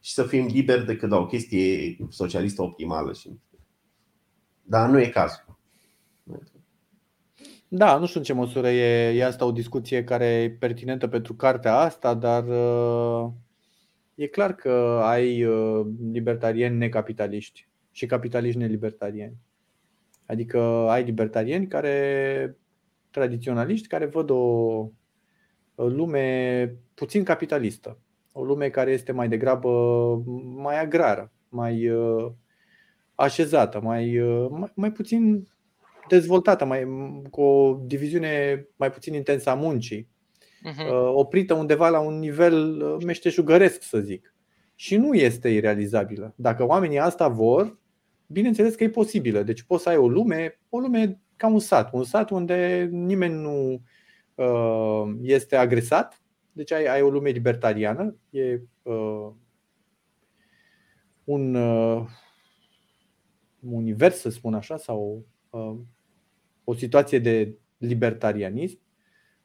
și 0.00 0.12
să 0.12 0.22
fim 0.22 0.46
liberi 0.46 0.86
decât 0.86 1.08
la 1.08 1.16
o 1.16 1.26
chestie 1.26 1.96
socialistă 2.08 2.62
optimală. 2.62 3.12
Și... 3.12 3.40
Dar 4.62 4.88
nu 4.88 5.00
e 5.00 5.08
cazul. 5.08 5.53
Da, 7.76 7.98
nu 7.98 8.06
știu 8.06 8.18
în 8.18 8.24
ce 8.24 8.32
măsură 8.32 8.68
e, 8.68 9.18
e 9.18 9.24
asta 9.24 9.44
o 9.44 9.52
discuție 9.52 10.04
care 10.04 10.26
e 10.26 10.50
pertinentă 10.50 11.08
pentru 11.08 11.34
cartea 11.34 11.76
asta, 11.76 12.14
dar 12.14 12.44
uh, 12.46 13.32
e 14.14 14.26
clar 14.26 14.54
că 14.54 15.00
ai 15.02 15.44
uh, 15.44 15.86
libertarieni 16.12 16.76
necapitaliști 16.76 17.68
și 17.90 18.06
capitaliști 18.06 18.58
nelibertarieni. 18.58 19.36
Adică 20.26 20.60
ai 20.88 21.04
libertarieni 21.04 21.66
care, 21.66 22.56
tradiționaliști, 23.10 23.88
care 23.88 24.06
văd 24.06 24.30
o, 24.30 24.34
o 25.74 25.86
lume 25.88 26.76
puțin 26.94 27.24
capitalistă. 27.24 27.98
O 28.32 28.44
lume 28.44 28.68
care 28.68 28.90
este 28.90 29.12
mai 29.12 29.28
degrabă 29.28 29.70
mai 30.56 30.80
agrară, 30.80 31.32
mai 31.48 31.88
uh, 31.88 32.32
așezată, 33.14 33.80
mai, 33.80 34.18
uh, 34.18 34.46
mai, 34.50 34.72
mai 34.74 34.92
puțin 34.92 35.48
dezvoltată, 36.08 36.64
mai, 36.64 36.86
cu 37.30 37.40
o 37.40 37.80
diviziune 37.84 38.66
mai 38.76 38.90
puțin 38.90 39.14
intensă 39.14 39.50
a 39.50 39.54
muncii, 39.54 40.08
Mhm. 40.64 40.80
uh, 40.80 41.10
oprită 41.14 41.54
undeva 41.54 41.88
la 41.88 42.00
un 42.00 42.18
nivel 42.18 42.82
uh, 42.82 43.04
meșteșugăresc, 43.04 43.82
să 43.82 43.98
zic. 43.98 44.34
Și 44.74 44.96
nu 44.96 45.14
este 45.14 45.48
irealizabilă. 45.48 46.32
Dacă 46.36 46.66
oamenii 46.66 46.98
asta 46.98 47.28
vor, 47.28 47.78
bineînțeles 48.26 48.74
că 48.74 48.84
e 48.84 48.88
posibilă. 48.88 49.42
Deci 49.42 49.62
poți 49.62 49.82
să 49.82 49.88
ai 49.88 49.96
o 49.96 50.08
lume, 50.08 50.60
o 50.68 50.78
lume 50.78 51.20
ca 51.36 51.46
un 51.46 51.58
sat, 51.58 51.92
un 51.92 52.04
sat 52.04 52.30
unde 52.30 52.88
nimeni 52.92 53.34
nu 53.34 53.82
uh, 54.34 55.14
este 55.22 55.56
agresat. 55.56 56.22
Deci 56.52 56.72
ai, 56.72 56.84
ai 56.86 57.02
o 57.02 57.10
lume 57.10 57.30
libertariană, 57.30 58.16
e 58.30 58.60
uh, 58.82 59.30
un 61.24 61.54
uh, 61.54 62.06
univers, 63.60 64.16
să 64.18 64.28
spun 64.30 64.54
așa, 64.54 64.76
sau 64.76 65.24
uh, 65.50 65.76
o 66.64 66.74
situație 66.74 67.18
de 67.18 67.54
libertarianism, 67.78 68.78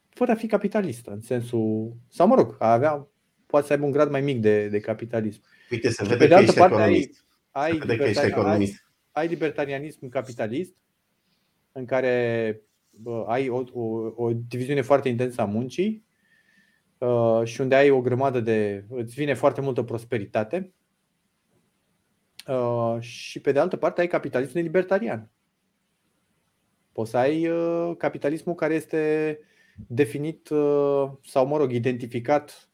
fără 0.10 0.32
a 0.32 0.36
fi 0.36 0.48
capitalistă, 0.48 1.12
în 1.12 1.22
sensul, 1.22 1.94
sau 2.10 2.28
mă 2.28 2.36
rog, 2.36 2.56
a 2.60 2.72
avea, 2.74 3.08
poate 3.46 3.66
să 3.68 3.74
aibă 3.74 3.86
un 3.86 3.92
grad 3.92 4.10
mai 4.12 4.22
mic 4.22 4.42
de, 4.42 4.68
de 4.68 4.80
capitalism. 4.80 5.42
Uite, 5.72 5.90
se 5.90 6.04
Și 6.04 6.10
vede 6.10 6.18
pe 6.18 6.24
de 6.24 6.30
că 6.30 6.36
altă 6.36 6.46
ești 6.50 6.60
parte 6.60 6.76
ai, 6.76 6.82
economist. 6.82 7.26
ai, 7.52 7.72
Se 7.72 7.78
vede 7.78 7.96
că 7.96 8.04
ești 8.04 8.20
libertari- 8.20 8.24
ai, 8.24 8.30
economist. 8.30 8.88
ai 9.12 9.28
libertarianism 9.28 10.10
capitalist, 10.10 10.76
în 11.72 11.86
care 11.86 12.62
bă, 12.90 13.26
ai 13.28 13.50
o, 13.50 13.64
o, 13.74 13.84
o 14.16 14.32
diviziune 14.48 14.82
foarte 14.82 15.10
intensă 15.10 15.42
a 15.42 15.46
muncii 15.46 16.04
uh, 16.98 17.42
și 17.44 17.62
unde 17.62 17.76
ai 17.76 17.90
o 17.90 18.02
grămadă 18.02 18.40
de. 18.40 18.86
îți 18.90 19.14
vine 19.14 19.34
foarte 19.34 19.62
multă 19.62 19.84
prosperitate. 19.84 20.74
Uh, 22.48 22.98
și 23.00 23.40
pe 23.40 23.52
de 23.52 23.60
altă 23.60 23.76
parte 23.78 24.02
ai 24.02 24.08
capitalism 24.08 24.58
libertarian. 24.58 25.30
Poți 26.92 27.10
să 27.10 27.18
ai 27.18 27.48
uh, 27.48 27.96
capitalismul 27.98 28.56
care 28.56 28.74
este 28.74 29.40
definit 29.88 30.50
uh, 30.50 31.10
sau, 31.26 31.48
mă 31.48 31.58
rog, 31.58 31.72
identificat 31.72 32.70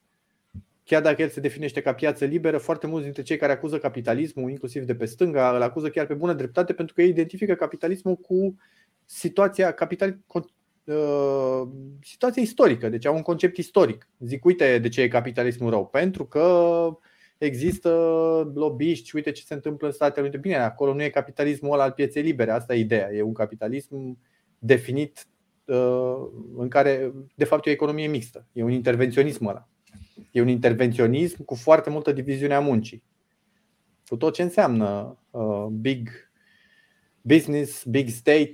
chiar 0.86 1.01
dacă 1.01 1.22
el 1.22 1.30
se 1.30 1.39
definește 1.39 1.82
ca 1.82 1.93
piață 1.93 2.26
liberă, 2.26 2.57
foarte 2.57 2.88
mulți 2.88 3.03
dintre 3.03 3.22
cei 3.22 3.38
care 3.38 3.51
acuză 3.51 3.78
capitalismul, 3.78 4.49
inclusiv 4.49 4.84
de 4.84 4.95
pe 4.95 5.05
stânga, 5.05 5.55
îl 5.55 5.61
acuză 5.61 5.89
chiar 5.89 6.05
pe 6.05 6.13
bună 6.13 6.34
dreptate 6.34 6.74
pentru 6.74 6.95
că 6.95 7.01
ei 7.01 7.09
identifică 7.09 7.53
capitalismul 7.53 8.16
cu 8.16 8.55
situația 9.05 9.72
capital, 9.72 10.18
uh, 10.84 11.61
situația 12.01 12.41
istorică, 12.41 12.89
deci 12.89 13.05
au 13.05 13.16
un 13.16 13.22
concept 13.22 13.57
istoric. 13.57 14.09
Zic, 14.20 14.45
uite 14.45 14.80
de 14.80 14.89
ce 14.89 15.01
e 15.01 15.07
capitalismul 15.07 15.70
rău, 15.70 15.88
pentru 15.88 16.26
că 16.26 16.97
există 17.38 17.89
lobbyiști, 18.53 19.15
uite 19.15 19.31
ce 19.31 19.43
se 19.43 19.53
întâmplă 19.53 19.88
în 19.88 19.93
Statele 19.93 20.21
Unite. 20.21 20.38
Bine, 20.38 20.55
acolo 20.55 20.93
nu 20.93 21.03
e 21.03 21.09
capitalismul 21.09 21.73
ăla 21.73 21.83
al 21.83 21.91
pieței 21.91 22.21
libere, 22.21 22.51
asta 22.51 22.75
e 22.75 22.79
ideea. 22.79 23.13
E 23.13 23.21
un 23.21 23.33
capitalism 23.33 24.17
definit 24.59 25.27
uh, 25.65 26.15
în 26.57 26.67
care, 26.69 27.13
de 27.36 27.43
fapt, 27.43 27.65
e 27.65 27.69
o 27.69 27.73
economie 27.73 28.07
mixtă. 28.07 28.47
E 28.51 28.63
un 28.63 28.71
intervenționism 28.71 29.45
ăla. 29.45 29.67
E 30.31 30.41
un 30.41 30.47
intervenționism 30.47 31.43
cu 31.43 31.55
foarte 31.55 31.89
multă 31.89 32.11
diviziune 32.11 32.53
a 32.53 32.59
muncii. 32.59 33.03
Cu 34.07 34.17
tot 34.17 34.33
ce 34.33 34.41
înseamnă 34.41 35.17
uh, 35.31 35.65
big 35.71 36.09
business, 37.21 37.83
big 37.83 38.09
state, 38.09 38.53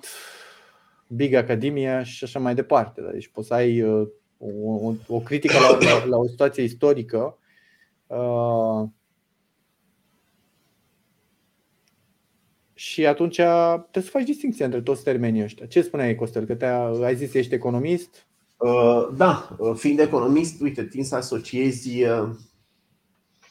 big 1.07 1.33
academia 1.33 2.03
și 2.03 2.23
așa 2.23 2.39
mai 2.39 2.55
departe. 2.55 3.01
Deci 3.11 3.27
poți 3.27 3.47
să 3.47 3.53
ai 3.53 3.81
uh, 3.81 4.07
o, 4.37 4.93
o 5.07 5.19
critică 5.19 5.53
la, 5.59 5.77
la, 5.77 6.05
la 6.05 6.17
o 6.17 6.27
situație 6.27 6.63
istorică 6.63 7.37
uh, 8.15 8.89
Și 12.81 13.05
atunci 13.05 13.35
trebuie 13.35 14.03
să 14.03 14.09
faci 14.09 14.23
distinția 14.25 14.65
între 14.65 14.81
toți 14.81 15.03
termenii 15.03 15.43
ăștia. 15.43 15.65
Ce 15.65 15.81
spuneai, 15.81 16.15
Costel? 16.15 16.45
Că 16.45 16.55
te 16.55 16.65
ai 16.65 17.15
zis 17.15 17.31
că 17.31 17.37
ești 17.37 17.53
economist? 17.53 18.27
Uh, 18.57 19.07
da, 19.15 19.55
uh, 19.57 19.75
fiind 19.75 19.99
economist, 19.99 20.61
uite, 20.61 20.83
tin 20.83 21.03
să 21.03 21.15
asociezi 21.15 22.03
uh, 22.03 22.29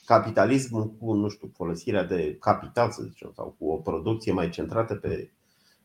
capitalismul 0.04 0.90
cu, 0.90 1.12
nu 1.12 1.28
știu, 1.28 1.50
folosirea 1.54 2.04
de 2.04 2.36
capital, 2.40 2.90
să 2.90 3.02
zicem, 3.02 3.32
sau 3.34 3.56
cu 3.58 3.66
o 3.70 3.76
producție 3.76 4.32
mai 4.32 4.48
centrată 4.48 4.94
pe 4.94 5.30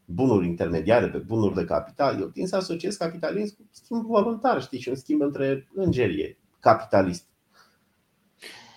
bunuri 0.06 0.48
intermediare, 0.48 1.08
pe 1.08 1.18
bunuri 1.18 1.56
de 1.56 1.66
capital. 1.66 2.20
Eu 2.20 2.28
tind 2.28 2.48
să 2.48 2.56
asociez 2.56 2.96
capitalism 2.96 3.56
cu 3.56 3.64
schimb 3.72 4.06
voluntar, 4.06 4.62
știi, 4.62 4.80
și 4.80 4.90
un 4.90 4.96
schimb 4.96 5.22
între 5.22 5.68
îngerie 5.76 6.38
capitalist. 6.60 7.26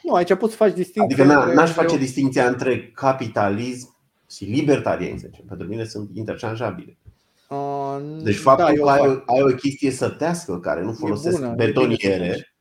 Nu, 0.09 0.15
aici 0.15 0.35
poți 0.35 0.51
să 0.51 0.57
faci 0.57 0.75
distinția. 0.75 1.25
Adică 1.25 1.53
n-aș 1.55 1.73
face 1.73 1.97
distinția 1.97 2.49
între 2.49 2.91
capitalism 2.95 3.97
și 4.31 4.45
libertarianism. 4.45 5.47
Pentru 5.49 5.67
mine 5.67 5.85
sunt 5.85 6.11
interchangeabile. 6.13 6.97
Deci 8.23 8.37
faptul 8.37 8.75
da, 8.77 8.83
că 8.83 8.89
ai, 8.89 9.23
ai 9.27 9.43
o 9.43 9.55
chestie 9.55 9.91
sătească 9.91 10.61
care 10.61 10.83
nu 10.83 10.93
folosesc 10.93 11.41
bună, 11.41 11.55
betoniere, 11.57 12.55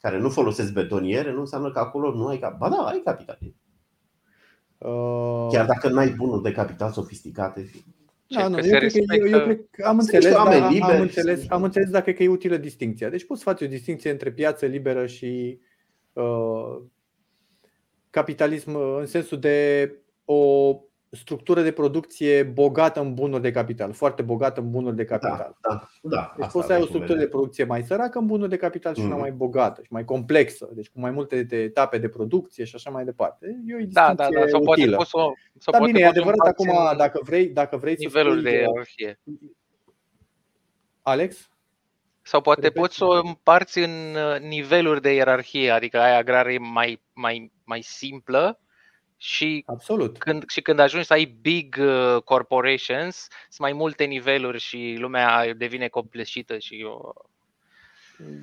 care 0.00 0.18
nu 0.18 0.28
folosesc 0.28 0.72
betoniere, 0.72 1.32
nu 1.32 1.40
înseamnă 1.40 1.70
că 1.70 1.78
acolo 1.78 2.14
nu 2.14 2.26
ai 2.26 2.38
capital. 2.38 2.70
Ba 2.70 2.76
da, 2.76 2.82
ai 2.82 3.00
capital. 3.04 3.38
Uh... 4.78 5.46
Chiar 5.50 5.66
dacă 5.66 5.88
nu 5.88 5.98
ai 5.98 6.08
bunuri 6.08 6.42
de 6.42 6.52
capital 6.52 6.90
sofisticate. 6.90 7.70
Da, 8.26 8.48
nu, 8.48 8.58
eu, 8.58 8.78
cred 8.78 8.92
că, 8.92 9.14
eu, 9.14 9.26
eu 9.26 9.40
cred 9.40 9.60
că 9.70 9.86
am 9.86 9.98
înțeles, 9.98 10.32
da, 10.32 10.68
liberi, 10.68 10.92
am, 10.92 11.00
înțeles, 11.00 11.44
am 11.48 11.62
înțeles 11.62 11.90
dacă 11.90 12.10
e 12.10 12.28
utilă 12.28 12.56
distinția. 12.56 13.08
Deci 13.08 13.26
poți 13.26 13.42
face 13.42 13.64
o 13.64 13.68
distinție 13.68 14.10
între 14.10 14.30
piață 14.30 14.66
liberă 14.66 15.06
și 15.06 15.58
uh, 15.58 15.71
capitalism 18.10 18.74
în 18.74 19.06
sensul 19.06 19.38
de 19.38 19.90
o 20.24 20.76
structură 21.14 21.62
de 21.62 21.72
producție 21.72 22.42
bogată 22.42 23.00
în 23.00 23.14
bunuri 23.14 23.42
de 23.42 23.50
capital, 23.50 23.92
foarte 23.92 24.22
bogată 24.22 24.60
în 24.60 24.70
bunuri 24.70 24.96
de 24.96 25.04
capital. 25.04 25.56
Da, 25.60 25.70
da, 25.70 25.88
da, 26.02 26.34
deci 26.38 26.50
poți 26.50 26.66
să 26.66 26.72
ai 26.72 26.80
o 26.80 26.86
structură 26.86 27.18
de 27.18 27.26
producție 27.26 27.64
mai 27.64 27.82
săracă 27.82 28.18
în 28.18 28.26
bunuri 28.26 28.50
de 28.50 28.56
capital 28.56 28.94
și 28.94 29.00
mm. 29.00 29.06
una 29.06 29.16
mai 29.16 29.32
bogată 29.32 29.82
și 29.82 29.92
mai 29.92 30.04
complexă, 30.04 30.68
deci 30.72 30.88
cu 30.88 31.00
mai 31.00 31.10
multe 31.10 31.46
etape 31.50 31.98
de 31.98 32.08
producție 32.08 32.64
și 32.64 32.74
așa 32.74 32.90
mai 32.90 33.04
departe. 33.04 33.62
E 33.66 33.74
o 33.74 33.86
da, 33.88 34.14
da, 34.14 34.28
da, 34.30 34.46
sau 34.46 34.62
poate 34.62 34.90
poți 34.90 35.10
să, 35.10 35.16
sau 35.58 35.72
da, 35.72 35.84
bine, 35.84 35.98
e 35.98 36.06
adevărat 36.06 36.46
acum, 36.46 36.70
dacă 36.96 37.20
vrei, 37.22 37.48
dacă 37.48 37.76
vrei 37.76 37.94
nivelul 37.98 38.32
să 38.32 38.38
spui, 38.38 38.50
de 38.50 38.56
ierarhie. 38.58 39.20
Alex? 41.02 41.51
Sau 42.22 42.40
poate 42.40 42.60
Repet. 42.60 42.80
poți 42.80 42.96
să 42.96 43.04
o 43.04 43.20
împarți 43.24 43.78
în 43.78 44.14
uh, 44.14 44.40
niveluri 44.40 45.02
de 45.02 45.14
ierarhie, 45.14 45.70
adică 45.70 46.00
ai 46.00 46.16
agrare 46.16 46.58
mai, 46.58 47.00
mai, 47.12 47.52
mai 47.64 47.82
simplă, 47.82 48.58
și 49.22 49.62
Absolut. 49.66 50.18
Când, 50.18 50.44
și 50.48 50.60
când 50.60 50.78
ajungi 50.78 51.06
să 51.06 51.12
ai 51.12 51.24
big 51.40 51.76
uh, 51.80 52.22
corporations, 52.24 53.16
sunt 53.16 53.58
mai 53.58 53.72
multe 53.72 54.04
niveluri 54.04 54.58
și 54.58 54.96
lumea 54.98 55.54
devine 55.54 55.88
copleșită 55.88 56.58
și 56.58 56.80
eu... 56.80 57.14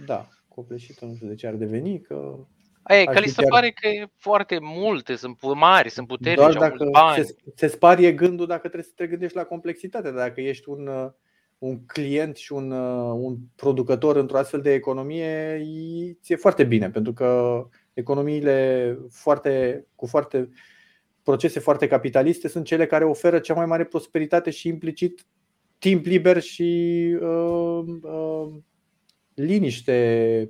Da, 0.06 0.28
copleșită 0.48 1.06
nu 1.06 1.16
știu 1.16 1.28
de 1.28 1.36
ce 1.36 1.48
ar 1.48 1.54
deveni, 1.54 2.02
că 2.02 2.36
Aia, 2.82 3.04
că 3.04 3.20
li 3.20 3.28
se 3.28 3.42
chiar... 3.42 3.50
pare 3.50 3.72
că 3.72 3.88
e 3.88 4.08
foarte 4.18 4.60
multe, 4.62 5.16
sunt 5.16 5.40
mari, 5.56 5.90
sunt 5.90 6.08
puternici, 6.08 6.38
Doar 6.38 6.70
dacă 6.70 6.86
bani. 6.92 7.26
Se, 7.26 7.36
se 7.56 7.68
sparie 7.68 8.12
gândul 8.12 8.48
dacă 8.48 8.62
trebuie 8.62 8.84
să 8.84 8.94
te 8.96 9.08
gândești 9.08 9.38
la 9.38 9.44
complexitate, 9.44 10.12
dacă 10.12 10.42
ești 10.42 10.70
un, 10.70 10.88
uh, 10.88 11.10
un 11.60 11.86
client 11.86 12.36
și 12.36 12.53
un, 12.53 12.72
uh, 12.72 13.14
un 13.22 13.38
producător 13.55 14.16
într-o 14.16 14.38
astfel 14.38 14.62
de 14.62 14.74
economie, 14.74 15.62
ți-e 16.22 16.36
foarte 16.36 16.64
bine, 16.64 16.89
pentru 16.89 17.14
că 17.14 17.62
economiile 17.93 18.97
foarte, 19.10 19.86
cu 19.95 20.05
foarte 20.05 20.49
procese 21.24 21.60
foarte 21.60 21.88
capitaliste 21.88 22.47
sunt 22.47 22.66
cele 22.66 22.86
care 22.86 23.05
oferă 23.05 23.39
cea 23.39 23.53
mai 23.53 23.66
mare 23.66 23.84
prosperitate 23.84 24.49
și 24.49 24.68
implicit 24.68 25.26
timp 25.78 26.05
liber 26.05 26.41
și 26.41 27.18
uh, 27.22 27.84
uh, 28.01 28.49
liniște, 29.34 30.49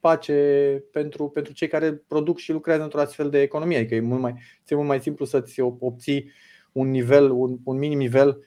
pace 0.00 0.84
pentru, 0.92 1.28
pentru 1.28 1.52
cei 1.52 1.68
care 1.68 1.94
produc 1.94 2.38
și 2.38 2.52
lucrează 2.52 2.82
într-o 2.82 3.00
astfel 3.00 3.30
de 3.30 3.40
economie. 3.40 3.78
Adică 3.78 3.94
e 3.94 4.00
mult 4.00 4.20
mai, 4.20 4.34
e 4.68 4.74
mult 4.74 4.88
mai 4.88 5.00
simplu 5.00 5.24
să-ți 5.24 5.60
obții 5.60 6.30
un 6.72 6.90
nivel, 6.90 7.30
un, 7.30 7.58
un 7.64 7.78
minim 7.78 7.98
nivel 7.98 8.38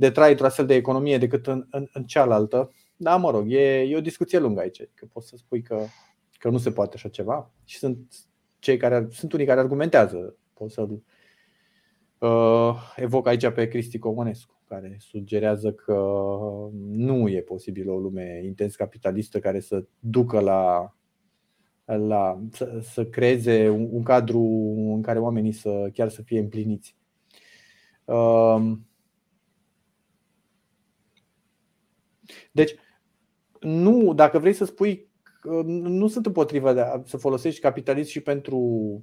de 0.00 0.10
trai 0.10 0.30
într-o 0.30 0.46
astfel 0.46 0.66
de 0.66 0.74
economie 0.74 1.18
decât 1.18 1.46
în, 1.46 1.66
în, 1.70 1.88
în 1.92 2.04
cealaltă. 2.04 2.72
Da, 2.96 3.16
mă 3.16 3.30
rog, 3.30 3.52
e, 3.52 3.80
e 3.80 3.96
o 3.96 4.00
discuție 4.00 4.38
lungă 4.38 4.60
aici. 4.60 4.82
Că 4.94 5.06
poți 5.12 5.28
să 5.28 5.36
spui 5.36 5.62
că 5.62 5.84
că 6.40 6.48
nu 6.48 6.58
se 6.58 6.72
poate 6.72 6.92
așa 6.94 7.08
ceva 7.08 7.50
și 7.64 7.78
sunt 7.78 8.14
cei 8.58 8.76
care 8.76 9.06
sunt 9.10 9.32
unii 9.32 9.46
care 9.46 9.60
argumentează. 9.60 10.36
Pot 10.54 10.70
să-l 10.70 11.02
uh, 12.18 12.92
evoc 12.96 13.26
aici 13.26 13.48
pe 13.48 13.68
Cristi 13.68 13.98
Comănescu, 13.98 14.62
care 14.68 14.96
sugerează 14.98 15.72
că 15.72 15.94
nu 16.88 17.28
e 17.28 17.40
posibil 17.40 17.90
o 17.90 17.98
lume 17.98 18.40
intens 18.44 18.76
capitalistă 18.76 19.38
care 19.40 19.60
să 19.60 19.84
ducă 19.98 20.40
la, 20.40 20.94
la 21.84 22.42
să, 22.52 22.78
să 22.82 23.06
creeze 23.06 23.68
un, 23.68 23.88
un 23.90 24.02
cadru 24.02 24.42
în 24.94 25.02
care 25.02 25.18
oamenii 25.18 25.52
să 25.52 25.90
chiar 25.92 26.08
să 26.08 26.22
fie 26.22 26.38
împliniți. 26.38 26.96
Uh, 28.04 28.72
deci, 32.52 32.74
nu, 33.60 34.14
dacă 34.14 34.38
vrei 34.38 34.52
să 34.52 34.64
spui 34.64 35.10
nu 35.72 36.08
sunt 36.08 36.26
împotriva 36.26 36.72
de 36.72 36.80
a, 36.80 37.02
să 37.04 37.16
folosești 37.16 37.60
capitalism 37.60 38.10
și 38.10 38.20
pentru, 38.20 39.02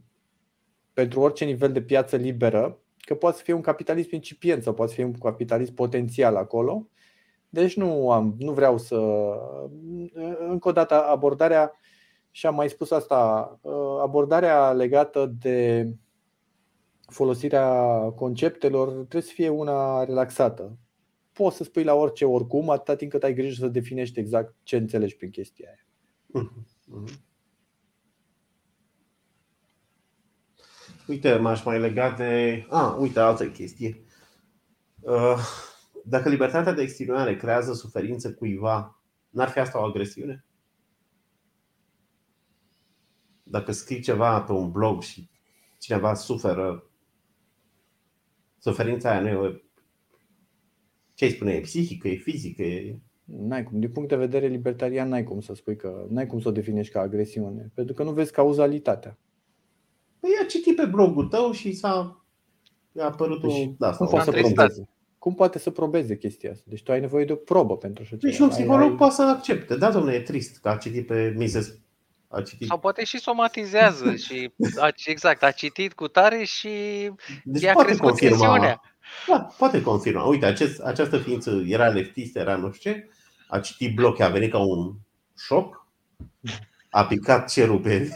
pentru 0.94 1.20
orice 1.20 1.46
nivel 1.46 1.72
de 1.72 1.82
piață 1.82 2.16
liberă, 2.16 2.80
că 2.98 3.16
poate 3.16 3.38
să 3.38 3.44
fie 3.44 3.54
un 3.54 3.62
capitalism 3.62 4.10
incipient 4.12 4.64
sau 4.64 4.74
poate 4.74 4.92
să 4.92 4.98
fie 4.98 5.06
un 5.06 5.14
capitalism 5.14 5.74
potențial 5.74 6.36
acolo. 6.36 6.88
Deci 7.50 7.76
nu, 7.76 8.12
am, 8.12 8.36
nu 8.38 8.52
vreau 8.52 8.78
să. 8.78 8.96
Încă 10.50 10.68
o 10.68 10.72
dată, 10.72 11.04
abordarea, 11.04 11.72
și 12.32 12.46
am 12.46 12.56
mai 12.56 12.70
spus 12.70 12.92
asta, 12.92 13.60
abordarea 14.02 14.72
legată 14.72 15.34
de 15.40 15.88
folosirea 17.08 18.00
conceptelor 18.16 18.90
trebuie 18.92 19.22
să 19.22 19.32
fie 19.34 19.50
una 19.50 20.04
relaxată. 20.04 20.78
Poți 21.38 21.56
să 21.56 21.64
spui 21.64 21.84
la 21.84 21.94
orice 21.94 22.26
oricum, 22.26 22.70
atâta 22.70 22.96
timp 22.96 23.12
cât 23.12 23.24
ai 23.24 23.34
grijă 23.34 23.54
să 23.54 23.68
definești 23.68 24.20
exact 24.20 24.56
ce 24.64 24.78
înțelegi 24.78 25.16
prin 25.16 25.30
chestia 25.30 25.70
aia. 25.70 25.86
Mhm. 26.28 26.66
Uite, 31.08 31.36
m-aș 31.36 31.64
mai 31.64 31.80
lega 31.80 32.12
de. 32.12 32.66
Ah, 32.70 32.96
uite, 33.00 33.20
altă 33.20 33.50
chestie. 33.50 34.02
Uh, 35.00 35.38
dacă 36.04 36.30
libertatea 36.30 36.74
de 36.74 36.82
exprimare 36.82 37.36
creează 37.36 37.74
suferință 37.74 38.34
cuiva, 38.34 39.02
n-ar 39.30 39.50
fi 39.50 39.60
asta 39.60 39.82
o 39.82 39.84
agresiune? 39.84 40.46
Dacă 43.44 43.72
scrii 43.72 44.02
ceva 44.02 44.42
pe 44.42 44.52
un 44.52 44.72
blog 44.72 45.02
și 45.02 45.30
cineva 45.80 46.14
suferă, 46.14 46.90
suferința 48.58 49.12
aia 49.12 49.22
nu 49.22 49.28
e. 49.28 49.62
Ce 51.18 51.26
îi 51.26 51.32
spune? 51.32 51.52
E 51.52 51.60
psihică, 51.60 52.08
e 52.08 52.16
fizică, 52.16 52.62
e 52.62 53.00
N-ai 53.28 53.64
cum. 53.64 53.80
Din 53.80 53.92
punct 53.92 54.10
de 54.10 54.16
vedere 54.16 54.48
libertarian, 54.48 55.10
n-ai 55.10 55.24
cum 55.24 55.42
să 55.42 55.54
spui 55.54 55.76
că 55.76 56.06
n-ai 56.10 56.28
cum 56.28 56.40
să 56.40 56.48
o 56.48 56.52
definești 56.52 56.94
ca 56.94 57.00
agresiune, 57.00 57.72
pentru 57.74 57.94
că 57.94 58.04
nu 58.04 58.12
vezi 58.12 58.32
cauzalitatea. 58.32 59.18
Păi 60.20 60.30
a 60.42 60.46
citit 60.46 60.76
pe 60.76 60.86
blogul 60.86 61.26
tău 61.26 61.52
și 61.52 61.74
s-a 61.74 62.24
a 62.98 63.04
apărut 63.04 63.42
deci, 63.42 63.52
un... 63.52 63.76
Da, 63.78 63.92
cum, 63.92 64.08
poate 64.08 64.32
să 64.32 64.32
probeze? 64.32 64.90
cum 65.18 65.34
poate 65.34 65.60
să 65.60 65.70
probeze 65.70 66.18
chestia 66.18 66.52
asta? 66.52 66.64
Deci 66.68 66.84
tu 66.84 66.92
ai 66.92 67.00
nevoie 67.00 67.26
de 67.26 67.32
o 67.32 67.36
probă 67.36 67.78
pentru 67.78 68.04
așa 68.04 68.16
ceva. 68.16 68.32
Deci 68.32 68.40
un 68.40 68.50
psiholog 68.50 68.90
ai... 68.90 68.96
poate 68.96 69.14
să 69.14 69.22
accepte. 69.22 69.76
Da, 69.76 69.92
domnule, 69.92 70.16
e 70.16 70.22
trist 70.22 70.58
că 70.58 70.70
a 70.70 70.76
citit 70.76 71.08
pe 71.08 71.34
Mises 71.38 71.80
A 72.28 72.42
citit. 72.42 72.68
Sau 72.68 72.80
poate 72.80 73.04
și 73.04 73.20
somatizează 73.20 74.16
și 74.16 74.52
a, 74.86 74.90
exact, 75.06 75.44
a 75.44 75.52
citit 75.52 75.94
cu 75.94 76.08
tare 76.08 76.44
și 76.44 76.70
Deci 77.44 77.62
i-a 77.62 77.74
poate 77.74 77.88
crescut 77.88 78.08
confirma. 78.08 78.38
tensiunea. 78.38 78.82
Da, 79.28 79.40
poate 79.58 79.82
confirma. 79.82 80.24
Uite, 80.24 80.46
acest, 80.46 80.80
această 80.80 81.18
ființă 81.18 81.64
era 81.66 81.88
leftistă, 81.88 82.40
era 82.40 82.56
nu 82.56 82.72
știu 82.72 82.92
ce, 82.92 83.10
a 83.48 83.60
citit 83.60 83.96
bloc, 83.96 84.20
a 84.20 84.30
venit 84.30 84.52
ca 84.52 84.58
un 84.58 84.96
șoc, 85.38 85.88
a 86.90 87.06
picat 87.06 87.50
cerul 87.50 87.80
pe... 87.80 88.10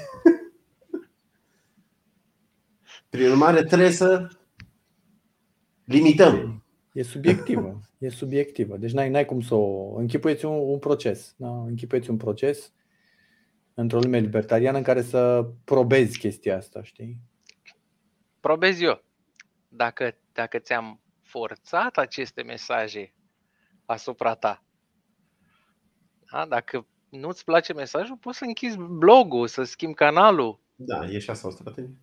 Prin 3.09 3.29
urmare, 3.29 3.63
trebuie 3.63 3.91
să 3.91 4.27
limităm. 5.83 6.63
E 6.93 7.03
subiectivă. 7.03 7.79
E 7.97 8.09
subiectivă. 8.09 8.77
Deci 8.77 8.91
n-ai, 8.91 9.09
n-ai 9.09 9.25
cum 9.25 9.41
să 9.41 9.55
o. 9.55 9.95
Închipuieți 9.95 10.45
un, 10.45 10.53
un 10.53 10.79
proces. 10.79 11.33
Da? 11.37 11.63
Închipuieți 11.63 12.09
un 12.09 12.17
proces 12.17 12.73
într-o 13.73 13.99
lume 13.99 14.19
libertariană 14.19 14.77
în 14.77 14.83
care 14.83 15.01
să 15.01 15.49
probezi 15.63 16.17
chestia 16.17 16.57
asta, 16.57 16.83
știi? 16.83 17.17
Probez 18.39 18.81
eu. 18.81 19.03
Dacă, 19.67 20.15
dacă 20.33 20.59
ți-am 20.59 20.99
forțat 21.23 21.97
aceste 21.97 22.41
mesaje 22.43 23.13
asupra 23.85 24.35
ta, 24.35 24.63
da? 26.31 26.45
dacă 26.45 26.85
nu-ți 27.09 27.43
place 27.43 27.73
mesajul, 27.73 28.15
poți 28.17 28.37
să 28.37 28.43
închizi 28.45 28.77
blogul, 28.77 29.47
să 29.47 29.63
schimbi 29.63 29.95
canalul. 29.95 30.59
Da, 30.75 31.05
e 31.05 31.19
și 31.19 31.29
asta 31.29 31.47
o 31.47 31.51
strategie. 31.51 31.95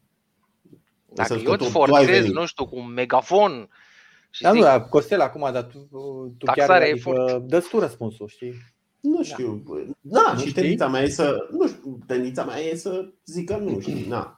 Dacă 1.15 1.35
Să- 1.35 1.41
eu 1.45 1.57
tu- 1.57 1.65
îți 1.65 1.73
tu 1.73 1.79
ai 1.83 1.87
forțez, 1.89 2.07
venit. 2.21 2.33
nu 2.35 2.47
știu, 2.47 2.67
cu 2.67 2.77
un 2.77 2.93
megafon 2.93 3.69
și 4.31 4.43
Da, 4.43 4.51
zic, 4.51 4.59
nu, 4.59 4.65
dar 4.65 4.89
Costel 4.89 5.21
acum, 5.21 5.53
dar 5.53 5.63
tu, 5.63 5.79
tu 6.39 6.45
chiar 6.45 6.57
Taxarea 6.57 6.87
e 6.89 6.91
adică, 6.91 7.45
dă 7.47 7.61
tu 7.61 7.79
răspunsul, 7.79 8.29
știi? 8.29 8.55
Nu 9.01 9.23
știu. 9.23 9.63
Da, 10.01 10.21
Nu 10.33 10.35
și 10.35 10.41
știi? 10.41 10.53
tendința 10.53 10.89
mea 10.89 11.03
e 11.03 11.09
să. 11.09 11.49
Nu 11.51 11.67
știu, 11.69 11.99
tendința 12.07 12.45
mea 12.45 12.59
e 12.59 12.75
să 12.77 13.13
zică 13.25 13.57
nu, 13.57 13.81
știi? 13.81 14.07
Na. 14.09 14.38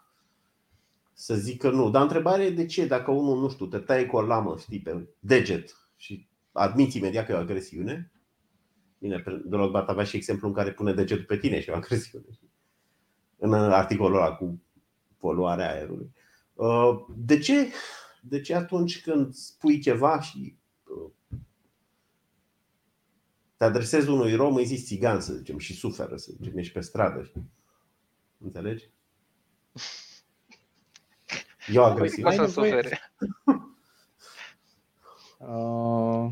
Să 1.20 1.34
zică 1.34 1.70
nu. 1.70 1.90
Dar 1.90 2.02
întrebarea 2.02 2.44
e 2.44 2.50
de 2.50 2.66
ce, 2.66 2.86
dacă 2.86 3.10
unul, 3.10 3.40
nu 3.40 3.48
știu, 3.48 3.66
te 3.66 3.78
taie 3.78 4.06
cu 4.06 4.16
o 4.16 4.22
lamă, 4.22 4.56
știi, 4.58 4.80
pe 4.80 5.08
deget 5.18 5.90
și 5.96 6.28
admiți 6.52 6.96
imediat 6.96 7.26
că 7.26 7.32
e 7.32 7.34
o 7.34 7.38
agresiune. 7.38 8.12
Bine, 8.98 9.22
Rothbard 9.50 9.88
avea 9.88 10.04
și 10.04 10.16
exemplu 10.16 10.48
în 10.48 10.54
care 10.54 10.72
pune 10.72 10.94
degetul 10.94 11.24
pe 11.24 11.36
tine 11.36 11.60
și 11.60 11.68
e 11.68 11.72
o 11.72 11.76
agresiune. 11.76 12.24
știi? 12.32 12.50
În 13.36 13.52
articolul 13.52 14.16
ăla 14.16 14.34
cu 14.34 14.62
poluarea 15.18 15.72
aerului. 15.72 16.12
Uh, 16.54 17.06
De 17.16 17.38
ce, 17.38 17.72
de 18.22 18.40
ce 18.40 18.54
atunci 18.54 19.02
când 19.02 19.32
spui 19.34 19.80
ceva 19.80 20.20
și 20.20 20.56
uh, 20.84 21.10
te 23.56 23.64
adresezi 23.64 24.08
unui 24.08 24.34
rom, 24.34 24.54
îi 24.54 24.64
zici 24.64 24.86
țigan, 24.86 25.20
să 25.20 25.34
zicem, 25.34 25.58
și 25.58 25.74
suferă, 25.74 26.16
să 26.16 26.32
zicem, 26.36 26.58
ești 26.58 26.72
pe 26.72 26.80
stradă. 26.80 27.22
Știi? 27.22 27.50
Înțelegi? 28.38 28.90
E 31.72 31.78
o 31.78 31.82
o 31.82 31.84
agresiune. 31.84 32.34
să 32.34 32.40
Ai 32.40 32.46
nevoie- 32.46 32.70
sufere. 32.70 32.98
Uh, 35.38 36.30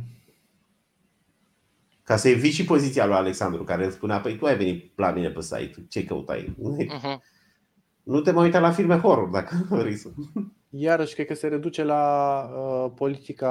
Ca 2.02 2.16
să 2.16 2.28
eviți 2.28 2.54
și 2.54 2.64
poziția 2.64 3.06
lui 3.06 3.14
Alexandru, 3.14 3.64
care 3.64 3.82
îmi 3.82 3.92
spunea, 3.92 4.20
păi 4.20 4.36
tu 4.36 4.46
ai 4.46 4.56
venit 4.56 4.92
la 4.98 5.10
mine 5.10 5.28
pe 5.30 5.40
site, 5.40 5.86
ce 5.88 6.04
căutai? 6.04 6.54
Mhm. 6.58 7.22
Nu 8.02 8.20
te 8.20 8.30
mai 8.30 8.44
uita 8.44 8.58
la 8.58 8.70
filme 8.70 8.96
horror, 8.98 9.28
dacă 9.28 9.56
vrei 9.70 9.96
să... 9.96 10.08
iarăși, 10.70 11.14
cred 11.14 11.26
că 11.26 11.34
se 11.34 11.48
reduce 11.48 11.82
la 11.84 12.42
uh, 12.56 12.92
politica, 12.94 13.50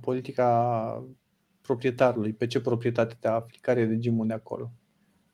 politica 0.00 1.04
proprietarului, 1.60 2.32
pe 2.32 2.46
ce 2.46 2.60
proprietate 2.60 3.16
te 3.20 3.28
afli, 3.28 3.58
care 3.60 3.80
e 3.80 3.84
regimul 3.86 4.26
de 4.26 4.32
acolo. 4.34 4.70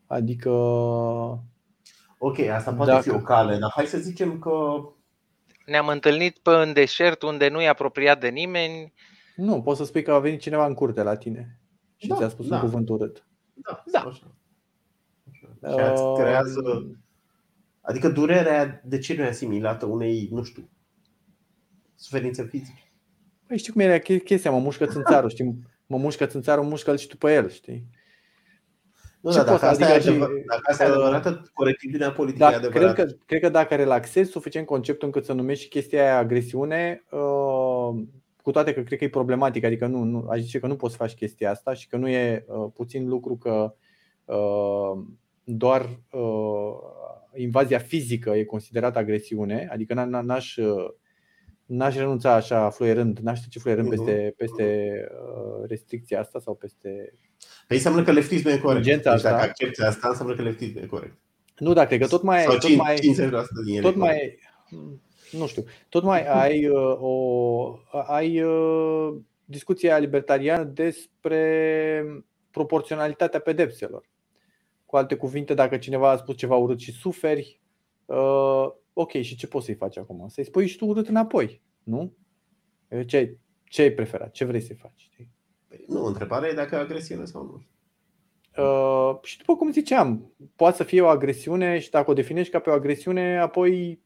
Adică 0.07 0.51
Ok, 2.21 2.39
asta 2.39 2.73
poate 2.73 2.91
Dacă- 2.91 3.03
fi 3.03 3.11
o 3.11 3.19
cale, 3.21 3.57
dar 3.59 3.71
hai 3.75 3.87
să 3.87 3.99
zicem 3.99 4.39
că... 4.39 4.51
Ne-am 5.69 5.89
întâlnit 5.89 6.39
pe 6.39 6.51
în 6.51 6.73
deșert 6.73 7.23
unde 7.23 7.49
nu 7.49 7.61
e 7.61 7.69
apropiat 7.69 8.21
de 8.21 8.29
nimeni. 8.29 8.93
nu, 9.37 9.63
poți 9.63 9.79
să 9.79 9.85
spui 9.85 10.03
că 10.03 10.13
a 10.13 10.19
venit 10.19 10.41
cineva 10.41 10.67
în 10.67 10.75
curte 10.75 11.03
la 11.03 11.17
tine 11.17 11.59
și 11.97 12.07
Da, 12.09 12.17
ți-a 12.17 12.29
spus 12.29 12.47
da. 12.49 12.55
un 12.57 12.61
cuvânt 12.63 12.89
urât. 12.89 13.27
Da, 13.55 13.83
Da. 13.93 13.99
Așa. 13.99 14.09
Așa. 14.09 15.75
Și 15.75 15.79
aia 15.79 15.93
îți 15.93 16.21
creează... 16.21 16.61
Uh, 16.61 16.97
Adică 17.81 18.09
durerea 18.09 18.81
de 18.85 18.99
ce 18.99 19.15
nu 19.15 19.23
e 19.23 19.27
asimilată 19.27 19.87
unei, 19.87 20.29
nu 20.33 20.43
știu, 20.43 20.69
suferințe 21.95 22.45
fizice. 22.47 22.83
Păi 23.47 23.59
știi 23.59 23.73
cum 23.73 23.81
era 23.81 23.99
che- 23.99 24.23
chestia, 24.25 24.51
mă 24.51 24.59
mușcă 24.59 24.87
țânțarul, 24.87 25.31
știi? 25.35 25.59
Mă 25.87 25.97
mușcă 25.97 26.27
țânțarul, 26.27 26.65
mușcă 26.65 26.97
și 26.97 27.07
tu 27.07 27.17
pe 27.17 27.35
el, 27.35 27.49
știi? 27.51 27.89
Nu, 29.21 29.31
Ce 29.31 29.37
dar 29.37 29.47
dacă 29.47 29.59
poți, 29.59 29.71
asta, 29.71 29.85
adică 29.85 29.99
e 29.99 30.01
și- 30.01 30.09
adevăr, 30.09 30.31
dacă 30.47 30.63
asta 30.71 30.85
e 30.85 30.87
uh, 30.87 30.93
adevărată, 30.93 31.43
corectitudinea 31.53 32.13
politică 32.13 32.45
e 32.45 32.51
Dar 32.51 32.59
cred 32.59 32.71
adevărată. 32.71 33.05
că, 33.05 33.13
cred 33.27 33.41
că 33.41 33.49
dacă 33.49 33.75
relaxezi 33.75 34.31
suficient 34.31 34.67
conceptul 34.67 35.07
încât 35.07 35.25
să 35.25 35.33
numești 35.33 35.63
și 35.63 35.69
chestia 35.69 36.03
aia 36.03 36.19
agresiune, 36.19 37.05
uh, 37.11 38.03
cu 38.43 38.51
toate 38.51 38.75
că 38.75 38.81
cred 38.83 38.99
că 38.99 39.05
e 39.05 39.09
problematic, 39.09 39.65
adică 39.65 39.87
nu, 39.87 40.03
nu, 40.03 40.27
aș 40.29 40.41
zice 40.41 40.59
că 40.59 40.67
nu 40.67 40.77
poți 40.77 40.93
să 40.93 40.99
faci 40.99 41.15
chestia 41.15 41.51
asta 41.51 41.75
și 41.75 41.89
că 41.89 41.97
nu 41.97 42.09
e 42.09 42.45
uh, 42.49 42.67
puțin 42.75 43.09
lucru 43.09 43.37
că 43.37 43.75
uh, 44.25 45.03
doar 45.45 45.89
uh, 46.11 46.73
invazia 47.35 47.79
fizică 47.79 48.31
e 48.31 48.45
considerată 48.45 48.99
agresiune, 48.99 49.69
adică 49.73 49.95
n- 49.95 50.07
n- 50.07 50.25
n-aș, 50.25 50.57
uh, 50.57 50.91
n-aș 51.67 51.97
renunța 51.97 52.33
așa 52.35 52.71
fluierând, 52.71 53.19
n-aș 53.19 53.39
trece 53.41 53.59
fluierând 53.59 53.89
Mhm. 53.89 53.97
peste, 54.05 54.35
peste 54.37 54.91
uh, 55.13 55.65
restricția 55.69 56.21
asta 56.21 56.39
sau 56.39 56.55
peste 56.55 57.15
Păi 57.69 57.77
înseamnă 57.77 58.03
că 58.03 58.13
leftismul 58.13 58.53
e 58.53 58.59
corect. 58.59 58.85
Urgența 58.85 59.13
Deci 59.13 59.23
dacă 59.23 59.35
asta- 59.35 59.49
accepti 59.49 59.83
asta, 59.83 60.09
înseamnă 60.09 60.35
că 60.35 60.43
leftismul 60.43 60.83
e 60.83 60.87
corect. 60.87 61.17
Nu, 61.59 61.73
dar 61.73 61.87
cred 61.87 62.01
că 62.01 62.07
tot 62.07 62.23
mai, 62.23 62.43
Sau 62.43 62.57
tot 62.59 62.77
mai 62.77 62.95
50% 62.95 62.99
din 63.65 63.75
ele 63.75 63.83
tot 63.83 63.95
e 63.95 63.99
corect. 63.99 63.99
mai 63.99 64.39
nu 65.33 65.47
știu, 65.47 65.65
tot 65.89 66.03
mai 66.03 66.27
ai 66.27 66.67
uh, 66.69 66.97
o 67.01 67.79
ai 67.91 68.43
uh, 68.43 69.17
discuția 69.45 69.99
libertariană 69.99 70.65
despre 70.65 72.05
proporționalitatea 72.51 73.41
pedepselor. 73.41 74.09
Cu 74.87 74.97
alte 74.97 75.15
cuvinte, 75.17 75.55
dacă 75.55 75.77
cineva 75.77 76.11
a 76.11 76.17
spus 76.17 76.37
ceva 76.37 76.57
urât 76.57 76.79
și 76.81 76.93
suferi, 76.93 77.61
uh, 78.05 78.67
ok, 78.93 79.13
și 79.13 79.37
ce 79.37 79.47
poți 79.47 79.65
să-i 79.65 79.75
faci 79.75 79.97
acum? 79.99 80.29
Să-i 80.29 80.45
spui 80.45 80.67
și 80.67 80.77
tu 80.77 80.87
urât 80.87 81.09
înapoi, 81.09 81.63
nu? 81.83 82.13
Ce, 83.07 83.37
ce 83.65 83.83
ai 83.83 83.91
preferat? 83.91 84.31
Ce 84.31 84.45
vrei 84.45 84.61
să-i 84.61 84.77
faci? 84.77 85.09
Știi? 85.13 85.31
Păi 85.89 85.97
Nu, 85.97 86.05
întrebarea 86.05 86.49
e 86.49 86.55
dacă 86.55 86.75
e 86.75 86.79
agresiune 86.79 87.25
sau 87.25 87.43
nu. 87.43 87.63
Uh, 88.63 89.19
și 89.23 89.39
după 89.39 89.57
cum 89.57 89.73
ziceam, 89.73 90.33
poate 90.57 90.77
să 90.77 90.83
fie 90.83 91.01
o 91.01 91.09
agresiune 91.09 91.79
și 91.79 91.91
dacă 91.91 92.11
o 92.11 92.15
definești 92.15 92.53
ca 92.53 92.59
pe 92.59 92.71
o 92.71 92.73
agresiune, 92.73 93.39
apoi 93.39 94.01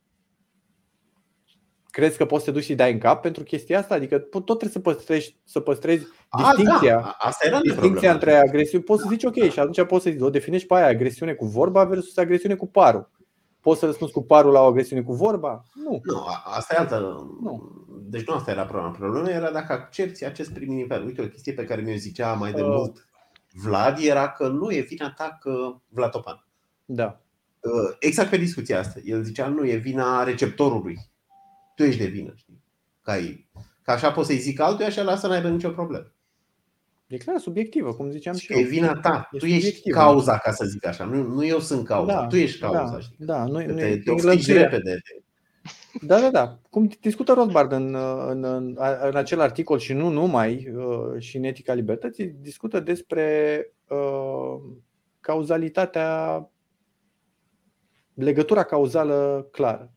crezi 1.90 2.16
că 2.16 2.26
poți 2.26 2.44
să 2.44 2.50
te 2.50 2.56
duci 2.56 2.64
și 2.64 2.74
dai 2.74 2.92
în 2.92 2.98
cap 2.98 3.22
pentru 3.22 3.42
chestia 3.42 3.78
asta? 3.78 3.94
Adică 3.94 4.18
tot 4.18 4.44
trebuie 4.44 4.70
să 4.70 4.78
păstrezi, 4.78 5.36
să 5.44 5.60
păstrezi 5.60 6.06
A, 6.28 6.54
distinția, 6.54 7.00
da, 7.00 7.16
asta 7.18 7.46
era 7.46 7.60
distinția 7.60 8.12
între 8.12 8.34
agresiune. 8.34 8.84
Poți 8.84 9.02
să 9.02 9.08
zici 9.10 9.24
ok 9.24 9.50
și 9.50 9.58
atunci 9.58 9.82
poți 9.82 10.04
să 10.04 10.24
o 10.24 10.30
definești 10.30 10.66
pe 10.66 10.74
aia 10.74 10.86
agresiune 10.86 11.32
cu 11.32 11.46
vorba 11.46 11.84
versus 11.84 12.16
agresiune 12.16 12.54
cu 12.54 12.66
parul. 12.66 13.10
Poți 13.62 13.78
să 13.80 13.86
răspunzi 13.86 14.12
cu 14.12 14.22
parul 14.22 14.52
la 14.52 14.60
o 14.60 14.66
agresiune 14.66 15.02
cu 15.02 15.12
vorba? 15.14 15.64
Nu. 15.74 16.00
Nu, 16.04 16.16
a- 16.26 16.42
asta 16.56 16.74
e 16.74 16.78
altă. 16.78 16.98
Nu. 17.40 17.70
Deci 18.02 18.26
nu 18.26 18.34
asta 18.34 18.50
era 18.50 18.64
problema. 18.64 18.90
Problema 18.90 19.28
era 19.28 19.50
dacă 19.50 19.72
accepti 19.72 20.24
acest 20.24 20.50
prim 20.52 20.72
nivel. 20.72 21.04
Uite, 21.04 21.22
o 21.22 21.26
chestie 21.28 21.52
pe 21.52 21.64
care 21.64 21.80
mi-o 21.80 21.96
zicea 21.96 22.32
mai 22.32 22.52
de 22.52 22.62
Uh. 22.62 22.68
mult 22.68 23.06
Vlad 23.62 23.98
era 24.00 24.28
că 24.30 24.48
nu 24.48 24.70
e 24.72 24.80
vina 24.80 25.10
ta 25.16 25.38
că 25.40 25.74
Vlad 25.88 26.10
Topan. 26.10 26.44
Da. 26.84 27.20
Uh, 27.60 27.96
Exact 27.98 28.30
pe 28.30 28.36
discuția 28.36 28.78
asta. 28.78 29.00
El 29.04 29.22
zicea 29.22 29.48
nu 29.48 29.66
e 29.68 29.76
vina 29.76 30.22
receptorului. 30.24 30.98
Tu 31.76 31.82
ești 31.82 32.00
de 32.00 32.06
vină. 32.06 32.32
Știi? 32.36 32.62
Ca, 33.02 33.16
ei. 33.18 33.48
Ca 33.82 33.92
așa 33.92 34.12
poți 34.12 34.26
să-i 34.26 34.36
zic 34.38 34.60
altuia 34.60 34.88
și 34.90 35.00
ăla 35.00 35.16
să 35.16 35.26
n-aibă 35.26 35.48
nicio 35.48 35.70
problemă. 35.70 36.12
E 37.12 37.16
clar 37.16 37.38
subiectivă, 37.38 37.94
cum 37.94 38.10
ziceam 38.10 38.34
și 38.34 38.46
Că 38.46 38.52
e 38.52 38.60
eu. 38.60 38.66
vina 38.68 38.92
ta. 38.94 39.28
E 39.32 39.38
Tu 39.38 39.44
ești 39.46 39.58
subiectivă. 39.64 39.96
cauza, 39.98 40.38
ca 40.38 40.50
să 40.52 40.64
zic 40.64 40.86
așa. 40.86 41.04
Nu, 41.04 41.22
nu 41.22 41.44
eu 41.46 41.58
sunt 41.58 41.86
cauza. 41.86 42.12
Da, 42.12 42.26
tu 42.26 42.36
ești 42.36 42.60
cauza. 42.60 42.90
Da, 42.90 43.00
știi? 43.00 43.24
da, 43.24 43.44
nu, 43.44 43.58
Că 43.58 43.64
nu 43.66 43.74
te, 43.74 43.86
e, 43.86 43.96
te 43.98 44.10
e 44.10 44.12
oftici 44.12 44.24
lănțuirea. 44.24 44.62
repede. 44.68 45.02
Da, 46.00 46.20
da, 46.20 46.30
da. 46.30 46.58
Cum 46.70 46.90
discută 47.00 47.32
Rothbard 47.32 47.72
în, 47.72 47.94
în, 48.28 48.44
în, 48.44 48.76
în 49.02 49.16
acel 49.16 49.40
articol 49.40 49.78
și 49.78 49.92
nu 49.92 50.08
numai, 50.08 50.72
uh, 50.74 51.18
și 51.20 51.36
în 51.36 51.42
Etica 51.44 51.72
Libertății, 51.74 52.26
discută 52.40 52.80
despre 52.80 53.66
uh, 53.88 54.60
cauzalitatea, 55.20 56.50
legătura 58.14 58.62
cauzală 58.62 59.48
clară. 59.50 59.92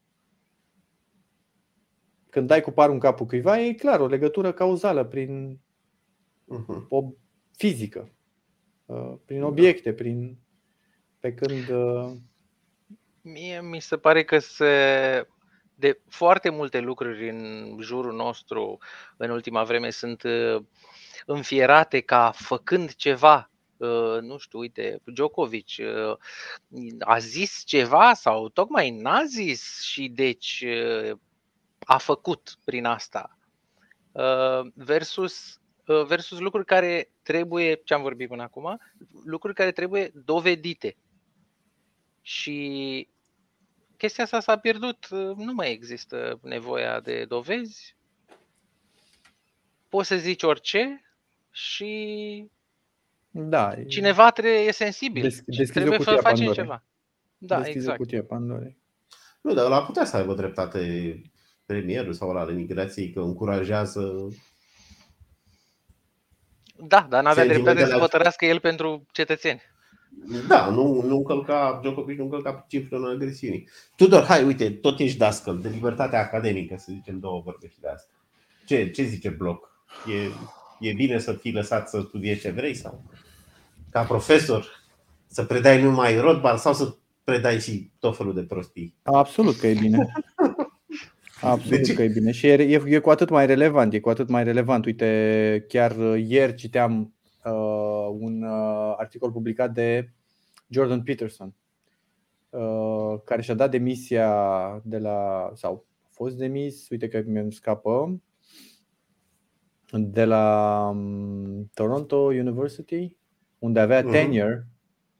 Când 2.29 2.47
dai 2.47 2.61
cu 2.61 2.71
parul 2.71 2.93
în 2.93 2.99
capul 2.99 3.25
cuiva, 3.25 3.59
e 3.59 3.73
clar, 3.73 3.99
o 3.99 4.07
legătură 4.07 4.51
cauzală 4.51 5.03
prin 5.03 5.59
Mhm. 6.45 6.85
o 6.89 7.13
fizică, 7.57 8.11
uh, 8.85 9.13
prin 9.25 9.43
obiecte, 9.43 9.93
prin 9.93 10.37
pe 11.19 11.33
când 11.33 11.69
uh, 11.69 12.11
Mie 13.21 13.61
mi 13.61 13.79
se 13.79 13.97
pare 13.97 14.23
că 14.23 14.39
se 14.39 15.27
de 15.75 16.01
foarte 16.07 16.49
multe 16.49 16.79
lucruri 16.79 17.29
în 17.29 17.77
jurul 17.81 18.13
nostru 18.13 18.77
în 19.17 19.29
ultima 19.29 19.63
vreme 19.63 19.89
sunt 19.89 20.23
uh, 20.23 20.63
înfierate 21.25 21.99
ca 21.99 22.31
făcând 22.31 22.93
ceva 22.93 23.51
uh, 23.77 24.17
nu 24.21 24.37
știu, 24.37 24.59
uite, 24.59 25.01
Djokovic 25.05 25.67
uh, 25.79 26.17
a 26.99 27.17
zis 27.17 27.63
ceva 27.65 28.13
sau 28.13 28.49
tocmai 28.49 28.89
n-a 28.89 29.23
zis 29.25 29.81
și 29.81 30.07
deci 30.07 30.65
a 31.79 31.97
făcut 31.97 32.55
prin 32.63 32.85
asta. 32.85 33.37
Versus, 34.73 35.59
versus 35.85 36.39
lucruri 36.39 36.65
care 36.65 37.09
trebuie, 37.23 37.81
ce 37.83 37.93
am 37.93 38.01
vorbit 38.01 38.27
până 38.27 38.43
acum, 38.43 38.79
lucruri 39.25 39.53
care 39.53 39.71
trebuie 39.71 40.11
dovedite. 40.13 40.95
Și 42.21 43.07
chestia 43.97 44.23
asta 44.23 44.39
s-a 44.39 44.57
pierdut, 44.57 45.07
nu 45.35 45.53
mai 45.53 45.71
există 45.71 46.39
nevoia 46.43 46.99
de 46.99 47.25
dovezi. 47.25 47.95
Poți 49.89 50.07
să 50.07 50.15
zici 50.17 50.43
orice 50.43 51.01
și 51.51 52.49
da, 53.37 53.73
cineva 53.87 54.31
trebuie, 54.31 54.59
e 54.59 54.71
sensibil. 54.71 55.21
Des, 55.21 55.69
trebuie 55.69 55.99
să 55.99 56.03
face 56.11 56.21
Pandorei. 56.21 56.53
ceva. 56.53 56.83
Da, 57.37 57.57
deschizi 57.57 57.77
exact. 57.77 57.97
cutia 57.97 58.23
Pandorei. 58.23 58.77
Nu, 59.41 59.53
dar 59.53 59.69
la 59.69 59.83
putea 59.83 60.05
să 60.05 60.17
aibă 60.17 60.33
dreptate 60.33 61.21
premierul 61.65 62.13
sau 62.13 62.31
la 62.31 62.51
imigrației 62.51 63.11
că 63.11 63.19
încurajează 63.19 64.27
da, 66.75 67.05
dar 67.09 67.23
n-avea 67.23 67.45
dreptate 67.45 67.85
să 67.85 67.97
hotărească 67.97 68.45
el 68.45 68.59
pentru 68.59 69.05
cetățeni. 69.11 69.61
Da, 70.47 70.69
nu, 70.69 71.01
nu 71.01 71.15
încălca, 71.15 71.79
Djokovic 71.81 72.17
nu 72.17 72.23
încălca 72.23 72.53
principiul 72.53 73.09
agresiunii. 73.09 73.67
Tudor, 73.95 74.23
hai, 74.23 74.43
uite, 74.43 74.69
tot 74.71 74.99
ești 74.99 75.17
dascăl 75.17 75.59
de 75.59 75.69
libertatea 75.69 76.19
academică, 76.19 76.75
să 76.77 76.91
zicem 76.91 77.19
două 77.19 77.41
vorbe 77.45 77.67
și 77.67 77.79
de 77.79 77.87
asta. 77.87 78.09
Ce, 78.65 78.89
ce 78.89 79.03
zice 79.03 79.29
Bloc? 79.29 79.71
E, 80.79 80.89
e 80.89 80.93
bine 80.93 81.19
să 81.19 81.33
fii 81.33 81.53
lăsat 81.53 81.89
să 81.89 82.03
studiezi 82.07 82.41
ce 82.41 82.51
vrei 82.51 82.75
sau 82.75 83.03
ca 83.89 84.03
profesor 84.03 84.83
să 85.27 85.43
predai 85.43 85.81
numai 85.81 86.19
Rothbard 86.19 86.59
sau 86.59 86.73
să 86.73 86.95
predai 87.23 87.59
și 87.59 87.91
tot 87.99 88.17
felul 88.17 88.33
de 88.33 88.43
prostii? 88.43 88.95
Absolut 89.03 89.55
că 89.55 89.67
e 89.67 89.73
bine. 89.73 90.07
Absolut 91.41 91.87
că 91.95 92.03
e 92.03 92.07
bine 92.07 92.31
și 92.31 92.47
e, 92.47 92.53
e, 92.53 92.83
e 92.85 92.99
cu 92.99 93.09
atât 93.09 93.29
mai 93.29 93.45
relevant, 93.45 93.93
e 93.93 93.99
cu 93.99 94.09
atât 94.09 94.29
mai 94.29 94.43
relevant. 94.43 94.85
Uite, 94.85 95.65
chiar 95.67 95.95
ieri 96.17 96.55
citeam 96.55 97.13
uh, 97.45 98.07
un 98.19 98.43
uh, 98.43 98.93
articol 98.97 99.31
publicat 99.31 99.73
de 99.73 100.09
Jordan 100.67 101.03
Peterson, 101.03 101.53
uh, 102.49 103.19
care 103.25 103.41
și-a 103.41 103.53
dat 103.53 103.71
demisia 103.71 104.81
de 104.83 104.97
la, 104.97 105.51
sau 105.53 105.85
a 106.03 106.07
fost 106.11 106.37
demis, 106.37 106.89
uite 106.89 107.07
că 107.07 107.23
mi-mi 107.25 107.51
scapă, 107.51 108.21
de 109.91 110.25
la 110.25 110.87
um, 110.93 111.69
Toronto 111.73 112.17
University, 112.17 113.17
unde 113.59 113.79
avea 113.79 114.01
uh-huh. 114.01 114.11
tenure, 114.11 114.67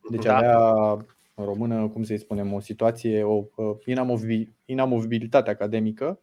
deci 0.09 0.23
da. 0.23 0.37
avea 0.37 1.05
în 1.35 1.45
română, 1.45 1.87
cum 1.87 2.03
să-i 2.03 2.17
spunem, 2.17 2.53
o 2.53 2.59
situație, 2.59 3.23
o 3.23 3.43
inamovibilitate 4.65 5.49
academică. 5.49 6.19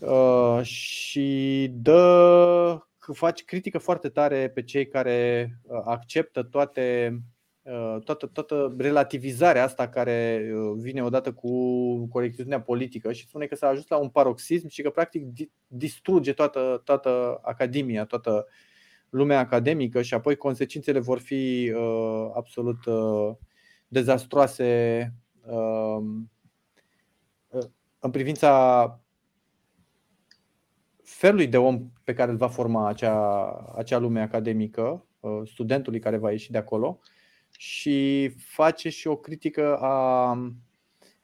Uh, 0.00 0.60
și 0.62 1.68
dă, 1.74 2.78
faci 2.98 3.44
critică 3.44 3.78
foarte 3.78 4.08
tare 4.08 4.48
pe 4.48 4.62
cei 4.62 4.88
care 4.88 5.48
uh, 5.62 5.80
acceptă 5.84 6.42
toate 6.42 7.18
uh, 7.62 7.96
toată, 8.04 8.26
toată 8.26 8.74
relativizarea 8.78 9.64
asta 9.64 9.88
care 9.88 10.50
vine 10.76 11.02
odată 11.02 11.32
cu 11.32 12.06
corectitudinea 12.06 12.60
politică 12.60 13.12
și 13.12 13.26
spune 13.26 13.46
că 13.46 13.54
s-a 13.54 13.66
ajuns 13.66 13.88
la 13.88 13.96
un 13.96 14.08
paroxism 14.08 14.68
și 14.68 14.82
că 14.82 14.90
practic 14.90 15.24
distruge 15.66 16.32
toată, 16.32 16.82
toată 16.84 17.40
academia, 17.42 18.04
toată 18.04 18.46
lumea 19.08 19.38
academică 19.38 20.02
și 20.02 20.14
apoi 20.14 20.36
consecințele 20.36 20.98
vor 20.98 21.18
fi 21.18 21.72
uh, 21.76 22.30
absolut 22.34 22.84
uh, 22.84 23.34
dezastroase 23.92 25.12
um, 25.46 26.30
uh, 27.48 27.64
în 27.98 28.10
privința 28.10 29.00
felului 31.02 31.46
de 31.46 31.58
om 31.58 31.90
pe 32.04 32.14
care 32.14 32.30
îl 32.30 32.36
va 32.36 32.48
forma 32.48 32.88
acea, 32.88 33.50
acea 33.76 33.98
lume 33.98 34.20
academică, 34.20 35.06
uh, 35.20 35.40
studentului 35.44 35.98
care 35.98 36.16
va 36.16 36.30
ieși 36.30 36.50
de 36.50 36.58
acolo 36.58 37.00
și 37.50 38.28
face 38.28 38.88
și 38.88 39.06
o 39.06 39.16
critică 39.16 39.76
a 39.76 40.32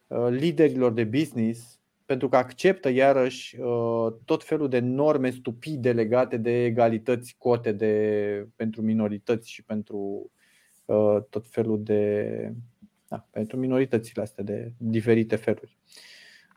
uh, 0.07 0.27
liderilor 0.31 0.93
de 0.93 1.05
business 1.05 1.81
pentru 2.05 2.29
că 2.29 2.37
acceptă 2.37 2.89
iarăși 2.89 3.57
tot 4.25 4.45
felul 4.45 4.69
de 4.69 4.79
norme 4.79 5.31
stupide 5.31 5.93
legate 5.93 6.37
de 6.37 6.65
egalități, 6.65 7.35
cote 7.39 7.73
de, 7.73 8.49
pentru 8.57 8.83
minorități 8.83 9.51
și 9.51 9.63
pentru 9.63 9.97
Uh, 9.99 10.38
tot 11.31 11.47
felul 11.49 11.83
de. 11.83 12.53
Da, 13.09 13.27
pentru 13.31 13.57
minoritățile 13.57 14.23
astea 14.23 14.45
de 14.45 14.73
diferite 14.77 15.37
feluri. 15.37 15.79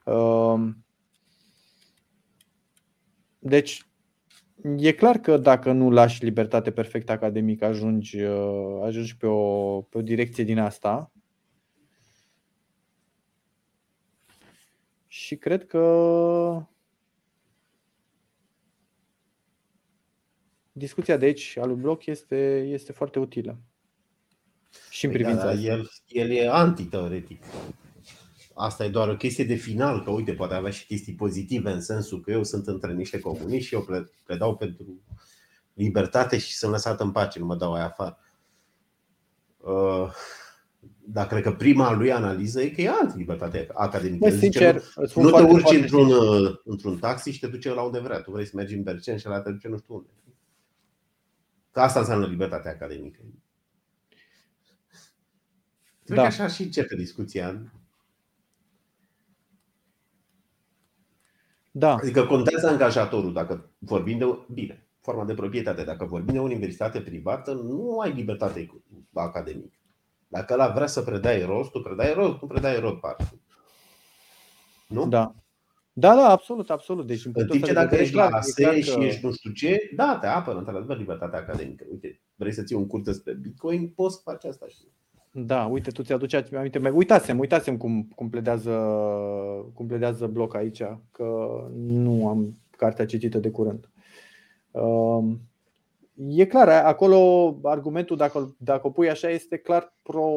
Um, 0.05 0.85
deci, 3.39 3.85
e 4.77 4.91
clar 4.91 5.17
că 5.19 5.37
dacă 5.37 5.71
nu 5.71 5.89
lași 5.89 6.23
libertate 6.23 6.71
perfectă 6.71 7.11
academică, 7.11 7.65
ajungi, 7.65 8.21
uh, 8.21 8.81
ajungi 8.83 9.17
pe, 9.17 9.25
o, 9.25 9.81
pe 9.81 9.97
o 9.97 10.01
direcție 10.01 10.43
din 10.43 10.59
asta. 10.59 11.11
Și 15.07 15.35
cred 15.35 15.65
că 15.65 16.65
discuția 20.71 21.17
de 21.17 21.25
aici 21.25 21.57
a 21.57 21.65
lui 21.65 21.75
Bloc 21.75 22.05
este, 22.05 22.59
este 22.59 22.91
foarte 22.91 23.19
utilă. 23.19 23.59
Și 25.01 25.07
în 25.07 25.13
păi 25.13 25.21
da, 25.21 25.27
privința 25.27 25.53
da, 25.53 25.61
el, 25.61 25.89
el 26.07 26.29
e 26.29 26.49
antiteoretic. 26.49 27.43
Asta 28.53 28.85
e 28.85 28.89
doar 28.89 29.09
o 29.09 29.15
chestie 29.15 29.43
de 29.43 29.55
final, 29.55 30.03
că 30.03 30.09
uite, 30.09 30.33
poate 30.33 30.53
avea 30.53 30.71
și 30.71 30.85
chestii 30.85 31.13
pozitive 31.13 31.71
în 31.71 31.81
sensul 31.81 32.21
că 32.21 32.31
eu 32.31 32.43
sunt 32.43 32.67
între 32.67 32.93
niște 32.93 33.19
comuniști 33.19 33.67
și 33.67 33.73
eu 33.73 33.87
predau 34.25 34.55
pentru 34.55 35.01
libertate 35.73 36.37
și 36.37 36.55
sunt 36.55 36.71
lăsat 36.71 36.99
în 36.99 37.11
pace, 37.11 37.39
nu 37.39 37.45
mă 37.45 37.55
dau 37.55 37.73
aia 37.73 37.85
afară. 37.85 38.17
Uh, 39.57 40.13
dar 40.99 41.27
cred 41.27 41.43
că 41.43 41.51
prima 41.51 41.93
lui 41.93 42.11
analiză 42.11 42.61
e 42.61 42.69
că 42.69 42.81
e 42.81 42.89
anti-libertate 43.01 43.67
academică. 43.73 44.29
Bă, 44.29 44.35
sincer, 44.35 44.83
nu, 45.15 45.21
nu 45.21 45.29
te 45.29 45.41
urci 45.41 45.73
într-un, 45.73 46.11
uh, 46.11 46.59
într-un 46.63 46.97
taxi 46.97 47.31
și 47.31 47.39
te 47.39 47.47
duce 47.47 47.73
la 47.73 47.81
unde 47.81 47.99
vrea. 47.99 48.21
Tu 48.21 48.31
vrei 48.31 48.45
să 48.45 48.51
mergi 48.55 48.75
în 48.75 48.83
Bercen 48.83 49.17
și 49.17 49.27
la 49.27 49.41
te 49.41 49.51
duce 49.51 49.67
nu 49.67 49.77
știu 49.77 49.93
unde. 49.95 50.09
Că 51.71 51.79
asta 51.79 51.99
înseamnă 51.99 52.25
libertatea 52.25 52.71
academică. 52.71 53.19
Cred 56.05 56.17
da. 56.17 56.21
că 56.21 56.27
așa 56.27 56.47
și 56.47 56.61
începe 56.61 56.95
discuția. 56.95 57.71
Da. 61.71 61.93
Adică 61.93 62.25
contează 62.25 62.67
angajatorul 62.67 63.33
dacă 63.33 63.69
vorbim 63.77 64.17
de 64.17 64.25
bine, 64.53 64.87
forma 65.01 65.25
de 65.25 65.33
proprietate. 65.33 65.83
Dacă 65.83 66.05
vorbim 66.05 66.33
de 66.33 66.39
o 66.39 66.43
universitate 66.43 67.01
privată, 67.01 67.53
nu 67.53 67.99
ai 67.99 68.11
libertate 68.11 68.71
academică. 69.13 69.75
Dacă 70.27 70.53
ăla 70.53 70.67
vrea 70.67 70.87
să 70.87 71.01
predai 71.01 71.45
rost, 71.45 71.71
tu 71.71 71.81
predai 71.81 72.13
rost, 72.13 72.41
nu 72.41 72.47
predai 72.47 72.79
rost 72.79 72.99
parte. 72.99 73.39
Nu? 74.87 75.07
Da. 75.07 75.35
Da, 75.93 76.15
da, 76.15 76.29
absolut, 76.29 76.69
absolut. 76.69 77.07
Deci, 77.07 77.25
în 77.25 77.47
timp 77.47 77.65
ce 77.65 77.73
dacă 77.73 77.95
ești 77.95 78.15
la 78.15 78.27
ASE 78.27 78.81
și 78.81 78.99
ești 78.99 79.25
nu 79.25 79.31
știu 79.31 79.51
ce, 79.51 79.91
da, 79.95 80.17
te 80.21 80.27
apără 80.27 80.57
într-adevăr 80.57 80.97
libertatea 80.97 81.39
academică. 81.39 81.85
Uite, 81.91 82.21
vrei 82.35 82.53
să 82.53 82.63
ții 82.63 82.75
un 82.75 82.87
curs 82.87 83.03
despre 83.03 83.33
Bitcoin, 83.33 83.89
poți 83.89 84.15
să 84.15 84.21
faci 84.23 84.43
asta. 84.43 84.65
Știi? 84.67 84.91
Da, 85.33 85.65
uite, 85.65 85.91
tu 85.91 86.03
ți-aduce 86.03 86.45
aminte. 86.55 86.89
Uitasem, 86.89 87.39
uitasem 87.39 87.77
cum, 87.77 88.07
cum, 88.15 88.29
pledează, 88.29 88.71
cum 89.73 89.87
pledează 89.87 90.27
bloc 90.27 90.55
aici, 90.55 90.83
că 91.11 91.61
nu 91.75 92.27
am 92.27 92.57
cartea 92.69 93.05
citită 93.05 93.39
de 93.39 93.51
curând. 93.51 93.89
Um, 94.71 95.41
e 96.15 96.45
clar, 96.45 96.67
acolo 96.69 97.59
argumentul, 97.63 98.17
dacă, 98.17 98.55
dacă 98.57 98.87
o 98.87 98.89
pui 98.89 99.09
așa, 99.09 99.29
este 99.29 99.57
clar 99.57 99.95
pro, 100.01 100.29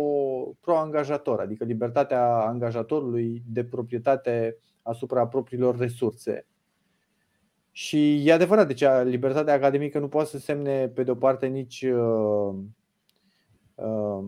pro-angajator, 0.61 1.41
adică 1.41 1.65
libertatea 1.65 2.47
angajatorului 2.47 3.43
de 3.47 3.65
proprietate 3.65 4.57
asupra 4.83 5.27
propriilor 5.27 5.79
resurse. 5.79 6.47
Și 7.71 8.29
e 8.29 8.33
adevărat, 8.33 8.66
deci 8.66 8.85
libertatea 9.05 9.55
academică 9.55 9.99
nu 9.99 10.09
poate 10.09 10.29
să 10.29 10.39
semne, 10.39 10.89
pe 10.89 11.03
de-o 11.03 11.15
parte, 11.15 11.47
nici 11.47 11.83
uh, 11.83 12.55
uh, 13.75 14.25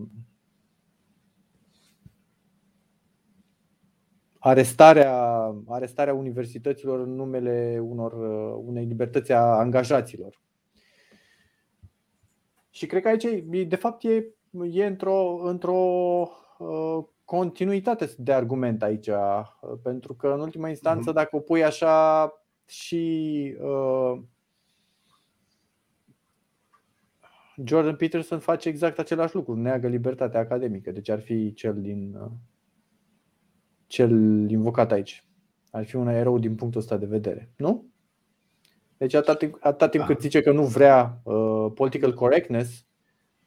arestarea, 4.47 5.55
arestarea 5.67 6.13
universităților 6.13 6.99
în 6.99 7.15
numele 7.15 7.79
unor, 7.81 8.13
unei 8.65 8.85
libertăți 8.85 9.31
a 9.31 9.41
angajaților. 9.41 10.39
Și 12.69 12.85
cred 12.85 13.01
că 13.01 13.07
aici, 13.07 13.43
de 13.67 13.75
fapt, 13.75 14.03
e, 14.03 14.25
e 14.71 14.85
într-o, 14.85 15.39
într-o 15.43 15.75
uh, 16.57 17.03
continuitate 17.25 18.09
de 18.17 18.33
argument 18.33 18.83
aici, 18.83 19.07
uh, 19.07 19.41
pentru 19.83 20.13
că, 20.13 20.27
în 20.27 20.39
ultima 20.39 20.69
instanță, 20.69 21.09
mhm. 21.09 21.13
dacă 21.13 21.35
o 21.35 21.39
pui 21.39 21.63
așa 21.63 22.33
și 22.65 23.55
uh, 23.59 24.19
Jordan 27.63 27.95
Peterson 27.95 28.39
face 28.39 28.69
exact 28.69 28.99
același 28.99 29.35
lucru, 29.35 29.55
neagă 29.55 29.87
libertatea 29.87 30.39
academică, 30.39 30.91
deci 30.91 31.09
ar 31.09 31.19
fi 31.19 31.53
cel 31.53 31.81
din 31.81 32.15
uh, 32.21 32.31
cel 33.87 34.11
invocat 34.49 34.91
aici. 34.91 35.25
Ar 35.71 35.85
fi 35.85 35.95
un 35.95 36.07
erou 36.07 36.39
din 36.39 36.55
punctul 36.55 36.81
ăsta 36.81 36.97
de 36.97 37.05
vedere, 37.05 37.49
nu? 37.57 37.85
Deci 38.97 39.13
atât 39.13 39.37
timp, 39.37 39.57
atât 39.59 39.91
timp 39.91 40.05
cât 40.05 40.15
Da. 40.15 40.21
zice 40.21 40.41
că 40.41 40.51
nu 40.51 40.63
vrea 40.63 41.19
uh, 41.23 41.71
political 41.73 42.13
correctness, 42.13 42.85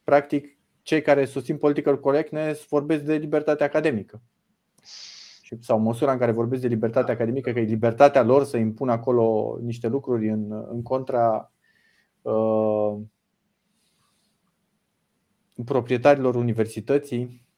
practic 0.05 0.59
cei 0.83 1.03
care 1.03 1.25
susțin 1.25 1.57
political 1.57 2.01
correctness 2.01 2.67
vorbesc 2.69 3.03
de 3.03 3.15
libertate 3.15 3.65
academică. 3.65 4.23
Și, 5.43 5.57
sau 5.61 5.79
măsura 5.79 6.13
în 6.13 6.19
care 6.19 6.33
vorbesc 6.33 6.63
de 6.63 6.69
libertate 6.69 7.13
academică, 7.13 7.53
că 7.53 7.59
e 7.59 7.63
libertatea 7.63 8.23
lor 8.23 8.45
să 8.45 8.57
impună 8.57 8.93
acolo 8.93 9.59
niște 9.63 9.89
lucruri 9.89 10.29
în, 10.29 10.67
în 10.71 10.83
contra 10.83 11.53
uh, 12.23 12.97
proprietarilor 15.65 16.35
universității. 16.35 17.49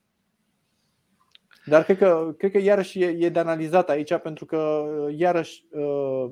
Dar 1.65 1.85
cred 1.85 1.99
că, 1.99 2.35
cred 2.39 2.51
că 2.51 2.59
iarăși 2.59 3.03
e, 3.03 3.07
e 3.07 3.29
de 3.29 3.39
analizat 3.39 3.89
aici, 3.91 4.15
pentru 4.15 4.45
că, 4.47 4.87
iarăși, 5.11 5.65
uh, 5.71 6.31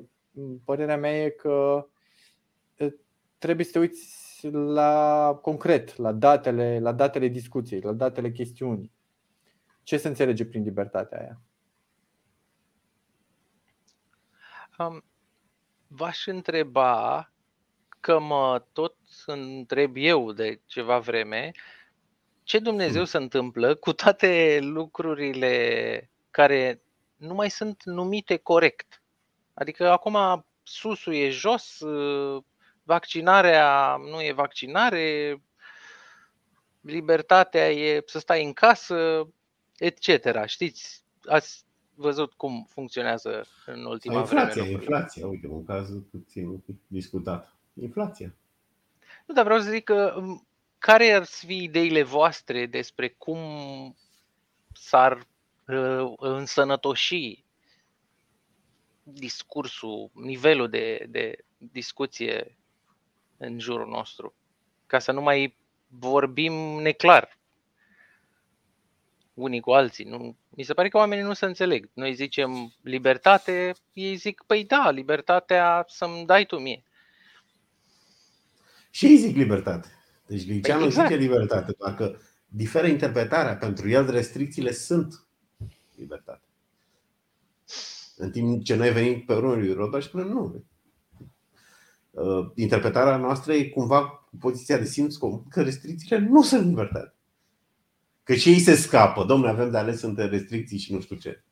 părerea 0.65 0.97
mea 0.97 1.23
e 1.23 1.29
că 1.29 1.87
uh, 2.77 2.93
trebuie 3.37 3.65
să 3.65 3.71
te 3.71 3.79
uiți 3.79 4.47
la 4.51 5.39
concret, 5.41 5.97
la 5.97 6.11
datele, 6.11 6.79
la 6.79 6.91
datele 6.91 7.27
discuției, 7.27 7.81
la 7.81 7.93
datele 7.93 8.31
chestiunii. 8.31 8.91
Ce 9.83 9.97
se 9.97 10.07
înțelege 10.07 10.45
prin 10.45 10.63
libertatea 10.63 11.19
aia? 11.19 11.41
Um, 14.77 15.03
v-aș 15.87 16.27
întreba 16.27 17.31
că 17.99 18.19
mă 18.19 18.65
tot 18.71 18.95
întreb 19.25 19.95
eu 19.95 20.31
de 20.31 20.61
ceva 20.65 20.99
vreme 20.99 21.51
ce 22.51 22.59
Dumnezeu 22.59 22.95
Hmm. 23.01 23.05
se 23.05 23.17
întâmplă 23.17 23.75
cu 23.75 23.93
toate 23.93 24.59
lucrurile 24.61 26.09
care 26.31 26.81
nu 27.15 27.33
mai 27.33 27.49
sunt 27.49 27.81
numite 27.83 28.37
corect. 28.37 29.01
Adică 29.53 29.89
acum 29.91 30.45
susul 30.63 31.13
e 31.13 31.29
jos, 31.29 31.79
uh, 31.79 32.43
vaccinarea 32.83 33.95
nu 34.09 34.21
e 34.23 34.31
vaccinare, 34.33 35.41
libertatea 36.81 37.71
e 37.71 38.03
să 38.05 38.19
stai 38.19 38.45
în 38.45 38.53
casă, 38.53 39.27
etc. 39.77 40.45
Știți, 40.45 41.03
ați 41.25 41.63
văzut 41.93 42.33
cum 42.33 42.65
funcționează 42.69 43.45
în 43.65 43.81
Sau 43.81 43.91
ultima 43.91 44.19
inflația, 44.19 44.63
vreme. 44.63 44.69
lucrurile. 44.71 44.95
inflația, 44.95 45.27
uite, 45.27 45.47
un 45.47 45.63
caz 45.65 45.89
puțin 46.11 46.63
discutat. 46.87 47.55
Inflația. 47.81 48.33
Nu, 49.25 49.33
dar 49.33 49.43
vreau 49.43 49.59
să 49.59 49.69
zic 49.69 49.83
că 49.83 50.15
m, 50.21 50.47
care 50.81 51.11
ar 51.11 51.23
fi 51.23 51.63
ideile 51.63 52.03
voastre 52.03 52.65
despre 52.65 53.09
cum 53.09 53.39
s-ar 54.73 55.27
uh, 55.67 56.13
însănătoși 56.17 57.43
discursul, 59.03 60.11
nivelul 60.13 60.69
de, 60.69 61.05
de 61.09 61.45
discuție 61.57 62.57
în 63.37 63.59
jurul 63.59 63.87
nostru, 63.87 64.33
ca 64.87 64.99
să 64.99 65.11
nu 65.11 65.21
mai 65.21 65.57
vorbim 65.87 66.53
neclar 66.81 67.39
unii 69.33 69.59
cu 69.59 69.71
alții. 69.71 70.05
Nu, 70.05 70.37
mi 70.49 70.63
se 70.63 70.73
pare 70.73 70.89
că 70.89 70.97
oamenii 70.97 71.23
nu 71.23 71.33
se 71.33 71.45
înțeleg. 71.45 71.89
Noi 71.93 72.13
zicem 72.13 72.73
libertate, 72.81 73.73
ei 73.93 74.15
zic, 74.15 74.43
păi 74.47 74.65
da, 74.65 74.89
libertatea 74.89 75.85
să-mi 75.87 76.25
dai 76.25 76.45
tu 76.45 76.59
mie. 76.59 76.83
Și 78.89 79.05
ei 79.05 79.17
zic 79.17 79.35
libertate. 79.35 80.00
Deci 80.31 80.45
Liceanu 80.45 80.85
exact. 80.85 81.09
zice 81.09 81.19
libertate, 81.19 81.73
doar 81.77 81.95
că 81.95 82.15
diferă 82.47 82.87
interpretarea. 82.87 83.55
Pentru 83.57 83.89
el 83.89 84.09
restricțiile 84.09 84.71
sunt 84.71 85.25
libertate. 85.95 86.41
În 88.15 88.31
timp 88.31 88.63
ce 88.63 88.75
noi 88.75 88.91
venim 88.91 89.21
pe 89.21 89.33
urmă 89.33 89.53
lui 89.53 89.73
Roda 89.73 89.99
și 89.99 90.07
spunem 90.07 90.27
nu. 90.27 90.63
Uh, 92.11 92.51
Interpretarea 92.55 93.17
noastră 93.17 93.53
e 93.53 93.69
cumva 93.69 94.07
cu 94.07 94.37
poziția 94.39 94.77
de 94.77 94.85
simț 94.85 95.15
comun 95.15 95.47
că 95.49 95.61
restricțiile 95.61 96.19
nu 96.19 96.43
sunt 96.43 96.67
libertate. 96.67 97.15
Că 98.23 98.33
și 98.33 98.49
ei 98.49 98.59
se 98.59 98.75
scapă. 98.75 99.23
Domnule, 99.23 99.51
avem 99.51 99.71
de 99.71 99.77
ales 99.77 100.01
între 100.01 100.25
restricții 100.25 100.77
și 100.77 100.93
nu 100.93 101.01
știu 101.01 101.15
ce. 101.15 101.43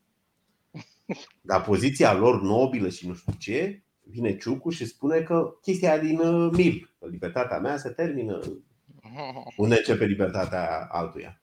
Dar 1.42 1.62
poziția 1.62 2.14
lor 2.14 2.42
nobilă 2.42 2.90
și 2.90 3.08
nu 3.08 3.14
știu 3.14 3.34
ce, 3.38 3.84
vine 4.04 4.38
Ciucu 4.38 4.70
și 4.70 4.86
spune 4.86 5.22
că 5.22 5.58
chestia 5.62 5.92
aia 5.92 6.02
din 6.02 6.20
uh, 6.20 6.52
mil, 6.52 6.94
că 7.00 7.08
libertatea 7.08 7.60
mea 7.60 7.78
se 7.78 7.90
termină 7.90 8.40
unde 9.58 9.76
începe 9.76 10.06
libertatea 10.06 10.88
altuia. 10.92 11.42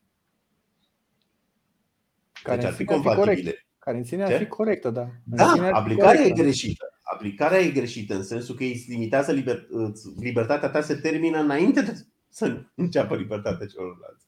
Care 2.42 2.56
Deci 2.56 2.64
în 2.66 2.70
ar 2.70 2.76
fi 2.76 2.82
sine 2.84 2.94
ar 2.94 3.00
fi 3.00 3.04
compatibile. 3.14 3.66
Care 3.78 3.96
în 3.96 4.04
sine 4.04 4.22
ar 4.22 4.28
Ce? 4.30 4.36
fi 4.38 4.46
corectă, 4.46 4.90
da. 4.90 5.00
În 5.30 5.38
sine 5.38 5.42
ar 5.42 5.56
Da, 5.56 5.66
fi 5.66 5.72
aplicarea 5.72 6.12
e 6.12 6.16
corectă. 6.22 6.42
greșită. 6.42 6.98
Aplicarea 7.02 7.58
e 7.58 7.70
greșită 7.70 8.14
în 8.14 8.22
sensul 8.24 8.54
că 8.54 8.64
îți 8.64 8.90
limitează 8.90 9.32
liber, 9.32 9.66
îți- 9.68 10.08
libertatea 10.20 10.68
ta 10.70 10.80
se 10.80 10.94
termină 10.94 11.38
înainte 11.38 11.82
de 11.82 12.06
să 12.28 12.62
înceapă 12.74 13.16
libertatea 13.16 13.66
celorlalți. 13.66 14.26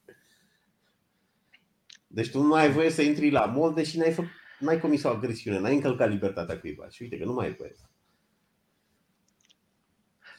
Deci 2.07 2.31
tu 2.31 2.43
nu 2.43 2.55
ai 2.55 2.71
voie 2.71 2.91
să 2.91 3.03
intri 3.03 3.31
la 3.31 3.45
mall 3.45 3.75
deși 3.75 3.99
n-ai, 3.99 4.13
fă, 4.13 4.23
n-ai 4.61 4.81
comis 4.81 5.03
o 5.03 5.09
agresiune, 5.09 5.59
n-ai 5.59 5.75
încălcat 5.75 6.09
libertatea 6.09 6.59
cuiva. 6.61 6.89
Și 6.89 7.03
uite 7.03 7.19
că 7.19 7.25
nu 7.25 7.33
mai 7.33 7.47
ai 7.47 7.53
voie. 7.55 7.75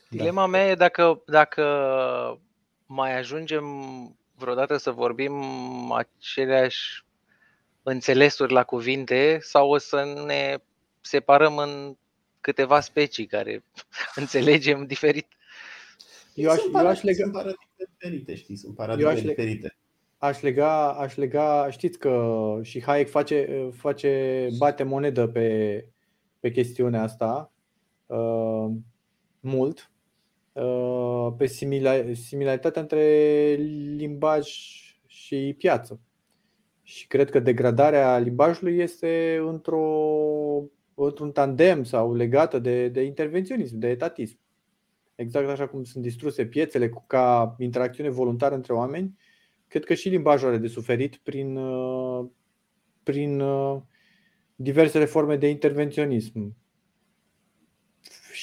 Dilema 0.09 0.45
mea 0.45 0.67
e 0.69 0.75
dacă, 0.75 1.21
dacă 1.25 1.63
mai 2.91 3.17
ajungem 3.17 3.65
vreodată 4.35 4.77
să 4.77 4.91
vorbim 4.91 5.33
aceleași 5.91 7.05
înțelesuri 7.83 8.53
la 8.53 8.63
cuvinte 8.63 9.37
sau 9.41 9.69
o 9.69 9.77
să 9.77 10.23
ne 10.25 10.57
separăm 11.01 11.57
în 11.57 11.97
câteva 12.41 12.79
specii 12.79 13.25
care 13.25 13.63
înțelegem 14.15 14.85
diferit. 14.85 15.27
Eu 16.33 16.49
aș, 16.51 16.57
sunt, 16.59 16.73
eu 16.73 16.79
aș 16.79 16.83
paradigme- 16.83 17.11
lega, 17.11 17.23
sunt 17.23 17.33
paradigme 17.33 17.85
diferite, 17.97 18.35
știi? 18.35 18.55
Sunt 18.55 18.75
paradigme 18.75 19.09
Eu 19.09 19.15
aș 19.15 19.21
le- 19.23 19.27
diferite. 19.29 19.77
aș 20.17 20.41
lega, 20.41 20.93
aș 20.93 21.15
lega, 21.15 21.69
știți 21.71 21.99
că 21.99 22.35
și 22.61 22.83
Hayek 22.83 23.09
face, 23.09 23.69
face 23.75 24.47
bate 24.57 24.83
monedă 24.83 25.27
pe, 25.27 25.85
pe 26.39 26.51
chestiunea 26.51 27.01
asta 27.03 27.51
uh, 28.05 28.67
mult, 29.39 29.79
uh, 29.79 29.98
pe 31.37 31.45
simila, 31.45 32.13
similaritatea 32.13 32.81
între 32.81 33.03
limbaj 33.95 34.47
și 35.05 35.55
piață. 35.57 35.99
Și 36.83 37.07
cred 37.07 37.29
că 37.29 37.39
degradarea 37.39 38.17
limbajului 38.17 38.77
este 38.77 39.41
într-o, 39.45 39.83
într-un 40.95 41.31
tandem 41.31 41.83
sau 41.83 42.15
legată 42.15 42.59
de, 42.59 42.87
de 42.87 43.01
intervenționism, 43.01 43.77
de 43.77 43.89
etatism. 43.89 44.39
Exact 45.15 45.49
așa 45.49 45.67
cum 45.67 45.83
sunt 45.83 46.03
distruse 46.03 46.45
piețele 46.45 46.89
cu- 46.89 47.03
ca 47.07 47.55
interacțiune 47.57 48.09
voluntară 48.09 48.55
între 48.55 48.73
oameni, 48.73 49.17
cred 49.67 49.83
că 49.83 49.93
și 49.93 50.09
limbajul 50.09 50.47
are 50.47 50.57
de 50.57 50.67
suferit 50.67 51.15
prin, 51.15 51.55
uh, 51.55 52.25
prin 53.03 53.39
uh, 53.39 53.81
diversele 54.55 55.05
forme 55.05 55.35
de 55.35 55.49
intervenționism. 55.49 56.55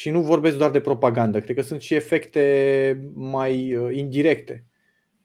Și 0.06 0.12
nu 0.12 0.22
vorbesc 0.22 0.56
doar 0.56 0.70
de 0.70 0.80
propagandă, 0.80 1.40
cred 1.40 1.56
că 1.56 1.62
sunt 1.62 1.80
și 1.80 1.94
efecte 1.94 3.10
mai 3.14 3.74
uh, 3.74 3.96
indirecte 3.96 4.66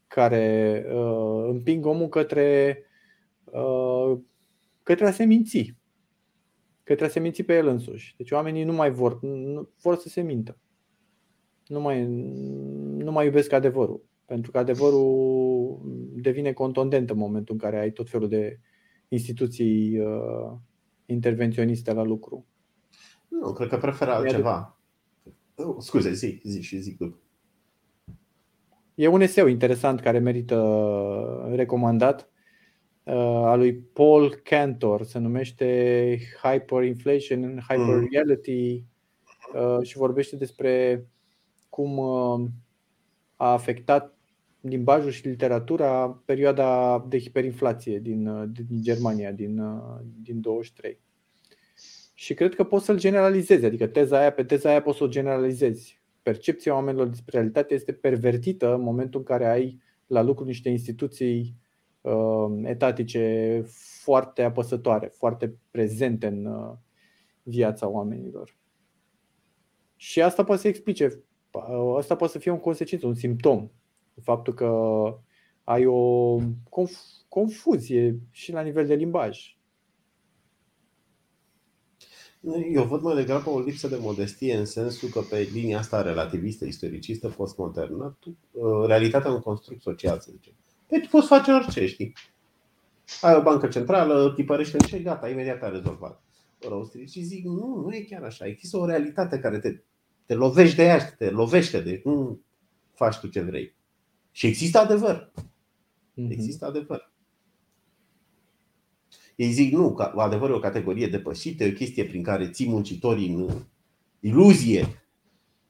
care 0.07 0.85
uh, 0.93 1.47
împing 1.47 1.85
omul 1.85 2.07
către, 2.07 2.77
uh, 3.43 4.19
către 4.83 5.05
a 5.05 5.11
se 5.11 5.25
minți, 5.25 5.75
către 6.83 7.05
a 7.05 7.07
se 7.07 7.19
minți 7.19 7.43
pe 7.43 7.55
el 7.55 7.67
însuși. 7.67 8.13
Deci 8.17 8.31
oamenii 8.31 8.63
nu 8.63 8.73
mai 8.73 8.91
vor, 8.91 9.21
nu, 9.21 9.69
vor 9.81 9.95
să 9.95 10.09
se 10.09 10.21
mintă. 10.21 10.59
Nu 11.67 11.81
mai, 11.81 12.05
nu 12.97 13.11
mai 13.11 13.25
iubesc 13.25 13.51
adevărul. 13.51 14.05
Pentru 14.25 14.51
că 14.51 14.57
adevărul 14.57 15.81
devine 16.15 16.53
contondent 16.53 17.09
în 17.09 17.17
momentul 17.17 17.53
în 17.53 17.59
care 17.59 17.79
ai 17.79 17.91
tot 17.91 18.09
felul 18.09 18.29
de 18.29 18.59
instituții 19.07 19.99
uh, 19.99 20.51
intervenționiste 21.05 21.93
la 21.93 22.03
lucru. 22.03 22.45
Nu, 23.31 23.53
cred 23.53 23.69
că 23.69 23.77
preferă 23.77 24.11
altceva. 24.11 24.77
Oh, 25.55 25.75
Scuze, 25.79 26.13
zi, 26.13 26.41
zi 26.43 26.61
și 26.61 26.77
zic 26.77 26.97
după. 26.97 27.19
E 28.95 29.07
un 29.07 29.21
eseu 29.21 29.47
interesant 29.47 29.99
care 29.99 30.19
merită 30.19 31.51
recomandat 31.53 32.29
uh, 33.03 33.13
al 33.23 33.57
lui 33.57 33.75
Paul 33.75 34.33
Cantor, 34.43 35.03
se 35.03 35.19
numește 35.19 36.17
Hyperinflation 36.43 37.43
and 37.43 37.59
Hyperreality 37.59 38.83
uh, 39.53 39.77
și 39.81 39.97
vorbește 39.97 40.35
despre 40.35 41.05
cum 41.69 41.97
uh, 41.97 42.49
a 43.35 43.51
afectat 43.51 44.15
limbajul 44.61 45.11
și 45.11 45.27
literatura 45.27 46.21
perioada 46.25 46.99
de 47.09 47.19
hiperinflație 47.19 47.99
din, 47.99 48.27
uh, 48.27 48.49
din 48.51 48.81
Germania 48.81 49.31
din, 49.31 49.59
uh, 49.59 49.99
din 50.21 50.41
23. 50.41 50.99
Și 52.21 52.33
cred 52.33 52.55
că 52.55 52.63
poți 52.63 52.85
să-l 52.85 52.97
generalizezi, 52.97 53.65
adică 53.65 53.87
teza 53.87 54.19
aia 54.19 54.31
pe 54.31 54.43
teza 54.43 54.69
aia 54.69 54.81
poți 54.81 54.97
să 54.97 55.03
o 55.03 55.07
generalizezi 55.07 56.01
percepția 56.21 56.73
oamenilor 56.73 57.07
despre 57.07 57.37
realitate 57.37 57.73
este 57.73 57.93
pervertită 57.93 58.73
în 58.73 58.81
momentul 58.81 59.19
în 59.19 59.25
care 59.25 59.45
ai 59.45 59.81
la 60.07 60.21
lucru 60.21 60.45
niște 60.45 60.69
instituții 60.69 61.55
uh, 62.01 62.61
etatice 62.63 63.63
foarte 64.01 64.43
apăsătoare, 64.43 65.07
foarte 65.07 65.55
prezente 65.71 66.27
în 66.27 66.45
uh, 66.45 66.73
viața 67.43 67.87
oamenilor. 67.87 68.57
Și 69.95 70.21
asta 70.21 70.43
poate 70.43 70.61
să 70.61 70.67
explice, 70.67 71.23
asta 71.97 72.15
poate 72.15 72.33
să 72.33 72.39
fie 72.39 72.51
un 72.51 72.59
consecință, 72.59 73.07
un 73.07 73.15
simptom. 73.15 73.69
Faptul 74.21 74.53
că 74.53 74.69
ai 75.63 75.85
o 75.85 76.37
conf- 76.69 77.27
confuzie 77.27 78.19
și 78.31 78.51
la 78.51 78.61
nivel 78.61 78.85
de 78.85 78.95
limbaj. 78.95 79.55
Eu 82.73 82.83
văd 82.83 83.01
mai 83.01 83.15
degrabă 83.15 83.49
o 83.49 83.59
lipsă 83.59 83.87
de 83.87 83.97
modestie 83.99 84.57
în 84.57 84.65
sensul 84.65 85.09
că 85.09 85.19
pe 85.19 85.49
linia 85.53 85.79
asta 85.79 86.01
relativistă, 86.01 86.65
istoricistă, 86.65 87.27
postmodernă, 87.27 88.17
tu, 88.19 88.37
uh, 88.51 88.87
realitatea 88.87 89.31
un 89.31 89.39
construct 89.39 89.81
social, 89.81 90.19
să 90.19 90.29
zicem. 90.31 90.53
Deci 90.87 91.09
poți 91.09 91.27
face 91.27 91.51
orice, 91.51 91.85
știi? 91.85 92.13
Ai 93.21 93.35
o 93.35 93.41
bancă 93.41 93.67
centrală, 93.67 94.33
tipărește 94.35 94.77
în 94.79 94.87
ce, 94.87 94.99
gata, 94.99 95.29
imediat 95.29 95.63
a 95.63 95.69
rezolvat. 95.69 96.23
Roastrii 96.67 97.07
și 97.07 97.21
zic, 97.21 97.45
nu, 97.45 97.83
nu 97.85 97.95
e 97.95 98.01
chiar 98.01 98.23
așa. 98.23 98.45
Există 98.45 98.77
o 98.77 98.85
realitate 98.85 99.39
care 99.39 99.59
te, 99.59 99.81
te 100.25 100.33
lovești 100.33 100.75
de 100.75 100.83
ea, 100.83 101.11
te 101.17 101.29
lovește, 101.29 101.81
de 101.81 102.01
nu 102.03 102.41
faci 102.93 103.17
tu 103.17 103.27
ce 103.27 103.41
vrei. 103.41 103.75
Și 104.31 104.47
există 104.47 104.79
adevăr. 104.79 105.31
Mhm. 106.13 106.31
Există 106.31 106.65
adevăr. 106.65 107.10
Ei 109.41 109.51
zic 109.51 109.73
nu, 109.73 109.93
că 109.93 110.03
adevărul 110.03 110.55
e 110.55 110.57
o 110.57 110.61
categorie 110.61 111.07
depășită, 111.07 111.63
e 111.63 111.69
o 111.69 111.73
chestie 111.73 112.05
prin 112.05 112.23
care 112.23 112.49
ții 112.49 112.67
muncitorii 112.67 113.33
în 113.33 113.49
iluzie. 114.19 115.03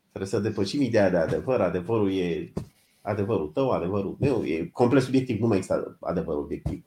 Trebuie 0.09 0.29
să 0.29 0.39
depășim 0.39 0.81
ideea 0.81 1.09
de 1.09 1.17
adevăr. 1.17 1.61
Adevărul 1.61 2.13
e 2.13 2.53
adevărul 3.01 3.47
tău, 3.47 3.69
adevărul 3.69 4.17
meu. 4.19 4.43
E 4.43 4.69
complet 4.73 5.03
subiectiv, 5.03 5.39
nu 5.39 5.47
mai 5.47 5.57
există 5.57 5.97
adevărul 5.99 6.41
obiectiv. 6.41 6.83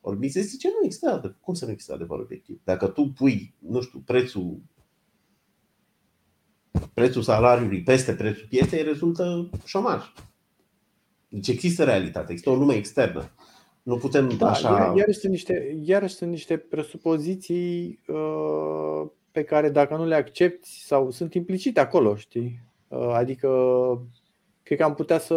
Ori 0.00 0.18
mi 0.18 0.28
se 0.28 0.40
zice, 0.40 0.68
nu 0.68 0.84
există 0.84 1.10
adevăr. 1.10 1.36
Cum 1.40 1.54
să 1.54 1.64
nu 1.64 1.70
există 1.70 1.92
adevărul 1.92 2.24
obiectiv? 2.24 2.60
Dacă 2.64 2.86
tu 2.86 3.08
pui, 3.08 3.54
nu 3.58 3.80
știu, 3.80 3.98
prețul 3.98 4.60
prețul 6.94 7.22
salariului 7.22 7.82
peste 7.82 8.14
prețul 8.14 8.46
pieței, 8.48 8.82
rezultă 8.82 9.50
șomaj. 9.64 10.02
Deci 11.28 11.48
există 11.48 11.84
realitate, 11.84 12.30
există 12.30 12.50
o 12.50 12.54
lume 12.54 12.74
externă. 12.74 13.30
Nu 13.86 13.96
putem 13.96 14.28
da, 14.28 14.50
așa. 14.50 14.92
Iarăși 14.96 15.18
sunt 15.18 15.32
niște, 15.32 15.78
iarăși 15.82 16.14
sunt 16.14 16.30
niște 16.30 16.56
presupoziții 16.56 18.00
uh, 18.06 19.08
pe 19.30 19.42
care 19.42 19.70
dacă 19.70 19.96
nu 19.96 20.06
le 20.06 20.14
accepti 20.14 20.68
sau 20.68 21.10
sunt 21.10 21.34
implicite 21.34 21.80
acolo, 21.80 22.16
știi? 22.16 22.62
Uh, 22.88 23.10
adică 23.12 23.48
cred 24.62 24.78
că 24.78 24.84
am 24.84 24.94
putea 24.94 25.18
să 25.18 25.34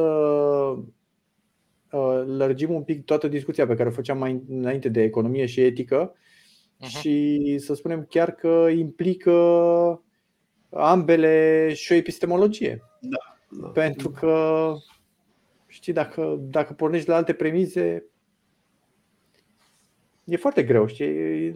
uh, 1.92 2.24
lărgim 2.26 2.74
un 2.74 2.84
pic 2.84 3.06
toată 3.06 3.28
discuția 3.28 3.68
pe 3.68 3.76
care 3.76 3.90
o 3.90 3.92
făceam 3.92 4.18
mai 4.18 4.44
înainte 4.50 4.90
de 4.90 5.02
economie 5.02 5.46
și 5.46 5.62
etică 5.62 6.14
uh-huh. 6.14 7.00
și 7.00 7.58
să 7.58 7.74
spunem 7.74 8.06
chiar 8.10 8.32
că 8.32 8.68
implică 8.78 9.34
ambele 10.70 11.74
și 11.74 11.92
o 11.92 11.96
epistemologie. 11.96 12.84
Da, 13.02 13.18
da. 13.62 13.68
Pentru 13.68 14.10
că 14.10 14.74
știi, 15.68 15.94
dacă, 15.94 16.38
dacă 16.40 16.74
pornești 16.74 17.10
la 17.10 17.16
alte 17.16 17.34
premize, 17.34 18.10
e 20.30 20.38
foarte 20.38 20.64
greu, 20.64 20.86
știi? 20.86 21.54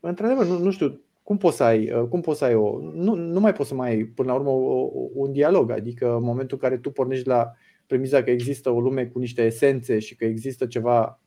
Într-adevăr, 0.00 0.46
nu, 0.46 0.58
nu 0.58 0.70
știu, 0.70 1.00
cum 1.22 1.36
poți 1.36 1.56
să 1.56 1.62
ai, 1.62 2.06
cum 2.08 2.20
poți 2.20 2.38
să 2.38 2.44
ai 2.44 2.54
o. 2.54 2.78
Nu, 2.80 3.14
nu 3.14 3.40
mai 3.40 3.52
poți 3.52 3.68
să 3.68 3.74
mai 3.74 3.90
ai, 3.90 4.04
până 4.04 4.28
la 4.28 4.38
urmă, 4.38 4.50
o, 4.50 4.90
un 5.14 5.32
dialog. 5.32 5.70
Adică, 5.70 6.14
în 6.14 6.22
momentul 6.22 6.58
în 6.60 6.68
care 6.68 6.80
tu 6.80 6.90
pornești 6.90 7.26
la 7.26 7.52
premiza 7.86 8.22
că 8.22 8.30
există 8.30 8.70
o 8.70 8.80
lume 8.80 9.06
cu 9.06 9.18
niște 9.18 9.42
esențe 9.42 9.98
și 9.98 10.16
că 10.16 10.24
există 10.24 10.66
ceva 10.66 11.20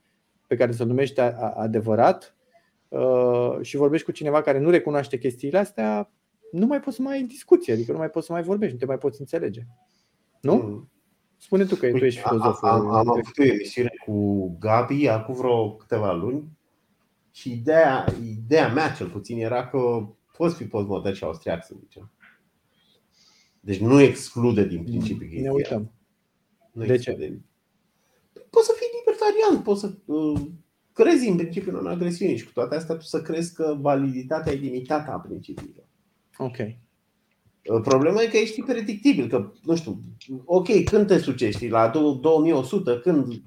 pe 0.47 0.55
care 0.55 0.71
să-l 0.71 0.87
numești 0.87 1.19
adevărat 1.55 2.35
uh, 2.87 3.57
și 3.61 3.77
vorbești 3.77 4.05
cu 4.05 4.11
cineva 4.11 4.41
care 4.41 4.59
nu 4.59 4.69
recunoaște 4.69 5.17
chestiile 5.17 5.57
astea, 5.57 6.11
nu 6.51 6.65
mai 6.65 6.79
poți 6.79 6.95
să 6.95 7.01
mai 7.01 7.13
ai 7.13 7.23
discuție, 7.23 7.73
adică 7.73 7.91
nu 7.91 7.97
mai 7.97 8.09
poți 8.09 8.25
să 8.25 8.31
mai 8.31 8.43
vorbești, 8.43 8.73
nu 8.73 8.79
te 8.79 8.85
mai 8.85 8.97
poți 8.97 9.19
înțelege. 9.19 9.61
Nu? 10.41 10.55
Mm. 10.55 10.89
Spune 11.37 11.65
tu 11.65 11.75
că 11.75 11.89
tu 11.89 12.05
ești 12.05 12.21
filozof. 12.21 12.63
Am, 12.63 12.89
am 12.89 13.09
avut 13.09 13.37
o 13.37 13.43
emisiune 13.43 13.91
cu 14.05 14.47
Gabi 14.59 15.07
acum 15.07 15.33
vreo 15.33 15.75
câteva 15.75 16.13
luni 16.13 16.43
și 17.31 17.51
ideea, 17.51 18.05
ideea 18.23 18.73
mea 18.73 18.91
cel 18.91 19.07
puțin 19.07 19.37
era 19.39 19.67
că 19.67 20.07
poți 20.37 20.55
fi 20.55 20.63
postmodern 20.63 21.15
și 21.15 21.23
austriac, 21.23 21.65
să 21.65 21.75
zicem. 21.79 22.11
Deci 23.59 23.79
nu 23.79 23.99
exclude 23.99 24.65
din 24.65 24.83
principiu 24.83 25.27
chestia. 25.27 25.41
Ne 25.41 25.55
uităm. 25.55 25.91
Nu 26.71 26.85
de 26.85 26.97
ce? 26.97 27.13
De... 27.13 27.39
Poți 28.49 28.65
să 28.65 28.73
fii 28.77 28.87
libertarian, 28.99 29.63
poți 29.63 29.79
să 29.79 29.93
uh, 30.05 30.41
crezi 30.93 31.27
în 31.27 31.35
principiul 31.35 31.79
în 31.79 31.87
agresiune 31.87 32.35
și 32.35 32.45
cu 32.45 32.51
toate 32.51 32.75
astea 32.75 32.95
tu 32.95 33.03
să 33.03 33.21
crezi 33.21 33.53
că 33.53 33.77
validitatea 33.79 34.53
e 34.53 34.55
limitată 34.55 35.11
a 35.11 35.19
principiilor. 35.19 35.85
Ok. 36.37 36.55
Problema 37.81 38.21
e 38.21 38.27
că 38.27 38.37
ești 38.37 38.61
predictibil, 38.61 39.27
că, 39.27 39.51
nu 39.63 39.75
știu, 39.75 39.99
ok, 40.45 40.83
când 40.83 41.07
te 41.07 41.17
sucești? 41.17 41.67
La 41.67 41.87
2100, 41.89 42.99
când, 42.99 43.41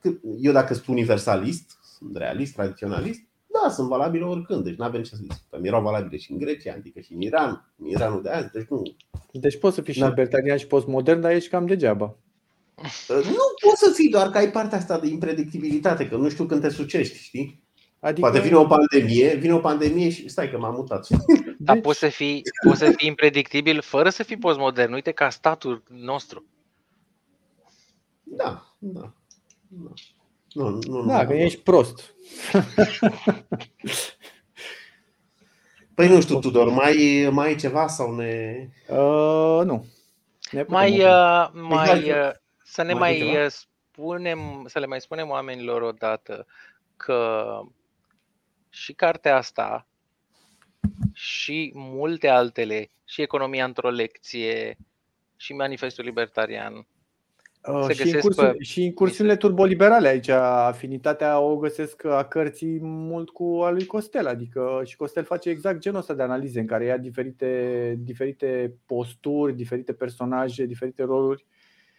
când 0.00 0.20
eu 0.40 0.52
dacă 0.52 0.74
sunt 0.74 0.86
universalist, 0.86 1.77
sunt 1.98 2.16
realist, 2.16 2.54
tradiționalist, 2.54 3.20
da, 3.46 3.70
sunt 3.70 3.88
valabile 3.88 4.24
oricând, 4.24 4.64
deci 4.64 4.76
nu 4.76 4.84
avem 4.84 5.02
ce 5.02 5.14
să 5.14 5.22
discutăm. 5.28 5.64
Erau 5.64 5.82
valabile 5.82 6.16
și 6.16 6.32
în 6.32 6.38
Grecia 6.38 6.72
adică 6.72 7.00
și 7.00 7.12
în 7.12 7.20
Iran, 7.20 7.72
în 7.76 7.86
Iranul 7.86 8.22
de 8.22 8.28
azi, 8.28 8.50
deci 8.52 8.66
nu. 8.68 8.82
Deci 9.32 9.58
poți 9.58 9.74
să 9.74 9.82
fii 9.82 9.92
și 9.92 10.02
libertarian 10.02 10.56
și 10.56 10.66
postmodern, 10.66 11.20
dar 11.20 11.30
ești 11.30 11.48
cam 11.48 11.66
degeaba. 11.66 12.16
Nu 13.08 13.68
poți 13.68 13.82
să 13.84 13.90
fii, 13.94 14.08
doar 14.08 14.30
că 14.30 14.38
ai 14.38 14.50
partea 14.50 14.78
asta 14.78 14.98
de 14.98 15.06
impredictibilitate, 15.06 16.08
că 16.08 16.16
nu 16.16 16.28
știu 16.28 16.44
când 16.44 16.60
te 16.60 16.68
sucești, 16.68 17.22
știi? 17.22 17.62
Adică... 18.00 18.20
Poate 18.20 18.40
vine 18.40 18.56
o 18.56 18.66
pandemie, 18.66 19.34
vine 19.34 19.54
o 19.54 19.58
pandemie 19.58 20.10
și 20.10 20.28
stai 20.28 20.50
că 20.50 20.58
m-am 20.58 20.74
mutat. 20.74 21.06
Dar 21.58 21.74
deci... 21.74 21.84
poți 21.84 21.98
să 21.98 22.08
fii, 22.08 22.42
poți 22.66 22.78
să 22.78 22.92
fii 22.96 23.08
impredictibil 23.08 23.80
fără 23.80 24.08
să 24.08 24.22
fii 24.22 24.38
postmodern. 24.38 24.92
Uite 24.92 25.10
ca 25.10 25.30
statul 25.30 25.82
nostru. 25.88 26.44
Da, 28.22 28.76
da. 28.78 29.12
da. 29.68 29.92
Nu, 30.58 30.78
nu, 30.86 31.06
da, 31.06 31.22
nu, 31.22 31.28
că 31.28 31.32
nu. 31.32 31.38
ești 31.38 31.60
prost. 31.60 32.14
Păi 35.94 36.08
nu 36.08 36.20
știu, 36.20 36.38
Tudor, 36.38 36.68
mai, 36.68 37.28
mai 37.30 37.50
e 37.50 37.54
ceva 37.54 37.86
sau 37.86 38.14
ne... 38.14 38.66
Uh, 38.88 39.60
nu. 39.64 39.86
Ne 40.50 40.64
mai, 40.68 41.04
uh, 41.04 41.48
mai, 41.52 42.10
uh, 42.10 42.30
să 42.62 42.82
ne 42.82 42.92
mai, 42.92 43.18
mai 43.18 43.44
uh, 43.44 43.50
spunem, 43.50 44.64
să 44.66 44.78
le 44.78 44.86
mai 44.86 45.00
spunem 45.00 45.28
oamenilor 45.28 45.82
odată 45.82 46.46
că 46.96 47.60
și 48.68 48.92
cartea 48.92 49.36
asta 49.36 49.86
și 51.12 51.72
multe 51.74 52.28
altele, 52.28 52.90
și 53.04 53.22
economia 53.22 53.64
într-o 53.64 53.90
lecție, 53.90 54.76
și 55.36 55.52
manifestul 55.52 56.04
libertarian. 56.04 56.86
Uh, 57.72 57.84
se 57.86 57.92
și, 57.92 58.08
incursiune, 58.08 58.50
pe... 58.50 58.62
și 58.62 58.84
incursiunile 58.84 59.36
turboliberale 59.36 60.08
aici, 60.08 60.28
afinitatea 60.28 61.38
o 61.38 61.56
găsesc 61.56 62.04
a 62.04 62.24
cărții 62.24 62.78
mult 62.80 63.30
cu 63.30 63.60
a 63.64 63.70
lui 63.70 63.86
Costel, 63.86 64.26
adică 64.26 64.82
și 64.84 64.96
Costel 64.96 65.24
face 65.24 65.50
exact 65.50 65.78
genul 65.78 65.98
ăsta 65.98 66.14
de 66.14 66.22
analize 66.22 66.60
în 66.60 66.66
care 66.66 66.84
ia 66.84 66.96
diferite, 66.96 67.94
diferite 67.98 68.74
posturi, 68.86 69.56
diferite 69.56 69.92
personaje, 69.92 70.64
diferite 70.64 71.02
roluri. 71.02 71.46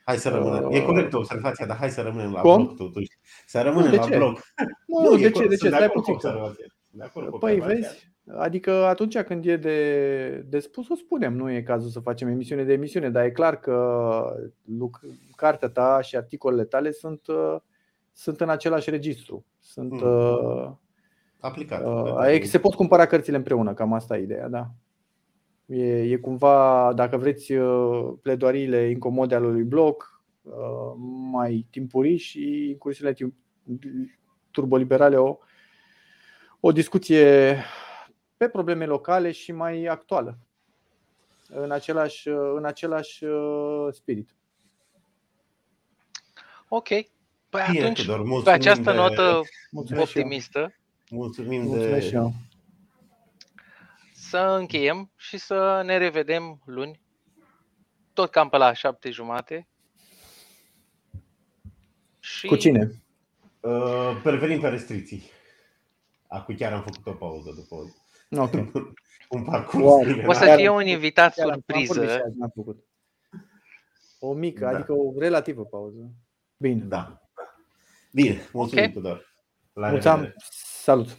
Hai 0.04 0.18
să 0.18 0.30
rămânem. 0.30 0.66
Uh, 0.66 0.76
e 0.76 0.82
corect 0.82 1.14
observația, 1.14 1.66
dar 1.66 1.78
hai 1.78 1.90
să 1.90 2.02
rămânem 2.02 2.32
la 2.32 2.42
Cum? 2.42 2.64
blog 2.64 2.78
totuși. 2.78 3.10
Să 3.46 3.62
rămânem 3.62 3.90
de 3.90 3.96
la 3.96 4.04
ce? 4.04 4.16
blog. 4.18 4.42
Nu, 4.86 5.10
nu 5.10 5.18
de 5.18 5.30
ce? 5.30 5.48
De 5.48 5.56
ce? 5.56 5.68
Stai 5.68 5.90
puțin. 5.90 6.18
Păi 7.40 7.60
vezi, 7.60 8.12
adică 8.38 8.72
atunci 8.72 9.20
când 9.20 9.46
e 9.46 9.56
de, 9.56 10.46
de 10.50 10.60
spus, 10.60 10.90
o 10.90 10.96
spunem. 10.96 11.36
Nu 11.36 11.52
e 11.52 11.62
cazul 11.62 11.90
să 11.90 12.00
facem 12.00 12.28
emisiune 12.28 12.64
de 12.64 12.74
emisiune, 12.74 13.10
dar 13.10 13.24
e 13.26 13.32
clar 13.32 13.60
că 13.60 14.22
cartea 15.36 15.70
ta 15.70 16.02
și 16.02 16.16
articolele 16.16 16.64
tale 16.64 16.92
sunt, 16.92 17.28
uh, 17.28 17.56
sunt 18.12 18.42
în 18.42 18.50
același 18.50 18.90
registru. 18.90 19.46
Sunt 19.60 19.92
mm. 19.92 20.08
uh, 20.08 20.72
aplicate. 21.40 21.86
Uh, 21.86 22.42
se 22.44 22.60
pot 22.60 22.74
cumpăra 22.74 23.06
cărțile 23.06 23.38
împreună, 23.38 23.74
cam 23.74 23.94
asta 23.94 24.18
e 24.18 24.22
ideea, 24.22 24.48
da. 24.48 24.72
E, 25.66 26.02
e 26.02 26.18
cumva, 26.18 26.92
dacă 26.96 27.18
vreți, 27.18 27.54
uh, 27.54 28.14
pledoariile 28.22 28.90
incomode 28.90 29.36
ale 29.36 29.48
lui 29.48 29.64
Bloc, 29.64 30.22
uh, 30.42 30.52
mai 31.32 31.66
timpurii 31.70 32.18
și 32.18 32.70
incursiunile 32.70 33.34
turboliberale 34.52 35.18
o 35.18 35.38
o 36.60 36.72
discuție 36.72 37.58
pe 38.40 38.50
probleme 38.50 38.86
locale 38.86 39.32
și 39.32 39.52
mai 39.52 39.86
actuală, 39.86 40.38
în 41.50 41.72
același, 41.72 42.28
în 42.56 42.66
același 42.66 43.24
uh, 43.24 43.88
spirit. 43.92 44.36
Ok. 46.68 46.88
Păi 47.50 47.62
Bine, 47.72 47.82
atunci, 47.82 48.06
Tudor, 48.06 48.44
pe 48.44 48.50
această 48.50 48.92
de... 48.92 48.98
notă 48.98 49.42
mulțumesc 49.72 50.06
optimistă, 50.06 50.74
mulțumim 51.10 51.62
mulțumesc 51.62 52.10
de... 52.12 52.30
să 54.14 54.38
încheiem 54.38 55.12
și 55.16 55.38
să 55.38 55.82
ne 55.86 55.98
revedem 55.98 56.62
luni 56.66 57.02
tot 58.14 58.32
cam 58.32 58.50
pe 58.50 58.58
la 58.58 58.74
șapte 58.74 59.10
jumate. 59.10 59.68
Și 62.20 62.48
Cu 62.48 62.56
cine? 62.56 62.92
Uh, 63.60 64.20
Prevenim 64.24 64.60
pe 64.60 64.68
restricții. 64.68 65.24
Acum 66.28 66.56
chiar 66.56 66.74
am 66.74 66.82
făcut 66.82 67.06
o 67.06 67.12
pauză 67.12 67.52
după 67.56 67.76
Ok. 68.38 68.54
un 69.30 69.44
parcurs. 69.44 69.84
Wow. 69.84 70.04
bine, 70.04 70.26
o 70.28 70.34
să 70.34 70.46
da? 70.46 70.56
fie 70.56 70.70
un 70.70 70.86
invitat 70.88 71.34
Chiar 71.34 71.46
am- 71.46 71.52
am 71.54 71.64
vorbit 71.68 71.86
și 71.88 71.94
surpriză. 71.94 72.24
azi, 72.26 72.38
n-am 72.38 72.52
făcut. 72.56 72.84
O 74.20 74.34
mică, 74.34 74.60
Da. 74.66 74.70
adică 74.70 74.94
o 74.94 75.14
relativă 75.20 75.64
pauză. 75.66 76.12
Bine. 76.58 76.84
Da. 76.84 77.22
Bine, 78.12 78.50
mulțumim 78.54 78.84
Ok. 78.86 78.92
Tudor. 78.94 79.34
La 79.74 79.90
Mulțumim. 79.90 80.16
revedere. 80.16 80.36
Salut. 80.82 81.18